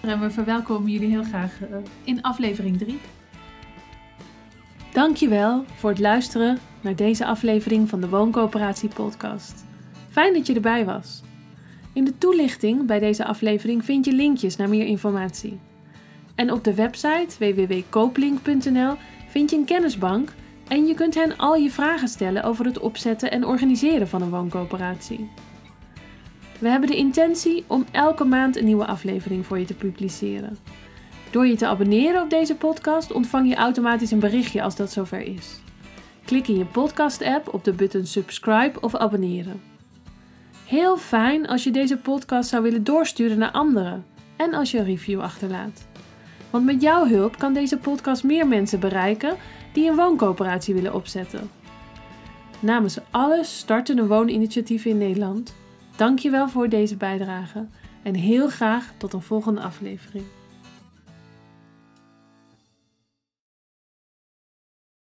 En 0.00 0.20
we 0.20 0.30
verwelkomen 0.30 0.90
jullie 0.90 1.10
heel 1.10 1.24
graag 1.24 1.60
uh, 1.60 1.76
in 2.04 2.22
aflevering 2.22 2.78
3. 2.78 2.98
Dankjewel 4.98 5.64
voor 5.76 5.90
het 5.90 5.98
luisteren 5.98 6.58
naar 6.80 6.96
deze 6.96 7.26
aflevering 7.26 7.88
van 7.88 8.00
de 8.00 8.08
Wooncoöperatie 8.08 8.88
Podcast. 8.88 9.64
Fijn 10.10 10.32
dat 10.32 10.46
je 10.46 10.54
erbij 10.54 10.84
was. 10.84 11.22
In 11.92 12.04
de 12.04 12.18
toelichting 12.18 12.86
bij 12.86 12.98
deze 12.98 13.24
aflevering 13.24 13.84
vind 13.84 14.04
je 14.04 14.12
linkjes 14.12 14.56
naar 14.56 14.68
meer 14.68 14.86
informatie. 14.86 15.58
En 16.34 16.52
op 16.52 16.64
de 16.64 16.74
website 16.74 17.26
www.kooplink.nl 17.38 18.94
vind 19.28 19.50
je 19.50 19.56
een 19.56 19.64
kennisbank 19.64 20.32
en 20.68 20.86
je 20.86 20.94
kunt 20.94 21.14
hen 21.14 21.36
al 21.36 21.54
je 21.54 21.70
vragen 21.70 22.08
stellen 22.08 22.42
over 22.42 22.64
het 22.64 22.78
opzetten 22.78 23.30
en 23.30 23.46
organiseren 23.46 24.08
van 24.08 24.22
een 24.22 24.30
wooncoöperatie. 24.30 25.30
We 26.58 26.68
hebben 26.68 26.88
de 26.88 26.96
intentie 26.96 27.64
om 27.66 27.84
elke 27.90 28.24
maand 28.24 28.56
een 28.56 28.64
nieuwe 28.64 28.86
aflevering 28.86 29.46
voor 29.46 29.58
je 29.58 29.64
te 29.64 29.74
publiceren. 29.74 30.58
Door 31.30 31.46
je 31.46 31.56
te 31.56 31.66
abonneren 31.66 32.22
op 32.22 32.30
deze 32.30 32.54
podcast 32.54 33.12
ontvang 33.12 33.48
je 33.48 33.54
automatisch 33.54 34.10
een 34.10 34.18
berichtje 34.18 34.62
als 34.62 34.76
dat 34.76 34.92
zover 34.92 35.20
is. 35.20 35.60
Klik 36.24 36.48
in 36.48 36.58
je 36.58 36.64
podcast-app 36.64 37.54
op 37.54 37.64
de 37.64 37.72
button 37.72 38.06
subscribe 38.06 38.80
of 38.80 38.94
abonneren. 38.94 39.60
Heel 40.66 40.96
fijn 40.96 41.48
als 41.48 41.64
je 41.64 41.70
deze 41.70 41.96
podcast 41.96 42.48
zou 42.48 42.62
willen 42.62 42.84
doorsturen 42.84 43.38
naar 43.38 43.50
anderen 43.50 44.04
en 44.36 44.54
als 44.54 44.70
je 44.70 44.78
een 44.78 44.84
review 44.84 45.20
achterlaat. 45.20 45.86
Want 46.50 46.64
met 46.64 46.82
jouw 46.82 47.06
hulp 47.06 47.38
kan 47.38 47.52
deze 47.52 47.76
podcast 47.76 48.24
meer 48.24 48.48
mensen 48.48 48.80
bereiken 48.80 49.36
die 49.72 49.88
een 49.88 49.96
wooncoöperatie 49.96 50.74
willen 50.74 50.94
opzetten. 50.94 51.50
Namens 52.60 52.98
alle 53.10 53.44
startende 53.44 54.06
wooninitiatieven 54.06 54.90
in 54.90 54.98
Nederland, 54.98 55.54
dank 55.96 56.18
je 56.18 56.30
wel 56.30 56.48
voor 56.48 56.68
deze 56.68 56.96
bijdrage 56.96 57.66
en 58.02 58.14
heel 58.14 58.48
graag 58.48 58.92
tot 58.96 59.12
een 59.12 59.22
volgende 59.22 59.60
aflevering. 59.60 60.24